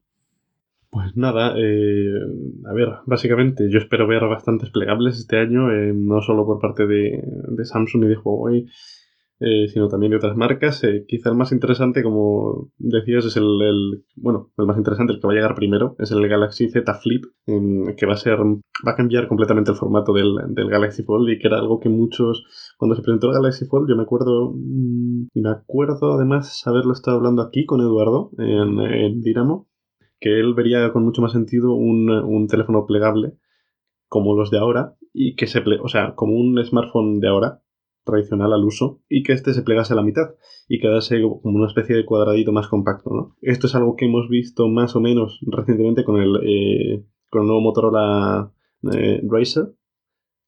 Pues 0.89 1.15
nada, 1.15 1.55
eh, 1.57 2.11
a 2.69 2.73
ver, 2.73 2.89
básicamente 3.05 3.69
yo 3.71 3.79
espero 3.79 4.07
ver 4.07 4.27
bastantes 4.27 4.69
plegables 4.71 5.17
este 5.17 5.39
año, 5.39 5.71
eh, 5.71 5.93
no 5.95 6.21
solo 6.21 6.45
por 6.45 6.59
parte 6.59 6.85
de, 6.85 7.23
de 7.47 7.65
Samsung 7.65 8.03
y 8.03 8.07
de 8.09 8.17
Huawei, 8.17 8.67
eh, 9.43 9.67
sino 9.69 9.87
también 9.87 10.11
de 10.11 10.17
otras 10.17 10.37
marcas. 10.37 10.83
Eh, 10.83 11.03
quizá 11.07 11.29
el 11.29 11.35
más 11.35 11.51
interesante, 11.51 12.03
como 12.03 12.69
decías, 12.77 13.25
es 13.25 13.35
el, 13.37 14.03
bueno, 14.15 14.51
el 14.55 14.67
más 14.67 14.77
interesante, 14.77 15.13
el 15.13 15.19
que 15.19 15.25
va 15.25 15.33
a 15.33 15.35
llegar 15.35 15.55
primero, 15.55 15.95
es 15.97 16.11
el 16.11 16.27
Galaxy 16.27 16.69
Z 16.69 16.93
Flip, 16.93 17.25
que 17.45 18.05
va 18.05 18.13
a 18.13 18.17
ser, 18.17 18.37
va 18.37 18.91
a 18.91 18.95
cambiar 18.95 19.27
completamente 19.27 19.71
el 19.71 19.77
formato 19.77 20.13
del, 20.13 20.35
Galaxy 20.69 21.01
Fold 21.01 21.27
y 21.29 21.39
que 21.39 21.47
era 21.47 21.57
algo 21.57 21.79
que 21.79 21.89
muchos, 21.89 22.45
cuando 22.77 22.95
se 22.95 23.01
presentó 23.01 23.29
el 23.29 23.33
Galaxy 23.33 23.65
Fold, 23.65 23.89
yo 23.89 23.95
me 23.95 24.03
acuerdo, 24.03 24.53
mm, 24.55 25.29
y 25.33 25.41
me 25.41 25.49
acuerdo 25.49 26.13
además 26.13 26.61
haberlo 26.67 26.93
estado 26.93 27.17
hablando 27.17 27.41
aquí 27.41 27.65
con 27.65 27.81
Eduardo 27.81 28.29
en, 28.37 28.79
en 28.79 29.21
Dinamo, 29.21 29.67
que 30.19 30.39
él 30.39 30.53
vería 30.53 30.93
con 30.93 31.03
mucho 31.03 31.23
más 31.23 31.31
sentido 31.31 31.73
un, 31.73 32.11
un 32.11 32.47
teléfono 32.47 32.85
plegable 32.85 33.33
como 34.07 34.35
los 34.35 34.51
de 34.51 34.59
ahora 34.59 34.93
y 35.13 35.35
que 35.35 35.47
se, 35.47 35.63
o 35.81 35.87
sea, 35.87 36.13
como 36.13 36.35
un 36.35 36.63
smartphone 36.63 37.19
de 37.19 37.27
ahora 37.27 37.61
tradicional 38.03 38.53
al 38.53 38.63
uso 38.63 39.01
y 39.09 39.23
que 39.23 39.33
este 39.33 39.53
se 39.53 39.63
plegase 39.63 39.93
a 39.93 39.95
la 39.95 40.03
mitad 40.03 40.31
y 40.67 40.79
quedase 40.79 41.21
como 41.21 41.57
una 41.57 41.67
especie 41.67 41.95
de 41.95 42.05
cuadradito 42.05 42.51
más 42.51 42.67
compacto. 42.67 43.09
¿no? 43.11 43.35
Esto 43.41 43.67
es 43.67 43.75
algo 43.75 43.95
que 43.95 44.05
hemos 44.05 44.29
visto 44.29 44.67
más 44.67 44.95
o 44.95 45.01
menos 45.01 45.39
recientemente 45.47 46.03
con 46.03 46.21
el, 46.21 46.35
eh, 46.43 47.05
con 47.29 47.41
el 47.41 47.47
nuevo 47.47 47.61
Motorola 47.61 48.51
eh, 48.91 49.21
Racer 49.27 49.73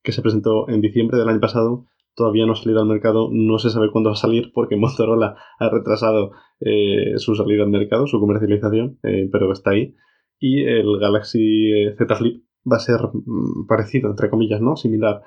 que 0.01 0.11
se 0.11 0.21
presentó 0.21 0.69
en 0.69 0.81
diciembre 0.81 1.17
del 1.17 1.29
año 1.29 1.39
pasado. 1.39 1.85
Todavía 2.15 2.45
no 2.45 2.51
ha 2.51 2.55
salido 2.55 2.81
al 2.81 2.87
mercado, 2.87 3.29
no 3.31 3.57
se 3.57 3.69
sabe 3.69 3.89
cuándo 3.91 4.09
va 4.09 4.15
a 4.15 4.17
salir 4.17 4.51
porque 4.53 4.75
Motorola 4.77 5.35
ha 5.59 5.69
retrasado 5.69 6.31
eh, 6.59 7.13
su 7.17 7.35
salida 7.35 7.63
al 7.63 7.69
mercado, 7.69 8.07
su 8.07 8.19
comercialización, 8.19 8.99
pero 9.01 9.51
está 9.51 9.71
ahí. 9.71 9.95
Y 10.39 10.63
el 10.63 10.99
Galaxy 10.99 11.71
Z 11.97 12.15
Flip 12.15 12.43
va 12.69 12.77
a 12.77 12.79
ser 12.79 12.99
mm, 13.13 13.67
parecido, 13.67 14.09
entre 14.09 14.29
comillas, 14.29 14.61
¿no? 14.61 14.75
Similar 14.75 15.21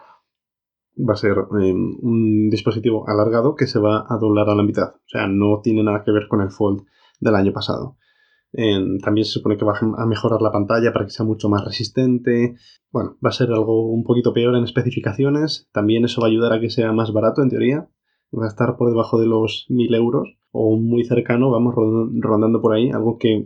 va 0.97 1.15
a 1.15 1.17
ser 1.17 1.37
em, 1.61 1.97
un 2.01 2.49
dispositivo 2.51 3.09
alargado 3.09 3.55
que 3.55 3.67
se 3.67 3.79
va 3.79 4.07
a 4.09 4.17
doblar 4.19 4.49
a 4.49 4.55
la 4.55 4.63
mitad. 4.63 4.95
O 4.95 5.09
sea, 5.09 5.27
no 5.27 5.61
tiene 5.63 5.83
nada 5.83 6.03
que 6.05 6.13
ver 6.13 6.29
con 6.29 6.41
el 6.41 6.51
Fold 6.51 6.83
del 7.21 7.35
año 7.35 7.53
pasado. 7.53 7.97
también 9.03 9.27
se 9.27 9.33
supone 9.33 9.59
que 9.59 9.67
va 9.67 9.79
a 9.99 10.07
mejorar 10.07 10.41
la 10.41 10.51
pantalla 10.51 10.93
para 10.93 11.05
que 11.05 11.11
sea 11.11 11.27
mucho 11.27 11.49
más 11.51 11.63
resistente. 11.65 12.57
Bueno, 12.91 13.17
va 13.25 13.29
a 13.29 13.33
ser 13.33 13.51
algo 13.51 13.91
un 13.91 14.03
poquito 14.05 14.33
peor 14.33 14.57
en 14.57 14.65
especificaciones. 14.65 15.69
También 15.73 16.05
eso 16.05 16.23
va 16.23 16.29
a 16.29 16.31
ayudar 16.31 16.53
a 16.55 16.61
que 16.61 16.71
sea 16.71 16.93
más 16.93 17.13
barato 17.13 17.43
en 17.43 17.51
teoría. 17.51 17.89
Va 18.33 18.47
a 18.47 18.49
estar 18.49 18.77
por 18.77 18.89
debajo 18.89 19.21
de 19.21 19.27
los 19.27 19.67
1000 19.69 19.95
euros 19.95 20.39
o 20.53 20.79
muy 20.79 21.05
cercano, 21.05 21.51
vamos 21.51 21.75
rondando 21.75 22.63
por 22.63 22.73
ahí. 22.73 22.91
Algo 22.91 23.19
que 23.19 23.45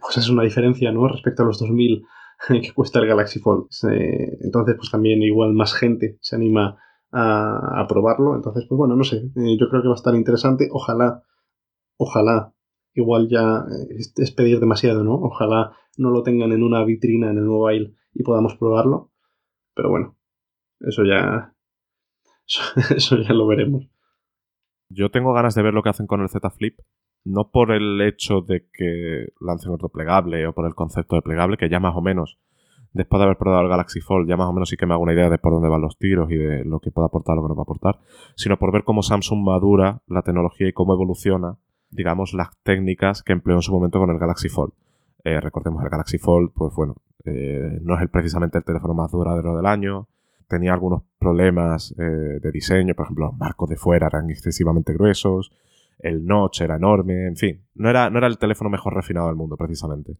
pues 0.00 0.16
es 0.16 0.28
una 0.28 0.42
diferencia 0.42 0.90
¿no? 0.90 1.06
respecto 1.06 1.44
a 1.44 1.46
los 1.46 1.60
2000 1.60 2.02
que 2.48 2.72
cuesta 2.72 3.00
el 3.00 3.06
Galaxy 3.06 3.40
Fold. 3.40 3.68
entonces, 4.40 4.76
pues 4.76 4.90
también 4.90 5.22
igual 5.22 5.52
más 5.52 5.74
gente 5.74 6.18
se 6.20 6.36
anima 6.36 6.78
a, 7.12 7.86
probarlo. 7.88 8.34
Entonces, 8.34 8.66
pues 8.68 8.76
bueno, 8.76 8.96
no 8.96 9.04
sé, 9.04 9.16
eh, 9.16 9.56
yo 9.58 9.68
creo 9.68 9.82
que 9.82 9.88
va 9.88 9.94
a 9.94 9.96
estar 9.96 10.14
interesante. 10.14 10.68
Ojalá, 10.70 11.22
ojalá, 11.96 12.54
igual 12.94 13.28
ya 13.28 13.64
es, 13.90 14.30
pedir 14.32 14.60
demasiado, 14.60 15.04
¿no? 15.04 15.14
Ojalá 15.14 15.72
no 15.96 16.10
lo 16.10 16.22
tengan 16.22 16.52
en 16.52 16.62
una 16.62 16.84
vitrina 16.84 17.30
en 17.30 17.38
el 17.38 17.44
mobile 17.44 17.94
y 18.14 18.22
podamos 18.22 18.56
probarlo. 18.56 19.10
Pero 19.74 19.90
bueno, 19.90 20.16
eso 20.80 21.04
ya, 21.04 21.54
eso 22.96 23.16
ya 23.16 23.32
lo 23.32 23.46
veremos. 23.46 23.88
Yo 24.90 25.10
tengo 25.10 25.32
ganas 25.34 25.54
de 25.54 25.62
ver 25.62 25.74
lo 25.74 25.82
que 25.82 25.90
hacen 25.90 26.06
con 26.06 26.22
el 26.22 26.30
Z 26.30 26.48
Flip, 26.50 26.78
no 27.28 27.50
por 27.50 27.72
el 27.72 28.00
hecho 28.00 28.40
de 28.40 28.66
que 28.72 29.28
lancen 29.40 29.72
otro 29.72 29.88
plegable 29.88 30.46
o 30.46 30.52
por 30.52 30.66
el 30.66 30.74
concepto 30.74 31.16
de 31.16 31.22
plegable, 31.22 31.56
que 31.56 31.68
ya 31.68 31.78
más 31.78 31.94
o 31.94 32.00
menos, 32.00 32.38
después 32.92 33.18
de 33.20 33.24
haber 33.24 33.36
probado 33.36 33.62
el 33.62 33.68
Galaxy 33.68 34.00
Fold, 34.00 34.28
ya 34.28 34.36
más 34.36 34.48
o 34.48 34.52
menos 34.52 34.70
sí 34.70 34.76
que 34.76 34.86
me 34.86 34.94
hago 34.94 35.02
una 35.02 35.12
idea 35.12 35.28
de 35.28 35.38
por 35.38 35.52
dónde 35.52 35.68
van 35.68 35.82
los 35.82 35.98
tiros 35.98 36.30
y 36.30 36.36
de 36.36 36.64
lo 36.64 36.80
que 36.80 36.90
puede 36.90 37.06
aportar, 37.06 37.36
lo 37.36 37.42
que 37.42 37.48
no 37.48 37.54
va 37.54 37.62
a 37.62 37.64
aportar, 37.64 37.98
sino 38.34 38.58
por 38.58 38.72
ver 38.72 38.84
cómo 38.84 39.02
Samsung 39.02 39.44
madura 39.44 40.00
la 40.06 40.22
tecnología 40.22 40.68
y 40.68 40.72
cómo 40.72 40.94
evoluciona, 40.94 41.56
digamos, 41.90 42.32
las 42.32 42.48
técnicas 42.62 43.22
que 43.22 43.32
empleó 43.32 43.56
en 43.56 43.62
su 43.62 43.72
momento 43.72 43.98
con 43.98 44.10
el 44.10 44.18
Galaxy 44.18 44.48
Fold. 44.48 44.72
Eh, 45.24 45.40
recordemos 45.40 45.82
el 45.84 45.90
Galaxy 45.90 46.18
Fold, 46.18 46.52
pues 46.54 46.74
bueno, 46.74 46.96
eh, 47.24 47.78
no 47.82 47.94
es 47.94 48.02
el, 48.02 48.08
precisamente 48.08 48.58
el 48.58 48.64
teléfono 48.64 48.94
más 48.94 49.10
duradero 49.10 49.54
del 49.54 49.66
año, 49.66 50.08
tenía 50.48 50.72
algunos 50.72 51.02
problemas 51.18 51.94
eh, 51.98 52.40
de 52.40 52.50
diseño, 52.50 52.94
por 52.94 53.04
ejemplo, 53.04 53.26
los 53.26 53.36
marcos 53.36 53.68
de 53.68 53.76
fuera 53.76 54.06
eran 54.06 54.30
excesivamente 54.30 54.94
gruesos, 54.94 55.52
el 55.98 56.24
notch 56.24 56.60
era 56.60 56.76
enorme, 56.76 57.26
en 57.26 57.36
fin, 57.36 57.66
no 57.74 57.90
era, 57.90 58.10
no 58.10 58.18
era 58.18 58.26
el 58.26 58.38
teléfono 58.38 58.70
mejor 58.70 58.94
refinado 58.94 59.26
del 59.26 59.36
mundo, 59.36 59.56
precisamente. 59.56 60.16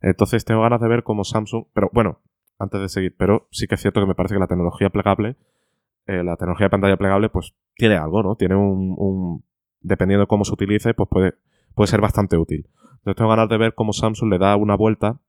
Entonces 0.00 0.44
tengo 0.44 0.62
ganas 0.62 0.80
de 0.80 0.88
ver 0.88 1.02
cómo 1.02 1.24
Samsung, 1.24 1.66
pero 1.72 1.88
bueno, 1.92 2.20
antes 2.58 2.80
de 2.80 2.88
seguir, 2.88 3.14
pero 3.16 3.48
sí 3.50 3.66
que 3.66 3.76
es 3.76 3.80
cierto 3.80 4.00
que 4.00 4.06
me 4.06 4.14
parece 4.14 4.34
que 4.34 4.40
la 4.40 4.46
tecnología 4.46 4.90
plegable, 4.90 5.36
eh, 6.06 6.22
la 6.22 6.36
tecnología 6.36 6.66
de 6.66 6.70
pantalla 6.70 6.96
plegable, 6.96 7.28
pues 7.28 7.54
tiene 7.76 7.96
algo, 7.96 8.22
¿no? 8.22 8.36
Tiene 8.36 8.56
un, 8.56 9.44
dependiendo 9.80 10.22
de 10.22 10.26
cómo 10.26 10.44
se 10.44 10.52
utilice, 10.52 10.94
pues 10.94 11.08
puede, 11.08 11.34
puede 11.74 11.88
ser 11.88 12.00
bastante 12.00 12.36
útil. 12.36 12.68
Entonces 12.98 13.16
tengo 13.16 13.30
ganas 13.30 13.48
de 13.48 13.58
ver 13.58 13.74
cómo 13.74 13.92
Samsung 13.92 14.30
le 14.30 14.38
da 14.38 14.56
una 14.56 14.76
vuelta 14.76 15.20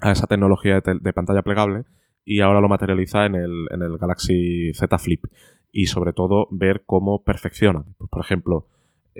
a 0.00 0.12
esa 0.12 0.26
tecnología 0.26 0.80
de, 0.80 1.12
pantalla 1.12 1.42
plegable 1.42 1.84
y 2.24 2.40
ahora 2.40 2.60
lo 2.60 2.68
materializa 2.68 3.26
en 3.26 3.34
el, 3.34 3.66
en 3.70 3.82
el 3.82 3.98
Galaxy 3.98 4.72
Z 4.74 4.98
Flip. 4.98 5.24
Y 5.72 5.86
sobre 5.86 6.12
todo 6.12 6.48
ver 6.50 6.82
cómo 6.84 7.22
perfecciona. 7.22 7.84
Pues, 7.98 8.10
por 8.10 8.24
ejemplo, 8.24 8.66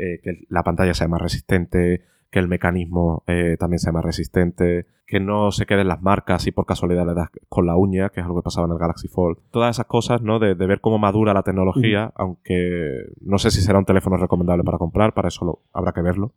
eh, 0.00 0.20
que 0.22 0.44
la 0.48 0.62
pantalla 0.62 0.94
sea 0.94 1.08
más 1.08 1.20
resistente, 1.20 2.04
que 2.30 2.38
el 2.38 2.48
mecanismo 2.48 3.24
eh, 3.26 3.56
también 3.58 3.80
sea 3.80 3.92
más 3.92 4.04
resistente, 4.04 4.86
que 5.06 5.18
no 5.18 5.50
se 5.50 5.66
queden 5.66 5.88
las 5.88 6.00
marcas 6.00 6.46
y 6.46 6.52
por 6.52 6.64
casualidad 6.64 7.04
le 7.04 7.14
das 7.14 7.28
con 7.48 7.66
la 7.66 7.76
uña, 7.76 8.10
que 8.10 8.20
es 8.20 8.24
algo 8.24 8.40
que 8.40 8.44
pasaba 8.44 8.66
en 8.66 8.72
el 8.72 8.78
Galaxy 8.78 9.08
Fold. 9.08 9.38
Todas 9.50 9.76
esas 9.76 9.86
cosas, 9.86 10.22
¿no? 10.22 10.38
De, 10.38 10.54
ver 10.54 10.80
cómo 10.80 10.98
madura 10.98 11.34
la 11.34 11.42
tecnología, 11.42 12.12
aunque 12.14 13.06
no 13.20 13.38
sé 13.38 13.50
si 13.50 13.60
será 13.60 13.78
un 13.78 13.84
teléfono 13.84 14.16
recomendable 14.16 14.62
para 14.62 14.78
comprar, 14.78 15.12
para 15.12 15.28
eso 15.28 15.44
lo, 15.44 15.62
habrá 15.72 15.92
que 15.92 16.02
verlo. 16.02 16.32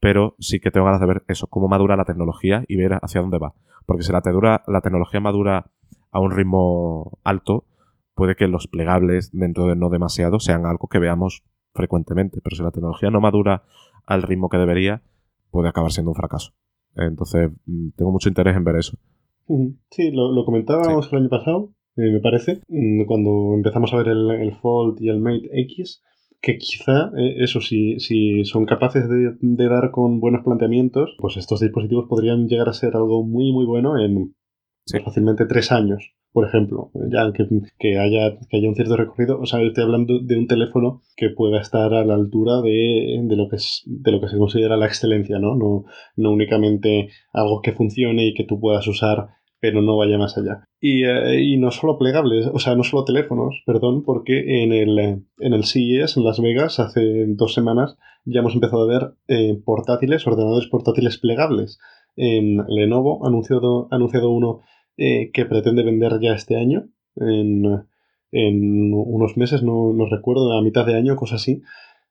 Pero 0.00 0.34
sí 0.38 0.58
que 0.60 0.70
tengo 0.70 0.86
ganas 0.86 1.00
de 1.00 1.06
ver 1.06 1.24
eso, 1.28 1.48
cómo 1.48 1.68
madura 1.68 1.96
la 1.96 2.04
tecnología 2.04 2.64
y 2.66 2.76
ver 2.76 2.98
hacia 3.02 3.20
dónde 3.20 3.38
va. 3.38 3.52
Porque 3.84 4.04
si 4.04 4.12
la, 4.12 4.22
la 4.66 4.80
tecnología 4.80 5.20
madura 5.20 5.70
a 6.10 6.20
un 6.20 6.30
ritmo 6.30 7.18
alto, 7.24 7.64
puede 8.14 8.36
que 8.36 8.48
los 8.48 8.68
plegables, 8.68 9.30
dentro 9.32 9.66
de 9.66 9.76
no 9.76 9.90
demasiado, 9.90 10.40
sean 10.40 10.66
algo 10.66 10.88
que 10.88 10.98
veamos 10.98 11.42
frecuentemente, 11.78 12.40
pero 12.42 12.56
si 12.56 12.62
la 12.62 12.72
tecnología 12.72 13.10
no 13.10 13.20
madura 13.20 13.62
al 14.04 14.22
ritmo 14.22 14.48
que 14.48 14.58
debería, 14.58 15.02
puede 15.50 15.68
acabar 15.68 15.92
siendo 15.92 16.10
un 16.10 16.16
fracaso. 16.16 16.52
Entonces, 16.96 17.50
mm, 17.66 17.90
tengo 17.96 18.10
mucho 18.12 18.28
interés 18.28 18.56
en 18.56 18.64
ver 18.64 18.76
eso. 18.76 18.98
Sí, 19.90 20.10
lo, 20.10 20.44
comentábamos 20.44 21.08
el 21.10 21.18
año 21.20 21.28
pasado, 21.30 21.72
eh, 21.96 22.10
me 22.10 22.20
parece, 22.20 22.60
mm, 22.68 23.04
cuando 23.06 23.54
empezamos 23.54 23.92
a 23.92 23.96
ver 23.96 24.08
el, 24.08 24.52
Fold 24.60 25.00
y 25.00 25.08
el 25.08 25.20
Mate 25.20 25.48
X, 25.52 26.02
que 26.42 26.58
quizá, 26.58 27.10
eh, 27.16 27.36
eso 27.38 27.60
sí, 27.60 27.98
si 28.00 28.44
son 28.44 28.66
capaces 28.66 29.08
de, 29.08 29.36
de, 29.40 29.68
dar 29.68 29.90
con 29.90 30.20
buenos 30.20 30.44
planteamientos, 30.44 31.16
pues 31.18 31.36
estos 31.36 31.60
dispositivos 31.60 32.06
podrían 32.08 32.46
llegar 32.48 32.68
a 32.68 32.74
ser 32.74 32.94
algo 32.96 33.24
muy, 33.24 33.52
muy 33.52 33.64
bueno 33.64 33.98
en 33.98 34.34
fácilmente 35.04 35.46
tres 35.46 35.70
años 35.72 36.14
por 36.38 36.46
ejemplo, 36.46 36.92
ya 37.10 37.32
que, 37.32 37.48
que, 37.80 37.98
haya, 37.98 38.38
que 38.48 38.58
haya 38.58 38.68
un 38.68 38.76
cierto 38.76 38.96
recorrido, 38.96 39.40
o 39.40 39.46
sea, 39.46 39.60
estoy 39.60 39.82
hablando 39.82 40.20
de 40.20 40.38
un 40.38 40.46
teléfono 40.46 41.02
que 41.16 41.30
pueda 41.30 41.60
estar 41.60 41.92
a 41.92 42.04
la 42.04 42.14
altura 42.14 42.60
de, 42.60 43.18
de, 43.24 43.36
lo, 43.36 43.48
que 43.48 43.56
es, 43.56 43.82
de 43.86 44.12
lo 44.12 44.20
que 44.20 44.28
se 44.28 44.38
considera 44.38 44.76
la 44.76 44.86
excelencia, 44.86 45.40
¿no? 45.40 45.56
¿no? 45.56 45.86
No 46.14 46.30
únicamente 46.30 47.08
algo 47.32 47.60
que 47.60 47.72
funcione 47.72 48.28
y 48.28 48.34
que 48.34 48.44
tú 48.44 48.60
puedas 48.60 48.86
usar, 48.86 49.30
pero 49.58 49.82
no 49.82 49.96
vaya 49.96 50.16
más 50.16 50.38
allá. 50.38 50.62
Y, 50.80 51.02
eh, 51.02 51.42
y 51.42 51.56
no 51.56 51.72
solo 51.72 51.98
plegables, 51.98 52.46
o 52.46 52.60
sea, 52.60 52.76
no 52.76 52.84
solo 52.84 53.04
teléfonos, 53.04 53.60
perdón, 53.66 54.04
porque 54.04 54.62
en 54.62 54.72
el, 54.72 54.96
en 55.40 55.52
el 55.52 55.64
CES, 55.64 56.18
en 56.18 56.24
Las 56.24 56.40
Vegas, 56.40 56.78
hace 56.78 57.26
dos 57.30 57.52
semanas, 57.52 57.98
ya 58.24 58.42
hemos 58.42 58.54
empezado 58.54 58.84
a 58.84 58.86
ver 58.86 59.14
eh, 59.26 59.60
portátiles, 59.64 60.24
ordenadores 60.24 60.68
portátiles 60.68 61.18
plegables. 61.18 61.80
En 62.14 62.58
Lenovo 62.68 63.24
ha 63.24 63.28
anunciado, 63.28 63.88
anunciado 63.90 64.30
uno 64.30 64.60
eh, 65.00 65.30
que 65.32 65.46
pretende 65.46 65.84
vender 65.84 66.18
ya 66.20 66.34
este 66.34 66.56
año 66.56 66.88
en, 67.14 67.64
en 68.32 68.92
unos 68.92 69.36
meses, 69.36 69.62
no, 69.62 69.92
no 69.92 70.06
recuerdo, 70.06 70.52
a 70.52 70.60
mitad 70.60 70.84
de 70.84 70.96
año, 70.96 71.14
cosa 71.14 71.36
así. 71.36 71.62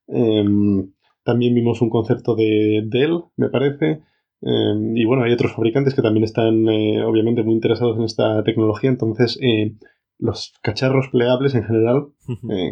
Em, 0.08 0.94
también 1.24 1.54
vimos 1.54 1.82
un 1.82 1.90
concepto 1.90 2.34
de 2.34 2.84
Dell, 2.86 3.26
me 3.36 3.50
parece. 3.50 4.04
Em, 4.42 4.96
y 4.96 5.04
bueno, 5.04 5.24
hay 5.24 5.34
otros 5.34 5.52
fabricantes 5.52 5.96
que 5.96 6.02
también 6.02 6.24
están 6.24 6.66
eh, 6.70 7.04
obviamente 7.04 7.44
muy 7.44 7.56
interesados 7.56 7.98
en 7.98 8.04
esta 8.06 8.42
tecnología. 8.46 8.90
Entonces, 8.90 9.38
eh, 9.42 9.76
los 10.18 10.54
cacharros 10.62 11.10
plegables 11.10 11.56
en 11.56 11.66
general, 11.66 12.08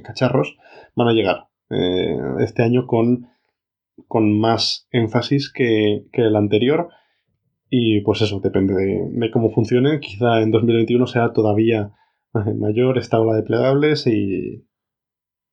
cacharros, 0.03 0.55
van 0.95 1.09
a 1.09 1.13
llegar 1.13 1.47
este 2.39 2.63
año 2.63 2.87
con, 2.87 3.27
con 4.07 4.39
más 4.39 4.87
énfasis 4.91 5.51
que, 5.51 6.05
que, 6.13 6.21
el 6.21 6.37
anterior. 6.37 6.89
Y 7.77 7.99
pues 8.01 8.21
eso, 8.21 8.39
depende 8.39 8.73
de, 8.73 9.09
de, 9.11 9.31
cómo 9.31 9.51
funcione. 9.51 9.99
Quizá 9.99 10.41
en 10.41 10.49
2021 10.49 11.07
sea 11.07 11.33
todavía 11.33 11.91
mayor 12.57 12.97
esta 12.97 13.19
ola 13.19 13.35
de 13.35 13.43
plegables 13.43 14.07
y, 14.07 14.65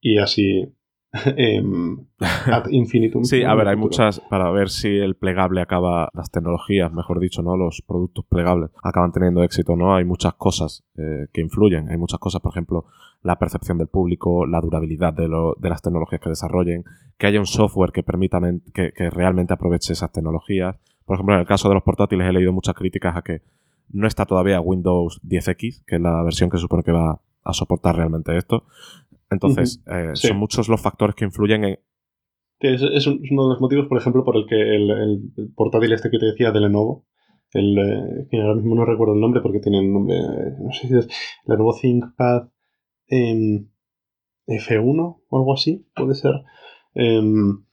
y 0.01 0.19
así 0.19 0.73
Em, 1.37 2.07
ad 2.47 2.71
infinitum. 2.71 3.25
sí, 3.25 3.43
a 3.45 3.55
ver, 3.55 3.69
hay 3.69 3.77
muchas 3.77 4.21
para 4.31 4.51
ver 4.51 4.71
si 4.71 4.89
el 4.89 5.15
plegable 5.15 5.61
acaba, 5.61 6.09
las 6.15 6.31
tecnologías, 6.31 6.91
mejor 6.93 7.21
dicho, 7.21 7.43
no 7.43 7.57
los 7.57 7.83
productos 7.87 8.25
plegables 8.27 8.71
acaban 8.83 9.13
teniendo 9.13 9.43
éxito, 9.43 9.77
¿no? 9.77 9.95
Hay 9.95 10.05
muchas 10.05 10.35
cosas 10.35 10.85
eh, 10.97 11.27
que 11.33 11.43
influyen, 11.43 11.91
hay 11.91 11.99
muchas 11.99 12.19
cosas, 12.19 12.41
por 12.41 12.53
ejemplo, 12.53 12.87
la 13.23 13.39
percepción 13.39 13.77
del 13.77 13.89
público, 13.89 14.47
la 14.47 14.61
durabilidad 14.61 15.13
de, 15.13 15.29
lo, 15.29 15.55
de 15.59 15.69
las 15.69 15.83
tecnologías 15.83 16.21
que 16.21 16.31
desarrollen, 16.31 16.85
que 17.19 17.27
haya 17.27 17.41
un 17.41 17.47
software 17.47 17.93
que 17.93 18.03
permita 18.03 18.41
que, 18.73 18.93
que 18.93 19.11
realmente 19.11 19.53
aproveche 19.53 19.93
esas 19.93 20.13
tecnologías. 20.13 20.77
Por 21.13 21.19
ejemplo, 21.19 21.35
en 21.35 21.41
el 21.41 21.47
caso 21.47 21.69
de 21.69 21.75
los 21.75 21.83
portátiles 21.83 22.27
he 22.27 22.33
leído 22.33 22.55
muchas 22.55 22.75
críticas 22.75 23.15
a 23.15 23.21
que 23.21 23.43
no 23.91 24.07
está 24.07 24.25
todavía 24.25 24.63
Windows 24.63 25.21
10X, 25.23 25.85
que 25.87 25.97
es 25.97 26.01
la 26.01 26.23
versión 26.23 26.49
que 26.49 26.57
se 26.57 26.63
supone 26.63 26.83
que 26.83 26.91
va 26.91 27.21
a 27.45 27.53
soportar 27.53 27.97
realmente 27.97 28.35
esto. 28.35 28.65
Entonces, 29.29 29.85
eh, 29.89 30.13
son 30.15 30.39
muchos 30.39 30.71
los 30.71 30.81
factores 30.81 31.15
que 31.15 31.27
influyen 31.27 31.65
en... 31.65 31.79
Es, 32.61 32.81
uno 33.07 33.43
de 33.43 33.49
los 33.51 33.61
motivos, 33.61 33.89
por 33.89 33.99
ejemplo, 33.99 34.25
por 34.25 34.39
el 34.39 34.47
que 34.47 34.55
el, 34.57 35.53
portátil 35.55 35.93
este 35.93 36.09
que 36.09 36.19
te 36.19 36.25
decía 36.25 36.51
de 36.51 36.61
Lenovo, 36.61 37.05
el, 37.53 37.77
eh, 37.77 38.27
que 38.31 38.41
ahora 38.41 38.55
mismo 38.55 38.75
no 38.75 38.87
recuerdo 38.87 39.13
el 39.13 39.21
nombre 39.21 39.43
porque 39.43 39.61
tiene 39.61 39.81
un 39.81 39.93
nombre, 39.93 40.17
eh, 40.17 40.57
no 40.63 40.73
sé 40.73 40.89
si 40.89 40.97
es 40.97 41.09
Lenovo 41.45 41.77
ThinkPad 41.79 42.49
em, 43.09 43.69
F1 44.47 45.21
o 45.29 45.39
algo 45.39 45.53
así, 45.53 45.87
puede 45.95 46.15
ser. 46.15 46.33
Em, 46.95 47.65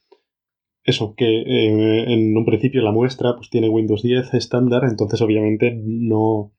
eso, 0.89 1.15
que 1.15 1.43
en 1.45 2.35
un 2.35 2.45
principio 2.45 2.81
la 2.81 2.91
muestra 2.91 3.35
pues 3.35 3.49
tiene 3.49 3.69
Windows 3.69 4.03
10 4.03 4.33
estándar, 4.33 4.83
entonces 4.83 5.21
obviamente 5.21 5.79
no, 5.81 6.53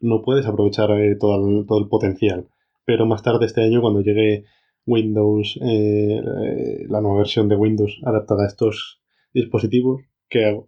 no 0.00 0.22
puedes 0.22 0.46
aprovechar 0.46 0.90
todo, 1.18 1.64
todo 1.66 1.78
el 1.78 1.88
potencial. 1.88 2.48
Pero 2.84 3.06
más 3.06 3.22
tarde 3.22 3.46
este 3.46 3.62
año 3.62 3.80
cuando 3.80 4.00
llegue 4.00 4.44
Windows, 4.86 5.58
eh, 5.62 6.20
eh, 6.22 6.84
la 6.88 7.00
nueva 7.00 7.18
versión 7.18 7.48
de 7.48 7.56
Windows 7.56 8.00
adaptada 8.04 8.44
a 8.44 8.46
estos 8.46 9.00
dispositivos, 9.34 10.02
que, 10.28 10.60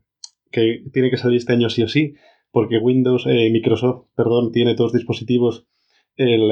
que 0.50 0.82
tiene 0.92 1.10
que 1.10 1.16
salir 1.16 1.38
este 1.38 1.52
año 1.52 1.70
sí 1.70 1.82
o 1.82 1.88
sí, 1.88 2.14
porque 2.50 2.78
Windows, 2.78 3.24
eh, 3.26 3.50
Microsoft, 3.50 4.06
perdón, 4.16 4.50
tiene 4.52 4.74
dos 4.74 4.92
dispositivos, 4.92 5.66
el, 6.16 6.48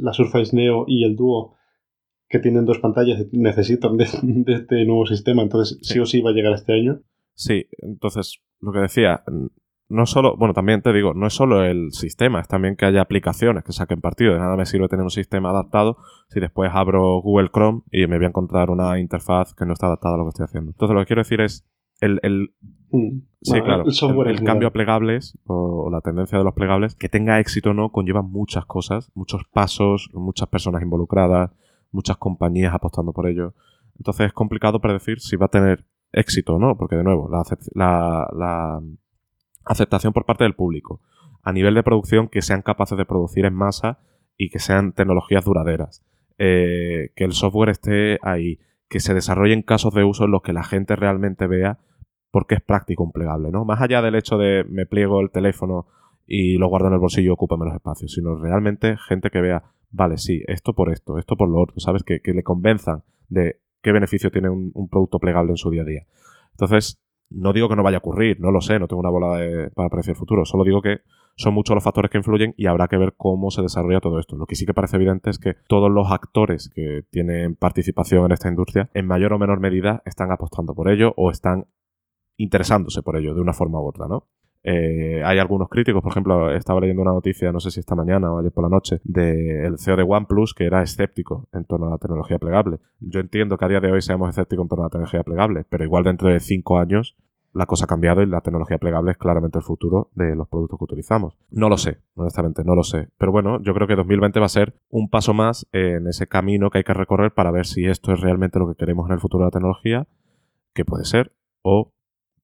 la 0.00 0.12
Surface 0.14 0.56
Neo 0.56 0.86
y 0.88 1.04
el 1.04 1.16
Duo, 1.16 1.54
que 2.28 2.38
tienen 2.38 2.64
dos 2.64 2.78
pantallas, 2.78 3.26
necesitan 3.32 3.96
de, 3.96 4.04
este 4.46 4.84
nuevo 4.84 5.06
sistema, 5.06 5.42
entonces 5.42 5.78
sí. 5.82 5.98
o 5.98 6.06
sí 6.06 6.20
va 6.20 6.30
a 6.30 6.34
llegar 6.34 6.52
este 6.52 6.74
año. 6.74 7.00
Sí, 7.34 7.66
entonces 7.78 8.40
lo 8.60 8.72
que 8.72 8.80
decía, 8.80 9.22
no 9.88 10.06
solo, 10.06 10.36
bueno, 10.36 10.54
también 10.54 10.82
te 10.82 10.92
digo, 10.92 11.14
no 11.14 11.26
es 11.26 11.34
solo 11.34 11.64
el 11.64 11.92
sistema, 11.92 12.40
es 12.40 12.48
también 12.48 12.76
que 12.76 12.86
haya 12.86 13.00
aplicaciones 13.00 13.62
que 13.62 13.72
saquen 13.72 14.00
partido. 14.00 14.32
De 14.32 14.40
nada 14.40 14.56
me 14.56 14.66
sirve 14.66 14.88
tener 14.88 15.04
un 15.04 15.10
sistema 15.10 15.50
adaptado 15.50 15.98
si 16.28 16.40
después 16.40 16.70
abro 16.72 17.20
Google 17.20 17.50
Chrome 17.52 17.82
y 17.92 18.06
me 18.06 18.16
voy 18.16 18.24
a 18.24 18.28
encontrar 18.28 18.70
una 18.70 18.98
interfaz 18.98 19.54
que 19.54 19.66
no 19.66 19.74
está 19.74 19.86
adaptada 19.86 20.14
a 20.14 20.18
lo 20.18 20.24
que 20.24 20.30
estoy 20.30 20.44
haciendo. 20.44 20.70
Entonces, 20.70 20.94
lo 20.94 21.00
que 21.00 21.06
quiero 21.06 21.20
decir 21.20 21.40
es 21.40 21.66
el, 22.00 22.18
el 22.22 22.54
mm. 22.90 23.18
sí, 23.42 23.60
claro, 23.60 23.84
el, 24.26 24.42
cambio 24.42 24.68
a 24.68 24.72
plegables 24.72 25.38
o, 25.44 25.88
la 25.90 26.00
tendencia 26.00 26.38
de 26.38 26.44
los 26.44 26.54
plegables, 26.54 26.94
que 26.96 27.08
tenga 27.08 27.38
éxito 27.38 27.70
o 27.70 27.74
no, 27.74 27.90
conlleva 27.90 28.22
muchas 28.22 28.66
cosas, 28.66 29.12
muchos 29.14 29.42
pasos, 29.52 30.10
muchas 30.12 30.48
personas 30.48 30.82
involucradas, 30.82 31.52
muchas 31.96 32.18
compañías 32.18 32.74
apostando 32.74 33.12
por 33.12 33.26
ello. 33.26 33.54
Entonces 33.96 34.26
es 34.26 34.32
complicado 34.32 34.80
predecir 34.80 35.20
si 35.20 35.36
va 35.36 35.46
a 35.46 35.48
tener 35.48 35.84
éxito 36.12 36.54
o 36.54 36.58
no, 36.58 36.76
porque 36.76 36.96
de 36.96 37.02
nuevo, 37.02 37.28
la, 37.28 38.80
aceptación 39.64 40.12
por 40.12 40.24
parte 40.24 40.44
del 40.44 40.54
público. 40.54 41.00
A 41.42 41.52
nivel 41.52 41.74
de 41.74 41.82
producción, 41.82 42.28
que 42.28 42.42
sean 42.42 42.62
capaces 42.62 42.96
de 42.96 43.04
producir 43.04 43.44
en 43.46 43.54
masa 43.54 43.98
y 44.36 44.50
que 44.50 44.60
sean 44.60 44.92
tecnologías 44.92 45.44
duraderas. 45.44 46.04
Eh, 46.38 47.10
que 47.16 47.24
el 47.24 47.32
software 47.32 47.70
esté 47.70 48.18
ahí. 48.22 48.60
Que 48.88 49.00
se 49.00 49.14
desarrollen 49.14 49.62
casos 49.62 49.92
de 49.94 50.04
uso 50.04 50.26
en 50.26 50.30
los 50.30 50.42
que 50.42 50.52
la 50.52 50.62
gente 50.62 50.94
realmente 50.94 51.48
vea 51.48 51.78
por 52.30 52.46
qué 52.46 52.56
es 52.56 52.62
práctico 52.62 53.02
un 53.02 53.12
plegable, 53.12 53.50
¿no? 53.50 53.64
Más 53.64 53.80
allá 53.80 54.02
del 54.02 54.14
hecho 54.14 54.36
de 54.36 54.64
me 54.68 54.86
pliego 54.86 55.20
el 55.20 55.30
teléfono 55.30 55.86
y 56.26 56.58
lo 56.58 56.68
guardo 56.68 56.88
en 56.88 56.94
el 56.94 56.98
bolsillo 56.98 57.28
y 57.28 57.30
ocupa 57.30 57.56
menos 57.56 57.74
espacio, 57.74 58.08
sino 58.08 58.36
realmente 58.36 58.96
gente 59.08 59.30
que 59.30 59.40
vea, 59.40 59.62
vale, 59.96 60.18
sí, 60.18 60.42
esto 60.46 60.74
por 60.74 60.92
esto, 60.92 61.18
esto 61.18 61.36
por 61.36 61.48
lo 61.48 61.60
otro, 61.60 61.80
¿sabes? 61.80 62.02
Que, 62.04 62.20
le 62.24 62.42
convenzan 62.42 63.02
de 63.28 63.60
qué 63.82 63.92
beneficio 63.92 64.30
tiene 64.30 64.50
un, 64.50 64.88
producto 64.90 65.18
plegable 65.18 65.52
en 65.52 65.56
su 65.56 65.70
día 65.70 65.82
a 65.82 65.86
día. 65.86 66.06
Entonces, 66.52 67.00
no 67.30 67.52
digo 67.52 67.68
que 67.68 67.76
no 67.76 67.82
vaya 67.82 67.96
a 67.96 67.98
ocurrir, 67.98 68.38
no 68.40 68.50
lo 68.50 68.60
sé, 68.60 68.78
no 68.78 68.88
tengo 68.88 69.00
una 69.00 69.10
bola 69.10 69.70
para 69.74 69.88
predecir 69.88 70.12
el 70.12 70.16
futuro, 70.16 70.44
solo 70.44 70.64
digo 70.64 70.82
que 70.82 71.00
son 71.36 71.52
muchos 71.54 71.74
los 71.74 71.84
factores 71.84 72.10
que 72.10 72.18
influyen 72.18 72.54
y 72.56 72.66
habrá 72.66 72.88
que 72.88 72.96
ver 72.96 73.14
cómo 73.16 73.50
se 73.50 73.62
desarrolla 73.62 74.00
todo 74.00 74.18
esto. 74.18 74.36
Lo 74.36 74.46
que 74.46 74.54
sí 74.54 74.64
que 74.64 74.72
parece 74.72 74.96
evidente 74.96 75.28
es 75.30 75.38
que 75.38 75.54
todos 75.68 75.90
los 75.90 76.10
actores 76.10 76.70
que 76.74 77.04
tienen 77.10 77.56
participación 77.56 78.24
en 78.26 78.32
esta 78.32 78.48
industria, 78.48 78.90
en 78.94 79.06
mayor 79.06 79.32
o 79.34 79.38
menor 79.38 79.60
medida, 79.60 80.02
están 80.06 80.30
apostando 80.30 80.74
por 80.74 80.88
ello 80.88 81.12
o 81.16 81.30
están 81.30 81.66
interesándose 82.38 83.02
por 83.02 83.16
ello 83.16 83.34
de 83.34 83.40
una 83.40 83.52
forma 83.52 83.80
u 83.80 83.86
otra, 83.86 84.08
¿no? 84.08 84.28
Eh, 84.68 85.22
hay 85.24 85.38
algunos 85.38 85.68
críticos, 85.68 86.02
por 86.02 86.10
ejemplo, 86.10 86.50
estaba 86.50 86.80
leyendo 86.80 87.00
una 87.00 87.12
noticia, 87.12 87.52
no 87.52 87.60
sé 87.60 87.70
si 87.70 87.78
esta 87.78 87.94
mañana 87.94 88.32
o 88.32 88.40
ayer 88.40 88.50
por 88.50 88.64
la 88.64 88.68
noche, 88.68 89.00
del 89.04 89.78
CEO 89.78 89.96
de 89.96 90.02
OnePlus 90.02 90.54
que 90.54 90.64
era 90.64 90.82
escéptico 90.82 91.46
en 91.52 91.64
torno 91.64 91.86
a 91.86 91.90
la 91.90 91.98
tecnología 91.98 92.40
plegable. 92.40 92.80
Yo 92.98 93.20
entiendo 93.20 93.56
que 93.56 93.64
a 93.64 93.68
día 93.68 93.78
de 93.78 93.92
hoy 93.92 94.02
seamos 94.02 94.28
escépticos 94.28 94.64
en 94.64 94.68
torno 94.68 94.82
a 94.82 94.86
la 94.86 94.90
tecnología 94.90 95.22
plegable, 95.22 95.64
pero 95.68 95.84
igual 95.84 96.02
dentro 96.02 96.28
de 96.28 96.40
cinco 96.40 96.80
años 96.80 97.16
la 97.52 97.66
cosa 97.66 97.84
ha 97.84 97.88
cambiado 97.88 98.22
y 98.22 98.26
la 98.26 98.40
tecnología 98.40 98.78
plegable 98.78 99.12
es 99.12 99.18
claramente 99.18 99.56
el 99.56 99.64
futuro 99.64 100.10
de 100.16 100.34
los 100.34 100.48
productos 100.48 100.80
que 100.80 100.84
utilizamos. 100.84 101.38
No 101.48 101.68
lo 101.68 101.78
sé, 101.78 101.98
honestamente, 102.16 102.64
no 102.64 102.74
lo 102.74 102.82
sé. 102.82 103.08
Pero 103.18 103.30
bueno, 103.30 103.62
yo 103.62 103.72
creo 103.72 103.86
que 103.86 103.94
2020 103.94 104.40
va 104.40 104.46
a 104.46 104.48
ser 104.48 104.74
un 104.90 105.08
paso 105.08 105.32
más 105.32 105.66
en 105.70 106.08
ese 106.08 106.26
camino 106.26 106.70
que 106.70 106.78
hay 106.78 106.84
que 106.84 106.92
recorrer 106.92 107.32
para 107.32 107.52
ver 107.52 107.66
si 107.66 107.86
esto 107.86 108.12
es 108.12 108.20
realmente 108.20 108.58
lo 108.58 108.68
que 108.68 108.74
queremos 108.74 109.06
en 109.08 109.14
el 109.14 109.20
futuro 109.20 109.44
de 109.44 109.46
la 109.46 109.52
tecnología, 109.52 110.08
que 110.74 110.84
puede 110.84 111.04
ser, 111.04 111.32
o 111.62 111.92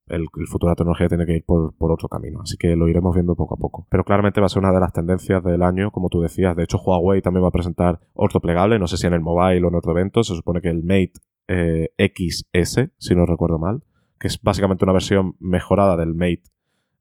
el, 0.07 0.27
futuro 0.47 0.69
de 0.69 0.73
la 0.73 0.77
tecnología 0.77 1.09
tiene 1.09 1.27
que 1.27 1.37
ir 1.37 1.45
por, 1.45 1.75
otro 1.79 2.09
camino. 2.09 2.41
Así 2.43 2.57
que 2.57 2.77
lo 2.77 2.89
iremos 2.89 3.15
viendo 3.15 3.35
poco 3.35 3.55
a 3.55 3.59
poco. 3.59 3.87
Pero 3.91 4.05
claramente 4.05 4.41
va 4.41 4.47
a 4.47 4.49
ser 4.49 4.61
una 4.61 4.73
de 4.73 4.81
las 4.81 4.93
tendencias 4.93 5.43
del 5.43 5.63
año, 5.63 5.91
como 5.91 6.09
tú 6.09 6.21
decías. 6.21 6.57
De 6.57 6.65
hecho, 6.65 6.79
Huawei 6.79 7.23
también 7.23 7.45
va 7.45 7.49
a 7.49 7.53
presentar 7.53 8.01
ortoplegable, 8.15 8.79
no 8.79 8.87
sé 8.87 8.97
si 8.97 9.07
en 9.07 9.15
el 9.15 9.21
mobile 9.21 9.65
o 9.65 9.69
en 9.69 9.75
otro 9.75 9.93
evento. 9.93 10.23
Se 10.23 10.35
supone 10.35 10.61
que 10.61 10.69
el 10.69 10.83
Mate 10.83 11.13
eh, 11.49 11.91
XS, 11.99 12.91
si 12.99 13.15
no 13.15 13.27
recuerdo 13.27 13.59
mal, 13.59 13.83
que 14.19 14.29
es 14.29 14.41
básicamente 14.41 14.85
una 14.85 14.93
versión 14.93 15.37
mejorada 15.41 15.97
del 15.97 16.15
Mate 16.15 16.43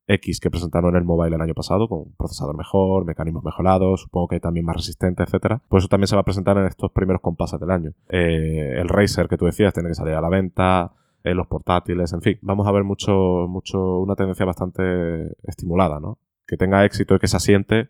X 0.08 0.40
que 0.40 0.50
presentaron 0.50 0.92
en 0.92 0.98
el 0.98 1.04
mobile 1.04 1.36
el 1.36 1.42
año 1.42 1.54
pasado, 1.54 1.88
con 1.88 2.00
un 2.00 2.16
procesador 2.16 2.58
mejor, 2.58 3.06
mecanismos 3.06 3.44
mejorados, 3.44 4.02
supongo 4.02 4.30
que 4.30 4.40
también 4.40 4.66
más 4.66 4.76
resistente, 4.76 5.24
etcétera. 5.24 5.62
Pues 5.70 5.84
eso 5.84 5.90
también 5.90 6.08
se 6.08 6.16
va 6.16 6.22
a 6.22 6.26
presentar 6.26 6.58
en 6.58 6.66
estos 6.66 6.92
primeros 6.92 7.22
compases 7.22 7.60
del 7.60 7.72
año. 7.72 7.92
Eh, 8.10 8.76
el 8.78 8.90
Razer 8.90 9.28
que 9.28 9.38
tú 9.38 9.46
decías 9.46 9.74
tiene 9.74 9.90
que 9.90 9.96
salir 9.96 10.16
a 10.16 10.22
la 10.22 10.30
venta 10.30 10.94
los 11.24 11.48
portátiles, 11.48 12.14
en 12.14 12.22
fin, 12.22 12.40
vamos 12.42 12.68
a 12.68 12.72
ver 12.72 12.84
mucho, 12.84 13.48
mucho, 13.48 14.00
una 14.00 14.16
tendencia 14.16 14.46
bastante 14.46 15.32
estimulada, 15.44 16.00
¿no? 16.00 16.20
Que 16.48 16.58
tenga 16.58 16.86
éxito 16.86 17.16
y 17.16 17.20
que 17.20 17.28
se 17.28 17.38
asiente, 17.38 17.90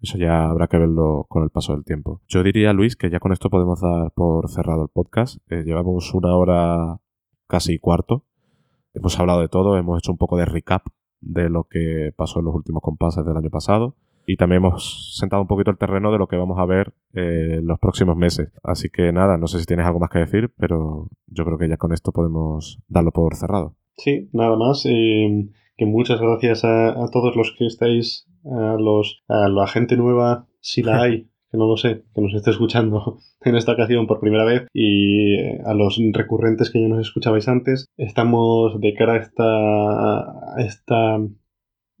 eso 0.00 0.18
ya 0.18 0.50
habrá 0.50 0.66
que 0.66 0.78
verlo 0.78 1.26
con 1.28 1.44
el 1.44 1.50
paso 1.50 1.74
del 1.74 1.84
tiempo. 1.84 2.20
Yo 2.28 2.42
diría, 2.42 2.72
Luis, 2.72 2.96
que 2.96 3.08
ya 3.08 3.20
con 3.20 3.32
esto 3.32 3.50
podemos 3.50 3.80
dar 3.80 4.10
por 4.12 4.50
cerrado 4.50 4.82
el 4.82 4.88
podcast. 4.88 5.38
Eh, 5.48 5.62
llevamos 5.64 6.12
una 6.12 6.34
hora 6.34 6.98
casi 7.46 7.78
cuarto. 7.78 8.24
Hemos 8.94 9.18
hablado 9.20 9.40
de 9.40 9.48
todo, 9.48 9.76
hemos 9.76 9.98
hecho 9.98 10.10
un 10.10 10.18
poco 10.18 10.36
de 10.36 10.44
recap 10.44 10.86
de 11.20 11.48
lo 11.48 11.64
que 11.64 12.12
pasó 12.16 12.40
en 12.40 12.46
los 12.46 12.54
últimos 12.54 12.82
compases 12.82 13.24
del 13.24 13.36
año 13.36 13.50
pasado 13.50 13.94
y 14.26 14.36
también 14.36 14.62
hemos 14.62 15.16
sentado 15.16 15.42
un 15.42 15.48
poquito 15.48 15.70
el 15.70 15.78
terreno 15.78 16.12
de 16.12 16.18
lo 16.18 16.28
que 16.28 16.36
vamos 16.36 16.58
a 16.58 16.66
ver 16.66 16.92
eh, 17.14 17.60
los 17.62 17.78
próximos 17.78 18.16
meses. 18.16 18.52
Así 18.62 18.88
que 18.90 19.12
nada, 19.12 19.36
no 19.36 19.46
sé 19.46 19.58
si 19.58 19.66
tienes 19.66 19.86
algo 19.86 20.00
más 20.00 20.10
que 20.10 20.20
decir, 20.20 20.52
pero 20.58 21.08
yo 21.26 21.44
creo 21.44 21.58
que 21.58 21.68
ya 21.68 21.76
con 21.76 21.92
esto 21.92 22.12
podemos 22.12 22.78
darlo 22.88 23.10
por 23.12 23.34
cerrado. 23.36 23.76
Sí, 23.96 24.28
nada 24.32 24.56
más. 24.56 24.86
Eh, 24.86 25.48
que 25.76 25.86
muchas 25.86 26.20
gracias 26.20 26.64
a, 26.64 26.94
todos 27.12 27.34
los 27.36 27.54
que 27.56 27.66
estáis, 27.66 28.26
a, 28.44 28.76
los, 28.78 29.22
a 29.28 29.48
la 29.48 29.66
gente 29.66 29.96
nueva, 29.96 30.46
si 30.60 30.82
la 30.82 31.02
hay, 31.02 31.28
que 31.50 31.58
no 31.58 31.66
lo 31.66 31.76
sé, 31.76 32.04
que 32.14 32.20
nos 32.20 32.34
esté 32.34 32.50
escuchando 32.50 33.18
en 33.42 33.56
esta 33.56 33.72
ocasión 33.72 34.06
por 34.06 34.20
primera 34.20 34.44
vez 34.44 34.66
y 34.72 35.34
eh, 35.34 35.60
a 35.64 35.74
los 35.74 36.00
recurrentes 36.12 36.70
que 36.70 36.80
ya 36.80 36.88
nos 36.88 37.00
escuchabais 37.00 37.48
antes. 37.48 37.86
Estamos 37.96 38.80
de 38.80 38.94
cara 38.94 39.14
a 39.14 39.18
esta, 39.18 39.44
a 39.44 40.62
esta 40.64 41.18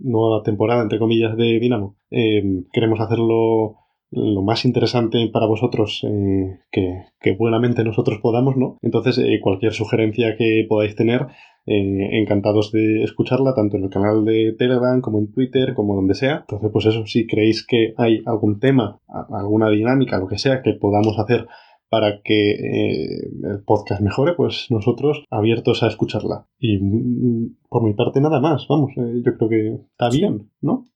nueva 0.02 0.42
temporada, 0.42 0.82
entre 0.82 0.98
comillas, 0.98 1.36
de 1.36 1.58
Dinamo. 1.60 1.96
Em, 2.10 2.64
queremos 2.72 3.00
hacerlo 3.00 3.76
lo 4.12 4.42
más 4.42 4.64
interesante 4.66 5.26
para 5.32 5.46
vosotros 5.46 6.04
eh, 6.06 6.58
que, 6.70 7.32
buenamente 7.38 7.82
nosotros 7.82 8.18
podamos, 8.20 8.56
¿no? 8.56 8.76
Entonces, 8.82 9.18
eh, 9.18 9.40
cualquier 9.42 9.72
sugerencia 9.72 10.36
que 10.36 10.66
podáis 10.68 10.94
tener, 10.94 11.28
eh, 11.64 12.20
encantados 12.20 12.72
de 12.72 13.04
escucharla, 13.04 13.54
tanto 13.54 13.78
en 13.78 13.84
el 13.84 13.90
canal 13.90 14.24
de 14.24 14.54
Telegram 14.58 15.00
como 15.00 15.18
en 15.18 15.32
Twitter, 15.32 15.74
como 15.74 15.94
donde 15.94 16.14
sea. 16.14 16.40
Entonces, 16.40 16.70
pues 16.72 16.86
eso, 16.86 17.06
si 17.06 17.26
creéis 17.26 17.66
que 17.66 17.94
hay 17.96 18.22
algún 18.26 18.60
tema, 18.60 19.00
alguna 19.30 19.70
dinámica, 19.70 20.18
lo 20.18 20.28
que 20.28 20.38
sea, 20.38 20.60
que 20.60 20.74
podamos 20.74 21.18
hacer 21.18 21.46
para 21.92 22.22
que 22.22 22.52
el 22.52 23.62
podcast 23.66 24.00
mejore, 24.00 24.32
pues 24.32 24.68
nosotros 24.70 25.26
abiertos 25.28 25.82
a 25.82 25.88
escucharla. 25.88 26.46
Y 26.58 26.78
mm, 26.78 27.58
por 27.68 27.84
mi 27.84 27.92
parte 27.92 28.22
nada 28.22 28.40
más, 28.40 28.66
vamos, 28.66 28.92
yo 28.96 29.36
creo 29.36 29.48
que 29.50 29.74
está 29.90 30.08
bien, 30.08 30.50
¿no? 30.62 30.86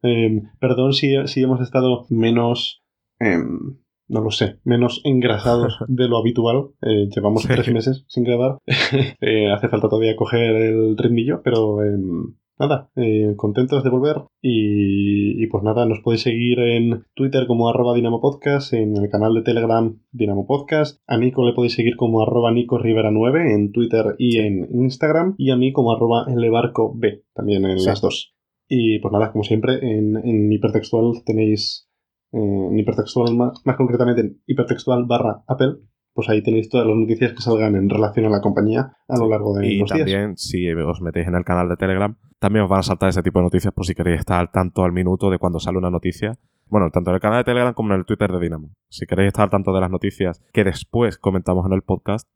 Em, 0.00 0.48
perdón 0.58 0.94
si, 0.94 1.12
hemos 1.36 1.60
estado 1.60 2.06
menos, 2.08 2.82
em, 3.20 3.76
no 4.08 4.22
lo 4.22 4.30
sé, 4.30 4.58
menos 4.64 5.02
engrasados 5.04 5.80
de 5.86 6.08
lo 6.08 6.16
habitual. 6.16 6.70
Eh, 6.80 7.10
llevamos 7.14 7.46
tres 7.46 7.70
meses 7.70 8.06
sin 8.08 8.24
grabar. 8.24 8.56
Eh, 9.20 9.52
hace 9.52 9.68
falta 9.68 9.90
todavía 9.90 10.16
coger 10.16 10.56
el 10.56 10.96
ritmillo, 10.96 11.42
pero 11.44 11.84
em, 11.84 12.37
nada, 12.58 12.90
eh, 12.96 13.34
contentos 13.36 13.82
de 13.84 13.90
volver. 13.90 14.22
Y, 14.42 15.46
pues 15.48 15.64
nada, 15.64 15.86
nos 15.86 16.00
podéis 16.00 16.22
seguir 16.22 16.58
en 16.58 17.04
Twitter 17.14 17.46
como 17.46 17.68
arroba 17.68 17.94
Dinamo 17.94 18.20
Podcast, 18.20 18.72
en 18.72 18.96
el 18.96 19.08
canal 19.08 19.34
de 19.34 19.42
Telegram 19.42 19.98
Dinamo 20.12 20.46
Podcast. 20.46 21.00
A 21.06 21.16
Nico 21.16 21.46
le 21.46 21.54
podéis 21.54 21.74
seguir 21.74 21.96
como 21.96 22.22
arroba 22.22 22.52
Nico 22.52 22.78
Rivera 22.78 23.10
9 23.10 23.54
en 23.54 23.72
Twitter 23.72 24.14
y 24.18 24.38
en 24.38 24.68
Instagram. 24.72 25.34
Y 25.38 25.50
a 25.50 25.56
mí 25.56 25.72
como 25.72 25.92
arroba 25.92 26.26
B, 26.26 27.24
también 27.34 27.64
en 27.64 27.84
las 27.84 28.00
dos. 28.00 28.34
Y 28.68 28.98
pues 28.98 29.12
nada, 29.12 29.32
como 29.32 29.44
siempre, 29.44 29.78
en, 29.80 30.52
hipertextual 30.52 31.22
tenéis, 31.24 31.88
eh, 32.32 32.38
en 32.38 32.78
hipertextual 32.78 33.34
más, 33.34 33.62
concretamente 33.76 34.20
en 34.20 34.42
hipertextual 34.46 35.06
barra 35.06 35.42
Apple, 35.46 35.76
pues 36.18 36.28
ahí 36.30 36.42
tenéis 36.42 36.68
todas 36.68 36.84
las 36.84 36.96
noticias 36.96 37.32
que 37.32 37.40
salgan 37.40 37.76
en 37.76 37.88
relación 37.88 38.26
a 38.26 38.28
la 38.28 38.40
compañía 38.40 38.90
a 39.06 39.16
lo 39.16 39.28
largo 39.28 39.56
de 39.56 39.68
y 39.68 39.78
los 39.78 39.88
días. 39.88 40.08
Y 40.08 40.10
también, 40.10 40.36
si 40.36 40.68
os 40.68 41.00
metéis 41.00 41.28
en 41.28 41.36
el 41.36 41.44
canal 41.44 41.68
de 41.68 41.76
Telegram, 41.76 42.16
también 42.40 42.64
os 42.64 42.68
van 42.68 42.80
a 42.80 42.82
saltar 42.82 43.10
ese 43.10 43.22
tipo 43.22 43.38
de 43.38 43.44
noticias 43.44 43.72
por 43.72 43.86
si 43.86 43.94
queréis 43.94 44.18
estar 44.18 44.40
al 44.40 44.50
tanto 44.50 44.82
al 44.82 44.90
minuto 44.90 45.30
de 45.30 45.38
cuando 45.38 45.60
sale 45.60 45.78
una 45.78 45.90
noticia. 45.90 46.36
Bueno, 46.66 46.90
tanto 46.90 47.10
en 47.10 47.14
el 47.14 47.20
canal 47.20 47.38
de 47.38 47.44
Telegram 47.44 47.72
como 47.72 47.94
en 47.94 48.00
el 48.00 48.04
Twitter 48.04 48.32
de 48.32 48.40
Dynamo. 48.40 48.72
Si 48.88 49.06
queréis 49.06 49.28
estar 49.28 49.44
al 49.44 49.50
tanto 49.50 49.72
de 49.72 49.80
las 49.80 49.92
noticias 49.92 50.42
que 50.52 50.64
después 50.64 51.18
comentamos 51.18 51.64
en 51.66 51.72
el 51.72 51.82
podcast, 51.82 52.28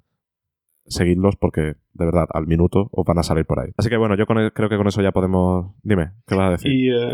seguidlos 0.86 1.34
porque 1.34 1.62
de 1.62 2.04
verdad 2.04 2.28
al 2.32 2.46
minuto 2.46 2.88
os 2.92 3.04
van 3.04 3.18
a 3.18 3.24
salir 3.24 3.46
por 3.46 3.58
ahí. 3.58 3.72
Así 3.76 3.88
que 3.88 3.96
bueno, 3.96 4.16
yo 4.16 4.26
creo 4.26 4.68
que 4.68 4.76
con 4.76 4.86
eso 4.86 5.02
ya 5.02 5.10
podemos... 5.10 5.74
Dime, 5.82 6.12
¿qué 6.28 6.36
vas 6.36 6.46
a 6.46 6.50
decir? 6.52 6.70
Y, 6.70 6.88
eh, 6.88 7.10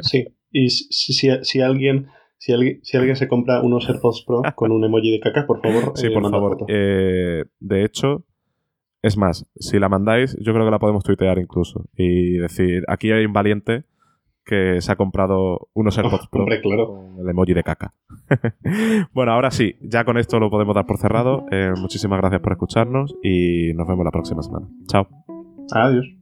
sí, 0.00 0.24
y 0.50 0.70
si, 0.70 1.60
alguien... 1.60 2.08
Si 2.42 2.52
alguien, 2.52 2.80
si 2.82 2.96
alguien 2.96 3.14
se 3.14 3.28
compra 3.28 3.62
unos 3.62 3.88
AirPods 3.88 4.24
Pro 4.26 4.42
con 4.56 4.72
un 4.72 4.82
emoji 4.82 5.12
de 5.12 5.20
caca, 5.20 5.46
por 5.46 5.62
favor, 5.62 5.92
sí, 5.94 6.08
eh, 6.08 6.10
por 6.10 6.28
favor. 6.28 6.56
Eh, 6.66 7.44
de 7.60 7.84
hecho, 7.84 8.24
es 9.00 9.16
más, 9.16 9.46
si 9.54 9.78
la 9.78 9.88
mandáis, 9.88 10.36
yo 10.40 10.52
creo 10.52 10.64
que 10.64 10.72
la 10.72 10.80
podemos 10.80 11.04
tuitear 11.04 11.38
incluso 11.38 11.86
y 11.96 12.38
decir, 12.38 12.82
aquí 12.88 13.12
hay 13.12 13.24
un 13.26 13.32
valiente 13.32 13.84
que 14.44 14.80
se 14.80 14.90
ha 14.90 14.96
comprado 14.96 15.68
unos 15.72 15.96
AirPods 15.96 16.26
Pro 16.32 16.44
con 16.60 17.20
el 17.20 17.28
emoji 17.30 17.54
de 17.54 17.62
caca. 17.62 17.94
bueno, 19.12 19.30
ahora 19.30 19.52
sí, 19.52 19.76
ya 19.80 20.04
con 20.04 20.18
esto 20.18 20.40
lo 20.40 20.50
podemos 20.50 20.74
dar 20.74 20.84
por 20.84 20.98
cerrado. 20.98 21.46
Eh, 21.52 21.70
muchísimas 21.80 22.18
gracias 22.18 22.40
por 22.40 22.50
escucharnos 22.50 23.14
y 23.22 23.72
nos 23.74 23.86
vemos 23.86 24.04
la 24.04 24.10
próxima 24.10 24.42
semana. 24.42 24.66
Chao. 24.88 25.06
Adiós. 25.70 26.21